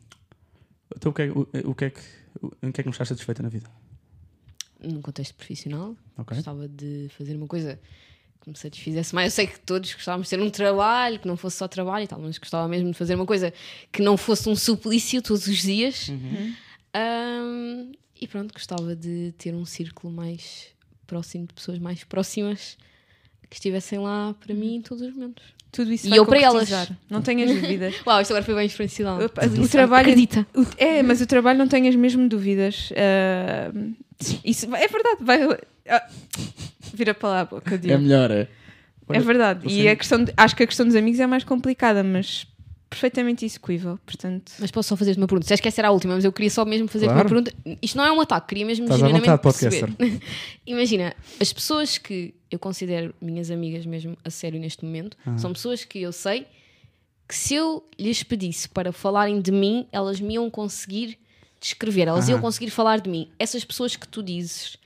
então, 0.97 1.11
o 1.11 1.15
que, 1.15 1.23
é, 1.23 1.27
o, 1.31 1.49
o 1.71 1.75
que 1.75 1.85
é 1.87 1.91
que, 1.91 2.01
o- 2.43 2.53
em 2.63 2.73
que 2.73 2.81
é 2.81 2.83
que 2.83 2.87
não 2.89 2.93
estás 2.93 3.09
satisfeita 3.09 3.43
na 3.43 3.49
vida? 3.49 3.69
Num 4.81 5.01
contexto 5.03 5.35
profissional, 5.35 5.97
Ok? 6.17 6.37
gostava 6.37 6.69
de 6.69 7.09
fazer 7.17 7.35
uma 7.37 7.47
coisa 7.49 7.79
que 8.41 8.49
me 8.51 8.57
satisfizesse 8.57 9.15
mais. 9.15 9.33
Eu 9.33 9.37
sei 9.37 9.47
que 9.47 9.59
todos 9.61 9.93
gostávamos 9.95 10.29
de 10.29 10.37
ter 10.37 10.43
um 10.43 10.51
trabalho, 10.51 11.19
que 11.19 11.27
não 11.29 11.37
fosse 11.37 11.57
só 11.57 11.69
trabalho 11.69 12.05
e 12.05 12.07
tal, 12.09 12.19
mas 12.21 12.39
gostava 12.39 12.67
mesmo 12.69 12.91
de 12.91 12.97
fazer 12.97 13.15
uma 13.15 13.27
coisa 13.27 13.53
que 13.93 14.01
não 14.03 14.17
fosse 14.17 14.49
um 14.49 14.57
suplício 14.57 15.21
todos 15.23 15.47
os 15.47 15.59
dias. 15.63 16.11
Ahm, 16.95 17.93
e 18.21 18.27
pronto, 18.27 18.53
gostava 18.53 18.97
de 18.97 19.33
ter 19.39 19.55
um 19.55 19.65
círculo 19.65 20.13
mais 20.13 20.67
próximo 21.07 21.47
de 21.47 21.55
pessoas 21.55 21.79
mais 21.79 22.05
próximas 22.05 22.77
que 23.49 23.57
estivessem 23.57 23.99
lá 23.99 24.35
para 24.39 24.55
mim 24.55 24.77
em 24.77 24.83
todos 24.83 25.03
os 25.07 25.15
momentos. 25.15 25.45
Tudo 25.71 25.93
isso 25.93 26.07
E 26.07 26.11
vai 26.11 26.19
eu 26.19 26.25
para 26.27 26.41
elas. 26.41 26.69
Não 27.11 27.21
tenhas 27.23 27.51
dúvidas. 27.55 27.95
Uau, 28.07 28.21
isto 28.23 28.31
agora 28.33 28.45
foi 28.45 28.55
bem 28.55 28.67
experiencial. 28.67 29.19
O, 29.19 29.25
o 29.65 29.69
trabalho. 29.69 30.09
Acredita. 30.09 30.47
o- 30.55 30.67
é, 30.79 31.03
mas 31.03 31.21
o 31.21 31.27
trabalho 31.27 31.59
não 31.59 31.69
tenhas 31.69 31.95
mesmo 31.95 32.27
dúvidas. 32.29 32.91
Ah, 32.97 33.71
isso 34.45 34.67
é 34.75 34.89
verdade. 34.89 35.17
Vai, 35.21 35.59
ah, 35.89 36.09
vira 36.95 37.15
para 37.15 37.29
lá 37.29 37.41
a 37.41 37.45
boca, 37.45 37.75
eu 37.75 37.79
digo. 37.79 37.99
melhor, 37.99 38.31
é. 38.31 38.49
É 39.11 39.21
verdade. 39.21 39.67
E 39.69 39.89
a 39.89 39.97
questão 39.97 40.23
de- 40.23 40.33
acho 40.37 40.55
que 40.55 40.63
a 40.63 40.67
questão 40.67 40.85
dos 40.85 40.95
amigos 40.95 41.19
é 41.19 41.27
mais 41.27 41.43
complicada, 41.45 42.03
mas 42.05 42.47
perfeitamente 42.91 43.45
execuível. 43.45 43.99
Portanto, 44.05 44.53
Mas 44.59 44.71
posso 44.71 44.89
só 44.91 44.97
fazer 44.97 45.17
uma 45.17 45.27
pergunta? 45.27 45.47
Se 45.55 45.63
que 45.63 45.69
essa 45.69 45.81
era 45.81 45.89
a 45.89 45.91
última, 45.91 46.15
mas 46.15 46.25
eu 46.25 46.33
queria 46.33 46.51
só 46.51 46.65
mesmo 46.65 46.89
fazer 46.89 47.07
Claro. 47.07 47.21
uma 47.21 47.25
pergunta. 47.29 47.53
Isto 47.83 47.97
não 47.97 48.05
é 48.05 48.13
um 48.13 48.21
ataque, 48.21 48.49
queria 48.49 48.67
mesmo 48.67 48.85
Estás 48.85 49.01
genuinamente 49.01 49.31
vontade, 49.43 49.59
perceber. 49.59 49.95
Imagina, 50.67 51.15
as 51.41 51.53
pessoas 51.53 51.97
que 51.99 52.35
eu 52.51 52.59
considero 52.59 53.15
minhas 53.21 53.51
amigas 53.51 53.85
mesmo 53.87 54.17
a 54.25 54.31
sério 54.31 54.59
neste 54.61 54.85
momento 54.85 55.17
Ah. 55.25 55.37
são 55.39 55.53
pessoas 55.53 55.85
que 55.85 56.01
eu 56.01 56.13
sei 56.13 56.47
que 57.27 57.35
se 57.35 57.55
eu 57.55 57.85
lhes 57.99 58.23
pedisse 58.23 58.69
para 58.69 58.91
falarem 58.91 59.39
de 59.41 59.53
mim, 59.53 59.87
elas 59.93 60.19
me 60.19 60.35
iam 60.35 60.49
conseguir 60.51 61.19
descrever, 61.61 62.09
elas 62.09 62.25
Aham. 62.25 62.33
iam 62.33 62.41
conseguir 62.41 62.71
falar 62.71 63.01
de 63.01 63.09
mim. 63.11 63.29
Essas 63.39 63.65
pessoas 63.65 63.97
que 63.97 64.07
tu 64.07 64.23
dizes 64.23 64.77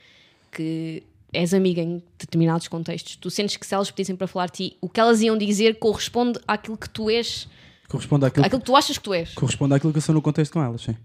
que 0.51 1.03
és 1.31 1.53
amiga 1.53 1.81
em 1.81 2.01
determinados 2.17 2.67
contextos, 2.67 3.15
tu 3.15 3.29
sentes 3.31 3.57
que 3.57 3.65
se 3.65 3.73
elas 3.73 3.89
pedissem 3.89 4.15
para 4.15 4.27
falar 4.27 4.45
de 4.47 4.51
ti, 4.69 4.77
o 4.81 4.87
que 4.87 4.99
elas 4.99 5.21
iam 5.21 5.35
dizer 5.37 5.79
corresponde 5.79 6.39
àquilo 6.47 6.77
que 6.77 6.89
tu 6.89 7.09
és, 7.09 7.47
Corresponde 7.89 8.25
àquilo, 8.25 8.45
àquilo 8.45 8.59
que 8.61 8.65
tu 8.65 8.75
achas 8.75 8.97
que 8.97 9.03
tu 9.03 9.13
és. 9.13 9.33
corresponde 9.33 9.73
àquilo 9.75 9.91
que 9.91 9.97
eu 9.97 10.01
sou 10.01 10.13
no 10.15 10.21
contexto 10.21 10.53
com 10.53 10.63
elas, 10.63 10.81
sim. 10.81 10.95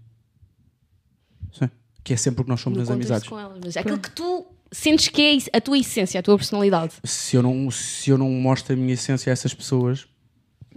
Sim. 1.51 1.69
Que 2.03 2.13
é 2.13 2.17
sempre 2.17 2.41
o 2.41 2.43
que 2.43 2.49
nós 2.49 2.61
somos 2.61 2.77
no 2.77 2.83
nas 2.83 2.91
amizades. 2.91 3.27
com 3.27 3.39
elas. 3.39 3.59
Mas 3.63 3.75
é 3.75 3.79
aquilo 3.81 3.99
que 3.99 4.09
tu 4.11 4.45
sentes 4.71 5.07
que 5.07 5.21
é 5.53 5.57
a 5.57 5.61
tua 5.61 5.77
essência, 5.77 6.19
a 6.19 6.23
tua 6.23 6.37
personalidade. 6.37 6.93
Se 7.03 7.35
eu, 7.35 7.43
não, 7.43 7.69
se 7.71 8.09
eu 8.09 8.17
não 8.17 8.29
mostro 8.29 8.73
a 8.73 8.75
minha 8.75 8.93
essência 8.93 9.31
a 9.31 9.33
essas 9.33 9.53
pessoas, 9.53 10.07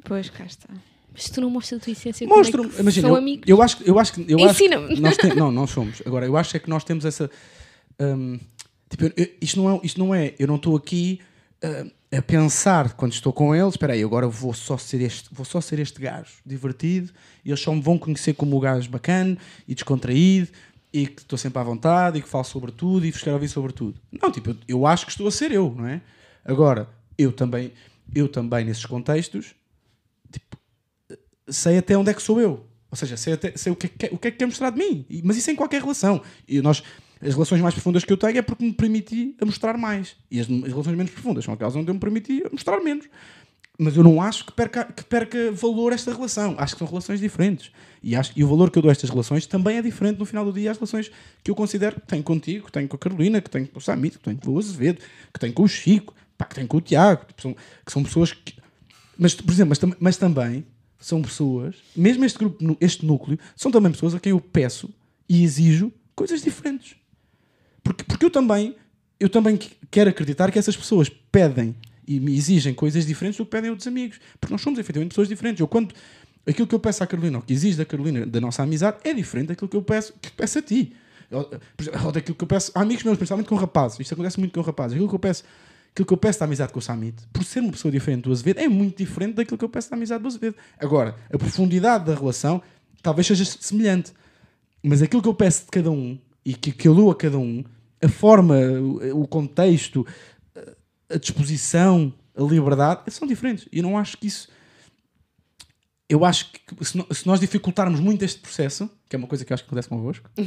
Pois, 0.04 0.28
cá 0.30 0.44
está. 0.44 0.68
Mas 1.12 1.28
tu 1.30 1.40
não 1.40 1.50
mostras 1.50 1.80
a 1.80 1.84
tua 1.84 1.92
essência, 1.92 2.26
mostro 2.26 2.62
como 2.64 2.76
é 2.76 2.80
Imagina, 2.80 3.08
são 3.08 3.16
eu, 3.16 3.20
amigos? 3.20 3.48
eu 3.48 3.62
acho, 3.62 3.82
eu 3.84 3.98
acho 3.98 4.12
que. 4.14 4.24
Eu 4.32 4.38
Ensina-me. 4.38 5.00
nós 5.00 5.16
tem- 5.16 5.34
não, 5.36 5.50
nós 5.52 5.70
somos. 5.70 6.02
Agora, 6.06 6.24
eu 6.26 6.36
acho 6.36 6.56
é 6.56 6.60
que 6.60 6.68
nós 6.70 6.84
temos 6.84 7.04
essa. 7.04 7.30
hum, 8.00 8.38
tipo, 8.88 9.04
eu- 9.04 9.12
eu- 9.16 9.28
isto, 9.40 9.60
não 9.60 9.70
é, 9.76 9.80
isto 9.82 9.98
não 9.98 10.14
é. 10.14 10.34
Eu 10.38 10.46
não 10.46 10.56
estou 10.56 10.76
aqui 10.76 11.20
hum, 11.62 11.90
a 12.16 12.22
pensar 12.22 12.92
quando 12.94 13.12
estou 13.12 13.32
com 13.32 13.54
eles. 13.54 13.74
Espera 13.74 13.92
aí, 13.92 14.02
agora 14.02 14.26
vou 14.28 14.52
só 14.54 14.76
ser 14.78 15.00
este, 15.00 15.28
vou 15.32 15.44
só 15.44 15.60
ser 15.60 15.78
este 15.78 16.00
gajo 16.00 16.30
divertido 16.44 17.10
e 17.44 17.50
eles 17.50 17.60
só 17.60 17.72
me 17.74 17.80
vão 17.80 17.98
conhecer 17.98 18.34
como 18.34 18.56
o 18.56 18.60
gajo 18.60 18.88
bacana 18.90 19.36
e 19.68 19.74
descontraído 19.74 20.48
e 20.92 21.06
que 21.06 21.22
estou 21.22 21.38
sempre 21.38 21.58
à 21.58 21.62
vontade 21.62 22.18
e 22.18 22.22
que 22.22 22.28
falo 22.28 22.44
sobre 22.44 22.70
tudo 22.70 23.06
e 23.06 23.10
vos 23.10 23.22
quero 23.22 23.34
ouvir 23.34 23.48
sobre 23.48 23.72
tudo. 23.72 23.98
Não, 24.20 24.30
tipo, 24.30 24.50
eu, 24.50 24.56
eu 24.68 24.86
acho 24.86 25.06
que 25.06 25.12
estou 25.12 25.26
a 25.26 25.30
ser 25.30 25.50
eu, 25.52 25.74
não 25.76 25.86
é? 25.86 26.00
Agora, 26.44 26.88
eu 27.16 27.32
também, 27.32 27.72
eu 28.14 28.28
também 28.28 28.64
nesses 28.64 28.84
contextos, 28.84 29.54
sei 31.48 31.78
até 31.78 31.96
onde 31.96 32.10
é 32.10 32.14
que 32.14 32.22
sou 32.22 32.40
eu. 32.40 32.66
Ou 32.90 32.96
seja, 32.96 33.16
sei, 33.16 33.32
até, 33.32 33.52
sei 33.56 33.72
o, 33.72 33.76
que 33.76 33.86
é, 33.86 33.88
que- 33.88 34.14
o 34.14 34.18
que 34.18 34.28
é 34.28 34.30
que 34.30 34.36
quer 34.36 34.46
mostrar 34.46 34.70
de 34.70 34.78
mim. 34.78 35.06
Mas 35.24 35.36
isso 35.36 35.50
em 35.50 35.56
qualquer 35.56 35.80
relação. 35.80 36.20
E 36.46 36.60
nós, 36.60 36.82
as 37.22 37.32
relações 37.34 37.60
mais 37.62 37.74
profundas 37.74 38.04
que 38.04 38.12
eu 38.12 38.16
tenho 38.18 38.36
é 38.38 38.42
porque 38.42 38.64
me 38.64 38.72
permiti 38.72 39.34
a 39.40 39.46
mostrar 39.46 39.78
mais. 39.78 40.14
E 40.30 40.38
as, 40.40 40.46
as 40.50 40.62
relações 40.70 40.96
menos 40.96 41.10
profundas 41.12 41.44
são 41.44 41.54
aquelas 41.54 41.74
onde 41.74 41.90
eu 41.90 41.94
me 41.94 42.00
permiti 42.00 42.42
a 42.44 42.50
mostrar 42.50 42.80
menos. 42.80 43.06
Mas 43.78 43.96
eu 43.96 44.04
não 44.04 44.20
acho 44.20 44.44
que 44.44 44.52
perca, 44.52 44.84
que 44.84 45.02
perca 45.04 45.50
valor 45.52 45.94
esta 45.94 46.12
relação. 46.12 46.54
Acho 46.58 46.74
que 46.74 46.80
são 46.80 46.86
relações 46.86 47.18
diferentes. 47.18 47.70
E, 48.02 48.14
acho, 48.14 48.32
e 48.36 48.44
o 48.44 48.48
valor 48.48 48.70
que 48.70 48.76
eu 48.78 48.82
dou 48.82 48.90
a 48.90 48.92
estas 48.92 49.08
relações 49.08 49.46
também 49.46 49.78
é 49.78 49.82
diferente 49.82 50.18
no 50.18 50.26
final 50.26 50.44
do 50.44 50.52
dia 50.52 50.70
às 50.70 50.76
relações 50.76 51.10
que 51.42 51.50
eu 51.50 51.54
considero 51.54 51.98
que 51.98 52.06
tenho 52.06 52.22
contigo, 52.22 52.66
que 52.66 52.72
tenho 52.72 52.86
com 52.86 52.96
a 52.96 52.98
Carolina, 52.98 53.40
que 53.40 53.48
tenho 53.48 53.66
com 53.66 53.78
o 53.78 53.82
Samito, 53.82 54.18
que 54.18 54.24
tenho 54.24 54.36
com 54.36 54.50
o 54.50 54.58
Azevedo, 54.58 55.00
que 55.32 55.40
tenho 55.40 55.52
com 55.54 55.62
o 55.62 55.68
Chico, 55.68 56.14
pá, 56.36 56.44
que 56.44 56.54
tenho 56.56 56.68
com 56.68 56.76
o 56.76 56.80
Tiago. 56.82 57.24
Tipo, 57.24 57.40
são, 57.40 57.54
que 57.54 57.90
são 57.92 58.02
pessoas 58.02 58.32
que. 58.34 58.54
Mas, 59.16 59.34
por 59.34 59.50
exemplo, 59.50 59.70
mas, 59.80 59.96
mas 59.98 60.16
também 60.18 60.66
são 61.02 61.20
pessoas, 61.20 61.76
mesmo 61.94 62.24
este 62.24 62.38
grupo, 62.38 62.76
este 62.80 63.04
núcleo, 63.04 63.38
são 63.56 63.70
também 63.70 63.90
pessoas 63.92 64.14
a 64.14 64.20
quem 64.20 64.30
eu 64.30 64.40
peço 64.40 64.88
e 65.28 65.42
exijo 65.44 65.92
coisas 66.14 66.42
diferentes. 66.42 66.94
Porque, 67.82 68.04
porque 68.04 68.24
eu 68.24 68.30
também 68.30 68.74
eu 69.18 69.28
também 69.28 69.56
que- 69.56 69.70
quero 69.90 70.10
acreditar 70.10 70.50
que 70.50 70.58
essas 70.58 70.76
pessoas 70.76 71.08
pedem 71.08 71.74
e 72.08 72.18
me 72.18 72.34
exigem 72.36 72.74
coisas 72.74 73.06
diferentes 73.06 73.38
do 73.38 73.44
que 73.44 73.50
pedem 73.52 73.70
outros 73.70 73.86
amigos. 73.86 74.18
Porque 74.40 74.52
nós 74.52 74.60
somos 74.60 74.78
efetivamente 74.80 75.10
pessoas 75.10 75.28
diferentes. 75.28 75.60
Eu 75.60 75.68
quando 75.68 75.94
aquilo 76.46 76.66
que 76.66 76.74
eu 76.74 76.80
peço 76.80 77.04
à 77.04 77.06
Carolina, 77.06 77.38
ou 77.38 77.42
que 77.42 77.52
exijo 77.52 77.78
da 77.78 77.84
Carolina, 77.84 78.26
da 78.26 78.40
nossa 78.40 78.62
amizade, 78.64 78.96
é 79.04 79.14
diferente 79.14 79.48
daquilo 79.48 79.68
que 79.68 79.76
eu 79.76 79.82
peço, 79.82 80.12
que 80.20 80.30
peço 80.32 80.58
a 80.58 80.62
ti. 80.62 80.92
Ou, 81.30 81.48
ou 82.04 82.10
daquilo 82.12 82.34
que 82.36 82.42
eu 82.42 82.48
peço 82.48 82.72
a 82.74 82.80
amigos 82.82 83.04
meus, 83.04 83.16
principalmente 83.16 83.46
com 83.48 83.54
rapazes. 83.54 84.00
Isto 84.00 84.14
acontece 84.14 84.40
muito 84.40 84.52
com 84.52 84.60
rapazes. 84.60 84.94
Aquilo 84.94 85.08
que 85.08 85.14
eu 85.14 85.18
peço, 85.20 85.44
aquilo 85.92 86.06
que 86.06 86.12
eu 86.12 86.16
peço 86.16 86.38
da 86.40 86.46
amizade 86.46 86.72
com 86.72 86.78
o 86.78 86.82
Samit, 86.82 87.16
por 87.32 87.44
ser 87.44 87.60
uma 87.60 87.70
pessoa 87.72 87.92
diferente 87.92 88.22
do 88.24 88.32
Azevedo, 88.32 88.58
é 88.58 88.68
muito 88.68 88.96
diferente 88.98 89.34
daquilo 89.34 89.58
que 89.58 89.64
eu 89.64 89.68
peço 89.68 89.90
da 89.90 89.96
amizade 89.96 90.22
do 90.22 90.28
Azevedo. 90.28 90.56
Agora, 90.78 91.14
a 91.32 91.38
profundidade 91.38 92.04
da 92.06 92.14
relação 92.14 92.62
talvez 93.02 93.26
seja 93.26 93.44
semelhante. 93.44 94.12
Mas 94.82 95.02
aquilo 95.02 95.22
que 95.22 95.28
eu 95.28 95.34
peço 95.34 95.64
de 95.64 95.70
cada 95.70 95.90
um 95.90 96.18
e 96.44 96.54
que, 96.54 96.72
que 96.72 96.88
eu 96.88 96.94
dou 96.94 97.10
a 97.10 97.14
cada 97.14 97.38
um, 97.38 97.62
a 98.02 98.08
forma, 98.08 98.56
o, 98.56 99.22
o 99.22 99.28
contexto, 99.28 100.04
a- 101.08 101.16
disposição, 101.18 102.12
a 102.36 102.42
liberdade, 102.42 103.02
são 103.08 103.28
diferentes. 103.28 103.68
E 103.70 103.78
eu 103.78 103.82
não 103.82 103.96
acho 103.98 104.16
que 104.16 104.26
isso. 104.26 104.48
Eu 106.12 106.24
acho 106.26 106.50
que 106.52 106.84
se, 106.84 106.96
no- 106.98 107.06
se 107.14 107.26
nós 107.26 107.40
dificultarmos 107.40 107.98
muito 108.00 108.22
este 108.24 108.38
processo, 108.40 108.90
que 109.08 109.16
é 109.16 109.18
uma 109.18 109.26
coisa 109.28 109.44
que 109.44 109.52
eu 109.52 109.54
acho 109.54 109.62
que 109.64 109.68
acontece 109.68 109.88
convosco, 109.88 110.28
se 110.36 110.44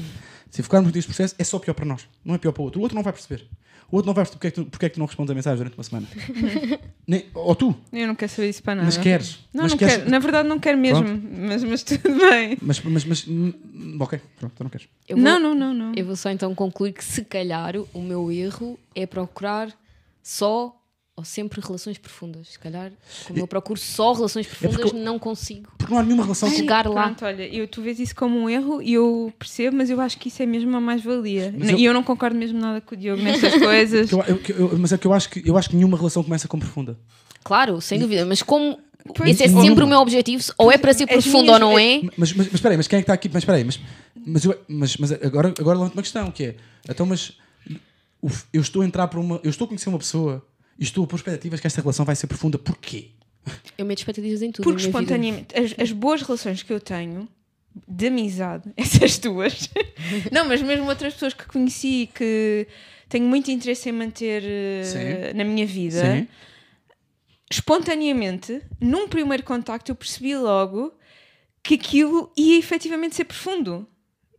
dificultarmos 0.57 0.86
muito 0.86 0.97
este 0.99 1.07
processo, 1.07 1.34
é 1.39 1.43
só 1.43 1.57
pior 1.57 1.74
para 1.74 1.86
nós. 1.86 2.07
Não 2.24 2.36
é 2.36 2.38
pior 2.38 2.51
para 2.51 2.61
o 2.61 2.66
outro. 2.66 2.80
O 2.80 2.84
outro 2.84 2.95
não 2.95 3.01
vai 3.03 3.11
perceber. 3.13 3.47
O 3.91 3.95
outro 3.97 4.07
não 4.07 4.13
vai 4.13 4.24
perceber 4.26 4.38
porque 4.38 4.47
é 4.47 4.51
que 4.51 4.55
tu, 4.55 4.66
porque 4.70 4.86
é 4.86 4.89
que 4.89 4.95
tu 4.95 4.99
não 4.99 5.05
respondes 5.07 5.32
a 5.32 5.34
mensagem 5.36 5.57
durante 5.57 5.78
uma 5.78 5.84
semana. 5.84 6.07
Nem, 7.07 7.26
ou 7.34 7.55
tu, 7.55 7.76
Eu 7.93 8.07
não 8.07 8.16
quero 8.16 8.32
saber 8.32 8.49
isso 8.49 8.61
para 8.63 8.76
nada. 8.76 8.86
mas 8.86 8.97
queres. 8.97 9.39
Não, 9.53 9.63
mas 9.63 9.72
não 9.72 9.78
queres, 9.80 9.95
quero. 9.97 10.09
Na 10.09 10.20
verdade, 10.20 10.49
não 10.49 10.59
quero 10.59 10.78
mesmo. 10.78 11.03
Mas, 11.47 11.63
mas 11.63 11.84
tudo 11.84 12.16
bem. 12.30 12.57
Mas, 12.61 12.80
mas, 12.82 13.05
mas, 13.05 13.28
hum, 13.28 13.53
ok, 13.99 14.20
pronto, 14.39 14.53
então 14.53 14.66
não 14.66 14.70
queres. 14.72 14.88
Vou- 15.09 15.18
Não, 15.18 15.39
não, 15.39 15.55
não, 15.55 15.74
não. 15.74 15.93
Eu 15.95 16.05
vou 16.05 16.16
só 16.16 16.30
então 16.30 16.53
concluir 16.53 16.93
que 16.93 17.03
se 17.03 17.24
calhar 17.26 17.74
o 17.93 18.01
meu 18.01 18.32
erro 18.32 18.78
é 18.95 19.05
procurar 19.05 19.70
só 20.22 20.76
ou 21.18 21.24
sempre 21.24 21.61
relações 21.61 21.97
profundas. 21.97 22.49
Se 22.49 22.59
calhar, 22.59 22.91
como 23.28 23.39
eu 23.39 23.47
procuro 23.47 23.80
só 23.80 24.11
relações 24.11 24.45
profundas, 24.47 24.76
porque 24.82 24.97
eu- 24.97 25.01
não 25.01 25.18
consigo. 25.18 25.70
Porque 25.78 25.93
não 25.93 25.99
há 25.99 26.03
nenhuma 26.03 26.24
relação 26.24 26.49
chegar 26.49 26.86
lá. 26.88 27.03
Pronto, 27.05 27.24
olha, 27.26 27.43
eu, 27.55 27.68
tu 27.68 27.82
vês 27.82 27.99
isso 27.99 28.13
como 28.16 28.38
um 28.38 28.49
erro 28.49 28.82
e 28.82 28.93
eu 28.93 29.32
percebo, 29.39 29.78
mas 29.78 29.89
eu 29.89 30.01
acho 30.01 30.18
que 30.18 30.28
isso 30.28 30.43
é 30.43 30.45
mesmo 30.45 30.70
uma 30.70 30.82
mais-valia. 30.82 31.55
E 31.57 31.72
eu- 31.72 31.80
eu... 31.80 31.93
não 31.93 32.03
concordo 32.03 32.38
mesmo 32.38 32.59
nada 32.59 32.82
com 32.82 32.95
o 32.95 32.97
Diogo 32.97 33.22
nestas 33.22 33.53
coisas. 33.63 34.11
eu- 34.11 34.24
eu- 34.28 34.38
que 34.39 34.51
eu- 34.51 34.78
mas 34.78 34.91
é 34.91 34.97
que 34.97 35.07
eu 35.07 35.13
acho 35.13 35.30
que 35.30 35.41
eu 35.49 35.57
acho 35.57 35.70
que 35.70 35.76
nenhuma 35.78 35.97
relação 35.97 36.22
começa 36.22 36.47
com 36.49 36.59
profunda. 36.59 36.97
Claro, 37.43 37.80
sem 37.80 37.97
dúvida, 37.97 38.26
mas 38.26 38.41
como 38.43 38.78
Pois, 39.16 39.30
esse 39.30 39.43
é 39.43 39.47
sempre 39.47 39.80
não. 39.82 39.86
o 39.86 39.89
meu 39.89 39.99
objetivo, 39.99 40.43
ou 40.57 40.70
é 40.72 40.78
para 40.78 40.91
ser 40.93 41.05
profundo 41.07 41.43
minhas- 41.43 41.53
ou 41.53 41.59
não 41.59 41.80
é, 41.80 42.01
Mas, 42.18 42.34
mas, 42.34 42.34
mas 42.34 42.53
espera 42.55 42.74
aí, 42.74 42.78
mas 42.78 42.88
quem 42.88 42.97
é 42.97 43.01
que 43.01 43.03
está 43.03 43.13
aqui? 43.13 43.30
Mas 43.32 43.43
espera 43.43 43.57
aí, 43.59 43.63
mas, 43.63 43.80
mas, 44.26 44.43
eu- 44.43 44.59
mas, 44.68 44.97
mas 44.97 45.11
agora, 45.13 45.53
agora 45.57 45.78
levanto 45.78 45.93
uma 45.93 46.01
questão, 46.01 46.30
que 46.32 46.43
é, 46.43 46.55
então, 46.89 47.05
mas 47.05 47.34
eu 48.51 48.59
estou 48.61 48.82
a 48.82 48.86
entrar 48.86 49.07
para 49.07 49.20
uma, 49.20 49.39
eu 49.43 49.49
estou 49.49 49.66
a 49.66 49.68
conhecer 49.68 49.88
uma 49.89 49.99
pessoa 49.99 50.43
e 50.78 50.84
estou 50.84 51.03
a 51.03 51.07
pôr 51.07 51.17
expectativas 51.17 51.59
que 51.59 51.67
esta 51.67 51.82
relação 51.82 52.05
vai 52.05 52.15
ser 52.15 52.28
profunda, 52.28 52.57
porquê? 52.57 53.11
eu 53.78 53.86
meto 53.86 53.99
expectativas 53.99 54.41
em 54.41 54.51
tudo. 54.51 54.63
Porque 54.63 54.88
na 54.88 54.99
minha 54.99 55.05
vida. 55.05 55.43
espontaneamente, 55.47 55.57
as, 55.57 55.89
as 55.89 55.91
boas 55.91 56.21
relações 56.21 56.63
que 56.63 56.73
eu 56.73 56.80
tenho 56.80 57.28
de 57.88 58.07
amizade, 58.07 58.71
essas 58.78 59.17
duas, 59.17 59.69
não, 60.32 60.45
mas 60.45 60.61
mesmo 60.61 60.88
outras 60.88 61.13
pessoas 61.13 61.34
que 61.34 61.45
conheci 61.45 62.03
e 62.03 62.07
que 62.07 62.67
tenho 63.09 63.26
muito 63.26 63.51
interesse 63.51 63.89
em 63.89 63.91
manter 63.91 64.43
eh, 64.43 64.84
Sim. 64.84 65.38
na 65.38 65.43
minha 65.43 65.65
vida, 65.65 66.01
Sim. 66.01 66.28
espontaneamente, 67.51 68.61
num 68.80 69.07
primeiro 69.07 69.43
contacto, 69.43 69.91
eu 69.91 69.95
percebi 69.95 70.36
logo 70.36 70.93
que 71.61 71.76
aquilo 71.76 72.32
ia 72.38 72.57
efetivamente 72.57 73.15
ser 73.15 73.26
profundo. 73.26 73.88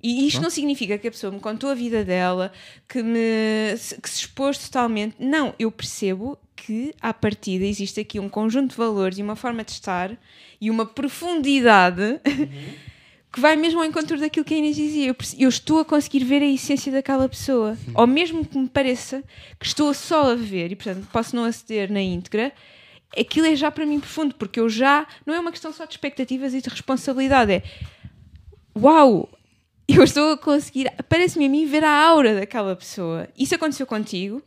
E 0.08 0.26
isto 0.28 0.40
não 0.42 0.50
significa 0.50 0.96
que 0.98 1.08
a 1.08 1.10
pessoa 1.10 1.32
me 1.32 1.40
contou 1.40 1.70
a 1.70 1.74
vida 1.74 2.04
dela, 2.04 2.52
que, 2.88 3.02
me, 3.02 3.76
se- 3.76 4.00
que 4.00 4.08
se 4.08 4.20
expôs 4.20 4.58
totalmente. 4.58 5.16
Não, 5.18 5.54
eu 5.58 5.70
percebo 5.72 6.38
que, 6.54 6.94
à 7.00 7.12
partida, 7.12 7.64
existe 7.64 7.98
aqui 8.00 8.20
um 8.20 8.28
conjunto 8.28 8.70
de 8.70 8.76
valores 8.76 9.18
e 9.18 9.22
uma 9.22 9.36
forma 9.36 9.64
de 9.64 9.72
estar 9.72 10.16
e 10.60 10.70
uma 10.70 10.86
profundidade 10.86 12.20
que 13.32 13.40
vai 13.40 13.56
mesmo 13.56 13.80
ao 13.80 13.84
encontro 13.86 14.18
daquilo 14.18 14.44
que 14.44 14.54
a 14.54 14.58
Inês 14.58 14.76
dizia. 14.76 15.08
Eu, 15.08 15.16
eu 15.38 15.48
estou 15.48 15.80
a 15.80 15.84
conseguir 15.84 16.24
ver 16.24 16.40
a 16.42 16.46
essência 16.46 16.90
daquela 16.92 17.28
pessoa. 17.28 17.76
Ou 17.94 18.06
mesmo 18.06 18.44
que 18.44 18.56
me 18.56 18.68
pareça 18.68 19.22
que 19.58 19.66
estou 19.66 19.92
só 19.92 20.30
a 20.30 20.34
ver 20.34 20.72
e, 20.72 20.76
portanto, 20.76 21.06
posso 21.12 21.34
não 21.36 21.44
aceder 21.44 21.90
na 21.92 22.00
íntegra, 22.00 22.52
aquilo 23.18 23.46
é 23.46 23.54
já 23.56 23.70
para 23.70 23.84
mim 23.84 23.98
profundo, 24.00 24.34
porque 24.36 24.60
eu 24.60 24.68
já. 24.68 25.06
Não 25.26 25.34
é 25.34 25.40
uma 25.40 25.50
questão 25.52 25.72
só 25.72 25.84
de 25.84 25.92
expectativas 25.92 26.54
e 26.54 26.62
de 26.62 26.68
responsabilidade, 26.70 27.52
é. 27.52 27.62
Uau! 28.76 29.28
Eu 29.96 30.02
estou 30.02 30.32
a 30.32 30.36
conseguir, 30.36 30.90
parece-me 31.08 31.46
a 31.46 31.48
mim, 31.48 31.64
ver 31.64 31.84
a 31.84 31.90
aura 32.08 32.34
daquela 32.34 32.74
pessoa. 32.74 33.28
Isso 33.38 33.54
aconteceu 33.54 33.86
contigo, 33.86 34.42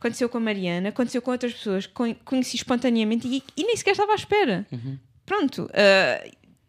aconteceu 0.00 0.28
com 0.28 0.38
a 0.38 0.40
Mariana, 0.40 0.88
aconteceu 0.88 1.20
com 1.20 1.30
outras 1.30 1.52
pessoas 1.52 1.86
que 1.86 1.92
con- 1.92 2.14
conheci 2.24 2.56
espontaneamente 2.56 3.28
e, 3.28 3.42
e 3.56 3.64
nem 3.64 3.76
sequer 3.76 3.90
estava 3.92 4.12
à 4.12 4.14
espera. 4.14 4.66
Pronto. 5.26 5.68
ah, 5.74 6.26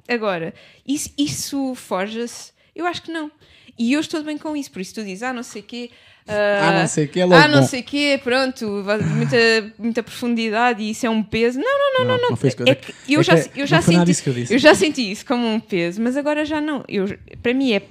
agora, 0.07 0.53
isso, 0.85 1.11
isso 1.17 1.73
forja-se? 1.75 2.51
Eu 2.75 2.85
acho 2.85 3.01
que 3.03 3.11
não. 3.11 3.31
E 3.77 3.93
eu 3.93 4.01
estou 4.01 4.21
bem 4.21 4.37
com 4.37 4.53
isso, 4.55 4.69
por 4.71 4.81
isso 4.81 4.93
tu 4.95 5.03
dizes, 5.03 5.23
ah, 5.23 5.31
não 5.31 5.43
sei 5.43 5.61
o 5.61 5.65
quê. 5.65 5.89
Ah, 6.27 6.81
não 6.81 6.87
sei 6.87 7.05
o 7.05 7.07
quê, 7.07 7.23
logo 7.23 7.35
Ah, 7.41 7.47
não 7.47 7.61
bom. 7.61 7.67
sei 7.67 7.79
o 7.79 7.83
quê, 7.83 8.19
pronto, 8.21 8.83
muita, 9.15 9.37
muita 9.79 10.03
profundidade 10.03 10.83
e 10.83 10.91
isso 10.91 11.05
é 11.05 11.09
um 11.09 11.23
peso. 11.23 11.57
Não, 11.59 11.65
não, 11.65 12.05
não, 12.05 12.17
não. 12.17 12.29
não. 12.31 12.33
isso 12.47 12.55
que 12.57 12.63
eu 12.63 12.67
É 12.67 12.75
que 12.75 12.93
eu 13.07 13.19
é 13.21 13.23
já, 13.23 13.39
que 13.41 13.61
eu 13.61 13.65
já 13.65 13.77
não 13.77 14.05
senti 14.05 14.53
eu 14.53 14.59
já 14.59 14.75
senti 14.75 15.09
isso 15.11 15.25
como 15.25 15.47
um 15.47 15.59
peso, 15.59 16.01
mas 16.01 16.17
agora 16.17 16.43
já 16.43 16.59
não. 16.59 16.83
Eu, 16.87 17.17
para 17.41 17.53
mim 17.53 17.71
é 17.71 17.81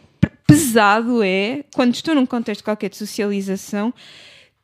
pesado 0.47 1.23
é 1.23 1.65
quando 1.75 1.95
estou 1.95 2.15
num 2.15 2.27
contexto 2.27 2.63
qualquer 2.65 2.91
de 2.91 2.97
socialização 2.97 3.93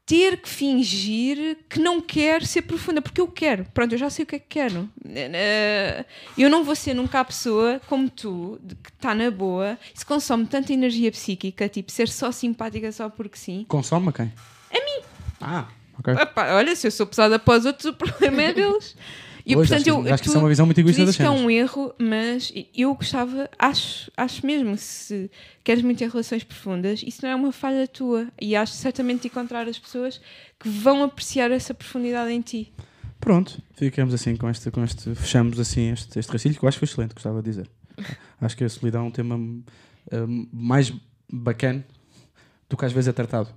ter 0.07 0.37
que 0.37 0.49
fingir 0.49 1.57
que 1.69 1.81
não 1.81 1.99
quero 1.99 2.45
ser 2.45 2.61
profunda, 2.63 3.01
porque 3.01 3.21
eu 3.23 3.27
quero. 3.27 3.65
Pronto, 3.73 3.93
eu 3.93 3.99
já 3.99 4.11
sei 4.11 4.25
o 4.25 4.27
que 4.27 4.37
é 4.37 4.39
que 4.39 4.47
quero. 4.49 4.87
Eh, 5.07 6.05
Eu 6.37 6.51
não 6.51 6.63
vou 6.63 6.77
ser 6.77 6.93
nunca 6.93 7.21
a 7.21 7.25
pessoa 7.25 7.81
como 7.87 8.11
tu, 8.11 8.61
que 8.83 8.91
está 8.91 9.15
na 9.15 9.31
boa, 9.31 9.79
isso 9.95 10.07
consome 10.07 10.45
tanta 10.47 10.75
energia 10.75 11.11
psíquica, 11.11 11.71
tipo, 11.71 11.91
ser 11.91 12.09
só 12.09 12.31
simpática 12.31 12.93
só 12.93 13.09
porque 13.09 13.39
sim. 13.39 13.65
Consome 13.67 14.11
a 14.11 14.13
quem? 14.13 14.33
A 14.71 14.75
mim. 14.75 15.05
Ah, 15.41 15.69
ok. 15.99 16.13
Epá, 16.15 16.53
olha, 16.55 16.77
se 16.77 16.87
eu 16.87 16.91
sou 16.91 17.07
pesada 17.07 17.39
para 17.39 17.59
os 17.61 17.65
outros, 17.65 17.87
o 17.87 17.95
problema 17.95 18.43
é 18.43 18.53
deles. 18.53 18.95
E 19.47 19.55
Pois, 19.55 19.69
portanto, 19.69 19.89
acho 19.91 20.09
eu, 20.09 20.15
acho 20.15 20.23
que 20.23 20.29
isso 20.29 20.39
é 20.39 20.41
uma 20.41 20.49
visão 20.49 20.65
muito 20.65 20.81
egoísta 20.81 21.05
das 21.05 21.15
dizes 21.15 21.17
que 21.17 21.23
é 21.23 21.27
cenas. 21.27 21.43
um 21.43 21.51
erro, 21.51 21.95
mas 21.99 22.53
eu 22.75 22.95
gostava, 22.95 23.51
acho, 23.59 24.11
acho 24.17 24.47
mesmo, 24.47 24.77
se 24.79 25.31
queres 25.63 25.83
muito 25.83 25.99
ter 25.99 26.09
relações 26.09 26.43
profundas, 26.43 27.03
isso 27.03 27.21
não 27.23 27.31
é 27.31 27.35
uma 27.35 27.53
falha 27.53 27.87
tua. 27.87 28.29
E 28.41 28.57
acho 28.57 28.73
certamente 28.73 29.23
de 29.23 29.29
encontrar 29.29 29.69
as 29.69 29.79
pessoas 29.79 30.19
que 30.59 30.69
vão 30.69 31.03
apreciar 31.03 31.51
essa 31.51 31.75
profundidade 31.75 32.33
em 32.33 32.41
ti. 32.41 32.73
Pronto, 33.21 33.61
ficamos 33.75 34.15
assim 34.15 34.35
com 34.37 34.49
este, 34.49 34.71
com 34.71 34.83
este 34.83 35.15
fechamos 35.15 35.59
assim 35.61 35.93
este, 35.93 36.19
este 36.19 36.31
que 36.39 36.65
eu 36.65 36.69
acho 36.69 36.79
que 36.79 36.87
foi 36.87 36.93
excelente, 36.93 37.15
gostava 37.15 37.43
de 37.43 37.51
dizer. 37.51 37.71
acho 38.41 38.57
que 38.57 38.65
a 38.65 38.69
solidão 38.69 39.05
é 39.05 39.09
um 39.09 39.11
tema 39.11 39.37
hum, 39.37 40.49
mais 40.53 40.93
bacana 41.31 41.85
do 42.69 42.77
que 42.77 42.85
às 42.85 42.93
vezes 42.93 43.09
é 43.09 43.13
tratado. 43.13 43.49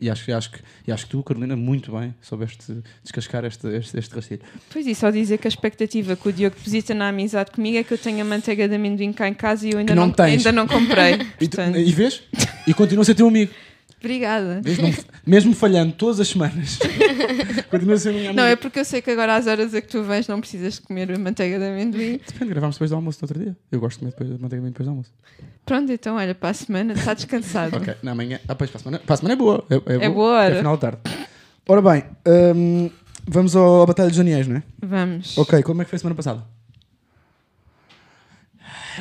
E 0.00 0.08
acho, 0.08 0.24
que- 0.24 0.32
acho, 0.32 0.50
que, 0.52 0.58
e 0.86 0.92
acho 0.92 1.04
que 1.06 1.10
tu, 1.10 1.22
Carolina, 1.24 1.56
muito 1.56 1.90
bem 1.90 2.14
soubeste 2.22 2.78
descascar 3.02 3.44
este, 3.44 3.66
este, 3.68 3.98
este 3.98 4.14
rastilho. 4.14 4.40
Pois 4.72 4.86
e 4.86 4.94
só 4.94 5.10
dizer 5.10 5.38
que 5.38 5.46
a 5.46 5.50
expectativa 5.50 6.14
que 6.14 6.28
o 6.28 6.32
Diogo 6.32 6.54
deposita 6.56 6.94
na 6.94 7.08
amizade 7.08 7.50
comigo 7.50 7.78
é 7.78 7.82
que 7.82 7.92
eu 7.92 7.98
tenha 7.98 8.24
manteiga 8.24 8.68
de 8.68 8.76
amendoim 8.76 9.12
cá 9.12 9.28
em 9.28 9.34
casa 9.34 9.66
e 9.66 9.72
eu 9.72 9.78
ainda 9.78 9.92
Que 9.92 9.96
não 9.96 10.06
não, 10.06 10.24
ainda 10.24 10.52
não 10.52 10.68
comprei. 10.68 11.14
E, 11.40 11.48
tu- 11.48 11.60
e 11.60 11.92
vês? 11.92 12.22
E 12.66 12.72
continua 12.74 13.02
a 13.02 13.04
ser 13.04 13.14
teu 13.16 13.26
amigo. 13.26 13.52
Obrigada. 14.00 14.60
Não- 14.64 15.04
mesmo 15.26 15.54
falhando 15.54 15.92
todas 15.92 16.20
as 16.20 16.28
semanas, 16.28 16.78
continua 17.70 17.94
a 17.94 17.98
ser 17.98 18.10
minha 18.12 18.30
amiga. 18.30 18.42
Não, 18.42 18.48
é 18.48 18.56
porque 18.56 18.78
eu 18.80 18.84
sei 18.84 19.02
que 19.02 19.10
agora 19.10 19.36
às 19.36 19.46
horas 19.46 19.74
a 19.74 19.80
que 19.80 19.88
tu 19.88 20.02
vens 20.02 20.26
não 20.28 20.40
precisas 20.40 20.74
de 20.74 20.80
comer 20.82 21.12
a 21.12 21.18
manteiga 21.18 21.58
de 21.58 21.64
amendoim. 21.66 22.20
Depende, 22.26 22.50
gravámos 22.50 22.76
depois 22.76 22.90
do 22.90 22.96
almoço 22.96 23.18
no 23.22 23.26
outro 23.26 23.42
dia. 23.42 23.56
Eu 23.70 23.80
gosto 23.80 23.96
de 23.96 24.00
comer 24.00 24.10
depois, 24.12 24.30
manteiga 24.30 24.48
de 24.48 24.54
amendoim 24.56 24.70
depois 24.72 24.86
do 24.86 24.90
almoço. 24.90 25.10
Pronto, 25.66 25.92
então 25.92 26.16
olha, 26.16 26.34
para 26.34 26.50
a 26.50 26.54
semana 26.54 26.92
está 26.94 27.12
descansado. 27.14 27.76
Ok, 27.76 27.94
na 28.02 28.14
manhã. 28.14 28.40
Ah, 28.48 28.54
pois, 28.54 28.70
para 28.70 28.78
a 28.78 28.82
semana, 28.82 28.98
para 29.04 29.14
a 29.14 29.16
semana 29.16 29.34
é 29.34 29.36
boa. 29.36 29.64
É, 29.68 30.06
É 30.06 30.08
boa 30.08 30.32
hora. 30.38 30.54
É 30.54 30.58
final 30.58 30.76
da 30.76 30.90
tarde. 30.90 30.98
Ora 31.68 31.82
bem, 31.82 32.04
hum, 32.56 32.90
vamos 33.26 33.54
ao, 33.54 33.82
à 33.82 33.86
Batalha 33.86 34.08
dos 34.08 34.16
Daniels, 34.16 34.46
não 34.46 34.56
é? 34.56 34.62
Vamos. 34.82 35.36
Ok, 35.36 35.62
como 35.62 35.82
é 35.82 35.84
que 35.84 35.90
foi 35.90 35.96
a 35.96 36.00
semana 36.00 36.14
passada? 36.14 36.42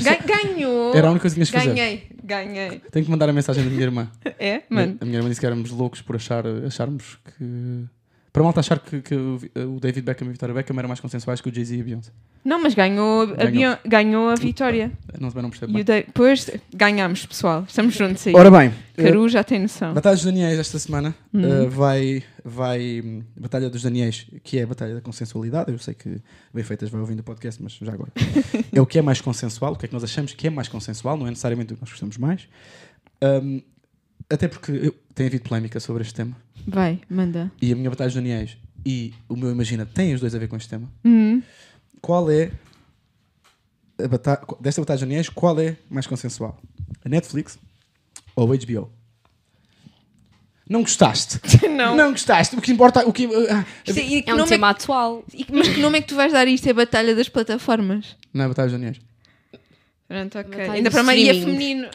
Ga- 0.01 0.19
Ganhou! 0.25 0.93
Era 0.95 1.07
a 1.07 1.11
única 1.11 1.21
coisa 1.23 1.35
que 1.35 1.43
tinhas 1.45 1.49
que 1.49 1.57
fazer. 1.57 1.73
Ganhei, 1.73 2.07
ganhei. 2.27 2.81
Tenho 2.91 3.05
que 3.05 3.09
mandar 3.11 3.29
a 3.29 3.33
mensagem 3.33 3.63
da 3.63 3.69
minha 3.69 3.83
irmã. 3.83 4.07
É, 4.39 4.61
mano. 4.69 4.97
A 5.01 5.05
minha 5.05 5.17
irmã 5.17 5.29
disse 5.29 5.39
que 5.39 5.45
éramos 5.47 5.71
loucos 5.71 6.01
por 6.01 6.15
achar, 6.15 6.45
acharmos 6.65 7.17
que. 7.37 7.85
Para 8.31 8.43
malta 8.43 8.59
achar 8.59 8.77
que, 8.77 9.01
que 9.01 9.15
o 9.15 9.79
David 9.81 10.05
Beckham 10.05 10.25
e 10.27 10.29
a 10.29 10.31
Victoria 10.33 10.53
Beckham 10.53 10.77
eram 10.77 10.87
mais 10.87 10.99
consensuais 10.99 11.41
que 11.41 11.49
o 11.49 11.53
Jay-Z 11.55 11.75
e 11.75 11.81
a 11.81 11.83
Beyoncé. 11.83 12.11
Não, 12.45 12.61
mas 12.61 12.75
ganhou, 12.75 13.23
a, 13.23 13.25
Ganhou. 13.25 13.51
Bion- 13.51 13.77
ganhou 13.83 14.29
a 14.29 14.35
vitória. 14.35 14.91
Não, 15.19 15.29
não 15.41 15.49
percebo 15.49 15.73
bem. 15.73 15.83
Depois 15.83 16.47
ganhámos, 16.71 17.25
pessoal. 17.25 17.65
Estamos 17.67 17.95
juntos 17.95 18.27
aí. 18.27 18.33
Ora 18.35 18.51
bem, 18.51 18.71
eh, 18.95 19.03
Caru 19.03 19.27
já 19.27 19.43
tem 19.43 19.59
noção. 19.59 19.91
Batalha 19.93 20.15
dos 20.15 20.23
Daniels 20.25 20.59
esta 20.59 20.77
semana 20.77 21.15
Hum. 21.33 21.41
eh, 21.43 21.65
vai, 21.67 22.23
vai. 22.49 23.01
hum, 23.03 23.23
Batalha 23.39 23.69
dos 23.69 23.81
Daniels, 23.83 24.25
que 24.43 24.57
é 24.59 24.63
a 24.63 24.67
Batalha 24.67 24.95
da 24.95 25.01
Consensualidade. 25.01 25.71
Eu 25.71 25.77
sei 25.79 25.93
que 25.93 26.21
bem 26.53 26.63
feitas 26.63 26.89
vai 26.89 27.01
ouvindo 27.01 27.19
o 27.19 27.23
podcast, 27.23 27.61
mas 27.61 27.73
já 27.73 27.93
agora. 27.93 28.11
é 28.71 28.81
o 28.81 28.85
que 28.85 28.97
é 28.97 29.01
mais 29.01 29.21
consensual, 29.21 29.73
o 29.73 29.75
que 29.75 29.85
é 29.85 29.87
que 29.87 29.93
nós 29.93 30.03
achamos 30.03 30.33
que 30.33 30.47
é 30.47 30.49
mais 30.49 30.67
consensual, 30.67 31.17
não 31.17 31.27
é 31.27 31.29
necessariamente 31.29 31.73
o 31.73 31.75
que 31.75 31.81
nós 31.81 31.89
gostamos 31.89 32.17
mais. 32.17 32.47
Hum, 33.23 33.61
até 34.29 34.47
porque 34.47 34.71
eu- 34.71 34.95
tem 35.15 35.27
havido 35.27 35.43
polémica 35.47 35.79
sobre 35.79 36.01
este 36.03 36.13
tema. 36.13 36.35
Vai, 36.67 36.99
manda. 37.09 37.51
E 37.61 37.71
a 37.71 37.75
minha 37.75 37.89
Batalha 37.89 38.07
dos 38.09 38.15
Daniels 38.15 38.57
e 38.85 39.13
o 39.27 39.35
meu 39.35 39.49
Imagina 39.51 39.85
têm 39.85 40.13
os 40.13 40.19
dois 40.21 40.33
a 40.35 40.39
ver 40.39 40.47
com 40.47 40.55
este 40.57 40.69
tema. 40.69 40.89
Hum. 41.05 41.41
Qual 42.01 42.29
é. 42.29 42.51
A 43.99 44.07
bata- 44.07 44.41
desta 44.59 44.79
Batalha 44.81 44.97
dos 44.99 45.07
Daniels, 45.07 45.29
qual 45.29 45.59
é 45.59 45.75
mais 45.89 46.05
consensual? 46.05 46.59
A 47.03 47.09
Netflix 47.09 47.57
ou 48.35 48.51
a 48.51 48.55
HBO? 48.55 48.91
Não 50.69 50.81
gostaste? 50.81 51.39
Não. 51.69 51.95
Não 51.95 52.11
gostaste. 52.11 52.55
O 52.55 52.61
que 52.61 52.71
importa. 52.71 53.07
O 53.07 53.13
que, 53.13 53.25
ah, 53.49 53.65
é- 53.87 53.91
e 53.91 54.21
que 54.21 54.29
É 54.29 54.33
um 54.33 54.37
nome 54.37 54.49
tema 54.49 54.69
atual. 54.69 55.23
e 55.33 55.43
que- 55.45 55.53
mas 55.53 55.67
que 55.69 55.79
nome 55.79 55.99
é 55.99 56.01
que 56.01 56.07
tu 56.07 56.15
vais 56.15 56.31
dar 56.33 56.47
isto? 56.47 56.67
É 56.67 56.71
a 56.71 56.73
Batalha 56.73 57.15
das 57.15 57.29
Plataformas. 57.29 58.15
não 58.33 58.45
é 58.45 58.47
Batalha 58.47 58.67
dos 58.69 58.73
Daniels. 58.79 58.99
Pronto, 60.07 60.39
ok. 60.39 60.51
Batalha 60.51 60.71
Ainda 60.73 60.91
para 60.91 61.03
Maria 61.03 61.31
streaming. 61.33 61.51
feminino. 61.59 61.87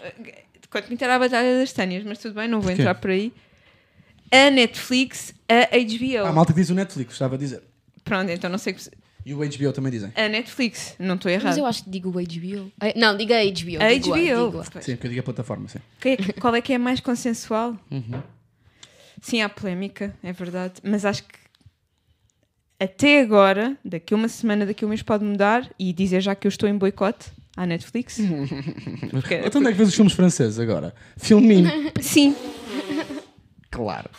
Quanto 0.70 0.89
me 0.91 0.97
era 1.01 1.16
a 1.16 1.18
Batalha 1.18 1.59
das 1.59 1.73
Tânias, 1.73 2.03
mas 2.05 2.18
tudo 2.18 2.35
bem, 2.35 2.49
não 2.49 2.61
vou 2.61 2.68
Porquê? 2.70 2.83
entrar 2.83 2.95
por 2.95 3.11
aí. 3.11 3.33
A 4.31 4.51
Netflix, 4.51 5.35
a 5.49 5.77
HBO. 5.77 6.27
A 6.27 6.33
malta 6.33 6.53
que 6.55 6.61
diz 6.61 6.70
o 6.70 6.75
Netflix, 6.75 7.12
estava 7.12 7.35
a 7.35 7.39
dizer. 7.39 7.62
Pronto, 8.05 8.31
então 8.31 8.49
não 8.51 8.57
sei. 8.59 8.73
que- 8.73 8.91
E 9.25 9.35
o 9.35 9.39
HBO 9.45 9.73
também 9.73 9.93
dizem. 9.93 10.11
A 10.16 10.29
Netflix, 10.29 10.95
não 10.99 11.14
estou 11.16 11.31
Mas 11.31 11.43
errado. 11.43 11.59
eu 11.59 11.66
acho 11.66 11.85
que 11.85 11.91
digo 11.91 12.09
o 12.09 12.12
HBO. 12.20 12.73
Eh, 12.81 12.95
Não, 12.99 13.16
diga 13.16 13.37
a 13.37 13.45
HBO. 13.45 13.83
A 13.83 13.89
digo 13.93 14.09
HBO. 14.09 14.16
digo 14.16 14.64
Pois. 14.73 14.85
Sim, 14.85 14.93
porque 14.97 15.07
eu 15.07 15.11
digo 15.11 15.20
a 15.20 15.25
plataforma, 15.25 15.68
sim. 15.68 15.79
Que 16.01 16.09
é 16.09 16.16
que- 16.16 16.33
Qual 16.35 16.55
é 16.55 16.61
que 16.62 16.73
é 16.73 16.79
mais 16.79 17.01
consensual? 17.01 17.77
Uhum. 17.91 18.23
Sim, 19.23 19.41
há 19.41 19.49
polémica, 19.49 20.14
é 20.23 20.33
verdade. 20.33 20.75
Mas 20.83 21.05
acho 21.07 21.23
que 21.23 21.39
até 22.79 23.20
agora, 23.20 23.77
daqui 23.85 24.12
a 24.12 24.16
uma 24.16 24.29
semana, 24.29 24.66
daqui 24.66 24.85
a 24.85 24.87
um 24.87 24.91
mês 24.91 25.03
pode 25.03 25.25
mudar 25.25 25.70
e 25.79 25.93
dizer 25.93 26.20
já 26.20 26.35
que 26.35 26.47
eu 26.47 26.51
estou 26.51 26.68
em 26.68 26.77
boicote 26.77 27.31
à 27.57 27.64
Netflix. 27.64 28.18
Porque- 29.11 29.37
Então 29.37 29.61
onde 29.61 29.68
é 29.70 29.73
que 29.73 29.79
vês 29.79 29.89
os 29.89 29.95
filmes 29.95 30.12
franceses 30.12 30.59
agora? 30.59 30.93
Filminho. 31.16 31.70
Sim, 32.03 32.35
claro. 33.70 34.11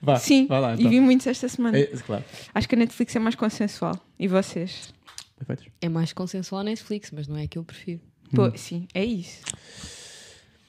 Vá, 0.00 0.16
sim. 0.16 0.46
vá 0.46 0.58
lá 0.58 0.70
E 0.72 0.80
então. 0.80 0.90
vi 0.90 1.00
muitos 1.00 1.26
esta 1.26 1.46
semana. 1.48 1.78
É, 1.78 1.86
claro. 1.86 2.24
Acho 2.54 2.66
que 2.68 2.74
a 2.74 2.78
Netflix 2.78 3.14
é 3.14 3.18
mais 3.18 3.34
consensual. 3.34 3.94
E 4.18 4.26
vocês? 4.26 4.92
Perfeitos. 5.36 5.66
É 5.82 5.88
mais 5.88 6.12
consensual 6.14 6.62
a 6.62 6.64
Netflix, 6.64 7.10
mas 7.12 7.28
não 7.28 7.36
é 7.36 7.42
a 7.44 7.46
que 7.46 7.58
eu 7.58 7.64
prefiro. 7.64 8.00
Pô, 8.34 8.46
Hum. 8.46 8.52
sim, 8.56 8.88
é 8.94 9.04
isso. 9.04 9.42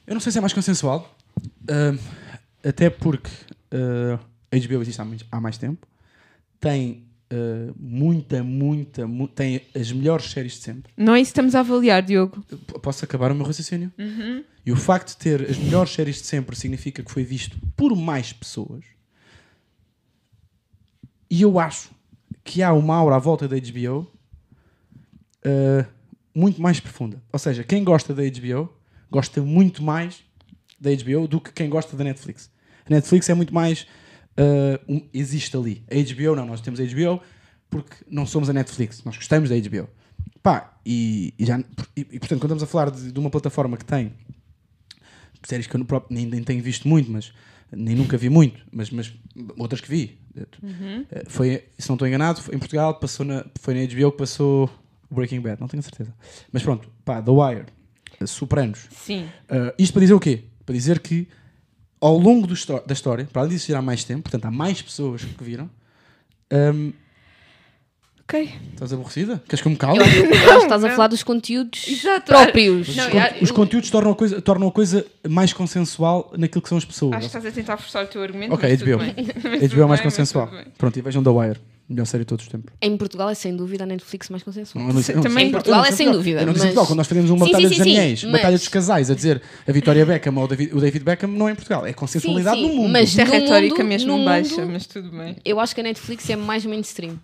Eu 0.06 0.14
não 0.14 0.20
sei 0.20 0.32
se 0.32 0.38
é 0.38 0.42
mais 0.42 0.52
consensual, 0.52 1.16
ahm, 1.70 1.98
até 2.64 2.90
porque 2.90 3.30
ah, 3.72 4.20
a 4.52 4.58
HBO 4.58 4.82
existe 4.82 5.02
há, 5.02 5.06
muito- 5.06 5.26
há 5.32 5.40
mais 5.42 5.58
tempo, 5.58 5.88
tem 6.60 7.06
ah, 7.30 7.74
muita, 7.78 8.44
muita, 8.44 9.08
mu- 9.08 9.28
tem 9.28 9.62
as 9.76 9.92
melhores 9.92 10.30
séries 10.32 10.54
de 10.54 10.60
sempre. 10.60 10.92
Não 10.98 11.16
é 11.16 11.22
isso 11.22 11.30
que 11.30 11.34
estamos 11.40 11.56
a 11.56 11.62
avaliar, 11.62 12.02
Diogo. 12.04 12.42
P- 12.44 12.80
Posso 12.80 13.04
acabar 13.06 13.32
o 13.32 13.36
meu 13.36 13.46
raciocínio? 13.46 13.92
Uhum. 13.98 14.44
E 14.66 14.72
o 14.72 14.76
facto 14.76 15.10
de 15.10 15.18
ter 15.18 15.50
as 15.50 15.58
melhores 15.58 15.92
séries 15.92 16.18
de 16.18 16.28
sempre 16.28 16.56
significa 16.56 17.02
que 17.04 17.12
foi 17.12 17.24
visto 17.24 17.58
por 17.76 17.96
mais 17.96 18.32
pessoas. 18.34 18.84
E 21.30 21.42
eu 21.42 21.58
acho 21.60 21.90
que 22.44 22.62
há 22.62 22.74
uma 22.74 22.96
aura 22.96 23.16
à 23.16 23.20
volta 23.20 23.48
da 23.48 23.56
HBO 23.58 24.12
ah, 25.46 25.86
muito 26.36 26.62
mais 26.62 26.80
profunda. 26.80 27.22
Ou 27.32 27.40
seja, 27.40 27.64
quem 27.64 27.84
gosta 27.84 28.14
da 28.14 28.22
HBO 28.24 28.72
gosta 29.10 29.42
muito 29.42 29.82
mais 29.84 30.24
da 30.82 30.90
HBO 30.92 31.28
do 31.28 31.40
que 31.40 31.54
quem 31.54 31.70
gosta 31.70 31.96
da 31.96 32.04
Netflix. 32.04 32.50
A 32.86 32.90
Netflix 32.90 33.30
é 33.30 33.34
muito 33.34 33.54
mais. 33.54 33.86
ah, 34.38 34.80
um- 34.90 35.08
existe 35.14 35.56
ali. 35.56 35.84
A 35.90 35.96
HBO 35.96 36.36
não, 36.36 36.46
nós 36.48 36.60
temos 36.62 36.80
a 36.80 36.84
HBO 36.84 37.22
porque 37.70 37.96
não 38.10 38.26
somos 38.26 38.50
a 38.50 38.54
Netflix, 38.54 39.04
nós 39.06 39.16
gostamos 39.16 39.50
da 39.50 39.56
HBO. 39.56 39.88
Pá, 40.44 40.74
e, 40.86 41.34
e 41.40 41.46
já, 41.46 41.60
e, 41.96 42.02
e, 42.02 42.04
portanto, 42.20 42.40
quando 42.40 42.44
estamos 42.56 42.64
a 42.64 42.68
falar 42.68 42.90
de, 42.92 43.12
de 43.12 43.20
uma 43.20 43.30
plataforma 43.30 43.78
que 43.78 43.86
tem 43.86 44.12
séries 45.44 45.68
que 45.68 45.76
eu 45.76 45.86
próprio, 45.86 46.16
nem, 46.16 46.26
nem 46.26 46.44
tenho 46.44 46.62
visto 46.62 46.88
muito, 46.88 47.10
mas 47.12 47.32
nem 47.72 47.96
nunca 47.96 48.18
vi 48.18 48.30
muito, 48.30 48.66
mas, 48.72 48.90
mas 48.90 49.14
outras 49.58 49.80
que 49.82 49.90
vi. 49.90 50.18
Eh, 51.12 51.24
Foi, 51.28 51.64
se 51.78 51.88
não 51.90 51.96
estou 51.96 52.08
enganado, 52.08 52.42
em 52.52 52.60
Portugal 52.60 52.96
passou 52.96 53.26
na, 53.26 53.46
foi 53.60 53.74
na 53.74 53.82
HBO 53.86 54.12
que 54.12 54.18
passou 54.18 54.70
o 55.10 55.16
Breaking 55.16 55.42
Bad, 55.42 55.60
não 55.62 55.68
tenho 55.68 55.82
certeza. 55.84 56.14
Mas 56.52 56.64
pronto, 56.64 56.90
pá, 57.06 57.22
The 57.22 57.32
Wire, 57.32 57.66
eh, 58.20 58.26
Sopranos. 58.26 58.88
Sim. 58.92 59.26
Uh, 59.50 59.74
isto 59.78 59.94
para 59.94 60.02
dizer 60.02 60.14
o 60.14 60.20
quê? 60.20 60.44
Para 60.72 60.78
dizer 60.78 61.00
que 61.00 61.28
ao 62.00 62.18
longo 62.18 62.48
da 62.48 62.94
história, 62.94 63.28
para 63.32 63.42
além 63.42 63.52
disso 63.52 63.76
há 63.76 63.82
mais 63.82 64.06
tempo, 64.06 64.24
portanto 64.24 64.46
há 64.46 64.52
mais 64.52 64.82
pessoas 64.82 65.22
que 65.26 65.44
viram. 65.44 65.70
um, 66.50 66.94
Ok. 68.24 68.50
estás 68.74 68.94
aborrecida? 68.94 69.44
Queres 69.46 69.62
que 69.62 69.68
eu 69.68 69.72
me 69.72 69.78
calme? 69.78 70.00
Eu 70.00 70.06
eu 70.06 70.60
estás 70.64 70.82
a 70.86 70.90
falar 70.92 71.08
dos 71.10 71.22
conteúdos 71.24 71.86
Exato. 71.86 72.28
próprios. 72.28 72.96
Não, 72.96 73.06
Os, 73.06 73.12
con- 73.12 73.44
os 73.44 73.52
conteúdos 73.52 73.90
tornam 73.90 74.12
a, 74.14 74.16
coisa, 74.16 74.42
tornam 74.42 74.68
a 74.70 74.72
coisa 74.72 75.06
mais 75.28 75.52
consensual 75.52 76.32
naquilo 76.38 76.62
que 76.62 76.70
são 76.70 76.78
as 76.78 76.86
pessoas. 76.86 77.12
Acho 77.16 77.20
que 77.30 77.38
estás 77.38 77.46
a 77.46 77.52
tentar 77.52 77.76
forçar 77.76 78.06
o 78.06 78.08
teu 78.08 78.24
argumento. 78.24 78.54
Ok, 78.54 78.78
HBO. 78.78 79.00
HBO 79.68 79.82
é 79.82 79.86
mais 79.86 80.00
consensual. 80.00 80.50
Pronto, 80.78 80.98
e 80.98 81.02
vejam 81.02 81.22
The 81.22 81.30
Wire. 81.30 81.60
Melhor 81.92 82.06
série 82.06 82.24
de 82.24 82.28
todos 82.28 82.46
os 82.46 82.52
tempos. 82.52 82.74
Em 82.82 82.96
Portugal 82.96 83.30
é 83.30 83.34
sem 83.34 83.56
dúvida 83.56 83.84
a 83.84 83.88
Netflix 83.88 84.30
mais 84.30 84.42
consensual. 84.44 84.84
Não 84.86 85.02
eu 85.02 85.16
não 85.16 85.22
Também 85.24 85.48
em 85.48 85.52
Portugal 85.52 85.80
não 85.82 85.86
é 85.86 85.92
sem 85.92 86.10
dúvida, 86.12 86.40
não 86.46 86.54
mas- 86.54 86.62
Portugal. 86.62 86.86
Quando 86.88 86.98
nós 86.98 87.08
fazemos 87.08 87.30
uma 87.30 87.46
Sim, 87.46 87.52
batalha 87.52 87.70
sim, 87.70 87.76
dos 87.76 87.84
sim, 87.86 87.94
Daniels, 87.96 88.24
mas- 88.24 88.32
batalha 88.32 88.58
dos 88.58 88.68
casais, 88.70 89.12
a 89.12 89.16
dizer 89.16 89.42
a 89.68 89.72
Vitória 89.74 90.06
Beckham 90.06 90.36
ou 90.38 90.46
o 90.46 90.48
David, 90.48 91.04
Beckham, 91.04 91.28
não 91.30 91.50
é 91.50 91.52
em 91.52 91.56
Portugal. 91.56 91.86
É 91.86 91.92
consensualidade 91.94 92.56
Sim, 92.58 92.64
sim, 92.64 92.70
no 92.70 92.82
mundo. 92.84 92.92
mas- 92.94 93.10
Isto 93.10 93.22
é 93.22 93.24
retórica 93.26 93.76
mundo- 93.76 93.88
mesmo 93.90 94.18
no 94.18 94.24
baixa, 94.26 94.62
mundo- 94.62 94.72
mas 94.72 94.86
tudo 94.86 95.12
bem. 95.12 95.36
Eu 95.44 95.60
acho 95.60 95.76
que 95.76 95.82
a 95.82 95.84
Netflix 95.84 96.30
é 96.30 96.36
mais 96.38 96.66
mainstream. 96.66 97.20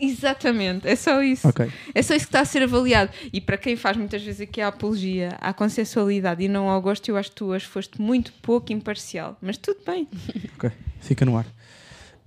Exatamente, 0.00 0.88
é 0.88 0.96
só 0.96 1.22
isso. 1.22 1.46
Ok. 1.48 1.70
É 1.94 2.02
só 2.02 2.14
isso 2.14 2.24
que 2.26 2.28
está 2.28 2.40
a 2.40 2.44
ser 2.44 2.62
avaliado. 2.62 3.10
E 3.32 3.40
para 3.40 3.56
quem 3.56 3.76
faz 3.76 3.96
muitas 3.96 4.22
vezes 4.22 4.40
aqui 4.40 4.60
a 4.60 4.68
apologia 4.68 5.30
à 5.40 5.52
consensualidade 5.52 6.42
e 6.42 6.48
não 6.48 6.68
ao 6.68 6.80
gosto, 6.82 7.08
eu 7.08 7.16
acho 7.16 7.30
que 7.30 7.36
tu 7.36 7.46
hoje 7.46 7.64
foste 7.64 8.00
muito 8.00 8.32
pouco 8.42 8.72
imparcial. 8.72 9.36
Mas 9.40 9.56
tudo 9.56 9.78
bem. 9.86 10.06
Ok, 10.58 10.70
fica 11.00 11.24
no 11.24 11.36
ar. 11.36 11.46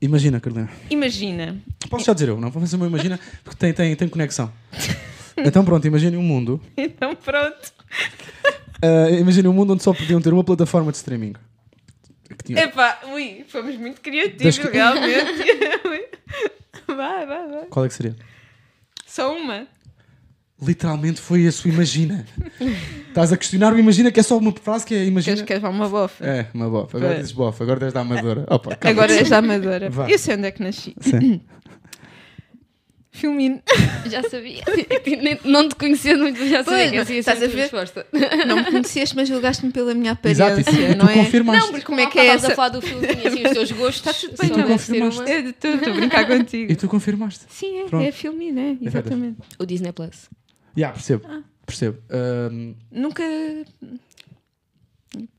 Imagina, 0.02 0.40
Carolina. 0.40 0.70
Imagina. 0.90 1.58
Posso 1.90 2.06
já 2.06 2.14
dizer 2.14 2.30
eu, 2.30 2.40
não? 2.40 2.52
Vou 2.52 2.62
fazer 2.62 2.76
uma 2.76 2.86
imagina 2.88 3.20
porque 3.44 3.58
tem, 3.58 3.74
tem, 3.74 3.96
tem 3.96 4.08
conexão. 4.08 4.52
Então 5.38 5.64
pronto, 5.66 5.86
imagine 5.88 6.18
um 6.18 6.24
mundo. 6.24 6.62
Então 6.78 7.16
pronto. 7.16 7.74
Uh, 8.84 9.16
imagine 9.20 9.48
um 9.48 9.54
mundo 9.54 9.74
onde 9.74 9.82
só 9.84 9.92
podiam 9.94 10.22
ter 10.22 10.32
uma 10.32 10.44
plataforma 10.44 10.92
de 10.92 10.98
streaming. 10.98 11.34
Que 12.30 12.44
tinha- 12.44 12.64
Epá, 12.64 13.00
ui, 13.12 13.44
fomos 13.48 13.76
muito 13.78 14.02
criativos, 14.02 14.58
realmente. 14.58 15.44
vai, 16.88 17.26
vai, 17.26 17.48
vai. 17.48 17.66
Qual 17.70 17.86
é 17.86 17.88
que 17.88 17.94
seria? 17.94 18.16
Só 19.06 19.36
uma. 19.36 19.66
Literalmente 20.60 21.22
foi 21.22 21.46
a 21.46 21.52
sua 21.52 21.70
imagina. 21.70 22.26
Estás 23.10 23.32
a 23.32 23.38
questionar 23.38 23.74
o 23.74 23.80
imagina 23.80 24.12
que 24.12 24.20
é 24.20 24.24
só 24.24 24.38
uma 24.38 24.52
frase 24.52 24.86
que 24.86 24.96
é 24.96 25.06
imagina. 25.06 25.36
Queres 25.36 25.48
que 25.48 25.54
levar 25.54 25.70
uma 25.70 25.88
bofa? 25.88 26.26
É, 26.26 26.48
uma 26.54 26.68
bofa. 26.68 26.98
Agora 26.98 27.16
dizes 27.16 27.32
bofa, 27.32 27.64
agora 27.64 27.86
és 27.86 27.94
da 27.94 28.02
amadora. 28.02 28.46
Opa, 28.50 28.76
calma. 28.76 28.92
Agora 29.04 29.14
és 29.14 29.30
da 29.30 29.38
Amadora. 29.38 29.90
Vá. 29.92 30.10
Eu 30.10 30.18
sei 30.18 30.36
onde 30.36 30.48
é 30.48 30.52
que 30.52 30.64
nasci. 30.64 30.96
Sim. 31.00 31.42
Filmino. 33.12 33.62
Já 34.10 34.22
sabia. 34.24 34.64
Não 35.44 35.68
te 35.68 35.76
conhecendo 35.76 36.22
muito, 36.24 36.38
já 36.48 36.64
sabia 36.64 36.64
Pois, 36.64 36.92
que 36.92 36.98
essa 36.98 37.14
ia 37.14 37.20
estás 37.20 37.44
a 37.44 37.48
ver? 37.48 37.58
resposta. 37.62 38.06
Não 38.48 38.58
me 38.58 38.66
conhecias, 38.66 39.12
mas 39.14 39.28
julgaste-me 39.28 39.72
pela 39.72 39.94
minha 39.96 40.18
Exato, 40.24 40.52
aparência, 40.62 40.72
isso, 40.72 40.92
e 40.92 40.96
tu 40.96 40.98
não 41.04 41.10
é? 41.10 41.14
confirmaste. 41.14 41.62
Não, 41.64 41.72
porque 41.72 41.86
Como 41.86 42.00
é 42.00 42.06
que 42.06 42.20
é 42.20 42.28
essa? 42.28 42.52
a 42.52 42.56
falar 42.56 42.70
do 42.70 42.82
filme 42.82 43.06
e 43.08 43.28
assim, 43.28 43.44
os 43.44 43.52
teus 43.54 43.72
gostos. 43.72 43.98
Está 44.08 44.14
tudo 44.14 44.38
bem, 44.40 44.68
não. 44.70 44.78
ser 44.78 45.02
uma. 45.02 45.24
Eu 45.30 45.50
Estou 45.50 45.74
estou 45.74 45.94
a 45.94 45.96
brincar 45.96 46.28
contigo. 46.28 46.72
E 46.72 46.76
tu 46.76 46.88
confirmaste. 46.88 47.46
Sim, 47.50 47.80
é, 47.82 47.86
Pronto. 47.86 48.06
é 48.06 48.12
filme, 48.12 48.52
né? 48.52 48.78
Exatamente. 48.82 49.38
O 49.60 49.66
Disney 49.66 49.92
Plus. 49.92 50.30
Já, 50.78 50.92
percebo. 50.92 51.26
Ah. 51.28 51.42
Percebo. 51.66 51.98
Ahm, 52.10 52.76
Nunca. 52.92 53.24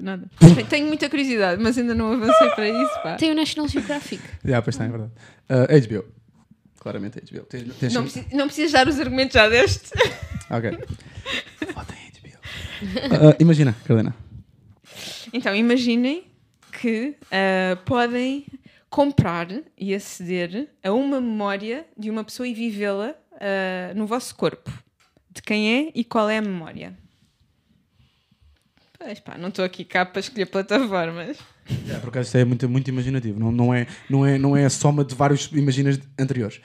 Nada. 0.00 0.28
Tenho 0.68 0.86
muita 0.88 1.08
curiosidade, 1.08 1.62
mas 1.62 1.78
ainda 1.78 1.94
não 1.94 2.12
avancei 2.12 2.50
para 2.50 2.68
isso, 2.68 3.02
pá. 3.02 3.16
Tem 3.16 3.30
o 3.30 3.34
National 3.34 3.68
Geographic. 3.68 4.22
já, 4.44 4.60
pois 4.60 4.74
está, 4.74 4.84
é 4.84 4.88
verdade. 4.88 5.12
Ah, 5.48 5.66
HBO. 5.66 6.04
Claramente 6.80 7.20
HBO. 7.20 7.44
Tens, 7.44 7.74
tens 7.76 7.94
Não, 7.94 8.02
preci- 8.02 8.26
não 8.32 8.46
precisas 8.46 8.72
dar 8.72 8.88
os 8.88 8.98
argumentos 8.98 9.34
já 9.34 9.48
deste. 9.48 9.90
Ok. 10.50 10.70
Votem 11.74 11.96
em 12.06 12.10
HBO. 12.10 12.38
Ah, 13.14 13.36
imagina, 13.38 13.76
Carolina. 13.84 14.16
Então, 15.30 15.54
imaginem 15.54 16.24
que 16.72 17.16
ah, 17.30 17.76
podem 17.84 18.46
comprar 18.88 19.46
e 19.76 19.94
aceder 19.94 20.68
a 20.82 20.90
uma 20.90 21.20
memória 21.20 21.84
de 21.98 22.08
uma 22.08 22.24
pessoa 22.24 22.48
e 22.48 22.54
vivê-la 22.54 23.14
ah, 23.34 23.92
no 23.94 24.06
vosso 24.06 24.34
corpo. 24.36 24.72
De 25.38 25.42
quem 25.42 25.72
é 25.86 25.92
e 25.94 26.02
qual 26.02 26.28
é 26.28 26.38
a 26.38 26.42
memória. 26.42 26.98
Pois 28.98 29.20
pá, 29.20 29.38
não 29.38 29.50
estou 29.50 29.64
aqui 29.64 29.84
cá 29.84 30.04
para 30.04 30.18
escolher 30.18 30.46
plataformas. 30.46 31.38
É, 31.88 31.94
por 32.00 32.08
acaso 32.08 32.26
isto 32.26 32.38
é 32.38 32.44
muito, 32.44 32.68
muito 32.68 32.88
imaginativo. 32.88 33.38
Não, 33.38 33.52
não, 33.52 33.72
é, 33.72 33.86
não, 34.10 34.26
é, 34.26 34.36
não 34.36 34.56
é 34.56 34.64
a 34.64 34.70
soma 34.70 35.04
de 35.04 35.14
vários 35.14 35.46
imaginas 35.52 36.00
anteriores. 36.18 36.60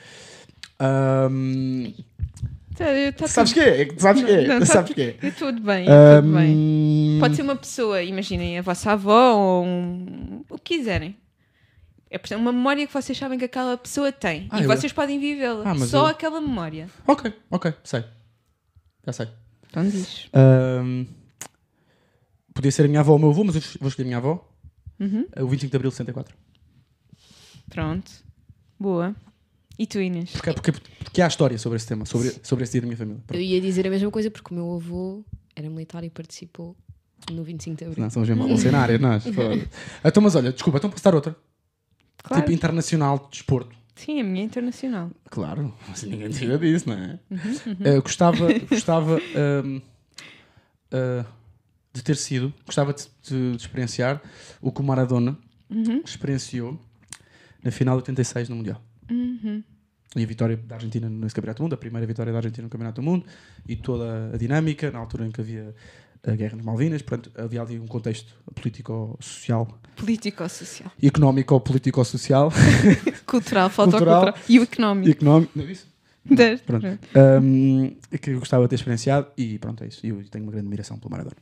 Ahm, 0.79 1.93
Tá, 2.75 2.85
tá 3.15 3.27
sabes 3.27 3.53
tudo- 3.53 3.63
que 3.63 3.69
é? 3.69 3.87
Sabes 3.99 4.23
que 4.23 4.31
é? 4.31 4.47
Não, 4.47 4.59
tá- 4.59 4.65
Sabes 4.65 4.93
que 4.95 5.01
é? 5.03 5.11
De 5.11 5.19
bem, 5.19 5.29
estou 5.29 5.51
de 5.51 5.61
bem. 5.61 7.19
Pode 7.19 7.35
ser 7.35 7.43
uma 7.43 7.55
pessoa, 7.55 8.01
imaginem 8.01 8.57
a 8.57 8.63
vossa 8.63 8.93
avó 8.93 9.35
ou 9.35 9.63
um, 9.63 10.43
o 10.49 10.57
que 10.57 10.77
quiserem. 10.77 11.15
É 12.09 12.35
uma 12.35 12.51
memória 12.51 12.87
que 12.87 12.91
vocês 12.93 13.15
sabem 13.15 13.37
que 13.37 13.45
aquela 13.45 13.77
pessoa 13.77 14.11
tem 14.11 14.47
Ah, 14.49 14.59
e 14.59 14.63
eu- 14.63 14.67
vocês 14.67 14.91
podem 14.91 15.19
vivê-la. 15.19 15.63
Ah, 15.69 15.75
Só 15.85 15.99
eu- 15.99 16.05
aquela 16.07 16.41
memória. 16.41 16.89
Ok, 17.05 17.31
ok, 17.51 17.73
sei. 17.83 18.03
Já 19.05 19.13
sei. 19.13 19.27
Então 19.69 19.87
diz. 19.87 20.29
Ahm, 20.33 21.05
podia 22.53 22.71
ser 22.71 22.85
a 22.85 22.87
minha 22.87 22.99
avó 22.99 23.13
ou 23.13 23.17
o 23.17 23.21
meu 23.21 23.29
avô, 23.29 23.43
mas 23.43 23.55
eu 23.55 23.61
vou 23.79 23.89
escolher 23.89 24.05
a 24.05 24.07
minha 24.07 24.17
avó. 24.17 24.47
Uhum. 24.99 25.25
O 25.41 25.47
25 25.47 25.71
de 25.71 25.75
Abril 25.75 25.89
de 25.89 25.97
64. 25.97 26.35
Pronto. 27.69 28.11
Boa. 28.79 29.15
E 29.77 29.87
tu, 29.87 29.99
Inês? 29.99 30.31
Porque, 30.31 30.53
porque, 30.53 30.71
porque 30.71 31.21
há 31.21 31.27
história 31.27 31.57
sobre 31.57 31.77
esse 31.77 31.87
tema, 31.87 32.05
sobre, 32.05 32.33
sobre 32.43 32.63
esse 32.63 32.73
dia 32.73 32.81
da 32.81 32.87
minha 32.87 32.97
família. 32.97 33.23
Eu 33.31 33.41
ia 33.41 33.59
dizer 33.59 33.87
a 33.87 33.89
mesma 33.89 34.11
coisa 34.11 34.29
porque 34.29 34.53
o 34.53 34.55
meu 34.55 34.75
avô 34.75 35.23
era 35.55 35.67
militar 35.69 36.03
e 36.03 36.09
participou 36.09 36.75
no 37.31 37.43
25 37.43 37.77
de 37.77 37.85
Abril. 37.85 38.03
Não, 38.03 38.09
somos 38.09 38.29
mesmo 38.29 38.43
revolucionários, 38.43 38.99
nós. 38.99 39.23
Então, 40.05 40.21
mas 40.21 40.35
olha, 40.35 40.51
desculpa, 40.51 40.77
então 40.77 40.89
posso 40.89 41.03
dar 41.03 41.15
outra? 41.15 41.35
Claro. 42.23 42.43
Tipo 42.43 42.53
internacional 42.53 43.17
de 43.17 43.29
desporto. 43.31 43.75
Sim, 43.95 44.19
a 44.19 44.23
minha 44.23 44.41
é 44.41 44.45
internacional. 44.45 45.11
Claro, 45.29 45.73
mas 45.87 46.03
ninguém 46.03 46.29
tira 46.29 46.57
disso, 46.57 46.89
não 46.89 46.95
é? 46.97 47.19
Uhum, 47.29 47.77
Eh, 47.83 47.99
gostava 48.01 48.47
gostava 48.69 49.19
ah, 50.91 51.25
de 51.93 52.03
ter 52.03 52.15
sido, 52.15 52.53
gostava 52.65 52.93
de, 52.93 53.03
de- 53.23 53.51
de 53.51 53.57
experienciar 53.57 54.21
o 54.61 54.71
que 54.71 54.81
o 54.81 54.83
Maradona 54.83 55.37
Uhum. 55.69 56.01
experienciou 56.05 56.79
na 57.63 57.71
final 57.71 57.95
de 57.97 58.01
86 58.03 58.49
no 58.49 58.55
Mundial. 58.55 58.81
Uhum. 59.09 59.63
E 60.15 60.23
a 60.23 60.25
vitória 60.27 60.55
da 60.57 60.75
Argentina 60.75 61.09
nesse 61.09 61.33
Campeonato 61.33 61.59
do 61.59 61.63
Mundo, 61.63 61.73
a 61.73 61.77
primeira 61.77 62.05
vitória 62.05 62.31
da 62.31 62.37
Argentina 62.37 62.63
no 62.63 62.69
Campeonato 62.69 63.01
do 63.01 63.05
Mundo 63.05 63.25
e 63.67 63.75
toda 63.75 64.31
a 64.33 64.37
dinâmica, 64.37 64.91
na 64.91 64.99
altura 64.99 65.25
em 65.25 65.31
que 65.31 65.41
havia 65.41 65.73
a 66.25 66.31
guerra 66.35 66.55
nas 66.55 66.65
Malvinas, 66.65 67.01
portanto, 67.01 67.31
havia 67.39 67.61
ali 67.61 67.79
um 67.79 67.87
contexto 67.87 68.33
político-social, 68.55 69.67
Político-social. 69.95 70.91
económico-político-social 71.01 72.51
Cultural, 73.25 73.69
falta 73.69 73.89
o 73.95 73.99
Cultural. 73.99 74.21
cultural. 74.23 74.43
E 74.49 74.59
o 74.59 74.63
económico. 74.63 75.07
e 75.07 75.11
económico. 75.11 75.51
Não 75.55 75.65
é 75.65 75.71
isso? 75.71 75.87
Deste. 76.25 76.63
Pronto. 76.65 76.81
Pronto. 76.83 77.43
Um, 77.43 77.95
que 78.21 78.29
eu 78.29 78.39
gostava 78.39 78.63
de 78.63 78.69
ter 78.69 78.75
experienciado 78.75 79.27
e 79.37 79.59
pronto, 79.59 79.83
é 79.83 79.87
isso. 79.87 80.05
E 80.05 80.09
Eu 80.09 80.23
tenho 80.29 80.45
uma 80.45 80.51
grande 80.51 80.65
admiração 80.67 80.97
pelo 80.97 81.11
Maradona. 81.11 81.35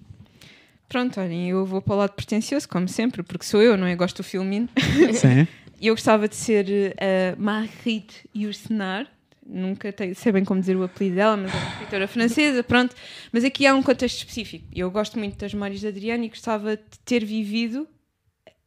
Pronto, 0.89 1.19
olhem, 1.21 1.49
eu 1.49 1.65
vou 1.65 1.81
para 1.81 1.93
o 1.93 1.97
lado 1.97 2.11
pretencioso, 2.13 2.67
como 2.67 2.87
sempre, 2.87 3.21
porque 3.23 3.45
sou 3.45 3.61
eu, 3.61 3.77
não 3.77 3.85
é? 3.87 3.95
Gosto 3.95 4.17
do 4.17 4.23
filminho. 4.23 4.67
Sim. 5.13 5.47
E 5.83 5.87
eu 5.87 5.95
gostava 5.95 6.27
de 6.27 6.35
ser 6.35 6.95
a 6.99 7.35
Marguerite 7.41 8.29
Yourcenar. 8.35 9.07
Nunca 9.53 9.93
sei 10.15 10.31
bem 10.31 10.45
como 10.45 10.61
dizer 10.61 10.77
o 10.77 10.83
apelido 10.83 11.17
dela, 11.17 11.35
mas 11.35 11.53
é 11.53 11.57
uma 11.57 11.69
escritora 11.71 12.07
francesa, 12.07 12.63
pronto. 12.63 12.95
Mas 13.33 13.43
aqui 13.43 13.67
há 13.67 13.75
um 13.75 13.83
contexto 13.83 14.19
específico. 14.19 14.65
Eu 14.73 14.89
gosto 14.89 15.19
muito 15.19 15.37
das 15.37 15.53
memórias 15.53 15.81
da 15.81 15.89
Adriana 15.89 16.23
e 16.23 16.29
gostava 16.29 16.77
de 16.77 16.99
ter 17.03 17.25
vivido 17.25 17.85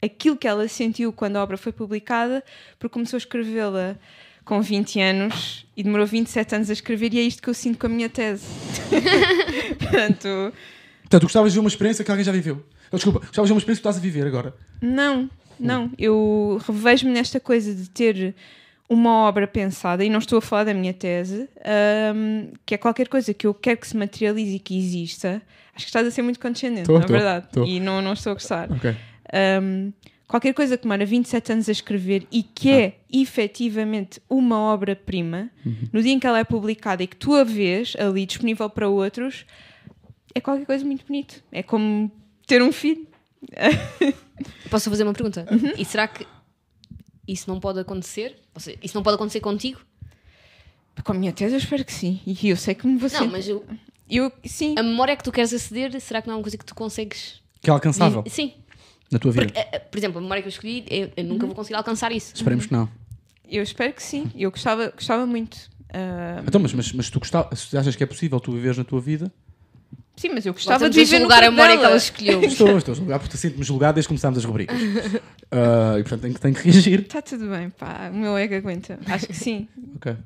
aquilo 0.02 0.36
que 0.36 0.47
ela 0.47 0.69
sentiu 0.69 1.11
quando 1.11 1.36
a 1.36 1.43
obra 1.43 1.56
foi 1.56 1.73
publicada, 1.73 2.44
porque 2.78 2.93
começou 2.93 3.16
a 3.16 3.19
escrevê-la 3.19 3.97
com 4.44 4.61
20 4.61 5.01
anos 5.01 5.66
e 5.74 5.82
demorou 5.82 6.06
27 6.06 6.55
anos 6.55 6.69
a 6.69 6.74
escrever, 6.74 7.15
e 7.15 7.19
é 7.19 7.23
isto 7.23 7.43
que 7.43 7.48
eu 7.48 7.55
sinto 7.55 7.78
com 7.78 7.86
a 7.86 7.89
minha 7.89 8.11
tese. 8.11 8.44
Portanto, 9.81 10.52
Portanto, 11.01 11.20
tu 11.20 11.27
gostavas 11.27 11.52
de 11.52 11.59
ver 11.59 11.61
uma 11.61 11.69
experiência 11.69 12.05
que 12.05 12.11
alguém 12.11 12.24
já 12.24 12.32
viveu. 12.32 12.62
Oh, 12.90 12.97
desculpa, 12.97 13.20
gostavas 13.20 13.48
de 13.48 13.52
ver 13.52 13.55
uma 13.55 13.59
experiência 13.59 13.82
que 13.82 13.89
estás 13.89 13.97
a 13.97 14.01
viver 14.01 14.27
agora. 14.27 14.55
Não, 14.82 15.31
não. 15.59 15.90
Eu 15.98 16.61
revejo-me 16.66 17.12
nesta 17.12 17.39
coisa 17.39 17.74
de 17.74 17.89
ter 17.89 18.35
uma 18.89 19.11
obra 19.27 19.47
pensada, 19.47 20.05
e 20.05 20.11
não 20.11 20.19
estou 20.19 20.39
a 20.39 20.43
falar 20.43 20.65
da 20.65 20.74
minha 20.74 20.93
tese, 20.93 21.48
ahm, 21.65 22.52
que 22.66 22.74
é 22.74 22.78
qualquer 22.78 23.09
coisa 23.09 23.32
que 23.32 23.47
eu 23.47 23.55
quero 23.55 23.78
que 23.78 23.86
se 23.89 23.97
materialize 23.97 24.55
e 24.56 24.59
que 24.59 24.77
exista. 24.78 25.40
Acho 25.74 25.85
que 25.86 25.90
estás 25.90 26.06
a 26.06 26.11
ser 26.11 26.23
muito 26.23 26.39
condescendente, 26.39 26.82
Estou, 26.82 26.97
na 26.98 27.01
estou, 27.05 27.16
verdade. 27.16 27.47
estou. 27.47 27.65
E 27.66 27.81
não, 27.81 28.01
não 28.02 28.12
estou 28.12 28.31
a 28.32 28.35
gostar. 28.35 28.70
Ok. 28.70 28.94
Um, 29.62 29.93
qualquer 30.28 30.52
coisa 30.55 30.77
que 30.77 30.82
demora 30.85 31.05
27 31.05 31.52
anos 31.52 31.69
a 31.69 31.73
escrever 31.73 32.27
e 32.31 32.43
que 32.43 32.70
é 32.70 32.97
efetivamente 33.12 34.20
uma 34.28 34.59
obra-prima, 34.61 35.51
no 35.93 36.02
dia 36.02 36.12
em 36.12 36.20
que 36.20 36.27
ela 36.27 36.39
é 36.39 36.44
publicada 36.44 37.02
e 37.02 37.06
que 37.06 37.16
tu 37.16 37.35
a 37.35 37.43
vês 37.43 37.94
ali 37.98 38.24
disponível 38.27 38.69
para 38.70 38.89
outros, 38.89 39.44
é 40.35 40.40
qualquer 40.40 40.66
coisa 40.66 40.85
muito 40.85 41.06
bonito. 41.06 41.43
É 41.51 41.62
como 41.62 42.11
ter 42.47 42.62
um 42.62 42.70
filho. 42.70 43.06
Posso 44.70 44.90
fazer 44.90 45.02
uma 45.05 45.12
pergunta? 45.12 45.47
Uhum. 45.51 45.73
E 45.77 45.85
será 45.85 46.06
que 46.09 46.27
isso 47.26 47.48
não 47.51 47.59
pode 47.60 47.78
acontecer? 47.80 48.36
Ou 48.55 48.60
seja, 48.60 48.78
isso 48.82 48.94
não 48.96 49.02
pode 49.02 49.14
acontecer 49.16 49.40
contigo? 49.40 49.80
Com 51.05 51.12
a 51.12 51.14
minha 51.14 51.32
tese, 51.32 51.55
eu 51.55 51.59
espero 51.59 51.84
que 51.84 51.92
sim. 51.92 52.20
E 52.26 52.48
eu 52.48 52.56
sei 52.56 52.74
que 52.74 52.86
me 52.86 52.96
vou 52.98 53.10
Não, 53.10 53.26
mas 53.28 53.48
eu- 53.48 53.64
Eu, 54.09 54.30
sim. 54.44 54.74
a 54.78 54.82
memória 54.82 55.16
que 55.16 55.24
tu 55.24 55.32
queres 55.32 55.52
aceder, 55.52 55.98
será 56.01 56.20
que 56.22 56.28
não 56.28 56.34
é 56.34 56.36
uma 56.38 56.42
coisa 56.42 56.56
que 56.56 56.64
tu 56.64 56.74
consegues? 56.74 57.40
Que 57.60 57.70
é 57.70 57.72
alcançável 57.72 58.22
Sim. 58.28 58.52
na 59.10 59.18
tua 59.18 59.32
vida. 59.32 59.46
Porque, 59.46 59.59
eh, 59.59 59.68
eh, 59.72 59.78
por 59.78 59.98
exemplo, 59.98 60.18
a 60.18 60.20
memória 60.20 60.42
que 60.42 60.48
eu 60.48 60.51
escolhi, 60.51 60.84
eu, 60.90 61.10
eu 61.16 61.24
nunca 61.24 61.46
vou 61.46 61.55
conseguir 61.55 61.74
alcançar 61.76 62.12
isso. 62.12 62.34
Esperemos 62.34 62.66
que 62.66 62.72
não. 62.72 62.88
Eu 63.48 63.62
espero 63.62 63.92
que 63.92 64.02
sim. 64.02 64.30
Eu 64.36 64.51
gostava, 64.51 64.90
gostava 64.90 65.24
muito. 65.26 65.56
Ah, 65.92 66.42
Então, 66.46 66.60
mas, 66.60 66.72
mas, 66.74 66.92
mas 66.92 67.10
tu 67.10 67.18
gostava, 67.18 67.55
se 67.56 67.76
achas 67.76 67.96
que 67.96 68.02
é 68.02 68.06
possível 68.06 68.38
tu 68.38 68.52
viveres 68.52 68.76
na 68.78 68.84
tua 68.84 69.01
vida, 69.01 69.32
sim, 70.16 70.30
mas 70.32 70.44
eu 70.46 70.52
gostava 70.52 70.88
de 70.88 70.96
viver 70.98 71.18
no 71.18 71.22
julgar 71.24 71.38
a 71.38 71.46
corpo 71.46 71.52
memória 71.56 71.78
que 71.78 71.84
ela 71.84 71.96
escolheu. 71.96 72.40
estou, 72.44 72.78
estou 72.78 72.92
a 72.92 72.96
julgar 72.96 73.18
porque 73.20 73.36
sinto-me 73.36 73.64
julgado 73.64 73.94
desde 73.94 74.06
que 74.06 74.10
começámos 74.10 74.38
as 74.38 74.44
rubricas. 74.44 74.76
Ah, 75.56 75.96
e 76.00 76.02
portanto 76.02 76.22
tenho, 76.22 76.34
que- 76.34 76.40
tenho 76.40 76.54
que 76.54 76.62
reagir. 76.68 77.00
Está 77.02 77.22
tudo 77.22 77.48
bem, 77.48 77.70
pá. 77.70 78.10
O 78.12 78.16
meu 78.16 78.36
ego 78.36 78.56
aguenta. 78.56 78.98
Acho 79.06 79.28
que 79.28 79.34
sim. 79.34 79.68
Ok. 79.94 80.16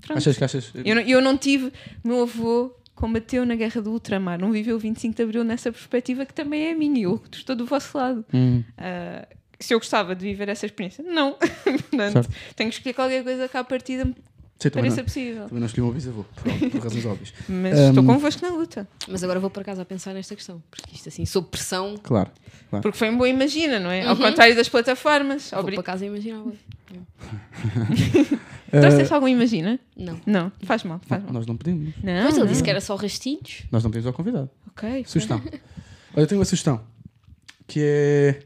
Pronto. 0.00 0.16
Achas 0.18 0.38
que 0.38 0.44
achas. 0.44 0.72
Eu 0.82 0.94
não, 0.94 1.02
eu 1.02 1.20
não 1.20 1.36
tive. 1.36 1.70
Meu 2.02 2.22
avô 2.22 2.74
combateu 2.94 3.44
na 3.44 3.56
guerra 3.56 3.82
do 3.82 3.90
ultramar, 3.90 4.38
não 4.40 4.50
viveu 4.52 4.76
o 4.76 4.78
25 4.78 5.14
de 5.16 5.22
Abril 5.22 5.44
nessa 5.44 5.70
perspectiva 5.70 6.24
que 6.24 6.32
também 6.32 6.68
é 6.68 6.72
a 6.72 6.74
minha. 6.74 7.02
Eu 7.02 7.20
estou 7.30 7.54
do 7.54 7.66
vosso 7.66 7.98
lado. 7.98 8.24
Hum, 8.32 8.62
Ah, 8.78 9.28
se 9.60 9.74
eu 9.74 9.78
gostava 9.78 10.14
de 10.16 10.24
viver 10.24 10.48
essa 10.48 10.64
experiência, 10.64 11.04
não. 11.04 11.34
Portanto, 11.90 12.12
Certo. 12.12 12.30
tenho 12.56 12.70
que 12.70 12.76
escolher 12.76 12.94
qualquer 12.94 13.22
coisa 13.22 13.48
que 13.48 13.56
à 13.58 13.64
partida 13.64 14.14
sei, 14.64 14.70
também, 14.70 14.90
pareça 14.90 14.96
não, 14.96 15.04
possível. 15.04 15.44
também 15.44 15.60
não 15.60 15.66
escolhi 15.66 15.82
o 15.82 15.84
meu 15.84 15.94
bisavô, 15.94 16.24
por, 16.24 16.70
por 16.70 16.80
razões 16.80 17.04
óbvias. 17.04 17.34
Mas 17.48 17.78
Um, 17.78 17.88
estou 17.90 18.04
convosco 18.04 18.42
na 18.42 18.52
luta. 18.52 18.88
Mas 19.08 19.22
agora 19.22 19.38
vou 19.38 19.50
para 19.50 19.64
casa 19.64 19.82
a 19.82 19.84
pensar 19.84 20.14
nesta 20.14 20.34
questão. 20.34 20.62
Porque 20.70 20.94
isto 20.94 21.08
assim, 21.08 21.26
sob 21.26 21.48
pressão, 21.48 21.96
Claro. 22.02 22.30
Porque 22.70 22.98
foi 22.98 23.10
um 23.10 23.18
bom 23.18 23.26
imagina, 23.26 23.78
não 23.78 23.90
é? 23.90 24.06
Ao 24.06 24.16
contrário 24.16 24.56
das 24.56 24.68
plataformas. 24.68 25.50
vou 25.50 25.60
Obri... 25.60 25.74
para 25.76 25.84
casa 25.84 26.04
e 26.04 26.08
imaginava. 26.08 26.50
Trouxeste 28.70 29.14
algum 29.14 29.28
imagina? 29.28 29.78
Não. 29.96 30.20
Não, 30.26 30.52
faz 30.62 30.82
mal, 30.82 31.00
faz 31.06 31.22
mal. 31.22 31.32
Nós 31.32 31.46
não 31.46 31.56
pedimos. 31.56 31.94
Não, 32.02 32.24
Pois 32.24 32.36
ele 32.36 32.48
disse 32.48 32.62
que 32.62 32.70
era 32.70 32.80
só 32.80 32.96
rastilhos. 32.96 33.62
Nós 33.70 33.84
não 33.84 33.90
pedimos 33.90 34.06
ao 34.06 34.12
convidado. 34.12 34.50
Ok. 34.68 35.04
Sugestão. 35.06 35.40
Olha, 36.14 36.24
eu 36.24 36.26
tenho 36.26 36.40
uma 36.40 36.44
sugestão. 36.44 36.80
Que 37.66 37.80
é. 37.82 38.40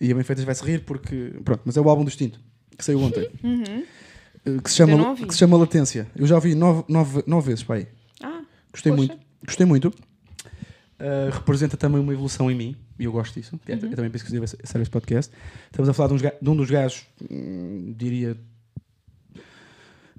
E 0.00 0.10
a 0.10 0.14
Bem 0.14 0.24
Feitas 0.24 0.44
vai-se 0.44 0.64
rir 0.64 0.84
porque. 0.84 1.34
Pronto, 1.44 1.62
mas 1.64 1.76
é 1.76 1.80
o 1.80 1.88
álbum 1.88 2.04
do 2.04 2.08
Extinto. 2.08 2.40
Que 2.76 2.84
saiu 2.84 3.00
ontem. 3.00 3.28
Uhum. 3.42 3.84
Eh, 4.44 4.58
que 4.62 4.70
se 4.70 4.76
chama, 4.76 5.14
que 5.16 5.32
se 5.32 5.38
chama 5.38 5.56
Latência. 5.56 6.06
Eu 6.16 6.26
já 6.26 6.34
ouvi 6.36 6.54
nove, 6.54 6.84
nove, 6.88 7.22
nove 7.26 7.48
vezes, 7.48 7.64
pai. 7.64 7.88
Ah, 8.22 8.42
Gostei 8.72 8.92
Poxa. 8.92 9.06
muito. 9.06 9.18
Gostei 9.44 9.66
muito. 9.66 9.88
Uh, 11.00 11.30
representa 11.32 11.78
também 11.78 11.98
uma 11.98 12.12
evolução 12.12 12.50
em 12.50 12.54
mim 12.54 12.76
e 12.98 13.04
eu 13.04 13.12
gosto 13.12 13.32
disso. 13.40 13.58
É, 13.66 13.74
Uhum. 13.74 13.80
Eu 13.90 13.96
também 13.96 14.10
penso 14.10 14.24
que 14.26 14.32
deve 14.32 14.46
ser 14.46 14.58
este 14.62 14.90
podcast. 14.90 15.32
Estamos 15.70 15.88
a 15.88 15.94
falar 15.94 16.08
de, 16.08 16.14
uns 16.14 16.20
de 16.20 16.50
um 16.50 16.54
dos 16.54 16.70
gajos, 16.70 17.06
hum, 17.30 17.94
diria. 17.96 18.36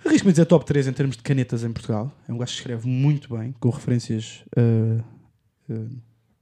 Arrisco-me 0.03 0.30
a 0.30 0.34
dizer 0.34 0.45
top 0.45 0.65
3 0.65 0.88
em 0.88 0.93
termos 0.93 1.15
de 1.15 1.22
canetas 1.22 1.64
em 1.64 1.72
Portugal. 1.72 2.11
É 2.27 2.34
um 2.34 2.38
gajo 2.39 2.52
que 2.52 2.57
escreve 2.57 2.88
muito 2.88 3.38
bem, 3.38 3.53
com 3.60 3.69
referências 3.69 4.43
uh, 4.57 5.03
uh, 5.72 5.89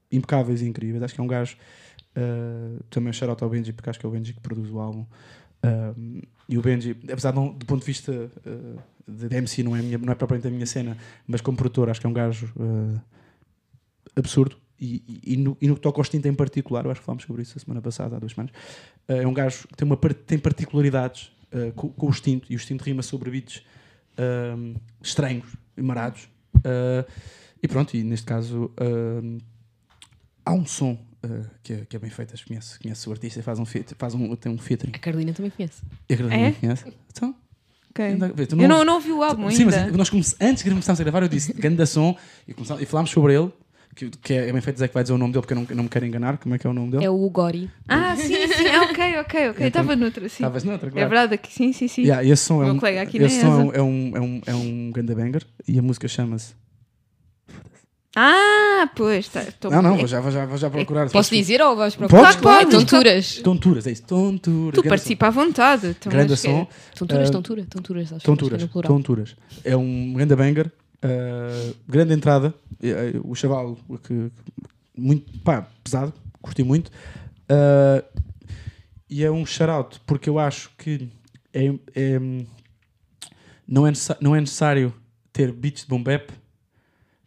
impecáveis 0.10 0.62
e 0.62 0.66
incríveis. 0.70 1.04
Acho 1.04 1.14
que 1.16 1.20
é 1.20 1.24
um 1.24 1.28
gajo. 1.28 1.58
uh, 2.16 2.82
também 2.90 3.10
um 3.10 3.14
shout 3.14 3.44
ao 3.44 3.50
Benji, 3.50 3.74
porque 3.74 3.90
acho 3.90 4.00
que 4.00 4.06
é 4.06 4.10
o 4.10 4.12
Benji 4.14 4.34
que 4.34 4.40
produz 4.40 4.70
o 4.72 4.80
álbum. 4.80 5.06
Um, 5.64 6.22
e 6.48 6.57
o 6.57 6.61
Benji, 6.61 6.98
apesar 7.03 7.31
de, 7.31 7.38
não, 7.38 7.52
do 7.53 7.65
ponto 7.65 7.81
de 7.81 7.86
vista 7.86 8.11
uh, 8.11 8.80
de, 9.07 9.36
MC, 9.36 9.61
não 9.61 9.76
é, 9.76 9.81
minha, 9.81 9.98
não 9.98 10.11
é 10.11 10.15
propriamente 10.15 10.48
a 10.48 10.52
minha 10.52 10.65
cena, 10.65 10.98
mas 11.27 11.41
como 11.41 11.57
produtor, 11.57 11.90
acho 11.90 11.99
que 11.99 12.07
é 12.07 12.10
um 12.10 12.14
gajo 12.14 12.52
uh, 12.56 12.99
absurdo. 14.15 14.57
E, 14.81 15.03
e, 15.07 15.34
e 15.34 15.38
no, 15.38 15.56
que 15.56 15.81
toca 15.81 15.99
ao 15.99 16.02
instinto 16.02 16.27
em 16.27 16.34
particular, 16.34 16.86
eu 16.86 16.91
acho 16.91 17.02
que 17.02 17.06
falámos 17.06 17.26
sobre 17.26 17.41
isso 17.41 17.57
a 17.57 17.60
semana 17.60 17.81
passada, 17.81 18.15
há 18.15 18.19
duas 18.19 18.31
semanas. 18.31 18.52
uh, 19.07 19.14
é 19.14 19.27
um 19.27 19.34
gajo 19.34 19.68
que 19.68 19.76
tem, 19.76 19.86
uma, 19.86 19.98
tem 19.98 20.40
particularidades 20.40 21.31
com, 21.76 21.90
com 21.90 22.06
o 22.06 22.10
instinto, 22.10 22.45
e 22.52 22.56
o 22.56 22.57
instinto 22.57 22.84
rima 22.84 23.02
sobre 23.02 23.31
beats 23.31 23.64
estranhos 25.02 25.48
e 25.76 25.81
marados. 25.81 26.30
E 27.60 27.68
pronto, 27.68 27.98
e 27.98 28.03
neste 28.03 28.27
caso 28.27 28.72
há 30.45 30.53
um 30.53 30.64
som 30.64 30.95
uh, 31.26 31.46
que, 31.64 31.74
é, 31.74 31.86
que 31.86 31.96
é 31.96 32.00
bem 32.00 32.10
que 32.10 32.16
Conhece, 32.46 32.80
conhece 32.80 33.10
o 33.10 33.12
artista 33.12 33.40
e 33.40 33.44
faz 33.44 33.60
um, 33.60 33.66
feat, 33.66 33.94
faz 33.98 34.14
um, 34.14 34.36
tem 34.36 34.52
um 34.52 34.58
featuring. 34.58 34.91
A 34.96 35.00
Carolina 35.00 35.34
também 35.34 35.52
conhece. 35.52 35.82
E 36.10 36.14
a 36.14 36.18
Carolina 36.18 36.48
É? 36.48 36.52
conhece? 36.52 36.86
Então, 37.12 37.36
ok. 37.91 38.06
anda- 38.06 38.32
vê, 38.34 38.46
tu 38.46 38.60
Eu 38.62 38.68
não, 38.68 38.84
não 38.86 38.96
ouvi 38.96 39.12
o 39.12 39.24
álbum 39.24 39.50
Sim, 39.50 39.64
ainda. 39.64 39.86
mas 39.88 39.96
nós 39.98 40.10
come- 40.10 40.24
antes 40.41 40.64
de 40.64 40.70
começarmos 40.70 41.00
a 41.00 41.04
gravar, 41.04 41.22
eu 41.24 41.30
disse 41.30 41.54
grande 41.54 41.86
som 41.86 42.16
e, 42.48 42.56
e 42.82 42.86
falámos 42.86 43.12
sobre 43.12 43.36
ele. 43.36 43.52
Que, 43.96 44.08
que 44.10 44.34
é 44.34 44.52
bem 44.54 44.62
feito 44.62 44.76
dizer 44.76 44.88
que 44.88 44.94
vai 44.94 45.04
dizer 45.04 45.14
o 45.14 45.18
nome 45.18 45.34
dele 45.34 45.41
porque 45.41 45.54
eu 45.54 45.58
não, 45.60 45.76
não 45.76 45.84
me 45.86 45.90
quero 45.90 46.06
enganar. 46.06 46.38
Como 46.38 46.54
é 46.54 46.60
que 46.60 46.66
é 46.66 46.70
o 46.70 46.74
nome 46.74 46.91
dele? 46.91 47.06
É 47.06 47.10
o 47.10 47.16
Ugori. 47.26 47.70
Ah, 47.88 48.16
sim, 48.16 48.28
sim, 48.48 48.68
ah, 48.68 48.84
ok, 48.84 49.18
ok, 49.20 49.50
ok. 49.50 49.50
Então, 49.66 49.66
Estava 49.68 49.96
noutra, 49.96 50.30
sim. 50.30 50.36
Estavas 50.36 50.64
noutra, 50.64 50.90
É 50.90 50.91
claro. 50.91 51.10
verdade, 51.10 51.38
que 51.40 51.52
sim, 51.52 51.74
sim, 51.74 51.88
sim. 51.88 52.04
Yeah, 52.04 52.24
esse 52.24 52.44
som 52.44 52.60
O 52.60 52.64
é 52.64 52.72
um, 52.72 52.78
colega 52.78 53.02
aqui 53.02 53.18
esse 53.18 53.41
som 53.41 53.48
é 53.48 53.58
um, 53.58 53.74
é 53.74 53.82
um, 53.82 54.16
é 54.16 54.22
um, 54.22 54.41
é 54.46 54.56
um 54.56 54.91
ganda 54.91 55.16
banger 55.16 55.46
e 55.68 55.78
a 55.80 55.82
música 55.82 56.08
chama-se. 56.08 56.54
Ah, 58.15 58.90
pois, 58.95 59.27
tá, 59.30 59.45
tô- 59.60 59.69
Não, 59.69 59.81
não, 59.84 59.94
é- 59.94 59.98
vou 59.99 60.07
já, 60.07 60.19
vou 60.19 60.31
já, 60.31 60.45
vou 60.45 60.57
já 60.57 60.69
procurar. 60.69 61.10
Posso 61.11 61.30
dizer 61.34 61.61
ou 61.61 61.76
vais 61.76 61.95
procurar? 61.95 62.22
Podes, 62.23 62.36
Claro. 62.41 62.69
Tonturas. 62.69 63.36
Tonturas, 63.44 63.86
é 63.88 63.91
isso. 63.91 64.03
Tonturas. 64.03 64.73
Tu 64.73 64.81
grande 64.81 64.90
participa 64.90 65.27
à 65.27 65.30
vontade. 65.30 65.88
Então, 65.90 66.11
Grande 66.11 66.30
que- 66.34 66.38
som. 66.40 66.68
Tonturas, 66.98 67.30
Ah, 67.30 67.31
tontura, 67.31 67.65
tonturas. 67.69 68.14
Acho, 68.14 68.26
Tonturas, 68.26 68.57
que 68.57 68.64
é 68.64 68.65
no 68.65 68.72
plural. 68.72 68.91
tonturas. 68.94 69.36
É 69.64 69.77
um 69.77 70.14
grande 70.14 70.36
banger, 70.36 70.68
uh, 71.03 71.76
grande 71.88 72.14
entrada. 72.14 72.53
eh, 72.81 72.88
eh, 73.15 73.19
o 73.23 73.36
chaval 73.36 73.77
que 74.03 74.31
muito 74.98 75.31
pá, 75.41 75.68
pesado, 75.84 76.11
curti 76.41 76.64
muito. 76.64 76.88
Uh, 77.52 78.03
e 79.10 79.23
é 79.23 79.30
um 79.30 79.45
shout 79.45 79.99
porque 80.07 80.30
eu 80.30 80.40
acho 80.40 80.72
que 80.77 81.10
é, 81.53 81.68
é, 81.95 82.19
não, 83.68 83.86
é 83.86 83.90
necessa- 83.91 84.18
não 84.22 84.36
é 84.36 84.40
necessário 84.40 84.94
ter 85.34 85.52
beats 85.52 85.84
de 85.84 85.90
boom 85.90 86.02
bap 86.02 86.31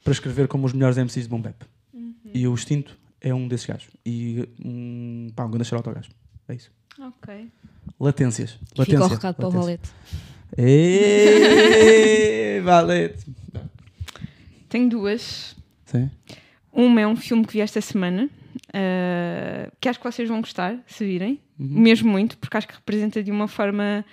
para 0.03 0.13
escrever 0.13 0.49
como 0.49 0.67
os 0.67 0.73
melhores 0.73 0.97
MCs 0.97 1.25
de 1.25 1.29
boom 1.29 1.41
bap. 1.41 1.65
E 2.35 2.47
o 2.49 2.55
Instinto 2.55 2.99
é 3.21 3.33
um 3.35 3.47
desses 3.47 3.67
gajos. 3.67 3.89
E 4.05 4.49
um, 4.65 5.29
pá, 5.35 5.45
um 5.45 5.51
grande 5.51 5.69
shout 5.69 5.87
ao 5.87 5.95
gajo. 5.95 6.11
É 6.49 6.55
isso. 6.55 6.71
Ok. 6.99 7.49
Latências. 8.01 8.53
Fica 8.53 8.75
o 8.75 8.79
Latência, 8.81 9.09
recado 9.09 9.35
para 9.37 9.49
o 9.49 9.49
latência. 9.49 9.61
Valete. 9.61 9.91
Êêêê, 10.57 11.81
Valete. 12.61 13.27
Tenho 14.69 14.89
duas. 14.89 15.57
Sim. 15.85 16.11
Uma 16.73 17.03
é 17.03 17.07
um 17.07 17.17
filme 17.17 17.47
que 17.47 17.53
vi 17.55 17.61
esta 17.61 17.81
semana, 17.81 18.31
ah, 18.73 19.71
que 19.79 19.89
acho 19.89 19.99
que 19.99 20.05
vocês 20.05 20.29
vão 20.29 20.41
gostar, 20.41 20.79
se 20.87 21.05
virem. 21.05 21.39
Uhum. 21.59 21.81
Mesmo 21.81 22.11
muito, 22.11 22.39
porque 22.39 22.57
acho 22.57 22.67
que 22.67 22.75
representa 22.75 23.23
de 23.23 23.31
uma 23.31 23.47
forma, 23.47 24.05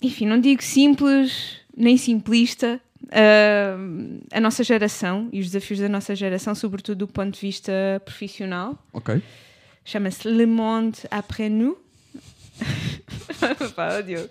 enfim, 0.00 0.26
não 0.26 0.40
digo 0.40 0.62
simples, 0.62 1.58
nem 1.76 1.96
simplista, 1.96 2.80
ah, 3.10 3.76
a 4.32 4.40
nossa 4.40 4.62
geração 4.64 5.28
e 5.32 5.40
os 5.40 5.46
desafios 5.46 5.80
da 5.80 5.88
nossa 5.88 6.14
geração, 6.14 6.54
sobretudo 6.54 6.98
do 7.06 7.08
ponto 7.08 7.34
de 7.34 7.40
vista 7.40 7.72
profissional. 8.04 8.78
Ok. 8.92 9.22
Chama-se 9.84 10.28
Le 10.28 10.46
Monde 10.46 10.98
Après 11.10 11.48
Nous. 11.48 11.76
Pá, 13.76 13.98
ó, 13.98 14.00
Diogo. 14.02 14.28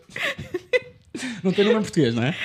Não 1.44 1.54
tem 1.54 1.64
nome 1.64 1.78
em 1.80 1.82
português, 1.82 2.14
não 2.14 2.24
é? 2.24 2.36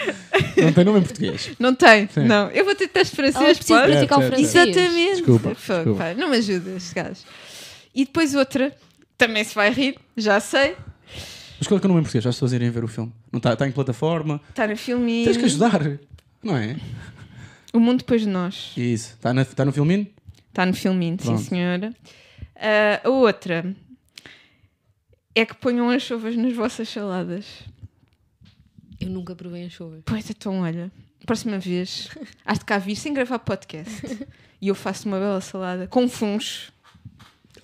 Não 0.57 0.73
tem 0.73 0.85
nome 0.85 1.01
em 1.01 1.03
português. 1.03 1.51
Não 1.59 1.75
tem, 1.75 2.09
Sim. 2.09 2.25
não. 2.27 2.49
Eu 2.51 2.65
vou 2.65 2.75
ter 2.75 2.87
teste 2.87 3.21
Ela 3.21 3.33
francês, 3.33 3.59
precisa 3.59 3.81
pode? 3.81 3.93
praticar 3.93 4.19
o 4.19 4.23
Certo, 4.23 4.35
francês. 4.37 4.55
Exatamente. 4.77 5.17
Desculpa, 5.17 5.55
desculpa. 5.55 5.95
pá, 5.99 6.15
não 6.15 6.29
me 6.31 6.37
ajudas, 6.37 6.93
gajo. 6.93 7.21
E 7.93 8.05
depois 8.05 8.35
outra, 8.37 8.73
também 9.19 9.43
se 9.43 9.55
vai 9.55 9.71
rir, 9.73 9.97
já 10.17 10.39
sei. 10.39 10.77
Mas 11.59 11.67
qual 11.67 11.77
é 11.79 11.81
que 11.81 11.87
é 11.87 11.89
o 11.89 11.89
nome 11.89 12.01
em 12.01 12.05
português? 12.05 12.25
Já 12.25 12.31
as 12.31 12.37
pessoas 12.37 12.53
irem 12.53 12.71
ver 12.71 12.85
o 12.85 12.89
filme. 12.89 13.13
Não 13.33 13.39
está 13.39 13.55
tá 13.57 13.67
em 13.67 13.73
plataforma. 13.73 14.41
Está 14.49 14.67
no 14.67 14.77
filme. 14.77 15.25
Tens 15.25 15.37
que 15.37 15.45
ajudar. 15.45 15.99
Não 16.43 16.57
é? 16.57 16.77
O 17.73 17.79
Mundo 17.81 17.99
Depois 17.99 18.23
de 18.23 18.29
Nós. 18.29 18.73
Isso. 18.77 19.15
Está 19.15 19.33
na- 19.33 19.45
tá 19.45 19.65
no 19.65 19.73
filminho? 19.73 20.07
Está 20.49 20.67
no 20.67 20.75
filminho, 20.75 21.17
sim 21.21 21.27
Pronto. 21.27 21.43
senhora. 21.43 21.95
Ah, 22.57 23.01
a 23.05 23.09
outra 23.11 23.75
é 25.35 25.45
que 25.47 25.55
ponham 25.55 25.89
as 25.91 26.03
chuvas 26.03 26.37
nas 26.37 26.55
vossas 26.55 26.89
saladas. 26.89 27.45
Eu 29.01 29.09
nunca 29.09 29.35
provei 29.35 29.65
anchovas. 29.65 30.03
Pois 30.05 30.29
então, 30.29 30.61
olha, 30.61 30.91
próxima 31.25 31.59
vez 31.59 32.09
has 32.45 32.59
de 32.59 32.65
cá 32.65 32.79
vir 32.79 32.97
sem 32.97 33.13
gravar 33.15 33.39
podcast. 33.39 34.01
E 34.63 34.69
eu 34.69 34.75
faço 34.75 35.09
uma 35.09 35.19
bela 35.19 35.41
salada 35.41 35.87
com 35.87 36.07
fungos. 36.07 36.71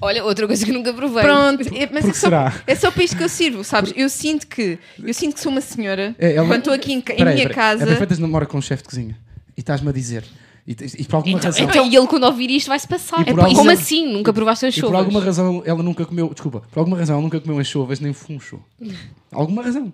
Olha, 0.00 0.24
outra 0.24 0.46
coisa 0.46 0.64
que 0.64 0.72
nunca 0.72 0.92
provei. 0.92 1.22
Pronto, 1.22 1.62
é, 1.74 1.88
mas 1.92 2.04
é 2.04 2.12
só, 2.12 2.26
será? 2.26 2.62
é 2.66 2.74
só 2.74 2.90
para 2.90 3.02
isto 3.04 3.16
que 3.16 3.22
eu 3.24 3.28
sirvo, 3.28 3.64
sabes? 3.64 3.92
Eu 3.96 4.08
sinto 4.08 4.46
que 4.46 4.78
eu 5.02 5.14
sinto 5.14 5.34
que 5.34 5.40
sou 5.40 5.50
uma 5.50 5.60
senhora 5.60 6.14
É, 6.18 6.34
ela- 6.34 6.46
quando 6.46 6.58
estou 6.58 6.72
aqui 6.74 6.92
em, 6.92 7.00
ca- 7.00 7.14
em 7.14 7.18
Peraí, 7.18 7.34
minha 7.34 7.48
peraí. 7.48 7.54
casa. 7.56 7.82
É 7.84 7.86
perfeito 7.86 8.20
namora 8.20 8.44
com 8.46 8.58
um 8.58 8.62
chefe 8.62 8.82
de 8.82 8.88
cozinha. 8.90 9.18
E 9.56 9.60
estás-me 9.60 9.88
a 9.88 9.92
dizer. 9.92 10.24
E, 10.66 10.72
e 10.98 11.04
por 11.04 11.16
alguma 11.16 11.38
Então, 11.38 11.50
razão. 11.50 11.64
então, 11.64 11.86
e 11.86 11.96
ele 11.96 12.06
quando 12.08 12.24
ouvir 12.24 12.50
isto 12.50 12.66
vai-se 12.68 12.86
passar. 12.88 13.20
E 13.26 13.28
É 13.28 13.30
alguma- 13.30 13.54
Como 13.54 13.70
assim? 13.70 14.12
Nunca 14.12 14.32
provaste 14.32 14.66
E 14.66 14.68
anchovas? 14.68 14.90
por 14.90 14.96
alguma 14.96 15.20
razão 15.24 15.62
ela 15.64 15.82
nunca 15.82 16.04
comeu. 16.04 16.28
Desculpa. 16.30 16.62
Por 16.70 16.78
alguma 16.80 16.98
razão 16.98 17.14
ela 17.14 17.22
nunca 17.22 17.40
comeu 17.40 17.58
anchovas 17.58 17.98
nem 18.00 18.12
funcho. 18.12 18.60
Alguma 19.32 19.62
razão. 19.62 19.92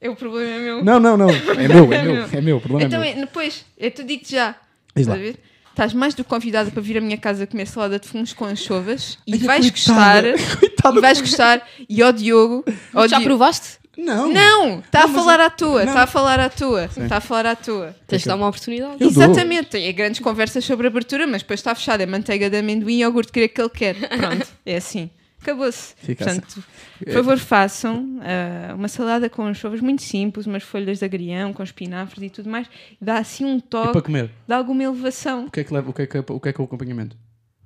É 0.00 0.10
o 0.10 0.16
problema 0.16 0.50
é 0.50 0.58
meu. 0.58 0.84
Não, 0.84 0.98
não, 0.98 1.16
não. 1.16 1.30
É 1.30 1.68
meu, 1.68 1.92
é 1.92 2.02
meu. 2.02 2.28
É 2.32 2.40
meu. 2.40 2.56
O 2.56 2.60
problema 2.60 2.86
Então, 2.88 3.00
é 3.02 3.14
meu. 3.14 3.22
é, 3.22 3.24
depois, 3.24 3.64
eu 3.78 3.90
te 3.90 4.02
digo 4.02 4.22
já. 4.26 4.56
Diz 4.96 5.06
lá. 5.06 5.14
Estás 5.14 5.20
a 5.20 5.22
ver? 5.22 5.40
Estás 5.72 5.94
mais 5.94 6.14
do 6.14 6.22
que 6.22 6.28
convidada 6.30 6.70
para 6.70 6.82
vir 6.82 6.98
à 6.98 7.00
minha 7.00 7.16
casa 7.16 7.46
comer 7.46 7.66
salada 7.66 7.98
de 7.98 8.06
fungos 8.06 8.32
com 8.34 8.44
anchovas 8.44 9.18
e 9.26 9.32
Ai, 9.32 9.38
vais 9.38 9.70
gostar. 9.70 10.22
coitada. 10.60 10.98
E 10.98 11.00
vais 11.00 11.20
gostar. 11.20 11.66
E 11.88 12.02
ao 12.02 12.12
Diogo. 12.12 12.64
Ao 12.92 13.08
Já 13.08 13.18
Di- 13.18 13.24
provaste? 13.24 13.78
Não. 13.96 14.32
Não! 14.32 14.78
Está 14.80 15.04
a 15.04 15.08
falar 15.08 15.40
à 15.40 15.50
não. 15.60 15.78
Está 15.80 16.02
a 16.02 16.06
falar 16.06 16.40
à 16.40 16.48
toa. 16.48 16.84
Está 16.96 17.16
a 17.16 17.20
falar 17.20 17.46
à 17.46 17.56
toa. 17.56 17.94
Tens 18.06 18.22
de 18.22 18.28
dar 18.28 18.36
uma 18.36 18.48
oportunidade. 18.48 18.92
Eu 19.00 19.10
dou. 19.10 19.22
Exatamente, 19.22 19.68
tem 19.70 19.94
grandes 19.94 20.20
conversas 20.20 20.64
sobre 20.64 20.86
abertura, 20.86 21.26
mas 21.26 21.42
depois 21.42 21.60
está 21.60 21.74
fechada. 21.74 22.02
É 22.02 22.06
manteiga 22.06 22.48
de 22.48 22.56
amendoim 22.58 22.94
e 22.94 23.00
iogurte 23.00 23.32
grego 23.32 23.52
que 23.52 23.60
ele 23.60 23.70
quer. 23.70 23.94
Pronto, 24.08 24.46
é 24.64 24.76
assim. 24.76 25.10
Acabou-se. 25.42 25.94
Fica 25.96 26.24
assim. 26.24 26.40
Portanto, 26.40 26.64
por 27.04 27.12
favor, 27.12 27.38
façam 27.38 28.20
ah, 28.22 28.74
uma 28.74 28.88
salada 28.88 29.28
com 29.28 29.44
anchovas 29.44 29.80
muito 29.80 30.02
simples, 30.02 30.46
umas 30.46 30.62
folhas 30.62 31.00
de 31.00 31.04
agrião 31.04 31.52
com 31.52 31.62
espinafres 31.62 32.22
e 32.22 32.30
tudo 32.30 32.48
mais. 32.48 32.68
Dá 33.00 33.18
assim 33.18 33.44
um 33.44 33.58
E 33.58 33.62
para 33.62 33.92
toque, 33.92 34.02
comer? 34.02 34.30
dá 34.46 34.56
alguma 34.56 34.82
elevação. 34.84 35.46
O 35.46 35.50
que 35.50 35.60
é 35.60 35.64
que 35.64 35.74
leva? 35.74 35.90
O 35.90 35.92
que 35.92 36.02
é 36.02 36.06
que 36.06 36.16
é, 36.16 36.20
o 36.20 36.40
que 36.40 36.48
é, 36.48 36.52
que 36.52 36.60
é 36.60 36.62
o 36.62 36.64
acompanhamento? 36.64 37.16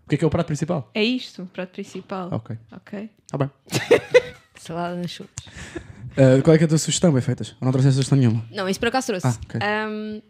O 0.05 0.09
que 0.09 0.15
é 0.15 0.19
que 0.19 0.25
é 0.25 0.27
o 0.27 0.31
prato 0.31 0.47
principal? 0.47 0.91
É 0.95 1.03
isto, 1.05 1.43
o 1.43 1.47
prato 1.47 1.71
principal. 1.73 2.29
Ok. 2.33 2.57
Ok? 2.73 3.11
Tá 3.29 3.37
bem. 3.39 3.51
Salada 4.57 4.95
de 4.97 5.03
anchovas. 5.03 5.33
Uh, 6.13 6.43
qual 6.43 6.55
é 6.55 6.59
que 6.59 6.65
é 6.65 6.67
a 6.67 6.69
tua 6.69 6.79
sugestão, 6.79 7.13
bem 7.13 7.21
feitas? 7.21 7.51
Ou 7.61 7.67
não 7.67 7.73
trouxeste 7.73 7.97
sugestão 7.97 8.17
nenhuma? 8.17 8.45
Não, 8.51 8.69
isso 8.69 8.81
por 8.81 8.89
acaso 8.89 9.09
trouxe. 9.09 9.27
Ah, 9.27 9.37
ok. 9.45 9.61
Ahm, 9.61 10.23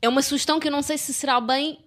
é 0.00 0.08
uma 0.08 0.22
sugestão 0.22 0.58
que 0.58 0.68
eu 0.68 0.72
não 0.72 0.82
sei 0.82 0.96
se 0.96 1.12
será 1.12 1.40
bem 1.40 1.78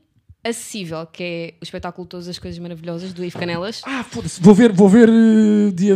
acessível, 0.50 1.06
que 1.06 1.24
é 1.24 1.54
o 1.60 1.64
espetáculo 1.64 2.08
Todas 2.08 2.28
as 2.28 2.38
Coisas 2.40 2.60
Maravilhosas, 2.60 3.12
do 3.14 3.24
Ivo 3.26 3.38
Canelas, 3.40 3.82
Ah, 3.86 4.04
foda-se. 4.04 4.40
Vou 4.42 4.54
ver, 4.54 4.72
vou 4.72 4.88
ver 4.88 5.10
uh, 5.10 5.72
dia 5.74 5.96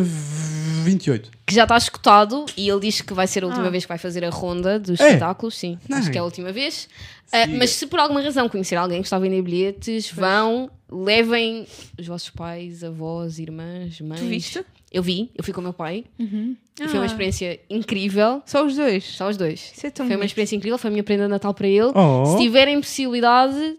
28. 0.83 1.29
que 1.45 1.53
já 1.53 1.63
está 1.63 1.77
escutado 1.77 2.45
e 2.57 2.69
ele 2.69 2.79
diz 2.81 3.01
que 3.01 3.13
vai 3.13 3.27
ser 3.27 3.43
a 3.43 3.47
última 3.47 3.67
Ah. 3.67 3.69
vez 3.69 3.83
que 3.85 3.89
vai 3.89 3.97
fazer 3.97 4.23
a 4.25 4.29
ronda 4.29 4.79
dos 4.79 4.99
É? 4.99 5.07
espetáculos, 5.07 5.57
sim. 5.57 5.77
Não. 5.87 5.97
Acho 5.97 6.11
que 6.11 6.17
é 6.17 6.21
a 6.21 6.23
última 6.23 6.51
vez. 6.51 6.87
Ah, 7.31 7.45
Siga. 7.45 7.57
mas 7.57 7.69
se 7.71 7.85
por 7.87 7.99
alguma 7.99 8.21
razão 8.21 8.49
conhecer 8.49 8.75
alguém 8.75 9.01
que 9.01 9.05
está 9.07 9.17
a 9.17 9.19
vender 9.19 9.41
bilhetes, 9.41 10.09
vão, 10.11 10.69
levem 10.91 11.67
os 11.99 12.07
vossos 12.07 12.29
pais, 12.31 12.83
avós, 12.83 13.37
irmãs, 13.39 13.99
mães. 14.01 14.19
Tu 14.19 14.25
viste? 14.27 14.65
Eu 14.91 15.03
vi, 15.03 15.29
eu 15.37 15.43
fui 15.43 15.53
com 15.53 15.59
o 15.59 15.63
meu 15.63 15.73
pai. 15.73 16.05
Uhum. 16.17 16.55
E 16.81 16.87
foi 16.87 16.97
uma 16.99 17.05
experiência 17.05 17.59
incrível. 17.69 18.41
Só 18.45 18.65
os 18.65 18.75
dois. 18.75 19.03
Só 19.03 19.29
os 19.29 19.37
dois. 19.37 19.71
É 19.83 19.91
Foi 19.91 20.15
uma 20.15 20.25
experiência 20.25 20.55
incrível, 20.55 20.77
foi 20.79 20.87
a 20.87 20.91
minha 20.91 21.03
prenda 21.03 21.23
de 21.25 21.29
Natal 21.29 21.53
para 21.53 21.67
ele. 21.67 21.91
Oh. 21.93 22.25
Se 22.25 22.37
tiverem 22.37 22.79
possibilidade, 22.81 23.77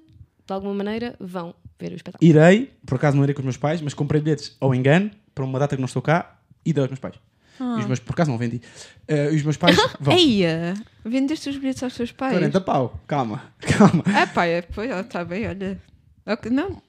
de 0.50 0.54
alguma 0.54 0.74
maneira, 0.74 1.14
vão 1.20 1.54
ver 1.78 1.92
o 1.92 1.96
espetáculo. 1.96 2.28
Irei, 2.28 2.72
por 2.84 2.96
acaso 2.96 3.16
não 3.16 3.22
irei 3.22 3.34
com 3.34 3.40
os 3.40 3.44
meus 3.44 3.56
pais, 3.56 3.80
mas 3.80 3.94
comprei 3.94 4.20
bilhetes 4.20 4.56
ao 4.60 4.74
engano 4.74 5.10
para 5.34 5.44
uma 5.44 5.58
data 5.58 5.76
que 5.76 5.80
não 5.80 5.86
estou 5.86 6.02
cá 6.02 6.38
e 6.64 6.72
dei 6.72 6.82
aos 6.82 6.90
meus 6.90 7.00
pais. 7.00 7.14
E 7.60 7.80
os 7.80 7.86
meus, 7.86 8.00
por 8.00 8.12
acaso 8.14 8.30
não 8.30 8.38
vendi. 8.38 8.60
E 9.06 9.36
os 9.36 9.42
meus 9.42 9.56
pais 9.58 9.76
vão. 10.00 10.16
Eia, 10.16 10.74
vendeste 11.04 11.50
os 11.50 11.56
bilhetes 11.58 11.82
aos 11.82 11.94
teus 11.94 12.10
pais? 12.10 12.32
40 12.32 12.60
pau, 12.62 12.98
calma, 13.06 13.42
calma. 13.60 14.02
Ah, 14.06 14.26
pá, 14.26 14.46
é, 14.46 14.62
pois, 14.62 14.90
está 14.90 15.24
bem, 15.24 15.46
olha. 15.46 15.78
Ok, 16.26 16.50
Não, 16.50 16.82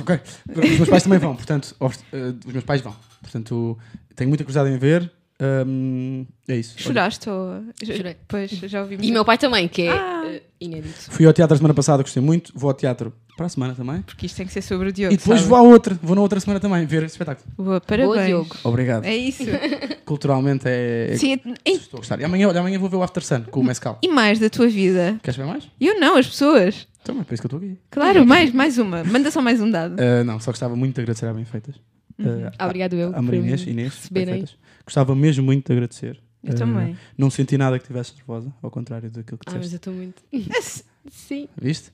Ok. 0.00 0.20
Os 0.48 0.76
meus 0.78 0.88
pais 0.88 1.02
também 1.02 1.18
vão, 1.18 1.36
portanto, 1.36 1.76
os, 1.78 1.98
eh, 2.12 2.32
os 2.46 2.52
meus 2.52 2.64
pais 2.64 2.80
vão. 2.80 2.94
Portanto, 3.20 3.78
tenho 4.16 4.28
muita 4.28 4.44
curiosidade 4.44 4.74
em 4.74 4.78
ver. 4.78 5.12
Hum, 5.40 6.26
é 6.48 6.56
isso. 6.56 6.74
Choraste 6.80 7.28
ou... 7.30 7.62
Chorei. 7.84 8.16
Pois, 8.28 8.50
já 8.50 8.82
ouvi 8.82 8.98
E 9.00 9.10
meu 9.10 9.24
pai 9.24 9.38
também, 9.38 9.66
que 9.68 9.82
é 9.82 9.90
Ah. 9.90 10.22
eh, 10.26 10.42
inédito. 10.60 11.10
Fui 11.10 11.24
ao 11.26 11.32
teatro 11.32 11.54
a 11.54 11.56
semana 11.56 11.74
passada, 11.74 12.02
gostei 12.02 12.22
muito. 12.22 12.52
Vou 12.54 12.68
ao 12.70 12.74
teatro 12.74 13.12
para 13.36 13.46
a 13.46 13.48
semana 13.48 13.74
também. 13.74 14.02
Porque 14.02 14.26
isto 14.26 14.36
tem 14.36 14.46
que 14.46 14.52
ser 14.52 14.60
sobre 14.60 14.88
o 14.90 14.92
Diogo, 14.92 15.14
E 15.14 15.16
depois 15.16 15.38
sabe? 15.40 15.48
vou 15.48 15.58
à 15.58 15.62
outra, 15.62 15.98
vou 16.02 16.14
na 16.14 16.20
outra 16.20 16.38
semana 16.40 16.60
também 16.60 16.84
ver 16.84 17.02
esse 17.04 17.14
espetáculo. 17.14 17.48
Boa, 17.56 17.80
parabéns. 17.80 18.26
Diogo. 18.26 18.54
Obrigado. 18.64 19.04
É 19.06 19.16
isso. 19.16 19.44
Culturalmente 20.04 20.64
é. 20.68 21.12
é- 21.12 21.16
Sim, 21.16 21.38
e, 21.64 21.70
Estou 21.72 21.98
a 21.98 22.00
gostar. 22.00 22.20
E 22.20 22.24
amanhã, 22.24 22.48
olha, 22.48 22.60
amanhã 22.60 22.78
vou 22.78 22.88
ver 22.90 22.96
o 22.96 23.02
After 23.02 23.24
Sun 23.24 23.42
com 23.50 23.60
o 23.60 23.64
Mescal. 23.64 23.98
e 24.02 24.08
mais 24.08 24.38
da 24.38 24.50
tua 24.50 24.68
vida? 24.68 25.18
Queres 25.22 25.36
ver 25.38 25.46
mais? 25.46 25.66
Eu 25.80 25.98
não, 25.98 26.16
as 26.16 26.26
pessoas. 26.26 26.86
Então, 27.02 27.18
é 27.18 27.24
para 27.24 27.32
isso 27.34 27.40
que 27.42 27.46
eu 27.54 27.56
estou 27.56 27.70
aqui. 27.70 27.78
Claro, 27.90 28.26
mais, 28.26 28.52
mais 28.52 28.76
uma. 28.76 29.02
Manda 29.04 29.30
só 29.30 29.40
mais 29.40 29.58
um 29.60 29.70
dado. 29.70 29.94
Uh, 29.94 30.22
não, 30.24 30.38
só 30.38 30.50
gostava 30.50 30.76
muito 30.76 30.96
de 30.96 31.00
agradecer 31.00 31.24
à 31.26 31.32
Bem 31.32 31.46
Feitas. 31.46 31.76
Uh, 32.18 32.50
Ah, 32.58 32.66
Obrigado 32.66 32.92
eu. 32.94 33.08
a 33.16 33.22
Maria 33.22 33.40
por 33.40 33.46
Inês, 33.46 33.66
Inês. 33.66 34.08
Bem 34.12 34.26
Feitas. 34.26 34.56
Gostava 34.84 35.14
mesmo 35.14 35.44
muito 35.44 35.66
de 35.66 35.72
agradecer. 35.72 36.20
Eu 36.42 36.54
Uh, 36.54 36.56
também. 36.56 36.96
Não 37.18 37.28
senti 37.30 37.58
nada 37.58 37.78
que 37.78 37.84
estivesse 37.84 38.14
nervosa, 38.16 38.52
ao 38.62 38.70
contrário 38.70 39.10
daquilo 39.10 39.36
que 39.38 39.44
Ah, 39.46 39.52
mas 39.56 39.66
disseste. 39.70 39.88
eu 39.88 39.92
estou 39.92 39.94
muito. 39.94 40.22
Sim. 41.10 41.48
Viste? 41.60 41.92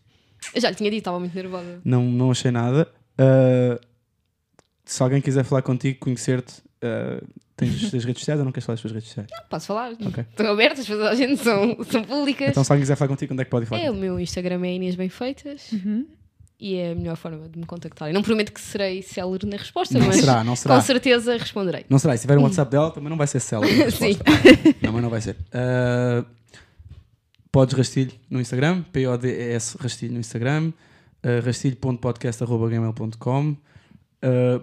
Eu 0.54 0.60
já 0.60 0.70
lhe 0.70 0.76
tinha 0.76 0.90
dito, 0.90 0.98
estava 1.00 1.18
muito 1.18 1.34
nervosa. 1.34 1.80
Não, 1.84 2.04
não 2.04 2.30
achei 2.30 2.50
nada. 2.52 2.88
Uh, 3.18 3.84
se 4.84 5.02
alguém 5.02 5.20
quiser 5.20 5.42
falar 5.44 5.62
contigo, 5.62 5.98
conhecer-te, 5.98 6.60
uh, 6.60 7.26
tens 7.56 7.74
as 7.84 7.90
tuas 7.90 8.04
redes 8.04 8.20
sociais 8.20 8.38
ou 8.38 8.44
não 8.44 8.52
queres 8.52 8.64
falar 8.64 8.74
das 8.74 8.82
tuas 8.82 8.92
redes 8.92 9.08
sociais? 9.08 9.28
Posso 9.50 9.66
falar? 9.66 9.92
Ok. 9.94 10.24
Estão 10.30 10.46
abertas, 10.52 10.88
mas 10.88 11.00
a 11.00 11.14
gente 11.16 11.42
são, 11.42 11.82
são 11.84 12.04
públicas. 12.04 12.50
Então, 12.50 12.62
se 12.62 12.70
alguém 12.70 12.82
quiser 12.82 12.94
falar 12.96 13.08
contigo, 13.08 13.32
onde 13.32 13.42
é 13.42 13.44
que 13.44 13.50
pode 13.50 13.66
falar? 13.66 13.80
É, 13.82 13.90
o 13.90 13.94
meu 13.94 14.20
Instagram 14.20 14.64
é 14.64 14.74
Inês 14.74 14.94
Bem 14.94 15.08
Feitas 15.08 15.72
Uhum. 15.72 16.06
E 16.58 16.76
é 16.76 16.92
a 16.92 16.94
melhor 16.94 17.16
forma 17.16 17.48
de 17.48 17.58
me 17.58 17.66
contactar. 17.66 18.08
Eu 18.08 18.14
não 18.14 18.22
prometo 18.22 18.52
que 18.52 18.60
serei 18.60 19.02
célere 19.02 19.46
na 19.46 19.56
resposta, 19.56 19.98
Não 19.98 20.06
mas 20.06 20.16
será, 20.16 20.42
não 20.42 20.56
será. 20.56 20.74
com 20.76 20.80
certeza 20.80 21.36
responderei. 21.36 21.84
Não 21.88 21.98
será. 21.98 22.14
E 22.14 22.18
se 22.18 22.22
tiver 22.22 22.38
um 22.38 22.42
WhatsApp 22.42 22.70
dela, 22.70 22.90
também 22.90 23.10
não 23.10 23.16
vai 23.16 23.26
ser 23.26 23.40
célebre. 23.40 23.72
Sim. 23.92 24.16
Não, 24.82 24.92
mas 24.92 25.02
não 25.02 25.10
vai 25.10 25.20
ser. 25.20 25.36
Uh, 25.52 26.24
podes 27.52 27.76
rastilho 27.76 28.12
no 28.30 28.40
Instagram, 28.40 28.82
P-O-D-E-S 28.92 29.76
rastilho 29.78 30.14
no 30.14 30.20
Instagram, 30.20 30.72
uh, 31.24 31.44
rastilho.podcast.gmail.com, 31.44 33.50
uh, 33.50 33.56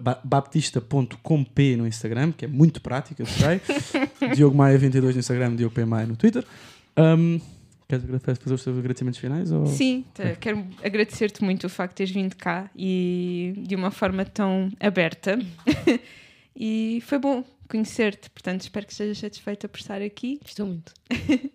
ba- 0.00 0.20
baptista.com.p 0.24 1.76
no 1.76 1.86
Instagram, 1.86 2.32
que 2.32 2.44
é 2.44 2.48
muito 2.48 2.80
prático, 2.80 3.22
eu 3.22 3.26
sei. 3.26 3.60
Diogo 4.34 4.56
Maia 4.56 4.76
22 4.78 5.14
no 5.14 5.20
Instagram, 5.20 5.54
Diogo 5.56 5.74
P. 5.74 5.84
Maia 5.84 6.06
no 6.06 6.16
Twitter. 6.16 6.44
Um, 6.96 7.40
queres 7.88 8.38
fazer 8.38 8.54
os 8.54 8.64
teus 8.64 8.78
agradecimentos 8.78 9.18
finais? 9.18 9.52
Ou... 9.52 9.66
Sim, 9.66 10.04
tá, 10.14 10.34
quero 10.36 10.64
agradecer-te 10.82 11.42
muito 11.42 11.64
o 11.66 11.68
facto 11.68 11.92
de 11.92 11.96
teres 11.96 12.12
vindo 12.12 12.36
cá 12.36 12.70
e 12.76 13.54
de 13.58 13.74
uma 13.74 13.90
forma 13.90 14.24
tão 14.24 14.70
aberta. 14.80 15.38
e 16.56 17.02
foi 17.06 17.18
bom 17.18 17.44
conhecer-te, 17.68 18.30
portanto 18.30 18.62
espero 18.62 18.86
que 18.86 18.92
estejas 18.92 19.18
satisfeita 19.18 19.68
por 19.68 19.78
estar 19.78 20.00
aqui. 20.02 20.40
Estou 20.44 20.66
muito. 20.66 20.92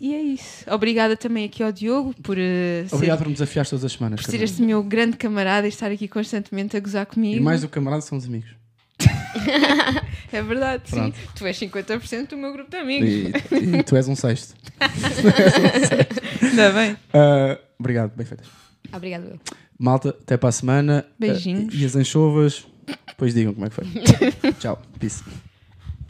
E 0.00 0.14
é 0.14 0.22
isso. 0.22 0.64
Obrigada 0.72 1.16
também 1.16 1.44
aqui 1.44 1.62
ao 1.62 1.72
Diogo 1.72 2.14
por, 2.22 2.36
uh, 2.36 2.88
ser, 2.88 2.94
Obrigado 2.94 3.18
por 3.18 3.26
me 3.26 3.32
desafiar 3.32 3.66
todas 3.66 3.84
as 3.84 3.92
semanas. 3.92 4.20
por 4.20 4.30
ser 4.30 4.42
este 4.42 4.62
meu 4.62 4.82
grande 4.82 5.16
camarada 5.16 5.66
e 5.66 5.70
estar 5.70 5.90
aqui 5.90 6.06
constantemente 6.06 6.76
a 6.76 6.80
gozar 6.80 7.06
comigo. 7.06 7.36
E 7.36 7.40
mais 7.40 7.62
do 7.62 7.68
que 7.68 7.74
camarada, 7.74 8.02
somos 8.02 8.24
amigos. 8.24 8.61
É 10.32 10.40
verdade, 10.40 10.84
Pronto. 10.88 11.14
sim. 11.14 11.22
Tu 11.36 11.46
és 11.46 11.58
50% 11.58 12.28
do 12.28 12.38
meu 12.38 12.52
grupo 12.54 12.70
de 12.70 12.78
amigos. 12.78 13.08
E, 13.52 13.76
e 13.76 13.82
tu 13.82 13.94
és 13.94 14.08
um 14.08 14.16
sexto. 14.16 14.54
Ainda 16.40 16.70
bem. 16.70 16.92
Uh, 16.92 17.58
obrigado, 17.78 18.16
bem 18.16 18.24
feitas. 18.24 18.46
Obrigado 18.90 19.24
eu. 19.24 19.38
Malta, 19.78 20.08
até 20.08 20.38
para 20.38 20.48
a 20.48 20.52
semana. 20.52 21.04
Beijinhos. 21.18 21.74
Uh, 21.74 21.76
e 21.76 21.84
as 21.84 21.94
anchovas, 21.94 22.66
depois 23.06 23.34
digam 23.34 23.52
como 23.52 23.66
é 23.66 23.68
que 23.68 23.74
foi. 23.74 23.84
Tchau. 24.58 24.80
Peace. 24.98 25.22